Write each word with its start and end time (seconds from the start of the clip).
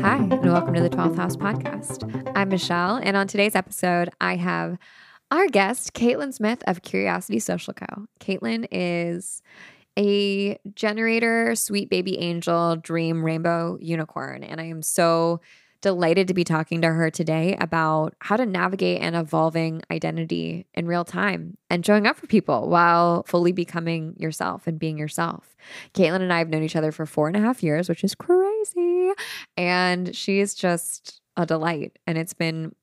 Hi, 0.00 0.18
and 0.18 0.52
welcome 0.52 0.74
to 0.74 0.80
the 0.80 0.88
12th 0.88 1.16
House 1.16 1.34
Podcast. 1.34 2.32
I'm 2.36 2.50
Michelle, 2.50 3.00
and 3.02 3.16
on 3.16 3.26
today's 3.26 3.56
episode, 3.56 4.10
I 4.20 4.36
have 4.36 4.78
our 5.32 5.48
guest, 5.48 5.94
Caitlin 5.94 6.32
Smith 6.32 6.62
of 6.68 6.82
Curiosity 6.82 7.40
Social 7.40 7.74
Co. 7.74 8.06
Caitlin 8.20 8.68
is 8.70 9.42
a 9.98 10.56
generator, 10.76 11.56
sweet 11.56 11.90
baby 11.90 12.18
angel, 12.18 12.76
dream 12.76 13.24
rainbow 13.24 13.78
unicorn, 13.80 14.44
and 14.44 14.60
I 14.60 14.66
am 14.66 14.80
so 14.80 15.40
delighted 15.80 16.28
to 16.28 16.34
be 16.34 16.44
talking 16.44 16.82
to 16.82 16.88
her 16.88 17.10
today 17.10 17.56
about 17.60 18.14
how 18.20 18.36
to 18.36 18.44
navigate 18.44 19.00
an 19.00 19.14
evolving 19.14 19.82
identity 19.90 20.66
in 20.74 20.86
real 20.86 21.04
time 21.04 21.56
and 21.68 21.84
showing 21.84 22.06
up 22.06 22.16
for 22.16 22.26
people 22.26 22.68
while 22.68 23.22
fully 23.26 23.52
becoming 23.52 24.14
yourself 24.18 24.66
and 24.66 24.78
being 24.78 24.98
yourself. 24.98 25.56
Caitlin 25.94 26.22
and 26.22 26.32
I 26.32 26.38
have 26.38 26.48
known 26.48 26.62
each 26.62 26.76
other 26.76 26.92
for 26.92 27.06
four 27.06 27.28
and 27.28 27.36
a 27.36 27.40
half 27.40 27.62
years, 27.62 27.88
which 27.88 28.04
is 28.04 28.14
crazy. 28.14 29.12
And 29.56 30.14
she's 30.14 30.54
just 30.54 31.20
a 31.36 31.46
delight. 31.46 31.98
And 32.06 32.18
it's 32.18 32.34
been 32.34 32.74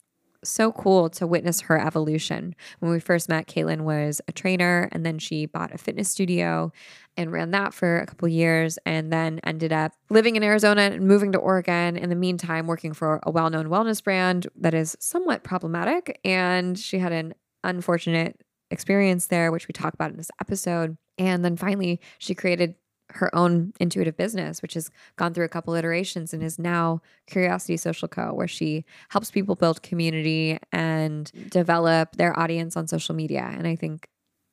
so 0.43 0.71
cool 0.71 1.09
to 1.11 1.27
witness 1.27 1.61
her 1.61 1.79
evolution. 1.79 2.55
When 2.79 2.91
we 2.91 2.99
first 2.99 3.29
met, 3.29 3.47
Caitlin 3.47 3.81
was 3.81 4.21
a 4.27 4.31
trainer 4.31 4.89
and 4.91 5.05
then 5.05 5.19
she 5.19 5.45
bought 5.45 5.73
a 5.73 5.77
fitness 5.77 6.09
studio 6.09 6.71
and 7.15 7.31
ran 7.31 7.51
that 7.51 7.73
for 7.73 7.99
a 7.99 8.05
couple 8.05 8.27
years 8.27 8.77
and 8.85 9.11
then 9.11 9.39
ended 9.43 9.73
up 9.73 9.93
living 10.09 10.35
in 10.35 10.43
Arizona 10.43 10.81
and 10.83 11.07
moving 11.07 11.31
to 11.31 11.39
Oregon. 11.39 11.97
In 11.97 12.09
the 12.09 12.15
meantime, 12.15 12.67
working 12.67 12.93
for 12.93 13.19
a 13.23 13.31
well 13.31 13.49
known 13.49 13.67
wellness 13.67 14.03
brand 14.03 14.47
that 14.55 14.73
is 14.73 14.95
somewhat 14.99 15.43
problematic. 15.43 16.19
And 16.23 16.77
she 16.77 16.99
had 16.99 17.11
an 17.11 17.33
unfortunate 17.63 18.39
experience 18.69 19.27
there, 19.27 19.51
which 19.51 19.67
we 19.67 19.73
talk 19.73 19.93
about 19.93 20.11
in 20.11 20.17
this 20.17 20.31
episode. 20.39 20.97
And 21.17 21.43
then 21.43 21.55
finally, 21.55 21.99
she 22.19 22.35
created 22.35 22.75
her 23.11 23.33
own 23.35 23.73
intuitive 23.79 24.17
business, 24.17 24.61
which 24.61 24.73
has 24.73 24.89
gone 25.15 25.33
through 25.33 25.45
a 25.45 25.49
couple 25.49 25.73
iterations 25.73 26.33
and 26.33 26.43
is 26.43 26.59
now 26.59 27.01
Curiosity 27.27 27.77
Social 27.77 28.07
Co., 28.07 28.33
where 28.33 28.47
she 28.47 28.85
helps 29.09 29.31
people 29.31 29.55
build 29.55 29.81
community 29.81 30.59
and 30.71 31.31
develop 31.49 32.15
their 32.17 32.37
audience 32.37 32.75
on 32.75 32.87
social 32.87 33.15
media. 33.15 33.49
And 33.57 33.67
I 33.67 33.75
think 33.75 34.07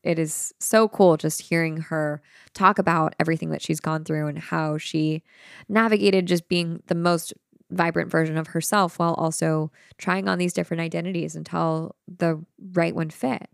it 0.04 0.18
is 0.18 0.52
so 0.60 0.86
cool 0.88 1.16
just 1.16 1.42
hearing 1.42 1.78
her 1.78 2.22
talk 2.52 2.78
about 2.78 3.14
everything 3.18 3.50
that 3.50 3.62
she's 3.62 3.80
gone 3.80 4.04
through 4.04 4.28
and 4.28 4.38
how 4.38 4.78
she 4.78 5.22
navigated 5.68 6.26
just 6.26 6.48
being 6.48 6.82
the 6.86 6.94
most 6.94 7.32
vibrant 7.70 8.10
version 8.10 8.36
of 8.36 8.48
herself 8.48 8.98
while 8.98 9.14
also 9.14 9.72
trying 9.98 10.28
on 10.28 10.38
these 10.38 10.52
different 10.52 10.82
identities 10.82 11.34
until 11.34 11.96
the 12.06 12.40
right 12.72 12.94
one 12.94 13.10
fit. 13.10 13.48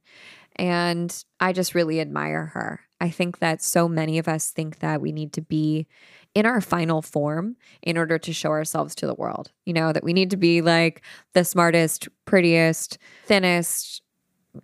And 0.56 1.24
I 1.38 1.52
just 1.52 1.74
really 1.74 2.00
admire 2.00 2.46
her. 2.46 2.80
I 3.00 3.10
think 3.10 3.38
that 3.38 3.62
so 3.62 3.88
many 3.88 4.18
of 4.18 4.28
us 4.28 4.50
think 4.50 4.80
that 4.80 5.00
we 5.00 5.12
need 5.12 5.32
to 5.34 5.40
be 5.40 5.86
in 6.34 6.46
our 6.46 6.60
final 6.60 7.02
form 7.02 7.56
in 7.82 7.96
order 7.98 8.18
to 8.18 8.32
show 8.32 8.50
ourselves 8.50 8.94
to 8.96 9.06
the 9.06 9.14
world. 9.14 9.50
You 9.64 9.72
know, 9.72 9.92
that 9.92 10.04
we 10.04 10.12
need 10.12 10.30
to 10.30 10.36
be 10.36 10.60
like 10.60 11.02
the 11.32 11.44
smartest, 11.44 12.08
prettiest, 12.24 12.98
thinnest, 13.24 14.02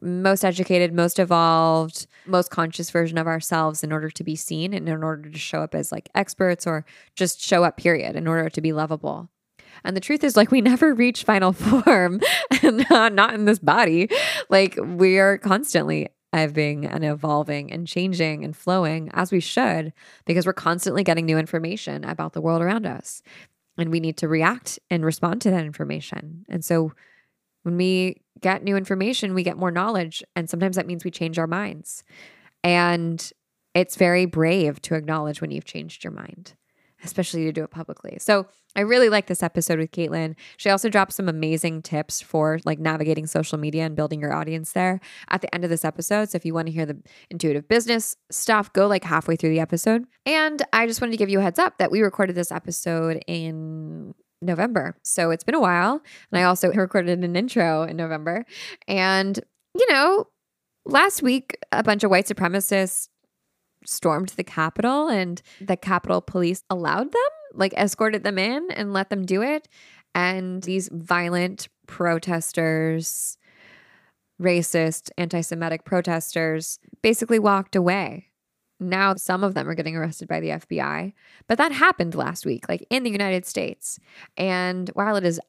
most 0.00 0.44
educated, 0.44 0.92
most 0.92 1.18
evolved, 1.18 2.06
most 2.26 2.50
conscious 2.50 2.90
version 2.90 3.18
of 3.18 3.26
ourselves 3.26 3.84
in 3.84 3.92
order 3.92 4.10
to 4.10 4.24
be 4.24 4.36
seen 4.36 4.74
and 4.74 4.88
in 4.88 5.02
order 5.02 5.30
to 5.30 5.38
show 5.38 5.62
up 5.62 5.74
as 5.74 5.92
like 5.92 6.08
experts 6.14 6.66
or 6.66 6.84
just 7.14 7.40
show 7.40 7.64
up, 7.64 7.76
period, 7.76 8.16
in 8.16 8.26
order 8.26 8.50
to 8.50 8.60
be 8.60 8.72
lovable. 8.72 9.28
And 9.84 9.96
the 9.96 10.00
truth 10.00 10.24
is, 10.24 10.36
like, 10.36 10.50
we 10.50 10.60
never 10.62 10.94
reach 10.94 11.24
final 11.24 11.52
form, 11.52 12.20
and 12.62 12.86
not 12.90 13.34
in 13.34 13.44
this 13.44 13.58
body. 13.58 14.08
Like, 14.48 14.76
we 14.82 15.18
are 15.18 15.38
constantly 15.38 16.08
ebbing 16.36 16.86
and 16.86 17.04
evolving 17.04 17.72
and 17.72 17.86
changing 17.86 18.44
and 18.44 18.56
flowing 18.56 19.10
as 19.12 19.32
we 19.32 19.40
should, 19.40 19.92
because 20.24 20.46
we're 20.46 20.52
constantly 20.52 21.02
getting 21.02 21.26
new 21.26 21.38
information 21.38 22.04
about 22.04 22.32
the 22.32 22.40
world 22.40 22.62
around 22.62 22.86
us. 22.86 23.22
And 23.78 23.90
we 23.90 24.00
need 24.00 24.16
to 24.18 24.28
react 24.28 24.78
and 24.90 25.04
respond 25.04 25.42
to 25.42 25.50
that 25.50 25.64
information. 25.64 26.44
And 26.48 26.64
so, 26.64 26.92
when 27.62 27.76
we 27.76 28.22
get 28.40 28.62
new 28.62 28.76
information, 28.76 29.34
we 29.34 29.42
get 29.42 29.58
more 29.58 29.72
knowledge. 29.72 30.22
And 30.36 30.48
sometimes 30.48 30.76
that 30.76 30.86
means 30.86 31.04
we 31.04 31.10
change 31.10 31.36
our 31.36 31.48
minds. 31.48 32.04
And 32.62 33.28
it's 33.74 33.96
very 33.96 34.24
brave 34.24 34.80
to 34.82 34.94
acknowledge 34.94 35.40
when 35.40 35.50
you've 35.50 35.64
changed 35.64 36.04
your 36.04 36.12
mind 36.12 36.54
especially 37.04 37.44
to 37.44 37.52
do 37.52 37.64
it 37.64 37.70
publicly. 37.70 38.16
So 38.20 38.46
I 38.74 38.80
really 38.80 39.08
like 39.08 39.26
this 39.26 39.42
episode 39.42 39.78
with 39.78 39.90
Caitlin. 39.90 40.34
She 40.56 40.70
also 40.70 40.88
dropped 40.88 41.12
some 41.12 41.28
amazing 41.28 41.82
tips 41.82 42.20
for 42.20 42.58
like 42.64 42.78
navigating 42.78 43.26
social 43.26 43.58
media 43.58 43.84
and 43.84 43.96
building 43.96 44.20
your 44.20 44.32
audience 44.32 44.72
there 44.72 45.00
at 45.28 45.42
the 45.42 45.54
end 45.54 45.64
of 45.64 45.70
this 45.70 45.84
episode. 45.84 46.30
So 46.30 46.36
if 46.36 46.44
you 46.44 46.54
want 46.54 46.66
to 46.66 46.72
hear 46.72 46.86
the 46.86 46.98
intuitive 47.30 47.68
business 47.68 48.16
stuff, 48.30 48.72
go 48.72 48.86
like 48.86 49.04
halfway 49.04 49.36
through 49.36 49.50
the 49.50 49.60
episode. 49.60 50.04
And 50.24 50.62
I 50.72 50.86
just 50.86 51.00
wanted 51.00 51.12
to 51.12 51.18
give 51.18 51.30
you 51.30 51.40
a 51.40 51.42
heads 51.42 51.58
up 51.58 51.78
that 51.78 51.90
we 51.90 52.02
recorded 52.02 52.36
this 52.36 52.52
episode 52.52 53.22
in 53.26 54.14
November. 54.42 54.96
So 55.02 55.30
it's 55.30 55.44
been 55.44 55.54
a 55.54 55.60
while. 55.60 56.02
And 56.30 56.38
I 56.38 56.44
also 56.44 56.70
recorded 56.72 57.22
an 57.22 57.36
intro 57.36 57.82
in 57.82 57.96
November. 57.96 58.44
And, 58.88 59.38
you 59.74 59.86
know, 59.90 60.26
last 60.84 61.22
week, 61.22 61.58
a 61.72 61.82
bunch 61.82 62.04
of 62.04 62.10
white 62.10 62.26
supremacists 62.26 63.08
stormed 63.86 64.30
the 64.30 64.44
Capitol 64.44 65.08
and 65.08 65.40
the 65.60 65.76
Capitol 65.76 66.20
police 66.20 66.62
allowed 66.68 67.12
them, 67.12 67.30
like 67.54 67.72
escorted 67.74 68.22
them 68.22 68.38
in 68.38 68.70
and 68.70 68.92
let 68.92 69.10
them 69.10 69.24
do 69.24 69.42
it. 69.42 69.68
And 70.14 70.62
these 70.62 70.88
violent 70.92 71.68
protesters, 71.86 73.38
racist, 74.40 75.10
anti 75.16 75.40
Semitic 75.40 75.84
protesters, 75.84 76.78
basically 77.02 77.38
walked 77.38 77.76
away. 77.76 78.28
Now, 78.78 79.14
some 79.14 79.42
of 79.42 79.54
them 79.54 79.68
are 79.68 79.74
getting 79.74 79.96
arrested 79.96 80.28
by 80.28 80.40
the 80.40 80.50
FBI, 80.50 81.14
but 81.48 81.56
that 81.58 81.72
happened 81.72 82.14
last 82.14 82.44
week, 82.44 82.68
like 82.68 82.86
in 82.90 83.04
the 83.04 83.10
United 83.10 83.46
States. 83.46 83.98
And 84.36 84.90
while 84.90 85.16
it 85.16 85.24
is 85.24 85.40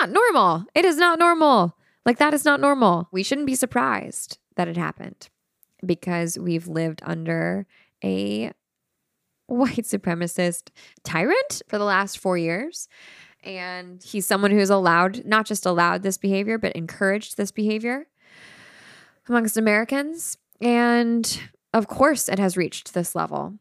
not 0.00 0.10
normal, 0.10 0.64
it 0.74 0.84
is 0.84 0.96
not 0.96 1.18
normal. 1.18 1.76
Like, 2.06 2.18
that 2.18 2.34
is 2.34 2.44
not 2.44 2.60
normal. 2.60 3.08
We 3.12 3.22
shouldn't 3.22 3.46
be 3.46 3.54
surprised 3.54 4.38
that 4.56 4.68
it 4.68 4.76
happened 4.76 5.28
because 5.86 6.38
we've 6.38 6.68
lived 6.68 7.00
under 7.04 7.66
a 8.02 8.52
white 9.46 9.84
supremacist 9.84 10.70
tyrant 11.02 11.62
for 11.68 11.78
the 11.78 11.84
last 11.84 12.18
four 12.18 12.38
years. 12.38 12.88
And 13.42 14.02
he's 14.02 14.26
someone 14.26 14.50
who's 14.50 14.70
allowed, 14.70 15.24
not 15.26 15.44
just 15.44 15.66
allowed 15.66 16.02
this 16.02 16.16
behavior, 16.16 16.56
but 16.56 16.72
encouraged 16.72 17.36
this 17.36 17.50
behavior 17.50 18.06
amongst 19.28 19.56
Americans. 19.56 20.38
And 20.60 21.40
of 21.74 21.86
course, 21.86 22.28
it 22.28 22.38
has 22.38 22.56
reached 22.56 22.94
this 22.94 23.14
level. 23.14 23.58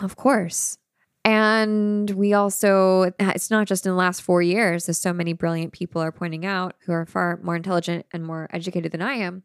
Of 0.00 0.16
course. 0.16 0.78
And 1.24 2.08
we 2.10 2.32
also, 2.32 3.12
it's 3.18 3.50
not 3.50 3.66
just 3.66 3.84
in 3.84 3.92
the 3.92 3.98
last 3.98 4.22
four 4.22 4.40
years, 4.40 4.88
as 4.88 4.98
so 4.98 5.12
many 5.12 5.32
brilliant 5.32 5.72
people 5.72 6.00
are 6.00 6.12
pointing 6.12 6.46
out 6.46 6.74
who 6.80 6.92
are 6.92 7.06
far 7.06 7.38
more 7.42 7.56
intelligent 7.56 8.06
and 8.12 8.24
more 8.24 8.48
educated 8.50 8.92
than 8.92 9.02
I 9.02 9.14
am. 9.14 9.42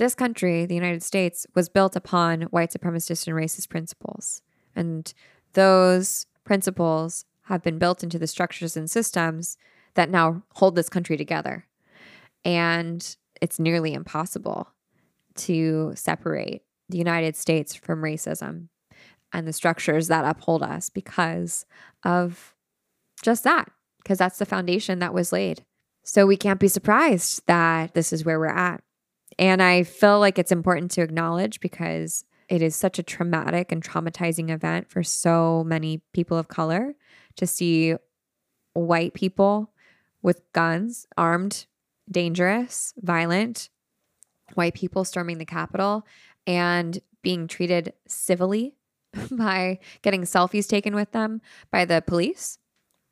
This 0.00 0.14
country, 0.14 0.64
the 0.64 0.74
United 0.74 1.02
States, 1.02 1.46
was 1.54 1.68
built 1.68 1.94
upon 1.94 2.44
white 2.44 2.72
supremacist 2.72 3.26
and 3.26 3.36
racist 3.36 3.68
principles. 3.68 4.40
And 4.74 5.12
those 5.52 6.24
principles 6.42 7.26
have 7.42 7.62
been 7.62 7.78
built 7.78 8.02
into 8.02 8.18
the 8.18 8.26
structures 8.26 8.78
and 8.78 8.90
systems 8.90 9.58
that 9.92 10.08
now 10.08 10.42
hold 10.54 10.74
this 10.74 10.88
country 10.88 11.18
together. 11.18 11.66
And 12.46 13.14
it's 13.42 13.58
nearly 13.58 13.92
impossible 13.92 14.70
to 15.34 15.92
separate 15.96 16.62
the 16.88 16.96
United 16.96 17.36
States 17.36 17.74
from 17.74 18.00
racism 18.00 18.68
and 19.34 19.46
the 19.46 19.52
structures 19.52 20.08
that 20.08 20.24
uphold 20.24 20.62
us 20.62 20.88
because 20.88 21.66
of 22.04 22.54
just 23.22 23.44
that, 23.44 23.70
because 24.02 24.16
that's 24.16 24.38
the 24.38 24.46
foundation 24.46 25.00
that 25.00 25.12
was 25.12 25.30
laid. 25.30 25.66
So 26.04 26.24
we 26.24 26.38
can't 26.38 26.58
be 26.58 26.68
surprised 26.68 27.42
that 27.48 27.92
this 27.92 28.14
is 28.14 28.24
where 28.24 28.40
we're 28.40 28.46
at. 28.46 28.82
And 29.40 29.62
I 29.62 29.84
feel 29.84 30.20
like 30.20 30.38
it's 30.38 30.52
important 30.52 30.90
to 30.92 31.00
acknowledge 31.00 31.60
because 31.60 32.26
it 32.50 32.60
is 32.60 32.76
such 32.76 32.98
a 32.98 33.02
traumatic 33.02 33.72
and 33.72 33.82
traumatizing 33.82 34.50
event 34.50 34.90
for 34.90 35.02
so 35.02 35.64
many 35.64 36.02
people 36.12 36.36
of 36.36 36.48
color 36.48 36.94
to 37.36 37.46
see 37.46 37.94
white 38.74 39.14
people 39.14 39.72
with 40.20 40.42
guns, 40.52 41.06
armed, 41.16 41.64
dangerous, 42.10 42.92
violent, 42.98 43.70
white 44.54 44.74
people 44.74 45.06
storming 45.06 45.38
the 45.38 45.46
Capitol 45.46 46.06
and 46.46 47.00
being 47.22 47.46
treated 47.46 47.94
civilly 48.06 48.74
by 49.30 49.78
getting 50.02 50.22
selfies 50.22 50.68
taken 50.68 50.94
with 50.94 51.12
them 51.12 51.40
by 51.70 51.86
the 51.86 52.02
police, 52.06 52.58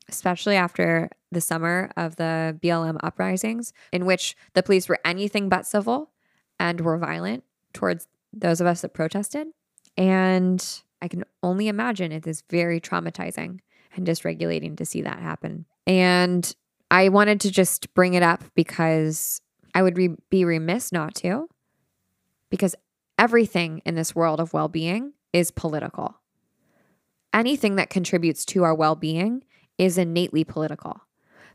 especially 0.07 0.55
after 0.55 1.09
the 1.31 1.41
summer 1.41 1.89
of 1.97 2.17
the 2.17 2.55
BLM 2.61 2.97
uprisings, 3.01 3.73
in 3.91 4.05
which 4.05 4.35
the 4.53 4.61
police 4.61 4.87
were 4.87 4.99
anything 5.03 5.49
but 5.49 5.65
civil 5.65 6.11
and 6.59 6.81
were 6.81 6.97
violent 6.97 7.43
towards 7.73 8.07
those 8.33 8.61
of 8.61 8.67
us 8.67 8.81
that 8.81 8.93
protested. 8.93 9.47
And 9.97 10.65
I 11.01 11.07
can 11.07 11.23
only 11.43 11.67
imagine 11.67 12.11
it 12.11 12.27
is 12.27 12.43
very 12.49 12.79
traumatizing 12.79 13.59
and 13.95 14.05
dysregulating 14.05 14.77
to 14.77 14.85
see 14.85 15.01
that 15.01 15.19
happen. 15.19 15.65
And 15.87 16.53
I 16.91 17.09
wanted 17.09 17.39
to 17.41 17.51
just 17.51 17.93
bring 17.93 18.13
it 18.13 18.23
up 18.23 18.43
because 18.55 19.41
I 19.73 19.81
would 19.81 19.97
re- 19.97 20.15
be 20.29 20.45
remiss 20.45 20.91
not 20.91 21.15
to, 21.15 21.47
because 22.49 22.75
everything 23.17 23.81
in 23.85 23.95
this 23.95 24.15
world 24.15 24.39
of 24.39 24.53
well 24.53 24.67
being 24.67 25.13
is 25.33 25.51
political. 25.51 26.15
Anything 27.33 27.75
that 27.75 27.89
contributes 27.89 28.45
to 28.45 28.63
our 28.63 28.73
well 28.73 28.95
being 28.95 29.43
is 29.77 29.97
innately 29.97 30.43
political 30.43 31.01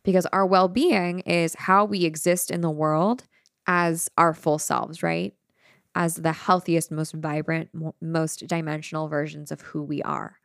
because 0.05 0.27
our 0.27 0.47
well 0.47 0.69
being 0.69 1.21
is 1.21 1.55
how 1.55 1.85
we 1.85 2.05
exist 2.05 2.51
in 2.51 2.61
the 2.61 2.71
world 2.71 3.25
as 3.67 4.11
our 4.17 4.35
full 4.35 4.59
selves, 4.59 5.03
right? 5.03 5.35
As 5.95 6.17
the 6.17 6.33
healthiest, 6.33 6.91
most 6.91 7.15
vibrant, 7.15 7.71
most 8.01 8.47
dimensional 8.47 9.09
versions 9.09 9.53
of 9.53 9.61
who 9.61 9.83
we 9.83 10.03
are. 10.03 10.39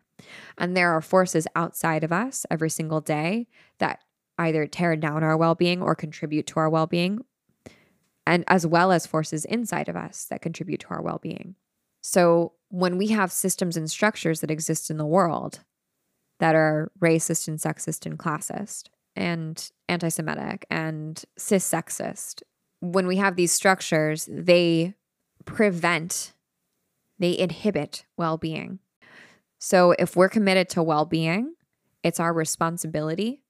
And 0.58 0.76
there 0.76 0.92
are 0.92 1.02
forces 1.02 1.48
outside 1.56 2.04
of 2.04 2.12
us 2.12 2.46
every 2.52 2.70
single 2.70 3.02
day 3.02 3.48
that 3.80 4.02
either 4.38 4.68
tear 4.68 4.96
down 4.96 5.24
our 5.24 5.38
well 5.38 5.56
being 5.56 5.82
or 5.82 5.96
contribute 5.96 6.48
to 6.48 6.60
our 6.60 6.70
well 6.70 6.88
being, 6.88 7.20
and 8.26 8.44
as 8.48 8.66
well 8.66 8.92
as 8.92 9.08
forces 9.08 9.46
inside 9.46 9.90
of 9.90 9.96
us 9.96 10.26
that 10.26 10.42
contribute 10.42 10.82
to 10.82 10.90
our 10.90 11.02
well 11.02 11.20
being. 11.22 11.56
So 12.02 12.54
when 12.70 12.98
we 12.98 13.08
have 13.08 13.32
systems 13.32 13.76
and 13.76 13.90
structures 13.90 14.42
that 14.42 14.52
exist 14.52 14.90
in 14.90 14.98
the 14.98 15.06
world 15.06 15.60
that 16.40 16.56
are 16.56 16.92
racist 17.00 17.48
and 17.48 17.58
sexist 17.58 18.06
and 18.06 18.18
classist 18.18 18.88
and 19.16 19.72
anti 19.90 20.10
Semitic 20.10 20.66
and 20.70 21.24
cis 21.38 21.70
sexist, 21.70 22.44
when 22.82 23.08
we 23.08 23.18
have 23.18 23.36
these 23.36 23.52
structures, 23.52 24.28
they 24.32 24.94
prevent, 25.46 26.34
they 27.18 27.38
inhibit 27.38 28.06
well 28.18 28.38
being. 28.38 28.80
So 29.58 29.92
if 30.00 30.16
we're 30.16 30.30
committed 30.30 30.70
to 30.70 30.84
well 30.84 31.06
being, 31.06 31.56
it's 32.04 32.20
our 32.20 32.34
responsibility 32.34 33.44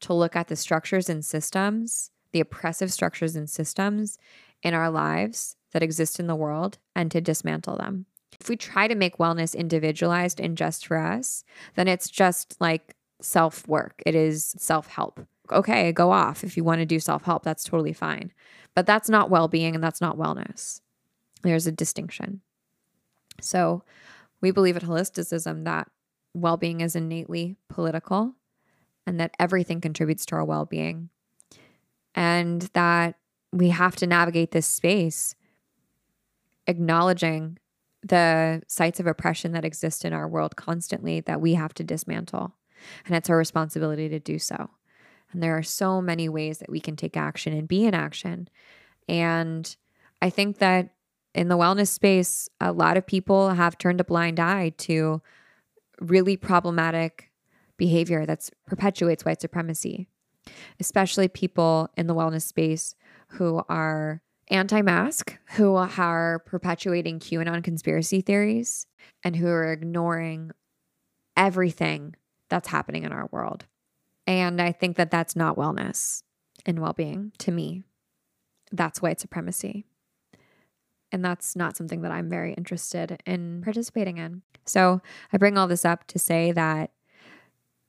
to 0.00 0.14
look 0.14 0.36
at 0.36 0.48
the 0.48 0.56
structures 0.56 1.08
and 1.08 1.24
systems, 1.24 2.10
the 2.32 2.40
oppressive 2.40 2.92
structures 2.92 3.34
and 3.34 3.50
systems 3.50 4.18
in 4.62 4.74
our 4.74 4.90
lives 4.90 5.56
that 5.72 5.82
exist 5.82 6.20
in 6.20 6.26
the 6.26 6.36
world 6.36 6.78
and 6.94 7.10
to 7.10 7.20
dismantle 7.20 7.76
them. 7.76 8.06
If 8.40 8.48
we 8.48 8.56
try 8.56 8.86
to 8.86 8.94
make 8.94 9.18
wellness 9.18 9.56
individualized 9.56 10.38
and 10.38 10.56
just 10.56 10.86
for 10.86 10.98
us, 10.98 11.42
then 11.74 11.88
it's 11.88 12.08
just 12.08 12.56
like 12.60 12.94
self 13.20 13.66
work, 13.66 14.00
it 14.06 14.14
is 14.14 14.54
self 14.58 14.86
help. 14.86 15.20
Okay, 15.52 15.92
go 15.92 16.10
off. 16.10 16.44
If 16.44 16.56
you 16.56 16.64
want 16.64 16.80
to 16.80 16.86
do 16.86 17.00
self 17.00 17.24
help, 17.24 17.42
that's 17.42 17.64
totally 17.64 17.92
fine. 17.92 18.32
But 18.74 18.86
that's 18.86 19.08
not 19.08 19.30
well 19.30 19.48
being 19.48 19.74
and 19.74 19.82
that's 19.82 20.00
not 20.00 20.16
wellness. 20.16 20.80
There's 21.42 21.66
a 21.66 21.72
distinction. 21.72 22.42
So 23.40 23.82
we 24.40 24.50
believe 24.50 24.76
at 24.76 24.82
Holisticism 24.82 25.64
that 25.64 25.88
well 26.34 26.56
being 26.56 26.80
is 26.80 26.94
innately 26.94 27.56
political 27.68 28.34
and 29.06 29.18
that 29.18 29.34
everything 29.38 29.80
contributes 29.80 30.26
to 30.26 30.36
our 30.36 30.44
well 30.44 30.64
being. 30.64 31.10
And 32.14 32.62
that 32.72 33.16
we 33.52 33.70
have 33.70 33.96
to 33.96 34.06
navigate 34.06 34.50
this 34.50 34.66
space 34.66 35.34
acknowledging 36.66 37.58
the 38.02 38.62
sites 38.68 39.00
of 39.00 39.06
oppression 39.06 39.52
that 39.52 39.64
exist 39.64 40.04
in 40.04 40.12
our 40.12 40.28
world 40.28 40.54
constantly 40.54 41.20
that 41.20 41.40
we 41.40 41.54
have 41.54 41.74
to 41.74 41.82
dismantle. 41.82 42.54
And 43.06 43.16
it's 43.16 43.28
our 43.28 43.36
responsibility 43.36 44.08
to 44.08 44.20
do 44.20 44.38
so. 44.38 44.70
And 45.32 45.42
there 45.42 45.56
are 45.56 45.62
so 45.62 46.00
many 46.00 46.28
ways 46.28 46.58
that 46.58 46.70
we 46.70 46.80
can 46.80 46.96
take 46.96 47.16
action 47.16 47.52
and 47.52 47.68
be 47.68 47.84
in 47.84 47.94
action. 47.94 48.48
And 49.08 49.76
I 50.22 50.30
think 50.30 50.58
that 50.58 50.90
in 51.34 51.48
the 51.48 51.56
wellness 51.56 51.88
space, 51.88 52.48
a 52.60 52.72
lot 52.72 52.96
of 52.96 53.06
people 53.06 53.50
have 53.50 53.78
turned 53.78 54.00
a 54.00 54.04
blind 54.04 54.40
eye 54.40 54.70
to 54.78 55.22
really 56.00 56.36
problematic 56.36 57.30
behavior 57.76 58.26
that 58.26 58.50
perpetuates 58.66 59.24
white 59.24 59.40
supremacy, 59.40 60.08
especially 60.80 61.28
people 61.28 61.88
in 61.96 62.06
the 62.06 62.14
wellness 62.14 62.42
space 62.42 62.94
who 63.28 63.62
are 63.68 64.22
anti 64.48 64.82
mask, 64.82 65.38
who 65.52 65.76
are 65.76 66.40
perpetuating 66.46 67.18
QAnon 67.18 67.62
conspiracy 67.62 68.20
theories, 68.20 68.86
and 69.22 69.36
who 69.36 69.46
are 69.46 69.72
ignoring 69.72 70.50
everything 71.36 72.14
that's 72.48 72.68
happening 72.68 73.04
in 73.04 73.12
our 73.12 73.28
world. 73.30 73.66
And 74.28 74.60
I 74.60 74.72
think 74.72 74.98
that 74.98 75.10
that's 75.10 75.34
not 75.34 75.56
wellness 75.56 76.22
and 76.66 76.80
well 76.80 76.92
being 76.92 77.32
to 77.38 77.50
me. 77.50 77.82
That's 78.70 79.00
white 79.00 79.18
supremacy. 79.18 79.86
And 81.10 81.24
that's 81.24 81.56
not 81.56 81.78
something 81.78 82.02
that 82.02 82.12
I'm 82.12 82.28
very 82.28 82.52
interested 82.52 83.22
in 83.24 83.62
participating 83.64 84.18
in. 84.18 84.42
So 84.66 85.00
I 85.32 85.38
bring 85.38 85.56
all 85.56 85.66
this 85.66 85.86
up 85.86 86.06
to 86.08 86.18
say 86.18 86.52
that 86.52 86.90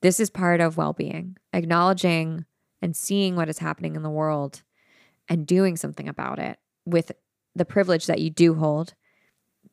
this 0.01 0.21
is 0.21 0.30
part 0.30 0.62
of 0.62 0.77
well 0.77 0.94
being, 0.94 1.36
acknowledging 1.51 2.45
and 2.81 2.95
seeing 2.95 3.36
what 3.36 3.50
is 3.50 3.59
happening 3.59 3.97
in 3.97 4.03
the 4.03 4.09
world 4.09 4.62
and 5.27 5.45
doing 5.45 5.75
something 5.75 6.07
about 6.07 6.39
it 6.39 6.57
with 6.86 7.12
the 7.53 7.65
privilege 7.65 8.06
that 8.06 8.21
you 8.21 8.30
do 8.30 8.53
hold. 8.56 8.94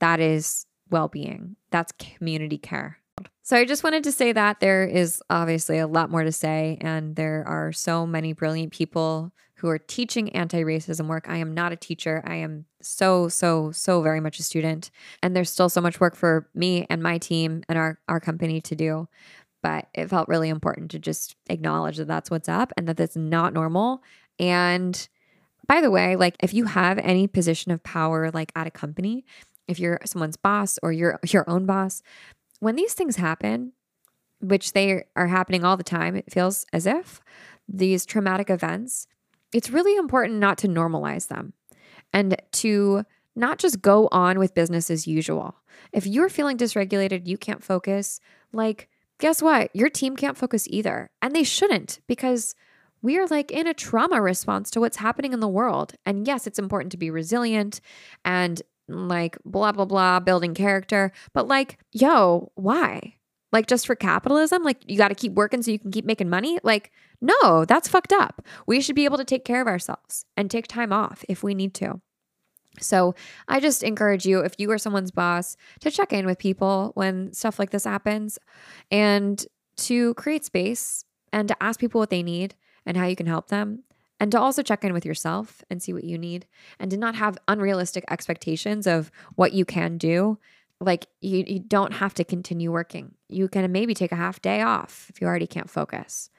That 0.00 0.18
is 0.18 0.66
well 0.90 1.06
being, 1.06 1.54
that's 1.70 1.92
community 1.92 2.58
care. 2.58 2.98
So 3.42 3.56
I 3.56 3.64
just 3.64 3.84
wanted 3.84 4.04
to 4.04 4.12
say 4.12 4.32
that 4.32 4.60
there 4.60 4.84
is 4.84 5.22
obviously 5.30 5.78
a 5.78 5.86
lot 5.86 6.10
more 6.10 6.24
to 6.24 6.32
say, 6.32 6.78
and 6.80 7.14
there 7.14 7.44
are 7.46 7.72
so 7.72 8.06
many 8.06 8.32
brilliant 8.32 8.72
people 8.72 9.32
who 9.56 9.68
are 9.68 9.78
teaching 9.78 10.30
anti 10.30 10.62
racism 10.64 11.06
work. 11.06 11.28
I 11.28 11.36
am 11.36 11.54
not 11.54 11.72
a 11.72 11.76
teacher. 11.76 12.22
I 12.26 12.34
am 12.36 12.66
so, 12.82 13.28
so, 13.28 13.70
so 13.72 14.02
very 14.02 14.20
much 14.20 14.38
a 14.38 14.42
student. 14.42 14.90
And 15.22 15.34
there's 15.34 15.50
still 15.50 15.68
so 15.68 15.80
much 15.80 16.00
work 16.00 16.16
for 16.16 16.48
me 16.54 16.86
and 16.90 17.02
my 17.02 17.18
team 17.18 17.62
and 17.68 17.78
our, 17.78 17.98
our 18.08 18.20
company 18.20 18.60
to 18.62 18.74
do 18.74 19.08
but 19.66 19.88
it 19.94 20.08
felt 20.08 20.28
really 20.28 20.48
important 20.48 20.92
to 20.92 20.98
just 21.00 21.34
acknowledge 21.48 21.96
that 21.96 22.06
that's 22.06 22.30
what's 22.30 22.48
up 22.48 22.72
and 22.76 22.86
that 22.86 22.96
that's 22.96 23.16
not 23.16 23.52
normal. 23.52 24.00
And 24.38 25.08
by 25.66 25.80
the 25.80 25.90
way, 25.90 26.14
like 26.14 26.36
if 26.40 26.54
you 26.54 26.66
have 26.66 26.98
any 26.98 27.26
position 27.26 27.72
of 27.72 27.82
power, 27.82 28.30
like 28.30 28.52
at 28.54 28.68
a 28.68 28.70
company, 28.70 29.24
if 29.66 29.80
you're 29.80 29.98
someone's 30.04 30.36
boss 30.36 30.78
or 30.84 30.92
you're 30.92 31.18
your 31.26 31.48
own 31.50 31.66
boss, 31.66 32.00
when 32.60 32.76
these 32.76 32.94
things 32.94 33.16
happen, 33.16 33.72
which 34.40 34.72
they 34.72 35.04
are 35.14 35.26
happening 35.26 35.64
all 35.64 35.76
the 35.76 35.82
time, 35.82 36.16
it 36.16 36.32
feels 36.32 36.66
as 36.72 36.86
if 36.86 37.20
these 37.68 38.06
traumatic 38.06 38.50
events, 38.50 39.06
it's 39.52 39.70
really 39.70 39.96
important 39.96 40.38
not 40.38 40.58
to 40.58 40.68
normalize 40.68 41.28
them 41.28 41.52
and 42.12 42.36
to 42.52 43.04
not 43.34 43.58
just 43.58 43.82
go 43.82 44.08
on 44.12 44.38
with 44.38 44.54
business 44.54 44.90
as 44.90 45.06
usual. 45.06 45.56
If 45.92 46.06
you're 46.06 46.28
feeling 46.28 46.56
dysregulated, 46.56 47.26
you 47.26 47.36
can't 47.36 47.62
focus, 47.62 48.20
like 48.52 48.88
guess 49.18 49.42
what? 49.42 49.74
Your 49.74 49.88
team 49.88 50.16
can't 50.16 50.36
focus 50.36 50.66
either. 50.68 51.10
And 51.22 51.34
they 51.34 51.44
shouldn't 51.44 52.00
because 52.06 52.54
we 53.02 53.18
are 53.18 53.26
like 53.26 53.50
in 53.50 53.66
a 53.66 53.74
trauma 53.74 54.20
response 54.20 54.70
to 54.70 54.80
what's 54.80 54.96
happening 54.98 55.32
in 55.32 55.40
the 55.40 55.48
world. 55.48 55.94
And 56.04 56.26
yes, 56.26 56.46
it's 56.46 56.58
important 56.58 56.92
to 56.92 56.98
be 56.98 57.10
resilient 57.10 57.80
and 58.24 58.62
like 58.88 59.36
blah, 59.44 59.72
blah, 59.72 59.84
blah, 59.84 60.20
building 60.20 60.54
character. 60.54 61.12
But 61.32 61.48
like, 61.48 61.78
yo, 61.92 62.52
why? 62.54 63.14
Like 63.52 63.66
just 63.66 63.86
for 63.86 63.94
capitalism? 63.94 64.62
Like 64.62 64.82
you 64.86 64.96
got 64.96 65.08
to 65.08 65.14
keep 65.14 65.32
working 65.32 65.62
so 65.62 65.70
you 65.70 65.78
can 65.78 65.90
keep 65.90 66.04
making 66.04 66.28
money? 66.28 66.58
Like, 66.62 66.92
no, 67.20 67.64
that's 67.64 67.88
fucked 67.88 68.12
up. 68.12 68.42
We 68.66 68.80
should 68.80 68.96
be 68.96 69.04
able 69.04 69.18
to 69.18 69.24
take 69.24 69.44
care 69.44 69.60
of 69.60 69.68
ourselves 69.68 70.24
and 70.36 70.50
take 70.50 70.66
time 70.66 70.92
off 70.92 71.24
if 71.28 71.42
we 71.42 71.54
need 71.54 71.74
to. 71.74 72.00
So 72.78 73.14
I 73.48 73.60
just 73.60 73.82
encourage 73.82 74.26
you, 74.26 74.40
if 74.40 74.54
you 74.58 74.70
are 74.70 74.78
someone's 74.78 75.10
boss, 75.10 75.56
to 75.80 75.90
check 75.90 76.12
in 76.12 76.26
with 76.26 76.38
people 76.38 76.92
when 76.94 77.32
stuff 77.32 77.58
like 77.58 77.70
this 77.70 77.84
happens 77.84 78.38
and 78.90 79.44
to 79.78 80.14
create 80.14 80.44
space 80.44 81.04
and 81.32 81.48
to 81.48 81.62
ask 81.62 81.80
people 81.80 81.98
what 81.98 82.10
they 82.10 82.22
need 82.22 82.54
and 82.84 82.96
how 82.96 83.06
you 83.06 83.16
can 83.16 83.26
help 83.26 83.48
them. 83.48 83.84
And 84.18 84.32
to 84.32 84.40
also 84.40 84.62
check 84.62 84.82
in 84.82 84.92
with 84.92 85.04
yourself 85.04 85.62
and 85.68 85.82
see 85.82 85.92
what 85.92 86.04
you 86.04 86.16
need 86.16 86.46
and 86.78 86.90
to 86.90 86.96
not 86.96 87.14
have 87.16 87.38
unrealistic 87.48 88.04
expectations 88.08 88.86
of 88.86 89.10
what 89.34 89.52
you 89.52 89.64
can 89.64 89.98
do. 89.98 90.38
Like 90.80 91.06
you, 91.20 91.44
you 91.46 91.60
don't 91.60 91.94
have 91.94 92.14
to 92.14 92.24
continue 92.24 92.72
working. 92.72 93.14
You 93.28 93.48
can 93.48 93.70
maybe 93.72 93.94
take 93.94 94.12
a 94.12 94.16
half 94.16 94.40
day 94.40 94.62
off 94.62 95.06
if 95.10 95.20
you 95.20 95.26
already 95.26 95.46
can't 95.46 95.70
focus. 95.70 96.30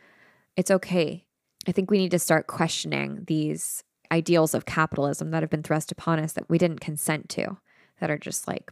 It's 0.56 0.72
okay. 0.72 1.26
I 1.68 1.72
think 1.72 1.92
we 1.92 1.98
need 1.98 2.12
to 2.12 2.20
start 2.20 2.48
questioning 2.48 3.26
these 3.28 3.84
ideals 4.12 4.54
of 4.54 4.66
capitalism 4.66 5.32
that 5.32 5.44
have 5.44 5.50
been 5.50 5.64
thrust 5.64 5.92
upon 5.92 6.20
us 6.20 6.34
that 6.34 6.50
we 6.50 6.58
didn't 6.58 6.80
consent 6.80 7.30
to, 7.30 7.58
that 8.00 8.10
are 8.10 8.18
just 8.18 8.48
like 8.48 8.72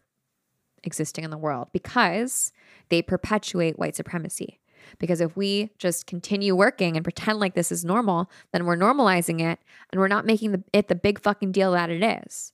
existing 0.82 1.24
in 1.24 1.30
the 1.30 1.38
world 1.38 1.68
because 1.72 2.52
they 2.88 3.02
perpetuate 3.02 3.78
white 3.78 3.96
supremacy. 3.96 4.60
Because 4.98 5.20
if 5.20 5.36
we 5.36 5.70
just 5.78 6.06
continue 6.06 6.54
working 6.54 6.96
and 6.96 7.04
pretend 7.04 7.38
like 7.38 7.54
this 7.54 7.72
is 7.72 7.84
normal, 7.84 8.30
then 8.52 8.64
we're 8.64 8.76
normalizing 8.76 9.40
it 9.40 9.58
and 9.90 10.00
we're 10.00 10.08
not 10.08 10.26
making 10.26 10.52
the, 10.52 10.62
it 10.72 10.88
the 10.88 10.94
big 10.94 11.20
fucking 11.20 11.52
deal 11.52 11.72
that 11.72 11.90
it 11.90 12.02
is. 12.02 12.52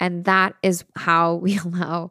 And 0.00 0.24
that 0.24 0.54
is 0.62 0.84
how 0.96 1.34
we 1.42 1.58
allow 1.58 2.10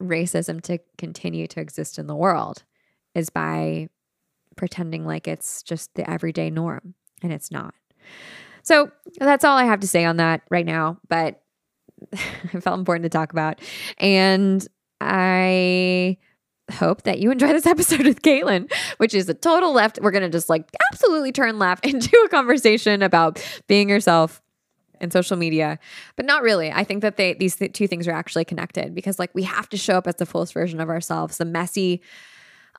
racism 0.00 0.60
to 0.62 0.78
continue 0.98 1.46
to 1.46 1.60
exist 1.60 1.98
in 1.98 2.06
the 2.06 2.16
world 2.16 2.64
is 3.14 3.30
by 3.30 3.88
pretending 4.56 5.06
like 5.06 5.28
it's 5.28 5.62
just 5.62 5.94
the 5.94 6.08
everyday 6.08 6.50
norm 6.50 6.94
and 7.22 7.32
it's 7.32 7.50
not. 7.50 7.74
So 8.62 8.90
that's 9.18 9.44
all 9.44 9.56
I 9.56 9.64
have 9.64 9.80
to 9.80 9.86
say 9.86 10.04
on 10.04 10.16
that 10.16 10.42
right 10.50 10.66
now, 10.66 10.98
but 11.08 11.42
it 12.12 12.62
felt 12.62 12.78
important 12.78 13.04
to 13.04 13.08
talk 13.08 13.32
about. 13.32 13.60
And 13.98 14.66
I 15.00 16.16
hope 16.72 17.02
that 17.02 17.18
you 17.18 17.30
enjoy 17.30 17.48
this 17.48 17.66
episode 17.74 18.06
with 18.06 18.22
Caitlin, 18.22 18.72
which 18.98 19.14
is 19.14 19.28
a 19.28 19.34
total 19.34 19.72
left. 19.72 19.98
We're 20.00 20.10
going 20.10 20.22
to 20.22 20.30
just 20.30 20.48
like 20.48 20.68
absolutely 20.92 21.32
turn 21.32 21.58
left 21.58 21.86
into 21.86 22.16
a 22.24 22.28
conversation 22.28 23.02
about 23.02 23.44
being 23.68 23.88
yourself 23.88 24.40
and 25.00 25.12
social 25.12 25.36
media, 25.36 25.78
but 26.16 26.24
not 26.24 26.42
really. 26.42 26.70
I 26.70 26.84
think 26.84 27.02
that 27.02 27.16
they 27.16 27.34
these 27.34 27.56
th- 27.56 27.72
two 27.72 27.86
things 27.86 28.08
are 28.08 28.12
actually 28.12 28.44
connected 28.44 28.94
because 28.94 29.18
like 29.18 29.30
we 29.34 29.42
have 29.42 29.68
to 29.70 29.76
show 29.76 29.94
up 29.94 30.06
as 30.06 30.16
the 30.16 30.26
fullest 30.26 30.54
version 30.54 30.80
of 30.80 30.88
ourselves, 30.88 31.38
the 31.38 31.44
messy, 31.44 32.00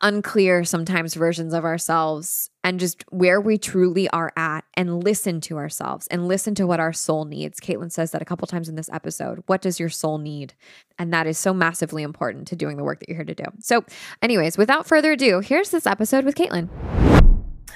unclear 0.02 0.64
sometimes 0.64 1.14
versions 1.14 1.54
of 1.54 1.64
ourselves 1.64 2.50
and 2.64 2.80
just 2.80 3.04
where 3.12 3.40
we 3.40 3.58
truly 3.58 4.10
are 4.10 4.32
at 4.36 4.66
and 4.76 5.04
listen 5.04 5.40
to 5.42 5.58
ourselves 5.58 6.08
and 6.08 6.28
listen 6.28 6.56
to 6.56 6.68
what 6.68 6.80
our 6.80 6.94
soul 6.94 7.26
needs. 7.26 7.60
Caitlin 7.60 7.92
says 7.92 8.12
that 8.12 8.22
a 8.22 8.26
couple 8.26 8.48
times 8.48 8.70
in 8.70 8.76
this 8.76 8.90
episode. 8.92 9.44
What 9.46 9.62
does 9.62 9.80
your 9.80 9.90
soul 9.90 10.18
need? 10.18 10.54
And 10.98 11.14
that 11.14 11.28
is 11.28 11.38
so 11.38 11.54
massively 11.54 12.04
important 12.04 12.48
to 12.50 12.56
doing 12.56 12.78
the 12.78 12.84
work 12.84 13.00
that 13.00 13.10
you're 13.10 13.18
here 13.18 13.26
to 13.26 13.36
do. 13.36 13.46
So, 13.60 13.86
anyways, 14.22 14.58
without 14.58 14.88
further 14.88 15.14
ado, 15.14 15.40
here's 15.40 15.70
this 15.70 15.86
episode 15.86 16.26
with 16.26 16.36
Caitlin. 16.36 17.15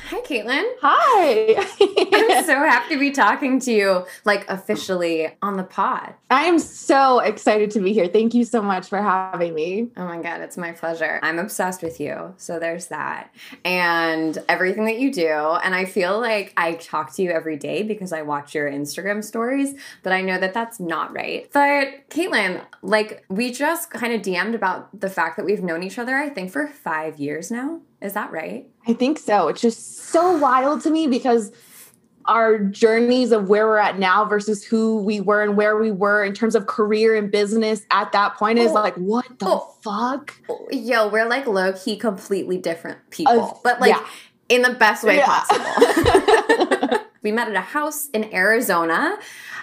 Hi, 0.09 0.21
Caitlin. 0.21 0.67
Hi. 0.81 1.53
I'm 2.39 2.43
so 2.43 2.55
happy 2.67 2.95
to 2.95 2.99
be 2.99 3.11
talking 3.11 3.59
to 3.59 3.71
you, 3.71 4.05
like 4.25 4.43
officially 4.49 5.29
on 5.43 5.55
the 5.55 5.63
pod. 5.63 6.15
I 6.31 6.45
am 6.45 6.57
so 6.57 7.19
excited 7.19 7.69
to 7.71 7.79
be 7.79 7.93
here. 7.93 8.07
Thank 8.07 8.33
you 8.33 8.43
so 8.43 8.63
much 8.63 8.87
for 8.87 8.99
having 8.99 9.53
me. 9.53 9.91
Oh 9.97 10.05
my 10.05 10.19
God, 10.19 10.41
it's 10.41 10.57
my 10.57 10.71
pleasure. 10.71 11.19
I'm 11.21 11.37
obsessed 11.37 11.83
with 11.83 11.99
you. 11.99 12.33
So 12.37 12.57
there's 12.57 12.87
that. 12.87 13.31
And 13.63 14.35
everything 14.49 14.85
that 14.85 14.97
you 14.97 15.13
do. 15.13 15.29
And 15.29 15.75
I 15.75 15.85
feel 15.85 16.19
like 16.19 16.53
I 16.57 16.73
talk 16.73 17.13
to 17.17 17.21
you 17.21 17.29
every 17.29 17.57
day 17.57 17.83
because 17.83 18.11
I 18.11 18.23
watch 18.23 18.55
your 18.55 18.67
Instagram 18.67 19.23
stories, 19.23 19.75
but 20.01 20.11
I 20.11 20.21
know 20.21 20.39
that 20.39 20.55
that's 20.55 20.79
not 20.79 21.13
right. 21.13 21.47
But 21.53 22.09
Caitlin, 22.09 22.65
like 22.81 23.25
we 23.29 23.51
just 23.51 23.91
kind 23.91 24.13
of 24.13 24.23
DM'd 24.23 24.55
about 24.55 24.99
the 24.99 25.09
fact 25.11 25.37
that 25.37 25.45
we've 25.45 25.61
known 25.61 25.83
each 25.83 25.99
other, 25.99 26.15
I 26.15 26.29
think, 26.29 26.49
for 26.49 26.67
five 26.67 27.19
years 27.19 27.51
now. 27.51 27.81
Is 28.01 28.13
that 28.13 28.31
right? 28.31 28.65
I 28.89 28.93
think 28.93 29.19
so. 29.19 29.49
It's 29.49 29.61
just 29.61 29.99
so 30.07 30.35
wild 30.37 30.81
to 30.81 30.89
me 30.89 31.05
because 31.05 31.51
our 32.25 32.57
journeys 32.57 33.31
of 33.31 33.47
where 33.47 33.67
we're 33.67 33.77
at 33.77 33.99
now 33.99 34.25
versus 34.25 34.63
who 34.63 34.97
we 35.03 35.21
were 35.21 35.43
and 35.43 35.55
where 35.55 35.77
we 35.77 35.91
were 35.91 36.23
in 36.23 36.33
terms 36.33 36.55
of 36.55 36.65
career 36.65 37.15
and 37.15 37.31
business 37.31 37.85
at 37.91 38.11
that 38.13 38.35
point 38.35 38.57
is 38.57 38.71
oh, 38.71 38.73
like, 38.73 38.95
what 38.95 39.27
the 39.37 39.45
oh, 39.47 39.75
fuck? 39.83 40.33
Yo, 40.71 41.07
we're 41.07 41.29
like 41.29 41.45
low 41.45 41.71
key 41.73 41.97
completely 41.97 42.57
different 42.57 42.97
people, 43.11 43.41
uh, 43.41 43.53
but 43.63 43.79
like 43.79 43.91
yeah. 43.91 44.07
in 44.49 44.63
the 44.63 44.73
best 44.73 45.03
way 45.03 45.17
yeah. 45.17 45.25
possible. 45.27 46.77
we 47.21 47.31
met 47.31 47.47
at 47.47 47.55
a 47.55 47.61
house 47.61 48.09
in 48.09 48.33
Arizona. 48.33 49.17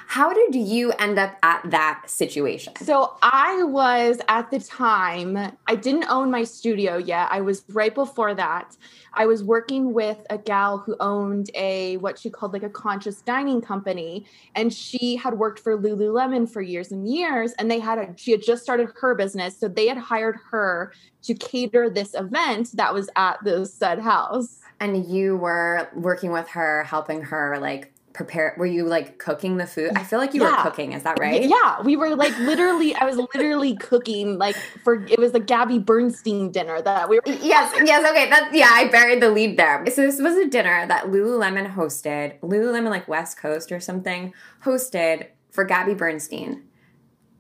How 0.09 0.33
did 0.33 0.55
you 0.55 0.93
end 0.93 1.19
up 1.19 1.37
at 1.43 1.69
that 1.71 2.05
situation? 2.07 2.75
So 2.77 3.17
I 3.23 3.65
was 3.65 4.21
at 4.29 4.51
the 4.51 4.61
time, 4.61 5.37
I 5.67 5.75
didn't 5.75 6.07
own 6.09 6.31
my 6.31 6.45
studio 6.45 6.97
yet. 6.97 7.29
I 7.31 7.41
was 7.41 7.65
right 7.71 7.95
before 7.95 8.35
that. 8.35 8.77
I 9.15 9.27
was 9.27 9.43
working 9.43 9.93
with 9.93 10.19
a 10.31 10.39
gal 10.39 10.79
who 10.79 10.95
owned 11.01 11.51
a 11.55 11.97
what 11.97 12.19
she 12.19 12.31
called 12.31 12.53
like 12.53 12.63
a 12.63 12.69
conscious 12.69 13.23
dining 13.23 13.61
company. 13.61 14.27
And 14.55 14.73
she 14.73 15.17
had 15.17 15.35
worked 15.35 15.59
for 15.59 15.77
Lululemon 15.77 16.49
for 16.49 16.63
years 16.63 16.93
and 16.93 17.09
years. 17.09 17.53
And 17.59 17.71
they 17.71 17.81
had 17.81 17.99
a 17.99 18.15
she 18.17 18.31
had 18.31 18.43
just 18.43 18.63
started 18.63 18.91
her 19.01 19.15
business. 19.15 19.59
So 19.59 19.67
they 19.67 19.89
had 19.89 19.99
hired 19.99 20.37
her 20.51 20.93
to 21.23 21.35
cater 21.35 21.91
this 21.91 22.15
event 22.15 22.77
that 22.77 22.95
was 22.95 23.09
at 23.17 23.43
the 23.43 23.67
said 23.67 23.99
house. 23.99 24.61
And 24.79 25.07
you 25.07 25.37
were 25.37 25.89
working 25.95 26.33
with 26.33 26.49
her, 26.51 26.85
helping 26.85 27.23
her 27.23 27.59
like 27.59 27.93
prepare 28.17 28.55
were 28.57 28.67
you 28.67 28.87
like 28.87 29.19
cooking 29.19 29.59
the 29.59 29.67
food 29.67 29.91
i 29.95 30.03
feel 30.03 30.19
like 30.19 30.33
you 30.33 30.43
yeah. 30.43 30.57
were 30.57 30.63
cooking 30.63 30.95
is 30.95 31.03
that 31.03 31.19
right 31.21 31.43
yeah 31.43 31.83
we 31.83 31.97
were 31.97 32.17
like 32.17 32.37
literally 32.39 32.95
i 32.95 33.05
was 33.05 33.17
literally 33.35 33.77
cooking 33.77 34.39
like 34.39 34.57
for 34.83 35.05
it 35.05 35.19
was 35.19 35.33
the 35.33 35.39
gabby 35.39 35.79
bernstein 35.79 36.51
dinner 36.51 36.81
that 36.81 37.11
we 37.11 37.17
were 37.17 37.23
yes 37.27 37.75
yes 37.85 38.11
okay 38.11 38.31
that's 38.31 38.57
yeah 38.57 38.71
i 38.73 38.89
buried 38.89 39.21
the 39.21 39.29
lead 39.29 39.59
there 39.59 39.85
so 39.89 40.01
this 40.01 40.19
was 40.19 40.35
a 40.37 40.49
dinner 40.49 40.87
that 40.87 41.05
lululemon 41.05 41.75
hosted 41.75 42.41
lululemon 42.41 42.89
like 42.89 43.07
west 43.07 43.37
coast 43.37 43.71
or 43.71 43.79
something 43.79 44.33
hosted 44.65 45.27
for 45.51 45.65
gabby 45.65 45.93
bernstein 45.93 46.63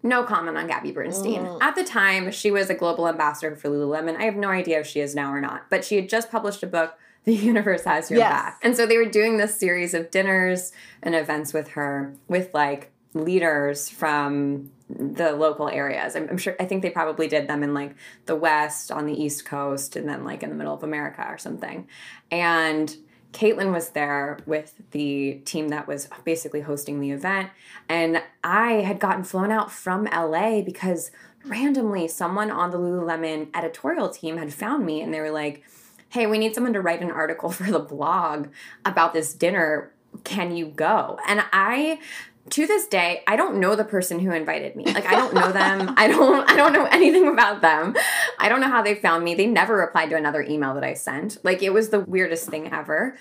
no 0.02 0.22
comment 0.22 0.56
on 0.56 0.68
Gabby 0.68 0.92
Bernstein. 0.92 1.42
Mm. 1.42 1.58
At 1.60 1.74
the 1.74 1.82
time, 1.82 2.30
she 2.30 2.52
was 2.52 2.70
a 2.70 2.74
global 2.74 3.08
ambassador 3.08 3.56
for 3.56 3.68
Lululemon. 3.68 4.16
I 4.16 4.22
have 4.22 4.36
no 4.36 4.50
idea 4.50 4.78
if 4.78 4.86
she 4.86 5.00
is 5.00 5.16
now 5.16 5.32
or 5.32 5.40
not, 5.40 5.68
but 5.68 5.84
she 5.84 5.96
had 5.96 6.08
just 6.08 6.30
published 6.30 6.62
a 6.62 6.68
book 6.68 6.96
the 7.26 7.34
universe 7.34 7.84
has 7.84 8.10
your 8.10 8.20
yes. 8.20 8.30
back. 8.30 8.60
And 8.62 8.76
so 8.76 8.86
they 8.86 8.96
were 8.96 9.04
doing 9.04 9.36
this 9.36 9.58
series 9.58 9.94
of 9.94 10.10
dinners 10.10 10.72
and 11.02 11.14
events 11.14 11.52
with 11.52 11.68
her 11.70 12.14
with 12.28 12.54
like 12.54 12.92
leaders 13.14 13.88
from 13.88 14.70
the 14.88 15.32
local 15.32 15.68
areas. 15.68 16.14
I'm, 16.14 16.28
I'm, 16.30 16.38
sure, 16.38 16.54
I 16.60 16.64
think 16.64 16.82
they 16.82 16.90
probably 16.90 17.26
did 17.26 17.48
them 17.48 17.64
in 17.64 17.74
like 17.74 17.96
the 18.26 18.36
West, 18.36 18.92
on 18.92 19.06
the 19.06 19.12
East 19.12 19.44
Coast, 19.44 19.96
and 19.96 20.08
then 20.08 20.24
like 20.24 20.44
in 20.44 20.50
the 20.50 20.54
middle 20.54 20.72
of 20.72 20.84
America 20.84 21.26
or 21.28 21.36
something. 21.36 21.88
And 22.30 22.96
Caitlin 23.32 23.72
was 23.72 23.90
there 23.90 24.38
with 24.46 24.74
the 24.92 25.40
team 25.44 25.68
that 25.68 25.88
was 25.88 26.08
basically 26.24 26.60
hosting 26.60 27.00
the 27.00 27.10
event. 27.10 27.50
And 27.88 28.22
I 28.44 28.74
had 28.74 29.00
gotten 29.00 29.24
flown 29.24 29.50
out 29.50 29.72
from 29.72 30.04
LA 30.04 30.60
because 30.60 31.10
randomly 31.44 32.06
someone 32.06 32.52
on 32.52 32.70
the 32.70 32.78
Lululemon 32.78 33.48
editorial 33.52 34.10
team 34.10 34.36
had 34.36 34.54
found 34.54 34.86
me 34.86 35.00
and 35.00 35.12
they 35.12 35.20
were 35.20 35.32
like, 35.32 35.64
hey, 36.16 36.26
we 36.26 36.38
need 36.38 36.54
someone 36.54 36.72
to 36.72 36.80
write 36.80 37.02
an 37.02 37.10
article 37.10 37.50
for 37.58 37.70
the 37.70 37.78
blog 37.78 38.48
about 38.84 39.12
this 39.12 39.34
dinner. 39.34 39.92
Can 40.24 40.56
you 40.56 40.66
go? 40.66 41.18
And 41.28 41.44
I 41.52 42.00
to 42.48 42.64
this 42.64 42.86
day 42.86 43.24
i 43.26 43.34
don't 43.34 43.58
know 43.58 43.74
the 43.74 43.84
person 43.84 44.20
who 44.20 44.30
invited 44.30 44.76
me. 44.76 44.84
Like 44.84 45.04
i 45.04 45.16
don't 45.16 45.34
know 45.34 45.52
them. 45.52 45.92
I 45.96 46.08
don't 46.08 46.48
i 46.48 46.56
don't 46.56 46.72
know 46.72 46.84
anything 46.86 47.28
about 47.28 47.60
them. 47.60 47.94
I 48.38 48.48
don't 48.48 48.60
know 48.60 48.70
how 48.70 48.82
they 48.82 48.94
found 48.94 49.24
me. 49.24 49.34
They 49.34 49.46
never 49.46 49.76
replied 49.76 50.10
to 50.10 50.16
another 50.16 50.42
email 50.42 50.72
that 50.74 50.84
i 50.84 50.94
sent. 50.94 51.44
Like 51.44 51.62
it 51.62 51.70
was 51.70 51.90
the 51.90 52.00
weirdest 52.00 52.48
thing 52.48 52.72
ever 52.72 53.18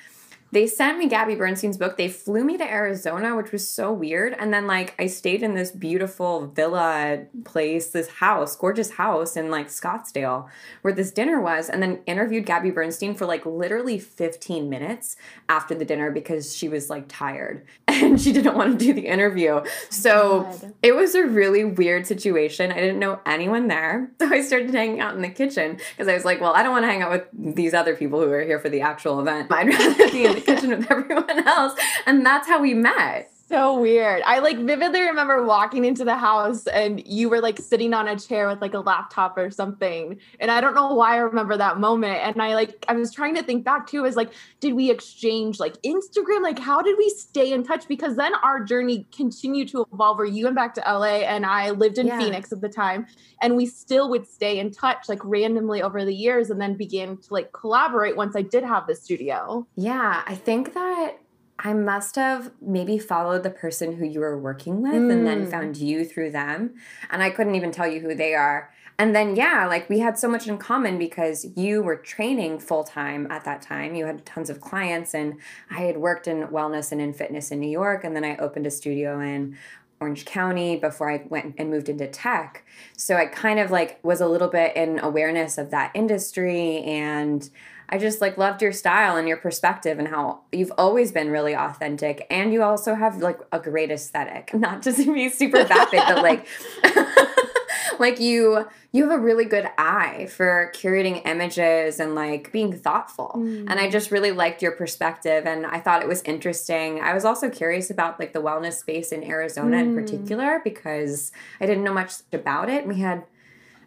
they 0.55 0.67
sent 0.67 0.97
me 0.97 1.09
Gabby 1.09 1.35
Bernstein's 1.35 1.75
book. 1.75 1.97
They 1.97 2.07
flew 2.07 2.45
me 2.45 2.57
to 2.57 2.63
Arizona, 2.63 3.35
which 3.35 3.51
was 3.51 3.69
so 3.69 3.91
weird. 3.91 4.31
And 4.31 4.53
then 4.53 4.67
like 4.67 4.95
I 4.97 5.07
stayed 5.07 5.43
in 5.43 5.53
this 5.53 5.69
beautiful 5.69 6.47
villa 6.47 7.25
place, 7.43 7.89
this 7.89 8.07
house, 8.07 8.55
gorgeous 8.55 8.91
house 8.91 9.35
in 9.35 9.51
like 9.51 9.67
Scottsdale, 9.67 10.47
where 10.81 10.93
this 10.93 11.11
dinner 11.11 11.41
was, 11.41 11.69
and 11.69 11.83
then 11.83 11.99
interviewed 12.05 12.45
Gabby 12.45 12.71
Bernstein 12.71 13.15
for 13.15 13.25
like 13.25 13.45
literally 13.45 13.99
15 13.99 14.69
minutes 14.69 15.17
after 15.49 15.75
the 15.75 15.83
dinner 15.83 16.09
because 16.09 16.55
she 16.55 16.69
was 16.69 16.89
like 16.89 17.03
tired 17.09 17.65
and 17.89 18.21
she 18.21 18.31
didn't 18.31 18.55
want 18.55 18.79
to 18.79 18.85
do 18.85 18.93
the 18.93 19.07
interview. 19.07 19.61
So 19.89 20.43
God. 20.43 20.73
it 20.81 20.95
was 20.95 21.15
a 21.15 21.25
really 21.25 21.65
weird 21.65 22.07
situation. 22.07 22.71
I 22.71 22.75
didn't 22.75 22.99
know 22.99 23.19
anyone 23.25 23.67
there. 23.67 24.09
So 24.25 24.31
I 24.31 24.41
started 24.41 24.73
hanging 24.73 25.01
out 25.01 25.13
in 25.15 25.21
the 25.21 25.29
kitchen 25.29 25.77
because 25.91 26.07
I 26.07 26.13
was 26.13 26.25
like, 26.25 26.41
well, 26.41 26.53
I 26.53 26.63
don't 26.63 26.71
want 26.71 26.83
to 26.83 26.87
hang 26.87 27.01
out 27.03 27.11
with 27.11 27.55
these 27.55 27.73
other 27.73 27.95
people 27.95 28.19
who 28.19 28.31
are 28.31 28.41
here 28.41 28.59
for 28.59 28.69
the 28.69 28.81
actual 28.81 29.19
event. 29.19 29.47
I'd 29.51 29.67
rather 29.67 30.11
be 30.11 30.25
in 30.25 30.35
the 30.35 30.44
kitchen 30.45 30.69
with 30.69 30.89
everyone 30.91 31.47
else. 31.47 31.77
And 32.05 32.25
that's 32.25 32.47
how 32.47 32.61
we 32.61 32.73
met 32.73 33.34
so 33.47 33.79
weird. 33.79 34.23
I 34.25 34.39
like 34.39 34.57
vividly 34.57 35.01
remember 35.01 35.43
walking 35.43 35.85
into 35.85 36.03
the 36.03 36.15
house 36.15 36.65
and 36.67 37.05
you 37.05 37.29
were 37.29 37.41
like 37.41 37.59
sitting 37.59 37.93
on 37.93 38.07
a 38.07 38.17
chair 38.17 38.47
with 38.47 38.61
like 38.61 38.73
a 38.73 38.79
laptop 38.79 39.37
or 39.37 39.51
something. 39.51 40.19
And 40.39 40.49
I 40.49 40.61
don't 40.61 40.73
know 40.73 40.93
why 40.93 41.15
I 41.15 41.17
remember 41.17 41.55
that 41.57 41.79
moment. 41.79 42.19
And 42.23 42.41
I 42.41 42.55
like 42.55 42.85
I 42.87 42.93
was 42.93 43.13
trying 43.13 43.35
to 43.35 43.43
think 43.43 43.63
back 43.63 43.87
too 43.87 44.05
is 44.05 44.15
like 44.15 44.31
did 44.59 44.73
we 44.73 44.89
exchange 44.89 45.59
like 45.59 45.79
Instagram? 45.83 46.41
Like 46.41 46.59
how 46.59 46.81
did 46.81 46.97
we 46.97 47.09
stay 47.09 47.53
in 47.53 47.63
touch 47.63 47.87
because 47.87 48.15
then 48.15 48.33
our 48.43 48.63
journey 48.63 49.05
continued 49.15 49.67
to 49.69 49.85
evolve 49.93 50.17
where 50.17 50.25
you 50.25 50.45
went 50.45 50.55
back 50.55 50.73
to 50.75 50.81
LA 50.81 51.21
and 51.25 51.45
I 51.45 51.69
lived 51.69 51.97
in 51.97 52.07
yeah. 52.07 52.19
Phoenix 52.19 52.51
at 52.51 52.61
the 52.61 52.69
time 52.69 53.05
and 53.41 53.55
we 53.55 53.65
still 53.65 54.09
would 54.09 54.27
stay 54.27 54.59
in 54.59 54.71
touch 54.71 55.07
like 55.07 55.23
randomly 55.23 55.81
over 55.81 56.03
the 56.03 56.15
years 56.15 56.49
and 56.49 56.59
then 56.59 56.75
began 56.75 57.17
to 57.17 57.33
like 57.33 57.51
collaborate 57.53 58.15
once 58.15 58.35
I 58.35 58.41
did 58.41 58.63
have 58.63 58.87
the 58.87 58.95
studio. 58.95 59.67
Yeah, 59.75 60.23
I 60.25 60.35
think 60.35 60.73
that 60.73 61.17
I 61.59 61.73
must 61.73 62.15
have 62.15 62.51
maybe 62.61 62.97
followed 62.97 63.43
the 63.43 63.49
person 63.49 63.95
who 63.95 64.05
you 64.05 64.19
were 64.19 64.37
working 64.37 64.81
with 64.81 64.93
mm. 64.93 65.11
and 65.11 65.25
then 65.25 65.47
mm. 65.47 65.51
found 65.51 65.77
you 65.77 66.03
through 66.03 66.31
them. 66.31 66.75
And 67.09 67.23
I 67.23 67.29
couldn't 67.29 67.55
even 67.55 67.71
tell 67.71 67.87
you 67.87 68.01
who 68.01 68.13
they 68.13 68.33
are. 68.33 68.71
And 68.97 69.13
then, 69.13 69.35
yeah, 69.35 69.65
like 69.67 69.89
we 69.89 69.99
had 69.99 70.17
so 70.17 70.29
much 70.29 70.47
in 70.47 70.57
common 70.57 70.97
because 70.97 71.45
you 71.55 71.81
were 71.81 71.97
training 71.97 72.59
full 72.59 72.83
time 72.83 73.29
at 73.29 73.43
that 73.43 73.61
time. 73.61 73.93
You 73.93 74.05
had 74.05 74.25
tons 74.25 74.49
of 74.49 74.61
clients, 74.61 75.13
and 75.13 75.35
I 75.69 75.81
had 75.81 75.97
worked 75.97 76.27
in 76.27 76.47
wellness 76.47 76.93
and 76.93 77.01
in 77.01 77.11
fitness 77.11 77.51
in 77.51 77.59
New 77.59 77.69
York. 77.69 78.05
And 78.05 78.15
then 78.15 78.23
I 78.23 78.37
opened 78.37 78.65
a 78.65 78.71
studio 78.71 79.19
in 79.19 79.57
Orange 79.99 80.23
County 80.25 80.77
before 80.77 81.11
I 81.11 81.25
went 81.27 81.55
and 81.57 81.69
moved 81.69 81.89
into 81.89 82.07
tech. 82.07 82.65
So 82.95 83.15
I 83.17 83.25
kind 83.25 83.59
of 83.59 83.69
like 83.69 83.99
was 84.03 84.21
a 84.21 84.27
little 84.27 84.49
bit 84.49 84.75
in 84.77 84.99
awareness 84.99 85.57
of 85.57 85.71
that 85.71 85.91
industry 85.93 86.81
and 86.83 87.49
I 87.89 87.97
just 87.97 88.21
like 88.21 88.37
loved 88.37 88.61
your 88.61 88.71
style 88.71 89.17
and 89.17 89.27
your 89.27 89.37
perspective 89.37 89.99
and 89.99 90.07
how 90.07 90.41
you've 90.51 90.73
always 90.77 91.11
been 91.11 91.29
really 91.29 91.55
authentic 91.55 92.25
and 92.29 92.51
you 92.53 92.63
also 92.63 92.95
have 92.95 93.17
like 93.17 93.39
a 93.51 93.59
great 93.59 93.91
aesthetic. 93.91 94.53
Not 94.53 94.81
just 94.81 95.03
to 95.03 95.13
be 95.13 95.29
super 95.29 95.63
vapid, 95.63 96.01
but 96.07 96.23
like 96.23 96.47
like 97.99 98.19
you 98.19 98.67
you 98.91 99.09
have 99.09 99.19
a 99.19 99.21
really 99.21 99.45
good 99.45 99.69
eye 99.77 100.27
for 100.27 100.71
curating 100.73 101.25
images 101.27 101.99
and 101.99 102.15
like 102.15 102.51
being 102.51 102.73
thoughtful. 102.73 103.33
Mm. 103.35 103.67
And 103.69 103.79
I 103.79 103.89
just 103.89 104.09
really 104.09 104.31
liked 104.31 104.61
your 104.61 104.71
perspective 104.71 105.45
and 105.45 105.65
I 105.65 105.79
thought 105.79 106.01
it 106.01 106.07
was 106.07 106.21
interesting. 106.23 107.01
I 107.01 107.13
was 107.13 107.25
also 107.25 107.49
curious 107.49 107.89
about 107.89 108.19
like 108.19 108.33
the 108.33 108.41
wellness 108.41 108.73
space 108.73 109.11
in 109.11 109.23
Arizona 109.23 109.77
mm. 109.77 109.81
in 109.81 109.95
particular 109.95 110.61
because 110.63 111.31
I 111.59 111.65
didn't 111.65 111.83
know 111.83 111.93
much 111.93 112.13
about 112.31 112.69
it. 112.69 112.87
We 112.87 112.99
had 112.99 113.25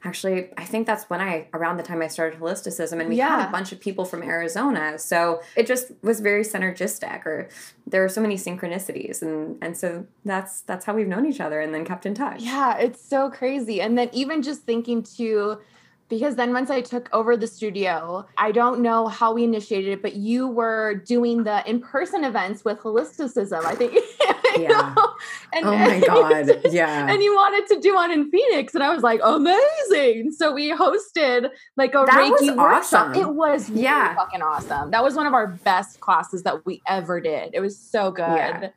actually 0.04 0.48
i 0.56 0.64
think 0.64 0.86
that's 0.86 1.04
when 1.10 1.20
i 1.20 1.46
around 1.52 1.76
the 1.76 1.82
time 1.82 2.00
i 2.02 2.06
started 2.06 2.38
holisticism 2.38 3.00
and 3.00 3.08
we 3.08 3.16
yeah. 3.16 3.40
had 3.40 3.48
a 3.48 3.52
bunch 3.52 3.72
of 3.72 3.80
people 3.80 4.04
from 4.04 4.22
arizona. 4.22 4.98
So 4.98 5.42
it 5.56 5.66
just 5.66 5.92
was 6.02 6.20
very 6.20 6.44
synergistic 6.44 7.24
or 7.26 7.48
there 7.86 8.02
were 8.02 8.08
so 8.08 8.20
many 8.20 8.36
synchronicities 8.36 9.22
and 9.22 9.58
and 9.62 9.76
so 9.76 10.06
that's 10.24 10.62
that's 10.62 10.84
how 10.84 10.94
we've 10.94 11.08
known 11.08 11.26
each 11.26 11.40
other 11.40 11.60
and 11.60 11.74
then 11.74 11.84
kept 11.84 12.06
in 12.06 12.14
touch. 12.14 12.42
Yeah 12.42 12.78
it's 12.78 13.02
so 13.02 13.30
crazy. 13.30 13.80
And 13.80 13.96
then 13.98 14.10
even 14.12 14.42
just 14.42 14.62
thinking 14.62 15.02
to 15.16 15.60
because 16.08 16.36
then 16.36 16.52
once 16.52 16.70
I 16.70 16.80
took 16.80 17.08
over 17.12 17.36
the 17.36 17.46
studio, 17.46 18.26
I 18.38 18.50
don't 18.50 18.80
know 18.80 19.08
how 19.08 19.32
we 19.32 19.44
initiated 19.44 19.92
it, 19.92 20.02
but 20.02 20.14
you 20.14 20.48
were 20.48 20.94
doing 20.94 21.44
the 21.44 21.68
in-person 21.68 22.24
events 22.24 22.64
with 22.64 22.78
holisticism. 22.78 23.64
I 23.64 23.74
think. 23.74 23.92
yeah. 24.58 24.94
And, 25.52 25.66
oh 25.66 25.76
my 25.76 26.00
god. 26.00 26.60
Yeah. 26.70 27.10
And 27.10 27.22
you 27.22 27.34
wanted 27.34 27.74
to 27.74 27.80
do 27.80 27.94
one 27.94 28.10
in 28.10 28.30
Phoenix, 28.30 28.74
and 28.74 28.82
I 28.82 28.92
was 28.92 29.02
like, 29.02 29.20
amazing. 29.22 30.32
So 30.32 30.52
we 30.52 30.72
hosted 30.72 31.50
like 31.76 31.94
a 31.94 32.04
that 32.06 32.32
Reiki 32.32 32.56
workshop. 32.56 33.10
Awesome. 33.10 33.14
It 33.14 33.28
was 33.28 33.68
really 33.68 33.82
yeah 33.82 34.14
fucking 34.14 34.42
awesome. 34.42 34.90
That 34.90 35.04
was 35.04 35.14
one 35.14 35.26
of 35.26 35.34
our 35.34 35.46
best 35.48 36.00
classes 36.00 36.42
that 36.44 36.64
we 36.64 36.80
ever 36.86 37.20
did. 37.20 37.50
It 37.52 37.60
was 37.60 37.78
so 37.78 38.10
good. 38.10 38.22
Yeah. 38.22 38.70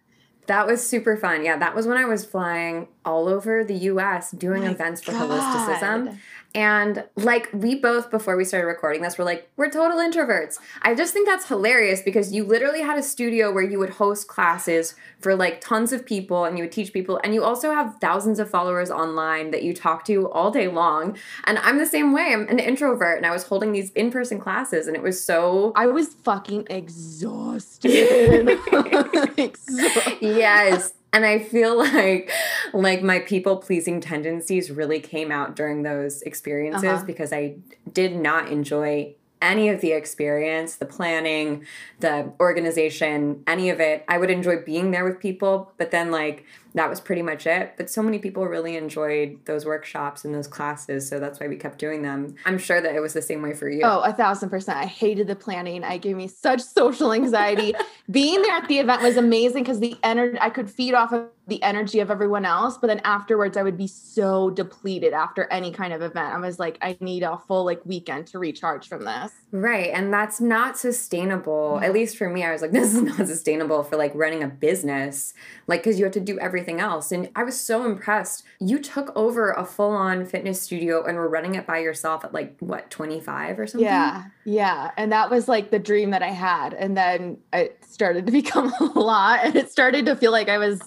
That 0.47 0.67
was 0.67 0.85
super 0.85 1.15
fun. 1.15 1.45
Yeah, 1.45 1.57
that 1.57 1.75
was 1.75 1.88
when 1.88 1.97
I 1.97 2.05
was 2.05 2.25
flying 2.25 2.88
all 3.05 3.27
over 3.27 3.63
the 3.63 3.75
US 3.75 4.31
doing 4.31 4.67
oh 4.67 4.71
events 4.71 5.01
for 5.01 5.11
God. 5.11 5.29
holisticism. 5.29 6.17
And 6.53 7.05
like 7.15 7.50
we 7.53 7.75
both 7.75 8.12
before 8.12 8.36
we 8.36 8.43
started 8.43 8.67
recording 8.67 9.01
this 9.01 9.17
were 9.17 9.24
like 9.24 9.50
we're 9.58 9.70
total 9.70 9.98
introverts. 9.98 10.60
I 10.81 10.96
just 10.96 11.13
think 11.13 11.27
that's 11.27 11.48
hilarious 11.48 12.01
because 12.01 12.34
you 12.34 12.43
literally 12.43 12.81
had 12.81 12.98
a 12.98 13.03
studio 13.03 13.51
where 13.51 13.63
you 13.63 13.79
would 13.79 13.91
host 13.91 14.27
classes 14.27 14.96
for 15.20 15.36
like 15.36 15.62
tons 15.62 15.93
of 15.93 16.05
people 16.05 16.46
and 16.46 16.58
you 16.58 16.63
would 16.63 16.72
teach 16.72 16.91
people 16.91 17.20
and 17.24 17.34
you 17.34 17.43
also 17.43 17.74
have 17.74 17.96
thousands 18.01 18.39
of 18.39 18.50
followers 18.50 18.91
online 18.91 19.51
that 19.51 19.63
you 19.63 19.74
talk 19.74 20.03
to 20.05 20.29
all 20.31 20.51
day 20.51 20.67
long. 20.67 21.17
And 21.46 21.58
I'm 21.60 21.77
the 21.77 21.86
same 21.86 22.13
way. 22.13 22.34
I'm 22.34 22.48
an 22.50 22.60
introvert 22.60 23.17
and 23.17 23.25
I 23.25 23.31
was 23.31 23.43
holding 23.43 23.72
these 23.72 23.91
in-person 23.91 24.39
classes 24.39 24.88
and 24.88 24.96
it 24.96 25.01
was 25.01 25.24
so 25.24 25.72
I 25.75 25.88
was 25.88 26.15
fucking 26.24 26.67
exhausted. 26.70 28.50
exhausted. 29.38 30.17
Yes 30.22 30.93
and 31.13 31.25
i 31.25 31.39
feel 31.39 31.77
like 31.94 32.32
like 32.74 33.01
my 33.01 33.20
people 33.20 33.58
pleasing 33.58 34.00
tendencies 34.01 34.72
really 34.72 35.00
came 35.00 35.32
out 35.32 35.56
during 35.56 35.84
those 35.84 36.22
experiences 36.24 36.84
uh-huh. 36.84 37.06
because 37.06 37.34
i 37.34 37.56
did 37.94 38.15
not 38.15 38.50
enjoy 38.50 39.13
any 39.41 39.70
of 39.70 39.82
the 39.82 39.91
experience, 39.91 40.75
the 40.75 40.86
planning, 40.86 41.65
the 42.00 42.32
organization, 42.39 43.44
any 43.48 43.70
of 43.70 43.80
it. 43.80 44.06
I 44.08 44.18
would 44.18 44.30
enjoy 44.30 44.62
being 44.63 44.91
there 44.91 45.03
with 45.03 45.20
people, 45.20 45.74
but 45.77 45.91
then 45.91 46.12
like 46.12 46.46
that 46.73 46.89
was 46.89 46.99
pretty 46.99 47.21
much 47.21 47.45
it. 47.45 47.73
But 47.77 47.89
so 47.89 48.01
many 48.01 48.19
people 48.19 48.45
really 48.45 48.77
enjoyed 48.77 49.39
those 49.45 49.65
workshops 49.65 50.25
and 50.25 50.33
those 50.33 50.47
classes, 50.47 51.07
so 51.07 51.19
that's 51.19 51.39
why 51.39 51.47
we 51.47 51.55
kept 51.55 51.79
doing 51.79 52.01
them. 52.01 52.35
I'm 52.45 52.57
sure 52.57 52.81
that 52.81 52.95
it 52.95 52.99
was 52.99 53.13
the 53.13 53.21
same 53.21 53.41
way 53.41 53.53
for 53.53 53.69
you. 53.69 53.81
Oh, 53.83 54.01
a 54.01 54.13
thousand 54.13 54.49
percent. 54.49 54.77
I 54.77 54.85
hated 54.85 55.27
the 55.27 55.35
planning. 55.35 55.83
I 55.83 55.97
gave 55.97 56.15
me 56.15 56.27
such 56.27 56.61
social 56.61 57.13
anxiety. 57.13 57.73
Being 58.09 58.41
there 58.41 58.55
at 58.55 58.67
the 58.67 58.79
event 58.79 59.01
was 59.01 59.17
amazing 59.17 59.63
because 59.63 59.79
the 59.79 59.97
energy 60.03 60.37
I 60.39 60.49
could 60.49 60.69
feed 60.69 60.93
off 60.93 61.11
of 61.11 61.29
the 61.48 61.62
energy 61.63 62.00
of 62.00 62.12
everyone 62.12 62.45
else 62.45 62.77
but 62.77 62.88
then 62.88 63.01
afterwards 63.03 63.57
i 63.57 63.63
would 63.63 63.77
be 63.77 63.88
so 63.88 64.50
depleted 64.51 65.13
after 65.13 65.45
any 65.51 65.71
kind 65.71 65.93
of 65.93 66.01
event. 66.01 66.33
I 66.33 66.38
was 66.38 66.60
like 66.60 66.77
i 66.81 66.98
need 67.00 67.24
a 67.24 67.38
full 67.48 67.65
like 67.65 67.81
weekend 67.86 68.27
to 68.27 68.39
recharge 68.39 68.88
from 68.88 69.05
this. 69.05 69.31
Right 69.51 69.89
and 69.93 70.13
that's 70.13 70.39
not 70.39 70.77
sustainable. 70.77 71.74
Mm-hmm. 71.75 71.83
At 71.83 71.93
least 71.93 72.17
for 72.17 72.29
me 72.29 72.43
i 72.43 72.51
was 72.51 72.62
like 72.62 72.71
this 72.79 72.93
is 72.93 73.01
not 73.01 73.27
sustainable 73.27 73.83
for 73.83 73.98
like 73.98 74.12
running 74.15 74.43
a 74.43 74.48
business 74.48 75.33
like 75.67 75.81
because 75.81 75.98
you 75.98 76.05
have 76.05 76.13
to 76.13 76.19
do 76.19 76.39
everything 76.39 76.79
else. 76.79 77.12
And 77.12 77.29
i 77.36 77.43
was 77.43 77.60
so 77.60 77.86
impressed. 77.86 78.43
You 78.60 78.79
took 78.79 79.12
over 79.15 79.51
a 79.51 79.65
full-on 79.65 80.25
fitness 80.25 80.62
studio 80.62 81.03
and 81.05 81.17
were 81.17 81.29
running 81.29 81.55
it 81.55 81.65
by 81.65 81.79
yourself 81.79 82.24
at 82.24 82.33
like 82.33 82.55
what 82.60 82.89
25 82.89 83.60
or 83.60 83.67
something? 83.67 83.86
Yeah 83.86 84.25
yeah. 84.43 84.91
And 84.98 85.12
that 85.12 85.29
was 85.29 85.48
like 85.48 85.71
the 85.71 85.79
dream 85.79 86.12
that 86.12 86.24
i 86.24 86.29
had. 86.29 86.74
And 86.74 86.95
then 86.98 87.38
it 87.53 87.83
started 87.88 88.25
to 88.25 88.31
become 88.41 88.74
a 88.79 89.00
lot 89.00 89.41
and 89.43 89.55
it 89.55 89.71
started 89.71 90.05
to 90.05 90.15
feel 90.15 90.31
like 90.31 90.50
i 90.50 90.57
was 90.57 90.81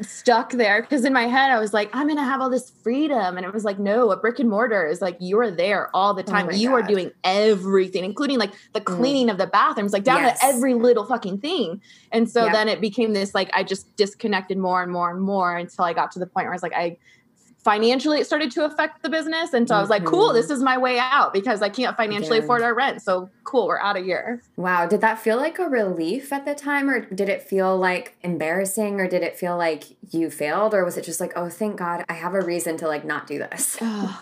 stuck 0.00 0.52
there 0.52 0.82
because 0.82 1.04
in 1.04 1.12
my 1.12 1.26
head 1.26 1.50
I 1.50 1.58
was 1.58 1.72
like, 1.72 1.90
I'm 1.92 2.08
gonna 2.08 2.24
have 2.24 2.40
all 2.40 2.50
this 2.50 2.70
freedom, 2.82 3.36
and 3.36 3.44
it 3.46 3.52
was 3.52 3.64
like, 3.64 3.78
no, 3.78 4.10
a 4.10 4.16
brick 4.16 4.38
and 4.38 4.48
mortar 4.48 4.86
is 4.86 5.00
like 5.00 5.16
you 5.20 5.38
are 5.38 5.50
there 5.50 5.90
all 5.94 6.14
the 6.14 6.22
oh 6.22 6.26
time. 6.26 6.48
Oh 6.50 6.54
you 6.54 6.70
God. 6.70 6.74
are 6.76 6.82
doing 6.82 7.10
everything, 7.24 8.04
including 8.04 8.38
like 8.38 8.52
the 8.72 8.80
mm. 8.80 8.84
cleaning 8.84 9.28
mm. 9.28 9.32
of 9.32 9.38
the 9.38 9.46
bathrooms, 9.46 9.92
like 9.92 10.04
down 10.04 10.22
yes. 10.22 10.40
to 10.40 10.46
every 10.46 10.74
little 10.74 11.04
fucking 11.04 11.38
thing. 11.38 11.80
And 12.12 12.30
so 12.30 12.44
yep. 12.44 12.52
then 12.52 12.68
it 12.68 12.80
became 12.80 13.12
this 13.12 13.34
like 13.34 13.50
I 13.52 13.62
just 13.62 13.94
disconnected 13.96 14.58
more 14.58 14.82
and 14.82 14.92
more 14.92 15.10
and 15.10 15.20
more 15.20 15.56
until 15.56 15.84
I 15.84 15.92
got 15.92 16.10
to 16.12 16.18
the 16.18 16.26
point 16.26 16.46
where 16.46 16.52
I 16.52 16.56
was 16.56 16.62
like, 16.62 16.74
I 16.74 16.96
financially 17.66 18.20
it 18.20 18.26
started 18.26 18.52
to 18.52 18.64
affect 18.64 19.02
the 19.02 19.08
business. 19.10 19.52
And 19.52 19.66
so 19.66 19.74
i 19.74 19.80
was 19.80 19.90
like 19.90 20.04
cool 20.04 20.32
this 20.32 20.46
mm-hmm. 20.46 20.54
is 20.54 20.62
my 20.62 20.78
way 20.78 21.00
out 21.00 21.32
because 21.32 21.62
i 21.62 21.68
can't 21.68 21.96
financially 21.96 22.38
afford 22.38 22.62
our 22.62 22.74
rent. 22.74 23.02
So 23.02 23.28
cool 23.42 23.66
we're 23.66 23.80
out 23.80 23.96
of 23.96 24.04
here. 24.04 24.40
Wow. 24.56 24.86
Did 24.86 25.00
that 25.00 25.18
feel 25.18 25.36
like 25.36 25.58
a 25.58 25.64
relief 25.64 26.32
at 26.32 26.44
the 26.44 26.54
time 26.54 26.88
or 26.88 27.00
did 27.00 27.28
it 27.28 27.42
feel 27.42 27.76
like 27.76 28.16
embarrassing 28.22 29.00
or 29.00 29.08
did 29.08 29.24
it 29.24 29.36
feel 29.36 29.56
like 29.56 29.84
you 30.12 30.30
failed 30.30 30.74
or 30.74 30.84
was 30.84 30.96
it 30.96 31.04
just 31.04 31.20
like 31.20 31.32
oh 31.34 31.48
thank 31.48 31.76
god 31.76 32.04
i 32.08 32.12
have 32.12 32.34
a 32.34 32.40
reason 32.40 32.76
to 32.76 32.86
like 32.86 33.04
not 33.04 33.26
do 33.26 33.38
this? 33.38 33.76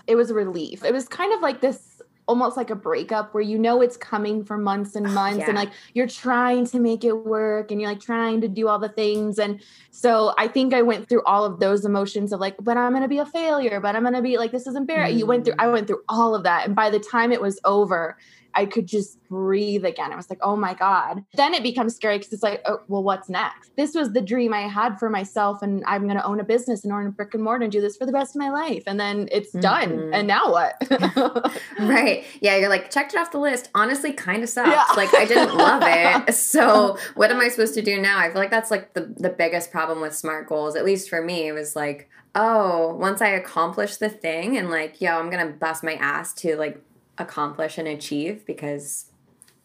It 0.07 0.17
was 0.17 0.31
a 0.31 0.35
relief. 0.35 0.83
It 0.83 0.95
was 0.95 1.07
kind 1.07 1.35
of 1.35 1.43
like 1.43 1.61
this 1.61 1.94
almost 2.27 2.57
like 2.57 2.71
a 2.71 2.75
breakup 2.75 3.35
where 3.35 3.43
you 3.43 3.59
know 3.59 3.81
it's 3.81 3.97
coming 3.97 4.45
for 4.45 4.57
months 4.57 4.97
and 4.97 5.13
months 5.15 5.41
yeah. 5.41 5.49
and 5.49 5.57
like 5.57 5.71
you're 5.93 6.07
trying 6.07 6.65
to 6.67 6.79
make 6.79 7.05
it 7.05 7.13
work 7.13 7.71
and 7.71 7.81
you're 7.81 7.91
like 7.91 8.01
trying 8.01 8.41
to 8.41 8.49
do 8.49 8.69
all 8.69 8.79
the 8.79 8.89
things 8.89 9.39
and 9.39 9.63
so 9.91 10.35
i 10.39 10.49
think 10.49 10.73
i 10.73 10.83
went 10.83 11.09
through 11.09 11.23
all 11.25 11.45
of 11.45 11.61
those 11.61 11.85
emotions 11.85 12.33
of 12.33 12.41
like 12.41 12.57
but 12.61 12.77
i'm 12.77 12.93
going 12.93 13.03
to 13.03 13.09
be 13.09 13.19
a 13.19 13.27
failure 13.27 13.81
but 13.81 13.95
i'm 13.95 14.03
going 14.03 14.15
to 14.15 14.23
be 14.23 14.39
like 14.39 14.53
this 14.53 14.67
is 14.67 14.75
embarrassing 14.75 15.17
mm. 15.17 15.19
you 15.21 15.27
went 15.27 15.45
through 15.45 15.55
i 15.59 15.67
went 15.67 15.87
through 15.87 16.03
all 16.09 16.35
of 16.35 16.43
that 16.43 16.67
and 16.67 16.75
by 16.75 16.91
the 16.91 16.99
time 16.99 17.33
it 17.33 17.41
was 17.41 17.61
over 17.65 18.17
I 18.55 18.67
could 18.67 18.87
just 18.87 19.19
breathe 19.29 19.85
again. 19.85 20.13
I 20.13 20.17
was 20.17 20.31
like, 20.31 20.39
oh 20.43 20.57
my 20.57 20.75
God. 20.75 21.25
Then 21.35 21.55
it 21.55 21.63
becomes 21.63 21.95
scary 21.97 22.19
because 22.19 22.33
it's 22.33 22.43
like, 22.43 22.63
oh, 22.67 22.81
well, 22.89 23.03
what's 23.03 23.29
next? 23.29 23.73
This 23.77 23.95
was 23.95 24.13
the 24.13 24.21
dream 24.21 24.55
I 24.55 24.63
had 24.63 24.99
for 24.99 25.11
myself, 25.11 25.63
and 25.63 25.83
I'm 25.87 26.05
going 26.05 26.17
to 26.17 26.25
own 26.25 26.41
a 26.41 26.45
business 26.45 26.85
and 26.85 26.93
own 26.93 27.07
a 27.07 27.11
brick 27.11 27.35
and 27.35 27.43
mortar 27.43 27.65
and 27.65 27.73
do 27.73 27.81
this 27.81 27.97
for 27.97 28.07
the 28.07 28.13
rest 28.13 28.37
of 28.37 28.41
my 28.41 28.51
life. 28.51 28.85
And 28.87 28.99
then 28.99 29.29
it's 29.33 29.51
mm-hmm. 29.51 29.61
done. 29.61 30.15
And 30.15 30.27
now 30.27 30.51
what? 30.51 30.77
right. 31.81 32.25
Yeah. 32.41 32.57
You're 32.57 32.69
like, 32.69 32.91
checked 32.91 33.15
it 33.15 33.19
off 33.19 33.33
the 33.33 33.39
list. 33.39 33.71
Honestly, 33.75 34.13
kind 34.13 34.43
of 34.43 34.49
sucks. 34.49 34.71
Yeah. 34.71 34.85
Like, 34.97 35.13
I 35.15 35.25
didn't 35.25 35.57
love 35.57 35.83
it. 35.85 36.35
So, 36.55 36.99
what 37.15 37.31
am 37.31 37.41
I 37.41 37.49
supposed 37.49 37.75
to 37.75 37.83
do 37.83 38.01
now? 38.01 38.19
I 38.19 38.31
feel 38.31 38.41
like 38.41 38.51
that's 38.51 38.71
like 38.71 38.93
the, 38.93 39.13
the 39.17 39.31
biggest 39.31 39.71
problem 39.71 40.01
with 40.01 40.15
SMART 40.15 40.49
goals, 40.49 40.77
at 40.77 40.85
least 40.85 41.09
for 41.09 41.23
me. 41.23 41.49
It 41.49 41.53
was 41.53 41.75
like, 41.75 42.09
oh, 42.35 42.95
once 42.95 43.23
I 43.23 43.29
accomplish 43.29 43.97
the 43.97 44.09
thing 44.09 44.57
and 44.57 44.71
like, 44.71 45.01
yo, 45.01 45.19
I'm 45.19 45.31
going 45.31 45.47
to 45.47 45.53
bust 45.53 45.83
my 45.83 45.95
ass 45.95 46.35
to 46.35 46.57
like 46.57 46.81
accomplish 47.19 47.79
and 47.79 47.89
achieve 47.89 48.45
because 48.47 49.07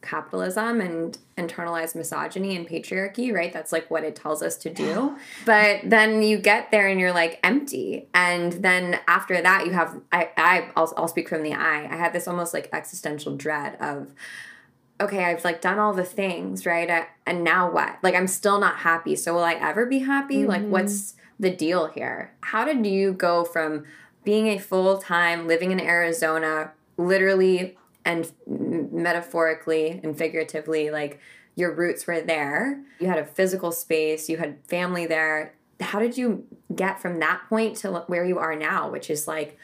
capitalism 0.02 0.80
and 0.80 1.18
internalized 1.38 1.94
misogyny 1.94 2.56
and 2.56 2.68
patriarchy, 2.68 3.34
right? 3.34 3.52
That's 3.52 3.72
like 3.72 3.92
what 3.92 4.04
it 4.04 4.16
tells 4.16 4.42
us 4.42 4.56
to 4.58 4.70
do. 4.70 5.18
But 5.46 5.82
then 5.84 6.22
you 6.22 6.38
get 6.38 6.72
there 6.72 6.88
and 6.88 7.00
you're 7.00 7.12
like 7.12 7.40
empty. 7.44 8.08
And 8.14 8.54
then 8.54 9.00
after 9.08 9.42
that, 9.42 9.66
you 9.66 9.74
have, 9.74 10.00
I, 10.12 10.30
I, 10.38 10.70
I'll, 10.76 10.94
I'll 10.96 11.08
speak 11.08 11.28
from 11.28 11.44
the 11.44 11.54
I, 11.54 11.84
I 11.84 11.98
had 11.98 12.14
this 12.14 12.28
almost 12.28 12.54
like 12.54 12.70
existential 12.72 13.36
dread 13.36 13.76
of, 13.82 14.14
okay, 15.02 15.26
I've 15.26 15.44
like 15.44 15.60
done 15.62 15.80
all 15.80 15.94
the 15.94 16.06
things, 16.06 16.66
right? 16.66 16.90
I, 16.90 17.08
and 17.26 17.44
now 17.44 17.70
what? 17.70 17.98
Like, 18.02 18.16
I'm 18.16 18.28
still 18.28 18.60
not 18.60 18.78
happy. 18.78 19.16
So 19.16 19.34
will 19.34 19.44
I 19.44 19.54
ever 19.56 19.86
be 19.86 20.00
happy? 20.00 20.40
Mm-hmm. 20.40 20.50
Like, 20.50 20.64
what's 20.64 21.16
the 21.40 21.50
deal 21.50 21.88
here? 21.88 22.34
How 22.42 22.64
did 22.64 22.86
you 22.86 23.14
go 23.14 23.44
from 23.44 23.86
being 24.24 24.48
a 24.48 24.58
full 24.58 24.98
time 24.98 25.48
living 25.48 25.72
in 25.72 25.80
Arizona, 25.80 26.72
literally 27.00 27.78
and 28.06 28.32
metaphorically 28.48 30.00
and 30.04 30.18
figuratively 30.18 30.90
like 30.90 31.20
your 31.56 31.74
roots 31.74 32.08
were 32.08 32.22
there. 32.22 32.82
You 33.00 33.08
had 33.08 33.20
a 33.20 33.26
physical 33.26 33.72
space 33.72 34.30
you 34.30 34.38
had 34.38 34.58
family 34.68 35.06
there. 35.06 35.56
How 35.80 36.00
did 36.00 36.18
you 36.18 36.46
get 36.76 37.02
from 37.02 37.20
that 37.20 37.42
point 37.50 37.78
to 37.78 38.04
where 38.08 38.26
you 38.26 38.38
are 38.38 38.56
now 38.56 38.90
which 38.90 39.10
is 39.10 39.28
like 39.28 39.58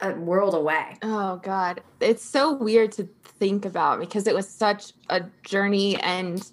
a 0.00 0.12
world 0.12 0.54
away? 0.54 0.96
Oh 1.02 1.36
god. 1.36 1.82
It's 2.00 2.24
so 2.24 2.52
weird 2.52 2.92
to 2.92 3.08
think 3.38 3.64
about 3.64 3.98
because 4.00 4.26
it 4.26 4.34
was 4.34 4.48
such 4.48 4.92
a 5.08 5.22
journey 5.42 5.96
and 5.96 6.50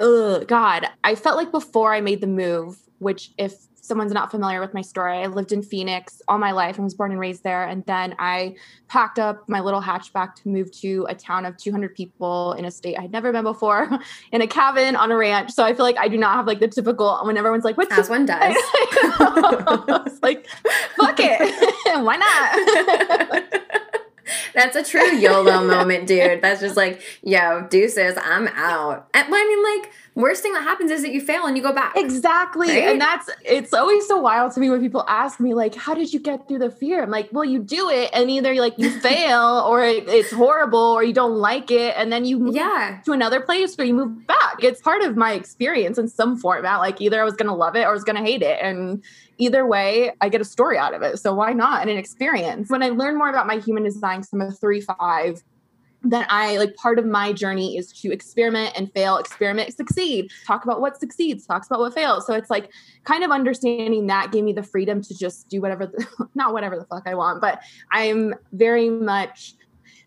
oh 0.00 0.44
god 0.44 0.86
i 1.04 1.14
felt 1.14 1.36
like 1.36 1.50
before 1.50 1.94
i 1.94 2.00
made 2.00 2.20
the 2.20 2.26
move 2.26 2.78
which 2.98 3.32
if 3.38 3.66
someone's 3.86 4.12
not 4.12 4.30
familiar 4.30 4.60
with 4.60 4.74
my 4.74 4.82
story, 4.82 5.18
I 5.18 5.26
lived 5.26 5.52
in 5.52 5.62
Phoenix 5.62 6.20
all 6.28 6.38
my 6.38 6.52
life 6.52 6.76
and 6.76 6.84
was 6.84 6.94
born 6.94 7.10
and 7.10 7.20
raised 7.20 7.42
there. 7.44 7.64
And 7.64 7.84
then 7.86 8.14
I 8.18 8.56
packed 8.88 9.18
up 9.18 9.48
my 9.48 9.60
little 9.60 9.80
hatchback 9.80 10.34
to 10.36 10.48
move 10.48 10.70
to 10.80 11.06
a 11.08 11.14
town 11.14 11.46
of 11.46 11.56
200 11.56 11.94
people 11.94 12.52
in 12.54 12.64
a 12.64 12.70
state 12.70 12.98
I'd 12.98 13.12
never 13.12 13.32
been 13.32 13.44
before, 13.44 13.88
in 14.32 14.40
a 14.42 14.46
cabin 14.46 14.96
on 14.96 15.10
a 15.10 15.16
ranch. 15.16 15.52
So 15.52 15.64
I 15.64 15.74
feel 15.74 15.84
like 15.84 15.98
I 15.98 16.08
do 16.08 16.18
not 16.18 16.34
have 16.36 16.46
like 16.46 16.60
the 16.60 16.68
typical 16.68 17.20
when 17.24 17.36
everyone's 17.36 17.64
like, 17.64 17.76
"What's 17.76 17.96
as 17.96 18.08
one 18.08 18.26
does?" 18.26 18.38
I 18.40 19.84
was 19.88 20.18
like, 20.22 20.46
"Fuck 20.96 21.16
it, 21.18 22.02
why 22.02 22.16
not?" 22.16 23.62
That's 24.54 24.74
a 24.74 24.82
true 24.82 25.16
YOLO 25.16 25.64
moment, 25.64 26.06
dude. 26.06 26.42
That's 26.42 26.60
just 26.60 26.76
like, 26.76 27.00
yo, 27.22 27.66
deuces, 27.68 28.16
I'm 28.16 28.48
out. 28.48 29.08
And, 29.14 29.26
I 29.32 29.46
mean, 29.46 29.62
like, 29.62 29.92
worst 30.16 30.42
thing 30.42 30.52
that 30.54 30.62
happens 30.62 30.90
is 30.90 31.02
that 31.02 31.12
you 31.12 31.20
fail 31.20 31.46
and 31.46 31.56
you 31.56 31.62
go 31.62 31.72
back. 31.72 31.92
Exactly. 31.96 32.68
Right? 32.68 32.88
And 32.88 33.00
that's 33.00 33.30
it's 33.44 33.72
always 33.72 34.06
so 34.08 34.18
wild 34.18 34.50
to 34.52 34.60
me 34.60 34.70
when 34.70 34.80
people 34.80 35.04
ask 35.06 35.38
me 35.38 35.54
like, 35.54 35.74
how 35.74 35.94
did 35.94 36.12
you 36.12 36.18
get 36.18 36.48
through 36.48 36.58
the 36.58 36.70
fear? 36.70 37.02
I'm 37.02 37.10
like, 37.10 37.28
well, 37.32 37.44
you 37.44 37.60
do 37.60 37.88
it 37.90 38.10
and 38.12 38.28
either 38.30 38.54
like 38.54 38.74
you 38.78 38.90
fail 39.00 39.64
or 39.68 39.84
it, 39.84 40.08
it's 40.08 40.32
horrible 40.32 40.78
or 40.78 41.04
you 41.04 41.12
don't 41.12 41.36
like 41.36 41.70
it 41.70 41.94
and 41.96 42.10
then 42.10 42.24
you 42.24 42.38
move 42.38 42.56
Yeah. 42.56 43.00
to 43.04 43.12
another 43.12 43.40
place 43.40 43.78
or 43.78 43.84
you 43.84 43.94
move 43.94 44.26
back. 44.26 44.64
It's 44.64 44.80
part 44.80 45.02
of 45.02 45.16
my 45.16 45.34
experience 45.34 45.98
in 45.98 46.08
some 46.08 46.36
format. 46.36 46.78
Like 46.80 47.00
either 47.00 47.20
I 47.20 47.24
was 47.24 47.34
going 47.34 47.48
to 47.48 47.54
love 47.54 47.76
it 47.76 47.82
or 47.82 47.88
I 47.88 47.92
was 47.92 48.02
going 48.04 48.16
to 48.16 48.22
hate 48.22 48.42
it 48.42 48.58
and 48.62 49.04
either 49.38 49.66
way, 49.66 50.12
I 50.22 50.30
get 50.30 50.40
a 50.40 50.46
story 50.46 50.78
out 50.78 50.94
of 50.94 51.02
it. 51.02 51.18
So 51.18 51.34
why 51.34 51.52
not? 51.52 51.82
And 51.82 51.90
an 51.90 51.98
experience. 51.98 52.70
When 52.70 52.82
I 52.82 52.88
learn 52.88 53.18
more 53.18 53.28
about 53.28 53.46
my 53.46 53.58
human 53.58 53.82
design, 53.84 54.20
because 54.20 54.32
I'm 54.32 54.40
a 54.40 54.50
three 54.50 54.80
five, 54.80 55.42
then 56.12 56.26
I 56.28 56.56
like 56.58 56.74
part 56.76 56.98
of 56.98 57.06
my 57.06 57.32
journey 57.32 57.76
is 57.76 57.92
to 58.00 58.12
experiment 58.12 58.72
and 58.76 58.92
fail, 58.92 59.16
experiment, 59.16 59.74
succeed, 59.74 60.30
talk 60.46 60.64
about 60.64 60.80
what 60.80 60.98
succeeds, 60.98 61.46
talks 61.46 61.66
about 61.66 61.80
what 61.80 61.94
fails. 61.94 62.26
So 62.26 62.34
it's 62.34 62.50
like 62.50 62.70
kind 63.04 63.24
of 63.24 63.30
understanding 63.30 64.06
that 64.06 64.32
gave 64.32 64.44
me 64.44 64.52
the 64.52 64.62
freedom 64.62 65.02
to 65.02 65.16
just 65.16 65.48
do 65.48 65.60
whatever, 65.60 65.86
the, 65.86 66.06
not 66.34 66.52
whatever 66.52 66.78
the 66.78 66.84
fuck 66.84 67.04
I 67.06 67.14
want, 67.14 67.40
but 67.40 67.60
I'm 67.90 68.34
very 68.52 68.90
much 68.90 69.54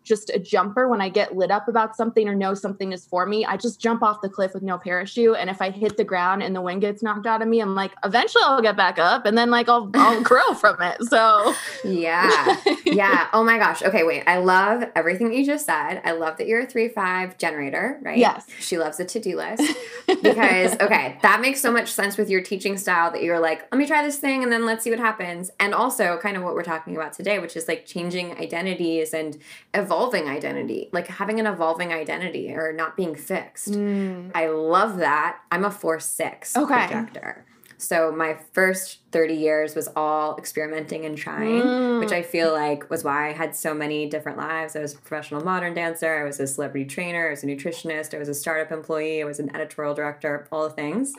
just 0.10 0.32
a 0.32 0.40
jumper 0.40 0.90
when 0.90 1.02
I 1.02 1.08
get 1.08 1.38
lit 1.38 1.52
up 1.52 1.68
about 1.68 1.96
something 1.96 2.28
or 2.28 2.34
know 2.34 2.56
something 2.56 2.92
is 2.92 3.06
for 3.06 3.28
me. 3.28 3.46
I 3.46 3.56
just 3.58 3.80
jump 3.80 4.02
off 4.02 4.22
the 4.22 4.28
cliff 4.28 4.56
with 4.56 4.64
no 4.64 4.80
parachute. 4.80 5.38
And 5.38 5.52
if 5.52 5.62
I 5.62 5.70
hit 5.70 5.98
the 5.98 6.04
ground 6.04 6.42
and 6.42 6.56
the 6.56 6.62
wind 6.62 6.82
gets 6.82 7.04
knocked 7.04 7.28
out 7.28 7.44
of 7.44 7.48
me, 7.48 7.60
I'm 7.62 7.76
like, 7.76 7.92
eventually 8.04 8.44
I'll 8.44 8.62
get 8.62 8.76
back 8.76 8.98
up 8.98 9.28
and 9.28 9.38
then 9.38 9.52
like 9.52 9.70
I'll, 9.70 9.90
I'll 9.94 10.22
grow 10.32 10.56
from 10.56 10.82
it. 10.82 11.04
So 11.06 11.54
Yeah. 11.86 12.58
yeah. 12.86 13.28
Oh 13.34 13.44
my 13.44 13.60
gosh. 13.60 13.84
Okay, 13.84 14.04
wait. 14.04 14.24
I 14.26 14.40
love 14.40 14.84
everything 14.96 15.32
you 15.32 15.46
just 15.46 15.66
said. 15.68 16.02
I 16.04 16.12
love 16.14 16.38
that 16.38 16.48
you're 16.48 16.62
a 16.62 16.66
three 16.66 16.90
five 16.90 17.38
generator, 17.38 18.00
right? 18.02 18.18
Yes. 18.18 18.48
She 18.60 18.80
loves 18.80 19.00
a 19.00 19.06
to-do 19.06 19.38
list. 19.38 19.64
Because 20.24 20.74
okay, 20.82 21.18
that 21.22 21.40
makes 21.40 21.62
so 21.62 21.72
much 21.72 21.92
sense 21.92 22.18
with 22.18 22.30
your 22.30 22.42
teaching 22.42 22.78
style 22.78 23.12
that 23.12 23.22
you're 23.22 23.40
like, 23.40 23.68
let 23.72 23.78
me 23.78 23.86
try 23.86 24.04
this 24.04 24.18
thing 24.18 24.42
and 24.44 24.52
then 24.52 24.66
let's 24.66 24.84
see 24.84 24.90
what 24.90 25.00
happens. 25.00 25.52
And 25.60 25.74
also 25.74 26.18
kind 26.18 26.36
of 26.36 26.42
what 26.44 26.56
we're 26.56 26.64
talking 26.64 26.96
about 26.96 27.14
today, 27.14 27.38
which 27.38 27.56
is 27.56 27.68
like 27.68 27.86
changing 27.86 28.36
identities 28.38 29.14
and 29.14 29.38
evolving 29.74 29.99
identity, 30.08 30.90
like 30.94 31.08
having 31.08 31.40
an 31.40 31.46
evolving 31.46 31.92
identity 31.94 32.54
or 32.54 32.72
not 32.74 32.96
being 32.96 33.16
fixed. 33.16 33.72
Mm. 33.72 34.32
I 34.34 34.48
love 34.48 34.98
that. 34.98 35.40
I'm 35.52 35.66
a 35.66 35.72
four 35.72 36.00
six 36.00 36.56
Okay. 36.56 36.74
projector. 36.88 37.46
So 37.82 38.12
my 38.12 38.36
first 38.52 39.00
30 39.14 39.36
years 39.36 39.74
was 39.74 39.88
all 39.96 40.36
experimenting 40.38 41.06
and 41.06 41.18
trying, 41.18 41.62
Mm. 41.62 42.00
which 42.02 42.12
I 42.12 42.22
feel 42.24 42.52
like 42.52 42.90
was 42.90 43.06
why 43.06 43.30
I 43.30 43.32
had 43.32 43.56
so 43.56 43.74
many 43.74 44.10
different 44.10 44.38
lives. 44.38 44.76
I 44.76 44.80
was 44.80 44.94
a 44.94 44.98
professional 44.98 45.42
modern 45.46 45.74
dancer, 45.76 46.20
I 46.20 46.24
was 46.26 46.42
a 46.42 46.48
celebrity 46.48 46.86
trainer, 46.86 47.28
I 47.28 47.30
was 47.32 47.44
a 47.44 47.48
nutritionist, 47.48 48.14
I 48.14 48.18
was 48.20 48.28
a 48.28 48.34
startup 48.34 48.74
employee, 48.74 49.22
I 49.22 49.26
was 49.26 49.40
an 49.40 49.56
editorial 49.56 49.94
director, 49.94 50.46
all 50.52 50.64
the 50.68 50.76
things. 50.76 51.14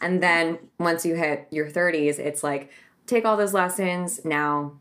And 0.00 0.22
then 0.22 0.58
once 0.78 1.04
you 1.04 1.16
hit 1.16 1.48
your 1.50 1.68
30s, 1.68 2.18
it's 2.18 2.42
like 2.42 2.70
take 3.06 3.26
all 3.26 3.36
those 3.36 3.52
lessons, 3.52 4.24
now 4.24 4.72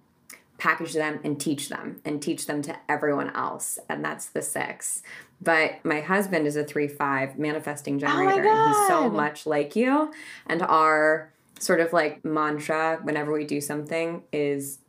package 0.58 0.94
them 0.94 1.20
and 1.24 1.39
teach 1.39 1.70
them 1.70 2.02
and 2.06 2.22
teach 2.22 2.46
them 2.46 2.62
to 2.63 2.76
everyone 2.88 3.36
else. 3.36 3.78
And 3.89 4.04
that's 4.04 4.28
the 4.28 4.41
six. 4.41 5.04
But 5.41 5.84
my 5.84 6.02
husband 6.02 6.48
is 6.48 6.56
a 6.56 6.63
three 6.63 6.88
five 6.88 7.38
manifesting 7.38 7.96
Oh 7.96 8.00
generator. 8.00 8.48
and 8.48 8.70
he's 8.70 8.88
so 8.88 9.10
much 9.10 9.46
like 9.46 9.76
you. 9.76 10.12
And 10.48 10.62
our 10.62 11.32
sort 11.60 11.80
of 11.80 11.94
like 11.94 12.24
mantra 12.24 13.00
whenever 13.04 13.32
we 13.32 13.46
do 13.46 13.62
something 13.62 14.24
is 14.32 14.80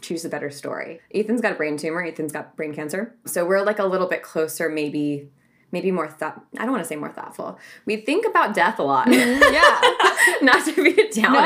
choose 0.00 0.24
a 0.24 0.28
better 0.28 0.50
story. 0.50 1.00
Ethan's 1.14 1.40
got 1.40 1.52
a 1.52 1.54
brain 1.56 1.76
tumor, 1.76 2.02
Ethan's 2.02 2.32
got 2.32 2.56
brain 2.56 2.74
cancer. 2.74 3.14
So 3.26 3.44
we're 3.44 3.62
like 3.62 3.78
a 3.78 3.84
little 3.84 4.06
bit 4.06 4.22
closer, 4.22 4.68
maybe 4.68 5.28
maybe 5.72 5.90
more 5.90 6.08
thought 6.08 6.44
I 6.58 6.62
don't 6.62 6.72
want 6.72 6.82
to 6.84 6.88
say 6.88 6.96
more 6.96 7.12
thoughtful. 7.12 7.58
We 7.84 7.96
think 7.98 8.26
about 8.26 8.54
death 8.54 8.78
a 8.78 8.82
lot. 8.82 9.08
yeah. 9.10 9.80
Not 10.42 10.64
to 10.66 10.72
be 10.74 11.00
a 11.00 11.10
downer, 11.10 11.38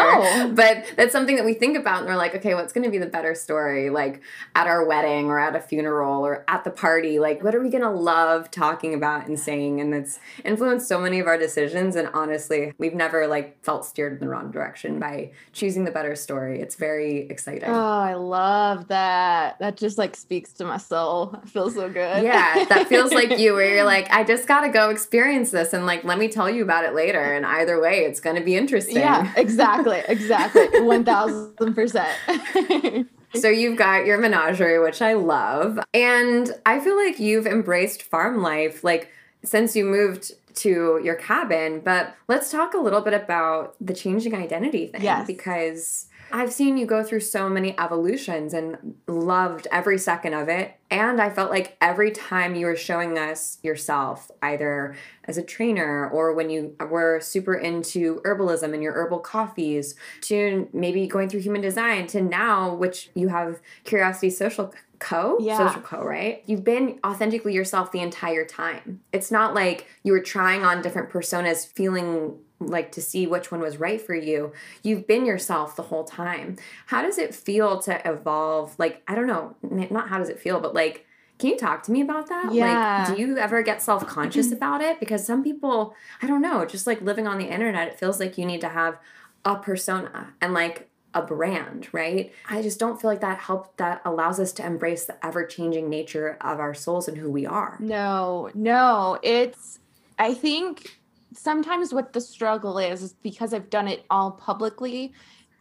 No. 0.48 0.52
but 0.54 0.84
that's 0.96 1.12
something 1.12 1.36
that 1.36 1.44
we 1.44 1.54
think 1.54 1.76
about 1.76 2.00
and 2.00 2.08
we're 2.08 2.16
like, 2.16 2.34
okay, 2.36 2.54
what's 2.54 2.72
going 2.72 2.84
to 2.84 2.90
be 2.90 2.98
the 2.98 3.06
better 3.06 3.34
story? 3.34 3.90
Like 3.90 4.22
at 4.54 4.66
our 4.66 4.84
wedding 4.84 5.26
or 5.26 5.38
at 5.38 5.54
a 5.56 5.60
funeral 5.60 6.24
or 6.24 6.44
at 6.48 6.64
the 6.64 6.70
party, 6.70 7.18
like 7.18 7.42
what 7.42 7.54
are 7.54 7.60
we 7.60 7.70
going 7.70 7.82
to 7.82 7.90
love 7.90 8.50
talking 8.50 8.94
about 8.94 9.26
and 9.26 9.38
saying? 9.38 9.80
And 9.80 9.94
it's 9.94 10.18
influenced 10.44 10.88
so 10.88 11.00
many 11.00 11.18
of 11.20 11.26
our 11.26 11.38
decisions. 11.38 11.96
And 11.96 12.08
honestly, 12.14 12.72
we've 12.78 12.94
never 12.94 13.26
like 13.26 13.62
felt 13.64 13.84
steered 13.84 14.14
in 14.14 14.18
the 14.20 14.28
wrong 14.28 14.50
direction 14.50 14.98
by 14.98 15.32
choosing 15.52 15.84
the 15.84 15.90
better 15.90 16.14
story. 16.16 16.60
It's 16.60 16.74
very 16.74 17.28
exciting. 17.28 17.68
Oh, 17.68 17.72
I 18.00 18.14
love 18.14 18.88
that. 18.88 19.58
That 19.58 19.76
just 19.76 19.98
like 19.98 20.16
speaks 20.16 20.52
to 20.54 20.64
my 20.64 20.76
soul. 20.78 21.38
It 21.44 21.50
feels 21.50 21.74
so 21.74 21.88
good. 21.88 22.24
Yeah, 22.24 22.64
that 22.64 22.88
feels 22.88 23.12
like 23.12 23.38
you, 23.38 23.52
where 23.54 23.74
you're 23.74 23.84
like, 23.94 24.10
I 24.10 24.24
just 24.24 24.48
got 24.48 24.62
to 24.62 24.68
go 24.70 24.90
experience 24.90 25.50
this 25.50 25.72
and 25.72 25.86
like, 25.86 26.02
let 26.04 26.18
me 26.18 26.28
tell 26.28 26.48
you 26.50 26.62
about 26.62 26.84
it 26.84 26.94
later. 26.94 27.20
And 27.20 27.44
either 27.46 27.80
way, 27.80 28.00
it's 28.04 28.18
going 28.20 28.36
to 28.36 28.42
be 28.42 28.56
interesting. 28.56 28.73
Yeah, 28.82 29.32
exactly. 29.36 30.02
Exactly. 30.08 30.66
1000%. 30.72 33.06
So 33.36 33.48
you've 33.48 33.76
got 33.76 34.06
your 34.06 34.16
menagerie, 34.16 34.78
which 34.78 35.02
I 35.02 35.14
love. 35.14 35.80
And 35.92 36.52
I 36.64 36.78
feel 36.78 36.94
like 36.96 37.18
you've 37.18 37.48
embraced 37.48 38.04
farm 38.04 38.40
life 38.42 38.84
like 38.84 39.08
since 39.42 39.74
you 39.74 39.84
moved 39.84 40.30
to 40.62 41.00
your 41.02 41.16
cabin, 41.16 41.80
but 41.84 42.14
let's 42.28 42.52
talk 42.52 42.74
a 42.74 42.78
little 42.78 43.00
bit 43.00 43.12
about 43.12 43.74
the 43.80 43.92
changing 43.92 44.36
identity 44.36 44.86
thing 44.86 45.02
Yes. 45.02 45.26
because 45.26 46.06
I've 46.34 46.52
seen 46.52 46.76
you 46.76 46.84
go 46.84 47.04
through 47.04 47.20
so 47.20 47.48
many 47.48 47.78
evolutions 47.78 48.54
and 48.54 48.96
loved 49.06 49.68
every 49.70 49.98
second 49.98 50.34
of 50.34 50.48
it. 50.48 50.74
And 50.90 51.20
I 51.20 51.30
felt 51.30 51.48
like 51.48 51.76
every 51.80 52.10
time 52.10 52.56
you 52.56 52.66
were 52.66 52.74
showing 52.74 53.16
us 53.16 53.58
yourself, 53.62 54.32
either 54.42 54.96
as 55.26 55.38
a 55.38 55.44
trainer 55.44 56.08
or 56.08 56.34
when 56.34 56.50
you 56.50 56.74
were 56.90 57.20
super 57.20 57.54
into 57.54 58.20
herbalism 58.24 58.74
and 58.74 58.82
your 58.82 58.94
herbal 58.94 59.20
coffees, 59.20 59.94
to 60.22 60.68
maybe 60.72 61.06
going 61.06 61.28
through 61.28 61.40
human 61.40 61.60
design, 61.60 62.08
to 62.08 62.20
now, 62.20 62.74
which 62.74 63.10
you 63.14 63.28
have 63.28 63.60
Curiosity 63.84 64.30
Social 64.30 64.74
Co. 64.98 65.38
Yeah. 65.40 65.56
Social 65.68 65.82
Co. 65.82 66.02
Right? 66.02 66.42
You've 66.46 66.64
been 66.64 66.98
authentically 67.06 67.54
yourself 67.54 67.92
the 67.92 68.00
entire 68.00 68.44
time. 68.44 69.02
It's 69.12 69.30
not 69.30 69.54
like 69.54 69.86
you 70.02 70.10
were 70.10 70.20
trying 70.20 70.64
on 70.64 70.82
different 70.82 71.10
personas, 71.10 71.64
feeling 71.64 72.38
like 72.60 72.92
to 72.92 73.02
see 73.02 73.26
which 73.26 73.50
one 73.50 73.60
was 73.60 73.78
right 73.78 74.00
for 74.00 74.14
you. 74.14 74.52
You've 74.82 75.06
been 75.06 75.26
yourself 75.26 75.76
the 75.76 75.82
whole 75.82 76.04
time. 76.04 76.56
How 76.86 77.02
does 77.02 77.18
it 77.18 77.34
feel 77.34 77.80
to 77.80 78.00
evolve? 78.08 78.78
Like, 78.78 79.02
I 79.08 79.14
don't 79.14 79.26
know, 79.26 79.56
not 79.62 80.08
how 80.08 80.18
does 80.18 80.28
it 80.28 80.38
feel, 80.38 80.60
but 80.60 80.74
like, 80.74 81.06
can 81.38 81.50
you 81.50 81.56
talk 81.56 81.82
to 81.84 81.92
me 81.92 82.00
about 82.00 82.28
that? 82.28 82.54
Yeah. 82.54 83.06
Like, 83.08 83.16
do 83.16 83.20
you 83.20 83.36
ever 83.38 83.62
get 83.62 83.82
self 83.82 84.06
conscious 84.06 84.46
mm-hmm. 84.46 84.56
about 84.56 84.80
it? 84.80 85.00
Because 85.00 85.26
some 85.26 85.42
people, 85.42 85.94
I 86.22 86.26
don't 86.26 86.40
know, 86.40 86.64
just 86.64 86.86
like 86.86 87.00
living 87.00 87.26
on 87.26 87.38
the 87.38 87.46
internet, 87.46 87.88
it 87.88 87.98
feels 87.98 88.20
like 88.20 88.38
you 88.38 88.46
need 88.46 88.60
to 88.60 88.68
have 88.68 88.98
a 89.44 89.56
persona 89.56 90.32
and 90.40 90.54
like 90.54 90.88
a 91.12 91.22
brand, 91.22 91.88
right? 91.92 92.32
I 92.48 92.62
just 92.62 92.78
don't 92.78 93.00
feel 93.00 93.10
like 93.10 93.20
that 93.20 93.38
help 93.38 93.76
that 93.76 94.00
allows 94.04 94.38
us 94.38 94.52
to 94.54 94.66
embrace 94.66 95.06
the 95.06 95.24
ever 95.24 95.44
changing 95.44 95.88
nature 95.88 96.36
of 96.40 96.60
our 96.60 96.74
souls 96.74 97.08
and 97.08 97.16
who 97.16 97.30
we 97.30 97.46
are. 97.46 97.76
No, 97.80 98.50
no. 98.54 99.18
It's, 99.22 99.78
I 100.18 100.34
think 100.34 101.00
sometimes 101.34 101.92
what 101.92 102.12
the 102.12 102.20
struggle 102.20 102.78
is, 102.78 103.02
is 103.02 103.12
because 103.22 103.52
I've 103.52 103.70
done 103.70 103.88
it 103.88 104.04
all 104.10 104.32
publicly. 104.32 105.12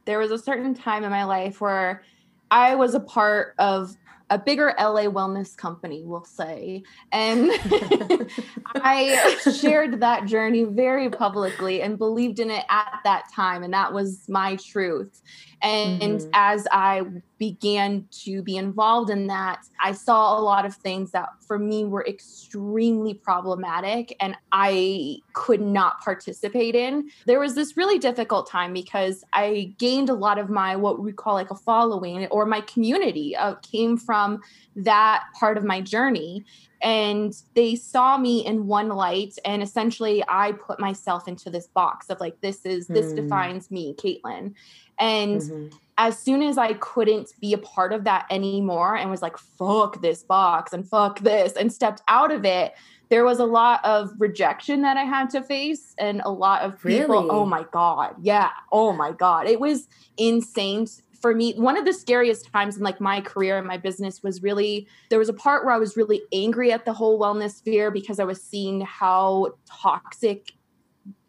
There 0.05 0.19
was 0.19 0.31
a 0.31 0.37
certain 0.37 0.73
time 0.73 1.03
in 1.03 1.11
my 1.11 1.23
life 1.23 1.61
where 1.61 2.03
I 2.51 2.75
was 2.75 2.93
a 2.93 2.99
part 2.99 3.55
of 3.57 3.95
a 4.29 4.37
bigger 4.39 4.73
LA 4.79 5.03
wellness 5.03 5.55
company, 5.55 6.03
we'll 6.03 6.25
say. 6.25 6.83
And 7.11 7.51
I 8.75 9.37
shared 9.59 9.99
that 10.01 10.25
journey 10.25 10.63
very 10.63 11.09
publicly 11.09 11.81
and 11.81 11.97
believed 11.97 12.39
in 12.39 12.49
it 12.49 12.65
at 12.69 12.99
that 13.03 13.23
time. 13.35 13.63
And 13.63 13.73
that 13.73 13.93
was 13.93 14.23
my 14.27 14.57
truth. 14.57 15.21
And 15.61 16.19
Mhm. 16.19 16.29
as 16.33 16.67
I 16.71 17.03
began 17.39 18.07
to 18.23 18.41
be 18.41 18.57
involved 18.57 19.09
in 19.09 19.27
that, 19.27 19.59
I 19.81 19.93
saw 19.93 20.37
a 20.37 20.41
lot 20.41 20.65
of 20.65 20.75
things 20.75 21.11
that 21.11 21.29
for 21.47 21.57
me 21.57 21.85
were 21.85 22.05
extremely 22.05 23.13
problematic 23.13 24.15
and 24.19 24.35
I 24.51 25.17
could 25.33 25.61
not 25.61 26.01
participate 26.03 26.75
in. 26.75 27.09
There 27.25 27.39
was 27.39 27.55
this 27.55 27.77
really 27.77 27.99
difficult 27.99 28.49
time 28.49 28.73
because 28.73 29.23
I 29.33 29.73
gained 29.77 30.09
a 30.09 30.13
lot 30.13 30.37
of 30.37 30.49
my 30.49 30.75
what 30.75 31.01
we 31.01 31.13
call 31.13 31.33
like 31.33 31.51
a 31.51 31.55
following 31.55 32.25
or 32.27 32.45
my 32.45 32.61
community 32.61 33.35
uh, 33.35 33.55
came 33.55 33.97
from 33.97 34.41
that 34.75 35.23
part 35.39 35.57
of 35.57 35.63
my 35.63 35.81
journey 35.81 36.43
and 36.81 37.33
they 37.53 37.75
saw 37.75 38.17
me 38.17 38.45
in 38.45 38.67
one 38.67 38.89
light 38.89 39.37
and 39.45 39.61
essentially 39.63 40.23
i 40.27 40.51
put 40.53 40.79
myself 40.79 41.27
into 41.27 41.49
this 41.49 41.67
box 41.67 42.09
of 42.09 42.19
like 42.19 42.39
this 42.41 42.65
is 42.65 42.87
this 42.87 43.09
Hmm. 43.11 43.15
defines 43.17 43.69
me 43.71 43.93
caitlin 43.95 44.53
and 44.99 45.41
Mhm. 45.41 45.73
as 45.97 46.17
soon 46.17 46.41
as 46.41 46.57
i 46.57 46.73
couldn't 46.73 47.33
be 47.39 47.53
a 47.53 47.57
part 47.57 47.93
of 47.93 48.03
that 48.05 48.25
anymore 48.29 48.95
and 48.95 49.09
was 49.11 49.21
like 49.21 49.37
fuck 49.37 50.01
this 50.01 50.23
box 50.23 50.73
and 50.73 50.87
fuck 50.87 51.19
this 51.19 51.53
and 51.53 51.71
stepped 51.71 52.01
out 52.07 52.31
of 52.31 52.43
it 52.45 52.73
there 53.09 53.23
was 53.25 53.37
a 53.39 53.45
lot 53.45 53.83
of 53.85 54.09
rejection 54.17 54.81
that 54.81 54.97
i 54.97 55.03
had 55.03 55.29
to 55.29 55.41
face 55.43 55.93
and 55.99 56.21
a 56.25 56.31
lot 56.31 56.63
of 56.63 56.81
people 56.81 57.15
Really? 57.15 57.27
oh 57.29 57.45
my 57.45 57.63
god 57.71 58.15
yeah 58.21 58.49
oh 58.71 58.91
my 58.93 59.11
god 59.11 59.45
it 59.47 59.59
was 59.59 59.87
insane 60.17 60.87
for 61.23 61.33
me 61.33 61.53
one 61.53 61.77
of 61.77 61.85
the 61.85 61.93
scariest 61.93 62.51
times 62.51 62.75
in 62.75 62.83
like 62.83 62.99
my 62.99 63.21
career 63.21 63.57
and 63.57 63.65
my 63.65 63.77
business 63.77 64.21
was 64.21 64.43
really 64.43 64.85
there 65.09 65.17
was 65.17 65.29
a 65.29 65.33
part 65.33 65.63
where 65.63 65.73
i 65.73 65.77
was 65.77 65.95
really 65.95 66.21
angry 66.33 66.69
at 66.73 66.83
the 66.83 66.91
whole 66.91 67.17
wellness 67.17 67.55
sphere 67.55 67.89
because 67.89 68.19
i 68.19 68.25
was 68.25 68.43
seeing 68.43 68.81
how 68.81 69.47
toxic 69.65 70.51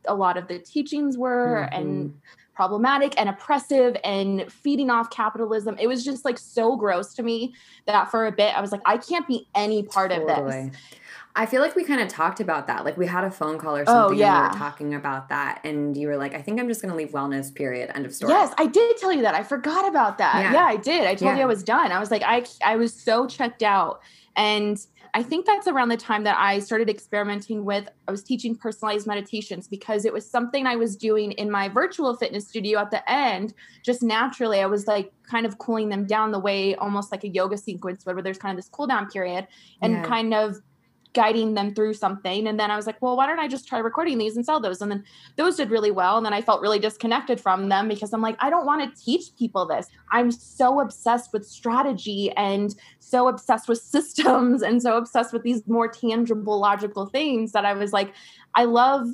a 0.07 0.15
lot 0.15 0.37
of 0.37 0.49
the 0.49 0.59
teachings 0.59 1.17
were 1.17 1.69
mm-hmm. 1.71 1.81
and 1.81 2.15
problematic 2.55 3.19
and 3.19 3.29
oppressive 3.29 3.97
and 4.05 4.51
feeding 4.51 4.89
off 4.89 5.11
capitalism. 5.11 5.77
It 5.79 5.89
was 5.89 6.05
just 6.05 6.25
like 6.25 6.39
so 6.39 6.77
gross 6.77 7.13
to 7.15 7.23
me 7.23 7.53
that 7.87 8.11
for 8.11 8.27
a 8.27 8.33
bit 8.33 8.57
I 8.57 8.61
was 8.61 8.71
like, 8.71 8.83
I 8.85 8.97
can't 8.97 9.27
be 9.27 9.49
any 9.55 9.83
part 9.83 10.13
totally. 10.13 10.33
of 10.33 10.71
this. 10.71 10.81
I 11.37 11.47
feel 11.47 11.61
like 11.61 11.75
we 11.75 11.83
kind 11.83 12.01
of 12.01 12.09
talked 12.09 12.39
about 12.39 12.69
that. 12.69 12.85
Like 12.85 12.97
we 12.97 13.07
had 13.07 13.25
a 13.25 13.31
phone 13.31 13.59
call 13.59 13.77
or 13.77 13.83
oh, 13.83 13.85
something 13.85 14.19
oh, 14.19 14.21
yeah. 14.21 14.45
and 14.45 14.53
we 14.53 14.59
were 14.59 14.65
talking 14.65 14.95
about 14.95 15.29
that. 15.31 15.61
And 15.65 15.97
you 15.97 16.07
were 16.07 16.17
like, 16.17 16.33
I 16.33 16.41
think 16.41 16.61
I'm 16.61 16.69
just 16.69 16.81
going 16.81 16.93
to 16.93 16.97
leave 16.97 17.11
wellness, 17.11 17.53
period. 17.53 17.91
End 17.95 18.07
of 18.07 18.15
story. 18.15 18.33
Yes, 18.33 18.55
I 18.57 18.67
did 18.67 18.97
tell 18.99 19.13
you 19.13 19.23
that. 19.23 19.35
I 19.35 19.43
forgot 19.43 19.89
about 19.89 20.19
that. 20.19 20.37
Yeah, 20.37 20.53
yeah 20.53 20.65
I 20.65 20.77
did. 20.77 21.03
I 21.03 21.17
told 21.17 21.31
yeah. 21.31 21.37
you 21.37 21.43
I 21.43 21.47
was 21.47 21.65
done. 21.65 21.91
I 21.91 21.99
was 21.99 22.13
like, 22.13 22.23
I, 22.25 22.45
I 22.65 22.77
was 22.77 22.95
so 22.95 23.27
checked 23.27 23.65
out. 23.65 24.01
And 24.37 24.79
I 25.13 25.23
think 25.23 25.47
that's 25.47 25.67
around 25.67 25.89
the 25.89 25.97
time 25.97 26.25
that 26.25 26.37
I 26.39 26.61
started 26.61 26.89
experimenting 26.89 27.65
with, 27.65 27.89
I 28.07 28.11
was 28.11 28.23
teaching 28.23 28.55
personalized 28.55 29.07
meditations 29.07 29.67
because 29.67 30.05
it 30.05 30.13
was 30.13 30.29
something 30.29 30.67
I 30.67 30.77
was 30.77 30.97
doing 30.97 31.33
in 31.33 31.51
my 31.51 31.69
virtual 31.69 32.17
fitness 32.17 32.49
studio 32.49 32.81
at 32.81 32.91
the 32.91 33.09
end. 33.11 33.55
Just 33.85 34.03
naturally, 34.03 34.61
I 34.61 34.67
was 34.67 34.89
like 34.89 35.13
kind 35.29 35.47
of 35.47 35.59
cooling 35.59 35.89
them 35.89 36.05
down 36.07 36.33
the 36.33 36.41
way 36.41 36.75
almost 36.77 37.13
like 37.13 37.23
a 37.23 37.29
yoga 37.29 37.57
sequence 37.57 38.05
where 38.05 38.21
there's 38.23 38.39
kind 38.39 38.57
of 38.57 38.65
this 38.65 38.69
cool 38.69 38.89
down 38.89 39.09
period 39.09 39.47
and 39.83 39.95
yeah. 39.95 40.05
kind 40.05 40.35
of 40.35 40.61
guiding 41.15 41.55
them 41.55 41.75
through 41.75 41.95
something. 41.95 42.47
And 42.47 42.59
then 42.59 42.71
I 42.71 42.77
was 42.77 42.87
like, 42.87 43.01
well, 43.01 43.17
why 43.17 43.27
don't 43.27 43.39
I 43.39 43.49
just 43.49 43.67
try 43.67 43.79
recording 43.79 44.19
these 44.19 44.37
and 44.37 44.45
sell 44.45 44.61
those? 44.61 44.83
And 44.83 44.91
then 44.91 45.05
those 45.37 45.57
did 45.57 45.71
really 45.71 45.93
well. 45.93 46.17
And 46.17 46.27
then 46.27 46.33
I 46.33 46.43
felt 46.43 46.61
really 46.61 46.81
disconnected 46.81 47.41
from 47.41 47.69
them 47.69 47.89
because 47.89 48.13
I'm 48.13 48.21
like, 48.21 48.37
I 48.41 48.51
don't 48.51 48.67
want 48.67 48.83
to 48.83 49.03
teach 49.03 49.35
people 49.39 49.65
this. 49.65 49.89
I'm 50.11 50.31
so 50.31 50.81
obsessed 50.81 51.33
with 51.33 51.47
strategy 51.47 52.33
and 52.33 52.75
so 52.99 53.29
obsessed 53.29 53.69
with 53.69 53.79
systems 53.95 54.63
and 54.63 54.83
so 54.83 54.97
obsessed 54.97 55.33
with 55.33 55.45
these 55.45 55.67
more 55.67 55.89
tangible, 55.89 56.59
logical 56.59 57.07
things 57.07 57.53
that 57.53 57.65
I 57.65 57.73
was 57.73 57.93
like, 57.93 58.13
I 58.55 58.65
love 58.65 59.09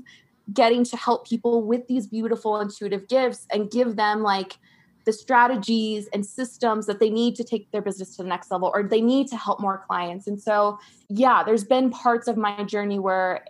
getting 0.52 0.84
to 0.84 0.96
help 0.96 1.28
people 1.28 1.62
with 1.62 1.86
these 1.86 2.06
beautiful 2.06 2.60
intuitive 2.60 3.06
gifts 3.08 3.46
and 3.52 3.70
give 3.70 3.96
them 3.96 4.22
like 4.22 4.58
the 5.10 5.18
strategies 5.18 6.08
and 6.12 6.24
systems 6.24 6.86
that 6.86 7.00
they 7.00 7.10
need 7.10 7.34
to 7.34 7.42
take 7.42 7.68
their 7.72 7.82
business 7.82 8.14
to 8.14 8.22
the 8.22 8.28
next 8.28 8.48
level 8.48 8.70
or 8.72 8.84
they 8.84 9.00
need 9.00 9.26
to 9.26 9.36
help 9.36 9.58
more 9.58 9.82
clients. 9.88 10.28
And 10.28 10.40
so, 10.40 10.78
yeah, 11.08 11.42
there's 11.42 11.64
been 11.64 11.90
parts 11.90 12.28
of 12.28 12.36
my 12.36 12.62
journey 12.62 13.00
where 13.00 13.44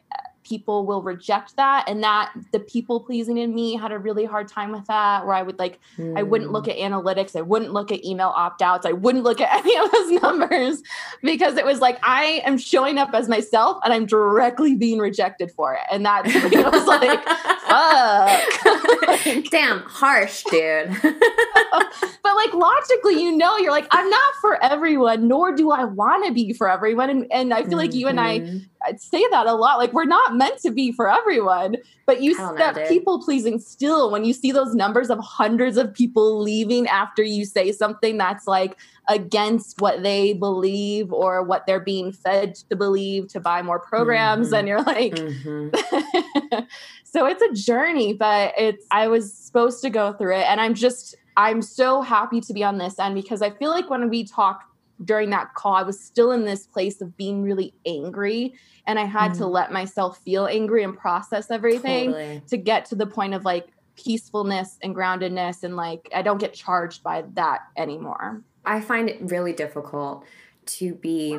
people 0.51 0.85
will 0.85 1.01
reject 1.01 1.55
that 1.55 1.89
and 1.89 2.03
that 2.03 2.33
the 2.51 2.59
people 2.59 2.99
pleasing 2.99 3.39
in 3.39 3.55
me 3.55 3.77
had 3.77 3.93
a 3.93 3.99
really 3.99 4.25
hard 4.25 4.49
time 4.49 4.73
with 4.73 4.85
that 4.87 5.25
where 5.25 5.37
i 5.37 5.43
would 5.43 5.57
like 5.61 5.79
mm. 5.97 6.19
i 6.19 6.25
wouldn't 6.25 6.51
look 6.51 6.65
hmm. 6.65 6.73
at 6.73 6.77
analytics 6.77 7.37
i 7.37 7.41
wouldn't 7.41 7.73
look 7.73 7.93
at 7.93 8.05
email 8.05 8.33
opt-outs 8.35 8.85
i 8.85 8.91
wouldn't 8.91 9.23
look 9.23 9.41
at 9.41 9.49
any 9.65 9.77
of 9.77 9.89
those 9.93 10.11
numbers 10.21 10.83
because 11.23 11.57
it 11.57 11.65
was 11.65 11.79
like 11.79 12.01
i 12.03 12.43
am 12.45 12.59
showing 12.59 12.99
up 12.99 13.15
as 13.15 13.29
myself 13.29 13.79
and 13.85 13.93
i'm 13.93 14.07
directly 14.07 14.75
being 14.75 14.99
rejected 14.99 15.53
for 15.53 15.75
it 15.75 15.83
and 15.89 16.05
that 16.05 16.25
was 16.27 16.87
like 16.89 17.23
fuck 17.71 19.51
damn 19.53 19.79
harsh 19.83 20.43
dude 20.51 20.91
but 21.03 22.35
like 22.35 22.53
logically 22.55 23.23
you 23.23 23.37
know 23.37 23.57
you're 23.59 23.71
like 23.71 23.87
i'm 23.93 24.11
not 24.11 24.35
for 24.41 24.61
everyone 24.65 25.29
nor 25.29 25.55
do 25.55 25.71
i 25.71 25.85
want 25.85 26.27
to 26.27 26.33
be 26.33 26.53
for 26.53 26.69
everyone 26.69 27.09
and, 27.09 27.27
and 27.31 27.55
i 27.55 27.59
feel 27.59 27.69
mm-hmm. 27.69 27.77
like 27.77 27.95
you 27.95 28.09
and 28.09 28.19
i 28.19 28.41
mm-hmm. 28.41 28.59
I 28.83 28.97
say 28.97 29.25
that 29.31 29.47
a 29.47 29.53
lot. 29.53 29.79
Like 29.79 29.93
we're 29.93 30.05
not 30.05 30.37
meant 30.41 30.59
to 30.63 30.71
be 30.71 30.91
for 30.91 31.09
everyone, 31.11 31.77
but 32.07 32.23
you 32.23 32.35
that 32.37 32.89
people 32.89 33.23
pleasing 33.23 33.61
still 33.61 34.11
when 34.11 34.25
you 34.25 34.33
see 34.33 34.53
those 34.53 34.75
numbers 34.75 35.11
of 35.11 35.19
hundreds 35.19 35.77
of 35.77 35.93
people 35.93 36.41
leaving 36.41 36.89
after 36.89 37.23
you 37.23 37.45
say 37.45 37.71
something 37.71 38.17
that's 38.17 38.47
like 38.47 38.79
against 39.09 39.81
what 39.83 40.03
they 40.03 40.33
believe 40.33 41.13
or 41.13 41.43
what 41.43 41.67
they're 41.67 41.79
being 41.79 42.11
fed 42.11 42.55
to 42.71 42.75
believe 42.75 43.29
to 43.29 43.39
buy 43.39 43.61
more 43.61 43.79
programs, 43.79 44.47
mm-hmm. 44.47 44.57
and 44.57 44.69
you're 44.69 44.83
like, 44.83 45.15
mm-hmm. 45.15 46.59
so 47.05 47.27
it's 47.27 47.43
a 47.43 47.53
journey, 47.53 48.15
but 48.15 48.55
it's 48.57 48.87
I 48.91 49.09
was 49.09 49.33
supposed 49.33 49.83
to 49.83 49.91
go 49.91 50.15
through 50.15 50.37
it, 50.37 50.47
and 50.47 50.59
I'm 50.59 50.75
just 50.75 51.15
I'm 51.37 51.61
so 51.61 52.01
happy 52.01 52.41
to 52.41 52.53
be 52.55 52.65
on 52.65 52.79
this 52.79 52.99
end 52.99 53.15
because 53.15 53.43
I 53.43 53.51
feel 53.51 53.71
like 53.71 53.91
when 53.91 54.09
we 54.09 54.25
talked 54.25 54.65
during 55.05 55.31
that 55.31 55.55
call, 55.55 55.75
I 55.75 55.83
was 55.83 55.99
still 56.01 56.33
in 56.33 56.45
this 56.45 56.67
place 56.67 57.01
of 57.01 57.17
being 57.17 57.43
really 57.43 57.73
angry. 57.87 58.55
And 58.91 58.99
I 58.99 59.05
had 59.05 59.33
mm. 59.33 59.39
to 59.39 59.47
let 59.47 59.71
myself 59.71 60.19
feel 60.19 60.49
angry 60.49 60.83
and 60.83 60.99
process 60.99 61.49
everything 61.49 62.11
totally. 62.11 62.43
to 62.49 62.57
get 62.57 62.87
to 62.87 62.97
the 62.97 63.07
point 63.07 63.35
of 63.35 63.45
like 63.45 63.69
peacefulness 63.95 64.79
and 64.83 64.97
groundedness. 64.97 65.63
And 65.63 65.77
like, 65.77 66.11
I 66.13 66.23
don't 66.23 66.39
get 66.39 66.55
charged 66.55 67.05
by 67.05 67.23
that 67.35 67.61
anymore. 67.77 68.43
I 68.65 68.81
find 68.81 69.09
it 69.09 69.19
really 69.21 69.53
difficult 69.53 70.25
to 70.67 70.95
be 70.95 71.39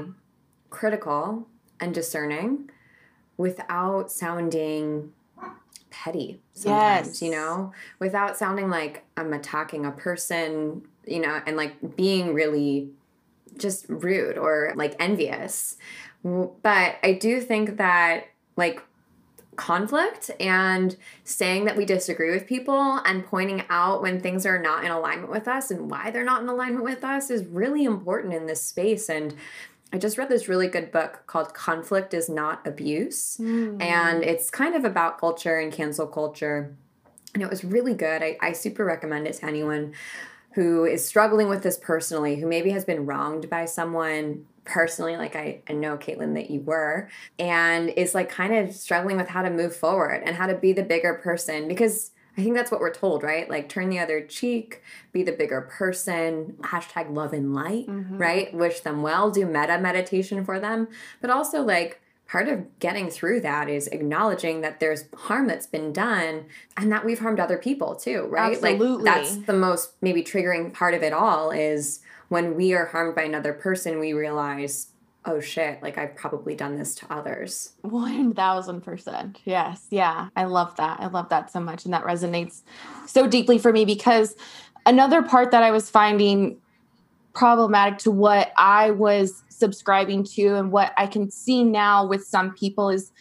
critical 0.69 1.45
and 1.81 1.93
discerning 1.93 2.69
without 3.35 4.09
sounding 4.09 5.11
petty 5.89 6.39
sometimes, 6.53 7.07
yes. 7.07 7.21
you 7.21 7.31
know, 7.31 7.73
without 7.99 8.37
sounding 8.37 8.69
like 8.69 9.03
I'm 9.17 9.33
attacking 9.33 9.85
a 9.85 9.91
person, 9.91 10.83
you 11.05 11.19
know, 11.19 11.41
and 11.45 11.57
like 11.57 11.97
being 11.97 12.33
really 12.33 12.91
just 13.57 13.87
rude 13.89 14.37
or 14.37 14.71
like 14.77 14.95
envious. 14.99 15.75
But 16.23 16.95
I 17.03 17.17
do 17.19 17.41
think 17.41 17.77
that 17.77 18.25
like 18.55 18.81
conflict 19.55 20.31
and 20.39 20.95
saying 21.23 21.65
that 21.65 21.77
we 21.77 21.85
disagree 21.85 22.31
with 22.31 22.47
people 22.47 22.99
and 23.05 23.25
pointing 23.25 23.63
out 23.69 24.01
when 24.01 24.19
things 24.19 24.45
are 24.45 24.59
not 24.59 24.83
in 24.83 24.91
alignment 24.91 25.31
with 25.31 25.47
us 25.47 25.71
and 25.71 25.89
why 25.89 26.09
they're 26.09 26.23
not 26.23 26.41
in 26.41 26.49
alignment 26.49 26.83
with 26.83 27.03
us 27.03 27.29
is 27.29 27.45
really 27.45 27.83
important 27.83 28.33
in 28.33 28.45
this 28.45 28.63
space. 28.63 29.09
And 29.09 29.35
I 29.93 29.97
just 29.97 30.17
read 30.17 30.29
this 30.29 30.47
really 30.47 30.67
good 30.67 30.91
book 30.91 31.23
called 31.27 31.53
Conflict 31.53 32.13
is 32.13 32.29
Not 32.29 32.65
Abuse. 32.65 33.37
Mm. 33.37 33.81
And 33.81 34.23
it's 34.23 34.49
kind 34.49 34.75
of 34.75 34.85
about 34.85 35.19
culture 35.19 35.59
and 35.59 35.71
cancel 35.71 36.07
culture. 36.07 36.73
And 37.33 37.43
it 37.43 37.49
was 37.49 37.63
really 37.63 37.93
good. 37.93 38.23
I, 38.23 38.37
I 38.41 38.53
super 38.53 38.85
recommend 38.85 39.27
it 39.27 39.33
to 39.35 39.45
anyone 39.45 39.93
who 40.53 40.85
is 40.85 41.05
struggling 41.05 41.49
with 41.49 41.63
this 41.63 41.77
personally, 41.77 42.37
who 42.37 42.47
maybe 42.47 42.71
has 42.71 42.83
been 42.83 43.05
wronged 43.05 43.49
by 43.49 43.65
someone 43.65 44.45
personally, 44.65 45.17
like 45.17 45.35
I, 45.35 45.61
I 45.67 45.73
know, 45.73 45.97
Caitlin, 45.97 46.35
that 46.35 46.49
you 46.49 46.61
were, 46.61 47.09
and 47.39 47.89
is 47.89 48.13
like 48.13 48.29
kind 48.29 48.53
of 48.55 48.73
struggling 48.73 49.17
with 49.17 49.27
how 49.27 49.41
to 49.41 49.49
move 49.49 49.75
forward 49.75 50.21
and 50.25 50.35
how 50.35 50.47
to 50.47 50.55
be 50.55 50.73
the 50.73 50.83
bigger 50.83 51.15
person 51.15 51.67
because. 51.67 52.11
I 52.37 52.43
think 52.43 52.55
that's 52.55 52.71
what 52.71 52.79
we're 52.79 52.93
told, 52.93 53.23
right? 53.23 53.49
Like 53.49 53.67
turn 53.67 53.89
the 53.89 53.99
other 53.99 54.21
cheek, 54.21 54.81
be 55.11 55.21
the 55.21 55.33
bigger 55.33 55.59
person, 55.69 56.55
hashtag 56.61 57.13
love 57.13 57.33
and 57.33 57.53
light, 57.53 57.87
mm-hmm. 57.87 58.17
right? 58.17 58.53
Wish 58.53 58.79
them 58.79 59.01
well, 59.01 59.29
do 59.29 59.45
metta 59.45 59.77
meditation 59.79 60.45
for 60.45 60.57
them, 60.57 60.87
but 61.19 61.29
also 61.29 61.61
like 61.61 62.01
part 62.31 62.47
of 62.47 62.79
getting 62.79 63.09
through 63.09 63.41
that 63.41 63.67
is 63.67 63.87
acknowledging 63.87 64.61
that 64.61 64.79
there's 64.79 65.03
harm 65.13 65.47
that's 65.47 65.67
been 65.67 65.91
done 65.91 66.45
and 66.77 66.89
that 66.89 67.03
we've 67.03 67.19
harmed 67.19 67.41
other 67.41 67.57
people 67.57 67.93
too, 67.93 68.25
right? 68.29 68.55
Absolutely. 68.55 69.03
Like 69.03 69.15
that's 69.15 69.35
the 69.35 69.53
most 69.53 69.91
maybe 70.01 70.23
triggering 70.23 70.73
part 70.73 70.93
of 70.93 71.03
it 71.03 71.11
all 71.11 71.51
is 71.51 71.99
when 72.31 72.55
we 72.55 72.73
are 72.73 72.85
harmed 72.85 73.13
by 73.13 73.23
another 73.23 73.51
person, 73.51 73.99
we 73.99 74.13
realize, 74.13 74.87
oh 75.25 75.41
shit, 75.41 75.83
like 75.83 75.97
I've 75.97 76.15
probably 76.15 76.55
done 76.55 76.77
this 76.77 76.95
to 76.95 77.13
others. 77.13 77.73
1000%. 77.83 79.35
Yes. 79.43 79.85
Yeah. 79.89 80.29
I 80.37 80.45
love 80.45 80.73
that. 80.77 81.01
I 81.01 81.07
love 81.07 81.27
that 81.27 81.51
so 81.51 81.59
much. 81.59 81.83
And 81.83 81.93
that 81.93 82.05
resonates 82.05 82.61
so 83.05 83.27
deeply 83.27 83.57
for 83.57 83.73
me 83.73 83.83
because 83.83 84.37
another 84.85 85.21
part 85.21 85.51
that 85.51 85.61
I 85.61 85.71
was 85.71 85.89
finding 85.89 86.55
problematic 87.33 87.99
to 87.99 88.11
what 88.11 88.53
I 88.57 88.91
was 88.91 89.43
subscribing 89.49 90.23
to 90.35 90.55
and 90.55 90.71
what 90.71 90.93
I 90.95 91.07
can 91.07 91.29
see 91.29 91.65
now 91.65 92.07
with 92.07 92.23
some 92.23 92.53
people 92.53 92.89
is 92.89 93.11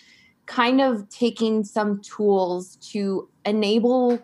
kind 0.46 0.81
of 0.81 1.09
taking 1.09 1.64
some 1.64 2.01
tools 2.01 2.77
to 2.92 3.29
enable 3.44 4.20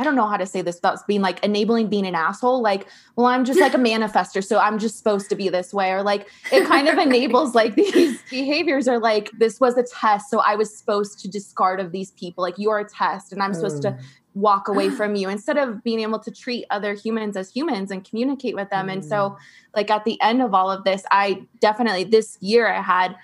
I 0.00 0.02
don't 0.02 0.16
know 0.16 0.26
how 0.26 0.38
to 0.38 0.46
say 0.46 0.62
this 0.62 0.76
without 0.76 1.06
being 1.06 1.20
like 1.20 1.44
enabling 1.44 1.88
being 1.88 2.06
an 2.06 2.14
asshole. 2.14 2.62
Like, 2.62 2.86
well, 3.16 3.26
I'm 3.26 3.44
just 3.44 3.60
like 3.60 3.74
a 3.74 3.78
manifester, 3.78 4.42
so 4.42 4.58
I'm 4.58 4.78
just 4.78 4.96
supposed 4.96 5.28
to 5.28 5.36
be 5.36 5.50
this 5.50 5.74
way. 5.74 5.92
Or 5.92 6.02
like 6.02 6.26
it 6.50 6.66
kind 6.66 6.88
of 6.88 6.96
enables 7.06 7.54
like 7.54 7.74
these 7.74 8.22
behaviors 8.30 8.88
are 8.88 8.98
like, 8.98 9.30
this 9.38 9.60
was 9.60 9.76
a 9.76 9.82
test, 9.82 10.30
so 10.30 10.40
I 10.40 10.54
was 10.54 10.74
supposed 10.74 11.20
to 11.20 11.28
discard 11.28 11.80
of 11.80 11.92
these 11.92 12.12
people. 12.12 12.42
Like 12.42 12.54
you're 12.56 12.78
a 12.78 12.88
test, 12.88 13.32
and 13.32 13.42
I'm 13.42 13.52
supposed 13.52 13.82
to 13.82 13.90
mm 13.90 14.00
walk 14.34 14.68
away 14.68 14.88
from 14.98 15.16
you 15.16 15.28
instead 15.28 15.56
of 15.56 15.82
being 15.82 16.00
able 16.00 16.20
to 16.20 16.30
treat 16.30 16.64
other 16.70 16.94
humans 16.94 17.36
as 17.36 17.50
humans 17.50 17.90
and 17.90 18.08
communicate 18.08 18.54
with 18.54 18.70
them. 18.70 18.86
Mm. 18.86 18.92
And 18.92 19.04
so, 19.04 19.16
mm. 19.16 19.36
like, 19.74 19.90
at 19.90 20.04
the 20.04 20.20
end 20.20 20.40
of 20.40 20.54
all 20.54 20.70
of 20.70 20.84
this, 20.84 21.02
I 21.10 21.42
definitely, 21.60 22.04
this 22.04 22.38
year, 22.40 22.72
I 22.72 22.80
had 22.80 23.16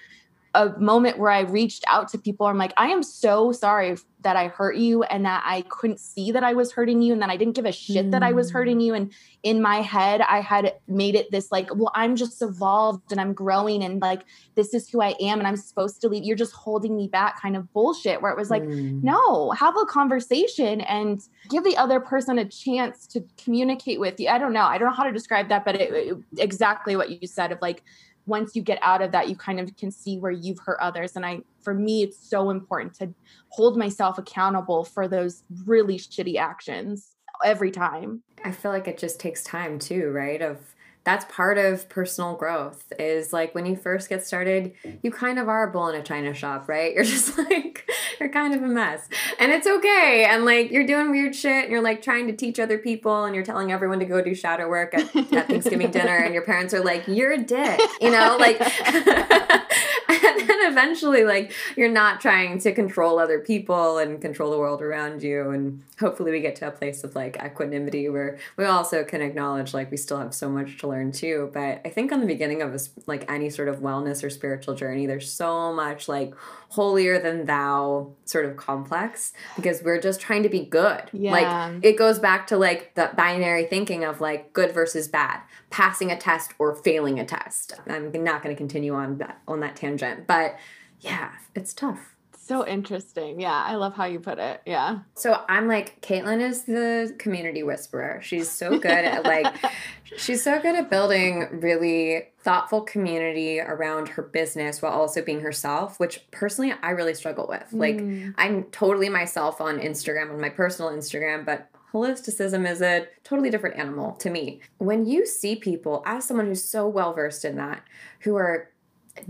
a 0.57 0.75
moment 0.79 1.19
where 1.19 1.31
I 1.31 1.41
reached 1.41 1.85
out 1.87 2.09
to 2.09 2.19
people. 2.19 2.47
I'm 2.47 2.57
like, 2.57 2.73
I 2.79 2.89
am 2.89 3.03
so 3.03 3.53
sorry 3.53 3.97
that 4.23 4.37
I 4.37 4.49
hurt 4.49 4.77
you 4.77 5.03
and 5.05 5.25
that 5.27 5.43
I 5.45 5.63
couldn't 5.69 6.01
see 6.01 6.33
that 6.33 6.43
I 6.43 6.55
was 6.55 6.73
hurting 6.73 7.03
you 7.03 7.13
and 7.13 7.21
that 7.21 7.29
I 7.29 7.37
didn't 7.37 7.55
give 7.55 7.67
a 7.67 7.73
shit 7.73 8.07
mm. 8.07 8.11
that 8.11 8.23
I 8.23 8.33
was 8.33 8.51
hurting 8.51 8.81
you. 8.81 8.95
And 8.95 9.13
in 9.43 9.61
my 9.61 9.83
head, 9.83 10.23
I 10.23 10.41
had 10.41 10.73
made 10.89 11.15
it 11.15 11.31
this 11.31 11.53
like, 11.53 11.69
well, 11.75 11.93
I'm 11.95 12.17
just 12.17 12.41
evolved 12.41 13.13
and 13.13 13.21
I'm 13.21 13.35
growing 13.35 13.85
and 13.85 14.01
like, 14.01 14.23
this 14.55 14.73
is 14.73 14.89
who 14.89 15.03
I 15.03 15.15
am 15.21 15.39
and 15.39 15.47
I'm 15.47 15.57
supposed 15.57 16.01
to 16.01 16.09
leave. 16.09 16.25
You're 16.25 16.37
just 16.37 16.55
holding 16.55 16.97
me 16.97 17.07
back 17.07 17.41
kind 17.41 17.55
of 17.55 17.71
bullshit 17.75 18.23
where 18.23 18.33
it 18.33 18.39
was 18.39 18.51
like, 18.51 18.63
mm. 18.63 19.03
no, 19.03 19.51
have 19.51 19.77
a 19.77 19.85
conversation 19.85 20.81
and 20.81 21.21
give 21.51 21.63
the 21.63 21.77
other 21.77 22.01
person 22.01 22.39
a 22.39 22.47
chance 22.47 23.07
to 23.09 23.23
communicate 23.37 24.01
with 24.01 24.19
you. 24.19 24.29
I 24.29 24.39
don't 24.39 24.55
know. 24.55 24.65
I 24.65 24.79
don't 24.79 24.89
know 24.89 24.95
how 24.95 25.05
to 25.05 25.13
describe 25.13 25.51
that, 25.51 25.65
but 25.67 25.77
it, 25.77 25.93
it, 25.93 26.17
exactly 26.39 26.97
what 26.97 27.11
you 27.11 27.29
said 27.29 27.53
of 27.53 27.61
like, 27.61 27.85
once 28.27 28.57
you 28.57 28.63
get 28.63 28.79
out 28.83 29.03
of 29.03 29.13
that, 29.13 29.29
you 29.29 29.37
kind 29.37 29.61
of 29.61 29.77
can 29.77 29.91
see 29.91 30.19
where 30.19 30.33
you've 30.33 30.59
hurt 30.59 30.79
others. 30.81 31.17
And 31.17 31.25
I, 31.25 31.41
for 31.63 31.75
me, 31.75 32.03
it's 32.03 32.19
so 32.19 32.51
important 32.51 32.95
to 32.95 33.15
hold 33.49 33.77
myself 33.77 34.19
accountable 34.19 34.85
for 34.85 35.09
those 35.09 35.45
really 35.65 35.99
shitty 35.99 36.37
actions 36.37 37.17
every 37.45 37.71
time. 37.71 38.23
I 38.45 38.53
feel 38.53 38.71
like 38.71 38.89
it 38.89 38.99
just 38.99 39.21
takes 39.21 39.43
time 39.43 39.79
too, 39.79 40.11
right? 40.11 40.43
Of 40.43 40.75
that's 41.05 41.25
part 41.33 41.57
of 41.57 41.89
personal 41.89 42.35
growth 42.35 42.93
is 42.99 43.33
like 43.33 43.55
when 43.55 43.65
you 43.65 43.77
first 43.77 44.09
get 44.09 44.27
started, 44.27 44.73
you 45.05 45.13
kind 45.13 45.39
of 45.39 45.49
are 45.49 45.69
a 45.69 45.71
bull 45.71 45.87
in 45.89 45.95
a 45.95 46.03
china 46.03 46.35
shop, 46.35 46.69
right? 46.69 46.93
You're 46.97 47.05
just 47.05 47.39
like, 47.39 47.89
you're 48.21 48.29
kind 48.29 48.55
of 48.55 48.63
a 48.63 48.67
mess. 48.67 49.09
And 49.39 49.53
it's 49.53 49.67
okay. 49.67 50.27
And 50.29 50.45
like 50.45 50.71
you're 50.71 50.87
doing 50.87 51.11
weird 51.11 51.35
shit 51.35 51.65
and 51.65 51.73
you're 51.73 51.83
like 51.83 52.03
trying 52.03 52.27
to 52.27 52.33
teach 52.33 52.59
other 52.59 52.79
people 52.79 53.25
and 53.25 53.35
you're 53.35 53.45
telling 53.45 53.73
everyone 53.73 53.99
to 54.01 54.05
go 54.05 54.23
do 54.23 54.35
shadow 54.35 54.69
work 54.69 54.95
at, 54.95 55.15
at 55.33 55.47
Thanksgiving 55.49 55.91
dinner 55.91 56.17
and 56.17 56.35
your 56.35 56.43
parents 56.43 56.75
are 56.75 56.83
like, 56.83 57.07
you're 57.07 57.33
a 57.33 57.43
dick, 57.43 57.81
you 58.01 58.11
know? 58.11 58.37
Like, 58.47 58.61
and 58.61 60.49
then 60.49 60.71
eventually, 60.71 61.25
like, 61.25 61.53
you're 61.75 61.91
not 61.91 62.21
trying 62.21 62.59
to 62.61 62.73
control 62.73 63.19
other 63.19 63.41
people 63.41 63.99
and 63.99 64.21
control 64.21 64.51
the 64.51 64.59
world 64.59 64.83
around 64.83 65.23
you. 65.23 65.51
And 65.51 65.83
hopefully 65.99 66.31
we 66.31 66.41
get 66.41 66.57
to 66.57 66.69
a 66.69 66.71
place 66.71 67.05
of 67.05 67.15
like 67.15 67.37
equanimity 67.43 68.09
where 68.09 68.39
we 68.57 68.65
also 68.65 69.03
can 69.03 69.23
acknowledge 69.23 69.73
like 69.73 69.91
we 69.91 69.97
still 69.97 70.19
have 70.19 70.35
so 70.35 70.49
much 70.49 70.79
to 70.79 70.87
learn 70.87 71.11
too 71.11 71.51
but 71.55 71.81
i 71.85 71.89
think 71.89 72.13
on 72.13 72.21
the 72.21 72.27
beginning 72.27 72.63
of 72.63 72.75
a, 72.75 72.79
like 73.07 73.31
any 73.31 73.49
sort 73.49 73.69
of 73.69 73.81
wellness 73.81 74.23
or 74.23 74.31
spiritual 74.31 74.75
journey 74.75 75.07
there's 75.07 75.31
so 75.31 75.73
much 75.73 76.09
like 76.09 76.35
holier 76.71 77.19
than 77.19 77.47
thou 77.47 78.06
sort 78.25 78.45
of 78.45 78.57
complex 78.57 79.33
because 79.57 79.83
we're 79.83 80.01
just 80.01 80.21
trying 80.21 80.43
to 80.43 80.49
be 80.49 80.65
good. 80.65 81.03
Yeah. 81.13 81.33
like 81.33 81.85
it 81.85 81.97
goes 81.97 82.19
back 82.19 82.47
to 82.49 82.57
like 82.57 82.95
the 82.95 83.11
binary 83.17 83.65
thinking 83.65 84.05
of 84.05 84.21
like 84.21 84.53
good 84.53 84.73
versus 84.73 85.09
bad 85.09 85.41
passing 85.71 86.11
a 86.11 86.17
test 86.17 86.53
or 86.59 86.75
failing 86.75 87.19
a 87.19 87.25
test. 87.25 87.75
I'm 87.89 88.13
not 88.25 88.43
going 88.43 88.55
to 88.55 88.59
continue 88.59 88.95
on 88.95 89.19
that 89.19 89.41
on 89.47 89.61
that 89.61 89.77
tangent 89.77 90.27
but 90.27 90.57
yeah 91.01 91.33
it's 91.55 91.75
tough 91.75 92.16
so 92.47 92.67
interesting. 92.67 93.41
Yeah, 93.41 93.65
I 93.67 93.75
love 93.75 93.95
how 93.95 94.05
you 94.05 94.21
put 94.21 94.39
it. 94.39 94.63
Yeah. 94.67 95.01
So 95.15 95.43
I'm 95.49 95.67
like, 95.67 96.01
Caitlin 96.01 96.41
is 96.41 96.65
the 96.65 97.15
community 97.19 97.63
whisperer. 97.63 98.21
She's 98.23 98.51
so 98.51 98.79
good 98.79 98.91
at 98.91 99.25
like, 99.25 99.53
she's 100.17 100.43
so 100.43 100.61
good 100.61 100.77
at 100.77 100.89
building 100.89 101.61
really 101.61 102.29
thoughtful 102.41 102.83
community 102.83 103.59
around 103.59 104.09
her 104.11 104.23
business 104.23 104.81
while 104.81 104.93
also 104.93 105.23
being 105.23 105.41
herself, 105.41 105.99
which 105.99 106.31
personally 106.31 106.73
I 106.83 106.91
really 106.91 107.15
struggle 107.15 107.47
with. 107.49 107.73
Like, 107.73 107.97
mm. 107.97 108.35
I'm 108.39 108.65
totally 108.65 109.09
myself 109.09 109.61
on 109.61 109.81
Instagram, 109.81 110.31
on 110.31 110.41
my 110.41 110.51
personal 110.51 110.93
Instagram, 110.93 111.45
but 111.45 111.69
holisticism 111.93 112.71
is 112.71 112.83
a 112.83 113.09
totally 113.25 113.51
different 113.51 113.77
animal 113.77 114.13
to 114.13 114.31
me. 114.31 114.61
When 114.79 115.07
you 115.07 115.27
see 115.27 115.57
people, 115.57 116.03
as 116.07 116.25
someone 116.25 116.47
who's 116.47 116.65
so 116.65 116.87
well 116.87 117.13
versed 117.13 117.45
in 117.45 117.57
that, 117.57 117.83
who 118.21 118.37
are 118.37 118.71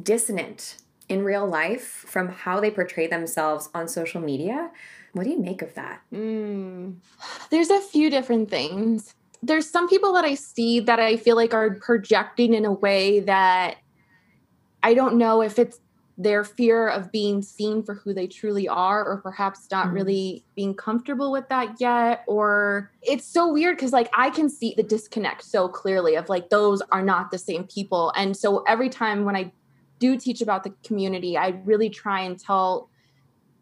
dissonant 0.03 0.79
in 1.09 1.23
real 1.23 1.47
life 1.47 1.85
from 1.85 2.29
how 2.29 2.61
they 2.61 2.71
portray 2.71 3.07
themselves 3.07 3.69
on 3.75 3.89
social 3.89 4.21
media. 4.21 4.71
What 5.13 5.25
do 5.25 5.31
you 5.31 5.41
make 5.41 5.63
of 5.63 5.75
that? 5.75 6.03
Mm. 6.13 6.97
There's 7.51 7.71
a 7.71 7.81
few 7.81 8.11
different 8.11 8.51
things. 8.51 9.15
There's 9.43 9.69
some 9.69 9.89
people 9.89 10.13
that 10.15 10.25
I 10.25 10.35
see 10.35 10.81
that 10.81 10.99
I 10.99 11.17
feel 11.17 11.37
like 11.37 11.55
are 11.55 11.75
projecting 11.75 12.55
in 12.55 12.65
a 12.65 12.73
way 12.73 13.21
that 13.21 13.77
I 14.83 14.95
don't 14.95 15.17
know 15.17 15.43
if 15.43 15.59
it's 15.59 15.81
their 16.19 16.45
fear 16.45 16.89
of 16.89 17.13
being 17.13 17.43
seen 17.43 17.83
for 17.83 17.95
who 17.95 18.15
they 18.15 18.27
truly 18.27 18.67
are, 18.67 19.05
or 19.05 19.19
perhaps 19.19 19.69
not 19.71 19.89
mm. 19.89 19.93
really 19.93 20.45
being 20.55 20.75
comfortable 20.75 21.31
with 21.31 21.47
that 21.51 21.79
yet. 21.79 22.25
Or 22.27 22.91
it's 23.03 23.27
so 23.27 23.53
weird 23.53 23.77
because, 23.77 23.93
like, 23.93 24.09
I 24.17 24.31
can 24.31 24.49
see 24.49 24.73
the 24.75 24.83
disconnect 24.83 25.45
so 25.45 25.69
clearly 25.69 26.15
of 26.15 26.29
like, 26.31 26.49
those 26.49 26.81
are 26.91 27.03
not 27.03 27.31
the 27.31 27.39
same 27.39 27.65
people. 27.65 28.13
And 28.17 28.35
so 28.35 28.65
every 28.67 28.89
time 28.89 29.25
when 29.25 29.37
I 29.37 29.53
do 29.99 30.17
teach 30.17 30.41
about 30.41 30.65
the 30.65 30.73
community, 30.85 31.37
I 31.37 31.61
really 31.65 31.91
try 31.91 32.21
and 32.21 32.39
tell 32.39 32.89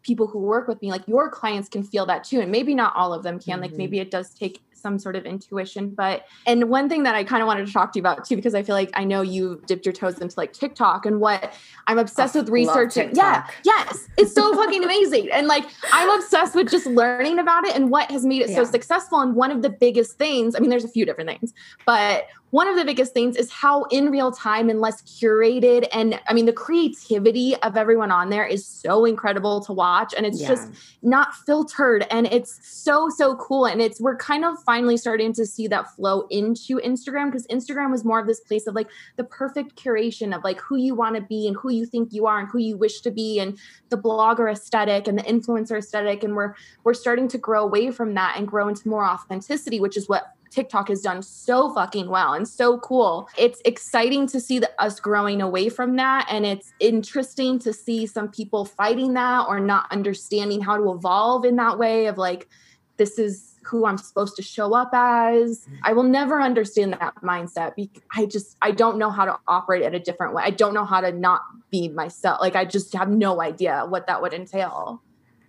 people 0.03 0.27
who 0.27 0.39
work 0.39 0.67
with 0.67 0.79
me 0.83 0.91
like 0.91 1.07
your 1.07 1.29
clients 1.29 1.67
can 1.67 1.81
feel 1.81 2.05
that 2.05 2.23
too 2.23 2.39
and 2.39 2.51
maybe 2.51 2.75
not 2.75 2.95
all 2.95 3.11
of 3.11 3.23
them 3.23 3.39
can 3.39 3.53
mm-hmm. 3.53 3.61
like 3.63 3.73
maybe 3.73 3.97
it 3.97 4.11
does 4.11 4.29
take 4.35 4.61
some 4.85 4.99
sort 4.99 5.15
of 5.15 5.25
intuition. 5.25 5.89
But, 5.89 6.27
and 6.45 6.69
one 6.69 6.87
thing 6.89 7.01
that 7.03 7.15
I 7.15 7.23
kind 7.23 7.41
of 7.41 7.47
wanted 7.47 7.65
to 7.65 7.73
talk 7.73 7.91
to 7.93 7.97
you 7.97 8.01
about 8.03 8.23
too, 8.23 8.35
because 8.35 8.53
I 8.53 8.61
feel 8.61 8.75
like 8.75 8.91
I 8.93 9.03
know 9.03 9.23
you 9.23 9.59
dipped 9.65 9.83
your 9.83 9.93
toes 9.93 10.19
into 10.19 10.35
like 10.37 10.53
TikTok 10.53 11.07
and 11.07 11.19
what 11.19 11.53
I'm 11.87 11.97
obsessed 11.97 12.35
oh, 12.35 12.41
with 12.41 12.49
researching. 12.49 13.09
Yeah. 13.15 13.47
Yes. 13.63 14.07
It's 14.15 14.31
so 14.31 14.53
fucking 14.53 14.83
amazing. 14.83 15.31
And 15.31 15.47
like, 15.47 15.65
I'm 15.91 16.11
obsessed 16.11 16.53
with 16.53 16.69
just 16.69 16.85
learning 16.85 17.39
about 17.39 17.65
it 17.65 17.75
and 17.75 17.89
what 17.89 18.11
has 18.11 18.23
made 18.23 18.43
it 18.43 18.51
yeah. 18.51 18.57
so 18.57 18.63
successful. 18.63 19.21
And 19.21 19.35
one 19.35 19.49
of 19.49 19.63
the 19.63 19.71
biggest 19.71 20.19
things, 20.19 20.55
I 20.55 20.59
mean, 20.59 20.69
there's 20.69 20.85
a 20.85 20.89
few 20.89 21.03
different 21.03 21.31
things, 21.31 21.51
but 21.87 22.27
one 22.55 22.69
of 22.69 22.77
the 22.77 22.85
biggest 22.85 23.11
things 23.11 23.35
is 23.35 23.51
how 23.51 23.83
in 23.91 24.09
real 24.09 24.31
time 24.31 24.69
and 24.69 24.79
less 24.79 25.01
curated 25.01 25.85
and 25.91 26.17
i 26.29 26.33
mean 26.33 26.45
the 26.45 26.53
creativity 26.53 27.53
of 27.57 27.75
everyone 27.75 28.11
on 28.11 28.29
there 28.29 28.45
is 28.45 28.65
so 28.65 29.03
incredible 29.03 29.59
to 29.59 29.73
watch 29.73 30.13
and 30.15 30.25
it's 30.25 30.39
yeah. 30.39 30.47
just 30.47 30.71
not 31.01 31.35
filtered 31.35 32.07
and 32.09 32.27
it's 32.27 32.57
so 32.65 33.09
so 33.09 33.35
cool 33.35 33.65
and 33.65 33.81
it's 33.81 33.99
we're 33.99 34.15
kind 34.15 34.45
of 34.45 34.57
finally 34.63 34.95
starting 34.95 35.33
to 35.33 35.45
see 35.45 35.67
that 35.67 35.93
flow 35.97 36.25
into 36.29 36.77
instagram 36.77 37.25
because 37.25 37.45
instagram 37.47 37.91
was 37.91 38.05
more 38.05 38.21
of 38.21 38.25
this 38.25 38.39
place 38.39 38.67
of 38.67 38.73
like 38.73 38.87
the 39.17 39.25
perfect 39.25 39.75
curation 39.75 40.33
of 40.33 40.41
like 40.45 40.61
who 40.61 40.77
you 40.77 40.95
want 40.95 41.13
to 41.13 41.21
be 41.23 41.49
and 41.49 41.57
who 41.57 41.69
you 41.69 41.85
think 41.85 42.13
you 42.13 42.25
are 42.25 42.39
and 42.39 42.47
who 42.47 42.59
you 42.59 42.77
wish 42.77 43.01
to 43.01 43.11
be 43.11 43.37
and 43.37 43.57
the 43.89 43.97
blogger 43.97 44.49
aesthetic 44.49 45.09
and 45.09 45.19
the 45.19 45.23
influencer 45.23 45.77
aesthetic 45.77 46.23
and 46.23 46.33
we're 46.37 46.55
we're 46.85 46.93
starting 46.93 47.27
to 47.27 47.37
grow 47.37 47.65
away 47.65 47.91
from 47.91 48.13
that 48.13 48.35
and 48.37 48.47
grow 48.47 48.69
into 48.69 48.87
more 48.87 49.03
authenticity 49.03 49.81
which 49.81 49.97
is 49.97 50.07
what 50.07 50.34
TikTok 50.55 50.87
has 50.87 51.01
done 51.01 51.21
so 51.21 51.73
fucking 51.73 52.09
well 52.09 52.33
and 52.33 52.47
so 52.47 52.79
cool. 52.79 53.27
It's 53.37 53.61
exciting 53.65 54.25
to 54.27 54.39
see 54.39 54.59
the, 54.59 54.71
us 54.79 55.01
growing 55.01 55.41
away 55.41 55.67
from 55.67 55.97
that. 55.97 56.27
And 56.29 56.45
it's 56.45 56.73
interesting 56.79 57.59
to 57.59 57.73
see 57.73 58.07
some 58.07 58.29
people 58.29 58.63
fighting 58.63 59.13
that 59.15 59.47
or 59.49 59.59
not 59.59 59.91
understanding 59.91 60.61
how 60.61 60.77
to 60.77 60.91
evolve 60.93 61.43
in 61.43 61.57
that 61.57 61.77
way 61.77 62.05
of 62.05 62.17
like, 62.17 62.47
this 62.95 63.19
is 63.19 63.59
who 63.65 63.85
I'm 63.85 63.97
supposed 63.97 64.37
to 64.37 64.41
show 64.41 64.73
up 64.73 64.91
as. 64.93 65.67
I 65.83 65.91
will 65.91 66.03
never 66.03 66.41
understand 66.41 66.93
that 66.93 67.15
mindset. 67.21 67.73
I 68.15 68.25
just, 68.25 68.55
I 68.61 68.71
don't 68.71 68.97
know 68.97 69.09
how 69.09 69.25
to 69.25 69.37
operate 69.47 69.81
in 69.81 69.93
a 69.93 69.99
different 69.99 70.33
way. 70.33 70.43
I 70.45 70.51
don't 70.51 70.73
know 70.73 70.85
how 70.85 71.01
to 71.01 71.11
not 71.11 71.41
be 71.71 71.89
myself. 71.89 72.39
Like, 72.39 72.55
I 72.55 72.63
just 72.63 72.93
have 72.93 73.09
no 73.09 73.41
idea 73.41 73.85
what 73.89 74.07
that 74.07 74.21
would 74.21 74.33
entail. 74.33 75.01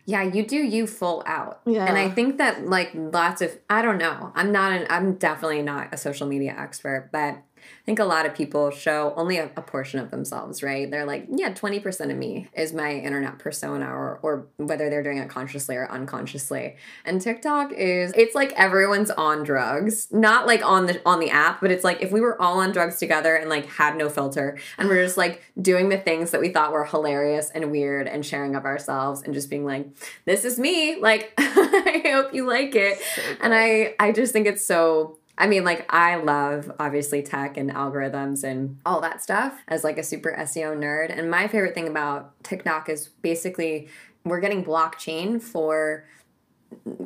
Yeah, 0.07 0.23
you 0.23 0.47
do 0.47 0.57
you 0.57 0.87
full 0.87 1.23
out. 1.27 1.61
Yeah. 1.67 1.85
And 1.85 1.99
I 1.99 2.09
think 2.09 2.39
that 2.39 2.67
like 2.67 2.93
lots 2.95 3.43
of 3.43 3.59
I 3.69 3.83
don't 3.83 3.99
know. 3.99 4.33
I'm 4.35 4.53
not 4.53 4.73
an 4.73 4.87
I'm 4.89 5.15
definitely 5.15 5.63
not 5.63 5.93
a 5.93 5.97
social 5.97 6.27
media 6.27 6.55
expert, 6.57 7.11
but 7.13 7.43
think 7.85 7.99
a 7.99 8.05
lot 8.05 8.27
of 8.27 8.35
people 8.35 8.71
show 8.71 9.15
only 9.17 9.39
a, 9.39 9.51
a 9.57 9.63
portion 9.63 10.01
of 10.01 10.11
themselves, 10.11 10.63
right? 10.63 10.91
They're 10.91 11.07
like, 11.07 11.27
yeah, 11.31 11.53
20% 11.53 12.11
of 12.11 12.17
me 12.17 12.49
is 12.53 12.73
my 12.73 12.93
internet 12.93 13.39
persona, 13.39 13.87
or, 13.87 14.19
or 14.23 14.47
whether 14.57 14.91
they're 14.91 15.03
doing 15.03 15.19
it 15.19 15.29
consciously 15.29 15.77
or 15.77 15.91
unconsciously. 15.91 16.77
And 17.05 17.21
TikTok 17.21 17.73
is, 17.73 18.13
it's 18.17 18.35
like 18.35 18.53
everyone's 18.53 19.11
on 19.11 19.45
drugs, 19.45 20.09
not 20.11 20.47
like 20.47 20.65
on 20.65 20.87
the 20.87 21.01
on 21.07 21.21
the 21.21 21.31
app, 21.31 21.61
but 21.61 21.71
it's 21.71 21.85
like 21.85 22.03
if 22.03 22.11
we 22.11 22.21
were 22.21 22.41
all 22.41 22.61
on 22.61 22.73
drugs 22.73 22.99
together 22.99 23.37
and 23.37 23.49
like 23.49 23.67
had 23.67 23.97
no 23.97 24.09
filter 24.09 24.59
and 24.79 24.89
we're 24.89 25.05
just 25.05 25.17
like 25.17 25.43
doing 25.61 25.89
the 25.89 25.99
things 25.99 26.33
that 26.33 26.41
we 26.41 26.49
thought 26.49 26.73
were 26.73 26.85
hilarious 26.85 27.51
and 27.51 27.71
weird 27.71 28.09
and 28.09 28.25
sharing 28.27 28.57
of 28.57 28.65
ourselves 28.65 29.23
and 29.23 29.35
just 29.35 29.49
being 29.51 29.65
like, 29.65 29.87
this 30.25 30.45
is 30.45 30.59
me. 30.59 31.01
Like, 31.01 31.33
I 31.39 32.03
hope 32.07 32.35
you 32.35 32.47
like 32.47 32.75
it. 32.75 32.99
So 32.99 33.23
and 33.41 33.55
I, 33.55 33.95
I 33.99 34.13
just 34.13 34.33
think 34.33 34.47
it's 34.47 34.65
so 34.65 35.19
I 35.39 35.47
mean, 35.47 35.65
like, 35.65 35.87
I 35.93 36.17
love 36.17 36.73
obviously 36.79 37.23
tech 37.23 37.57
and 37.57 37.71
algorithms 37.71 38.43
and 38.43 38.79
all 38.87 39.01
that 39.03 39.23
stuff 39.23 39.63
as 39.69 39.85
like 39.85 39.99
a 39.99 40.03
super 40.03 40.35
SEO 40.39 40.77
nerd. 40.77 41.17
And 41.17 41.31
my 41.31 41.47
favorite 41.47 41.75
thing 41.75 41.89
about 41.89 42.43
TikTok 42.43 42.89
is 42.89 43.09
basically 43.21 43.89
we're 44.25 44.41
getting 44.41 44.65
blockchain 44.65 45.41
for 45.43 46.07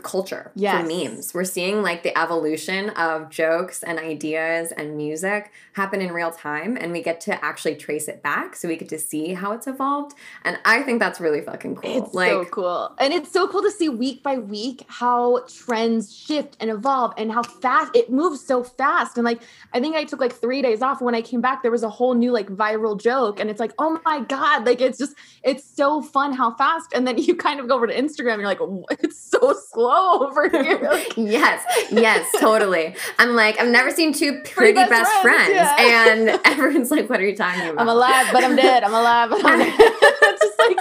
culture 0.03 0.51
yes. 0.55 0.81
for 0.81 0.87
memes. 0.87 1.35
We're 1.35 1.44
seeing 1.44 1.83
like 1.83 2.03
the 2.03 2.16
evolution 2.18 2.90
of 2.90 3.31
jokes 3.31 3.83
and 3.83 3.99
ideas 3.99 4.73
and 4.73 4.96
music 4.96 5.53
happen 5.75 6.01
in 6.01 6.12
real 6.12 6.31
time 6.31 6.77
and 6.77 6.92
we 6.92 7.03
get 7.03 7.20
to 7.23 7.44
actually 7.44 7.77
trace 7.77 8.09
it 8.09 8.23
back 8.23 8.57
so 8.57 8.68
we 8.68 8.77
get 8.77 8.88
to 8.90 8.99
see 8.99 9.35
how 9.35 9.53
it's 9.53 9.66
evolved. 9.66 10.16
And 10.44 10.59
I 10.64 10.83
think 10.83 11.01
that's 11.01 11.20
really 11.20 11.40
fucking 11.40 11.77
cool. 11.77 12.05
It's 12.05 12.14
like, 12.14 12.31
so 12.31 12.44
cool. 12.46 12.94
And 12.99 13.12
it's 13.12 13.31
so 13.31 13.49
cool 13.49 13.62
to 13.62 13.70
see 13.70 13.88
week 13.88 14.23
by 14.23 14.38
week 14.38 14.85
how 14.88 15.44
trends 15.46 16.14
shift 16.14 16.57
and 16.61 16.70
evolve 16.70 17.12
and 17.16 17.31
how 17.31 17.42
fast 17.42 17.94
it 17.94 18.11
moves 18.11 18.44
so 18.44 18.64
fast. 18.64 19.16
And 19.16 19.25
like 19.25 19.42
I 19.73 19.81
think 19.81 19.96
I 19.96 20.05
took 20.05 20.20
like 20.20 20.33
3 20.33 20.62
days 20.62 20.83
off 20.83 21.01
when 21.01 21.14
I 21.14 21.23
came 21.23 21.40
back 21.40 21.62
there 21.62 21.70
was 21.70 21.83
a 21.83 21.90
whole 21.90 22.14
new 22.14 22.33
like 22.33 22.49
viral 22.49 23.01
joke 23.01 23.40
and 23.40 23.51
it's 23.51 23.61
like, 23.61 23.73
"Oh 23.79 24.01
my 24.05 24.20
god, 24.20 24.66
like 24.66 24.81
it's 24.81 24.99
just 24.99 25.14
it's 25.42 25.64
so 25.64 26.03
fun 26.03 26.33
how 26.33 26.55
fast." 26.55 26.92
And 26.94 27.07
then 27.07 27.18
you 27.23 27.35
kind 27.35 27.61
of 27.61 27.68
go 27.68 27.77
over 27.77 27.87
to 27.87 27.94
Instagram 27.94 28.35
and 28.35 28.42
you're 28.42 28.49
like, 28.49 28.61
"It's 29.01 29.18
so 29.18 29.55
slow 29.73 30.21
over 30.27 30.48
here. 30.63 31.02
yes, 31.17 31.65
yes, 31.90 32.27
totally. 32.40 32.94
I'm 33.19 33.31
like, 33.35 33.61
I've 33.61 33.69
never 33.71 33.90
seen 33.90 34.13
two 34.13 34.40
pretty 34.44 34.73
best, 34.75 34.90
best, 34.90 35.23
friends. 35.23 35.46
friends. 35.46 35.54
Yeah. 35.54 36.06
And 36.11 36.40
everyone's 36.44 36.90
like, 36.90 37.08
what 37.11 37.21
are 37.21 37.27
you 37.29 37.37
talking 37.37 37.63
about? 37.69 37.81
I'm 37.81 37.88
alive, 37.88 38.29
but 38.33 38.42
I'm 38.44 38.56
dead. 38.56 38.85
I'm 38.85 38.94
alive, 38.94 39.31
but 39.31 39.44
I'm 39.44 39.58
dead. 39.58 39.75
it's 39.79 40.42
just 40.42 40.58
like 40.58 40.79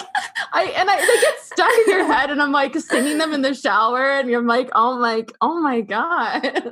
I 0.53 0.63
and 0.75 0.89
I 0.89 0.97
they 0.99 1.21
get 1.21 1.39
stuck 1.41 1.71
in 1.88 1.93
your 1.93 2.05
head 2.05 2.30
and 2.32 2.41
I'm 2.41 2.51
like 2.51 2.75
singing 2.75 3.17
them 3.17 3.34
in 3.34 3.41
the 3.41 3.53
shower 3.53 4.11
and 4.11 4.30
you're 4.30 4.41
like, 4.41 4.69
oh 4.75 4.97
my, 4.99 5.25
oh 5.41 5.59
my 5.59 5.82
God. 5.82 6.71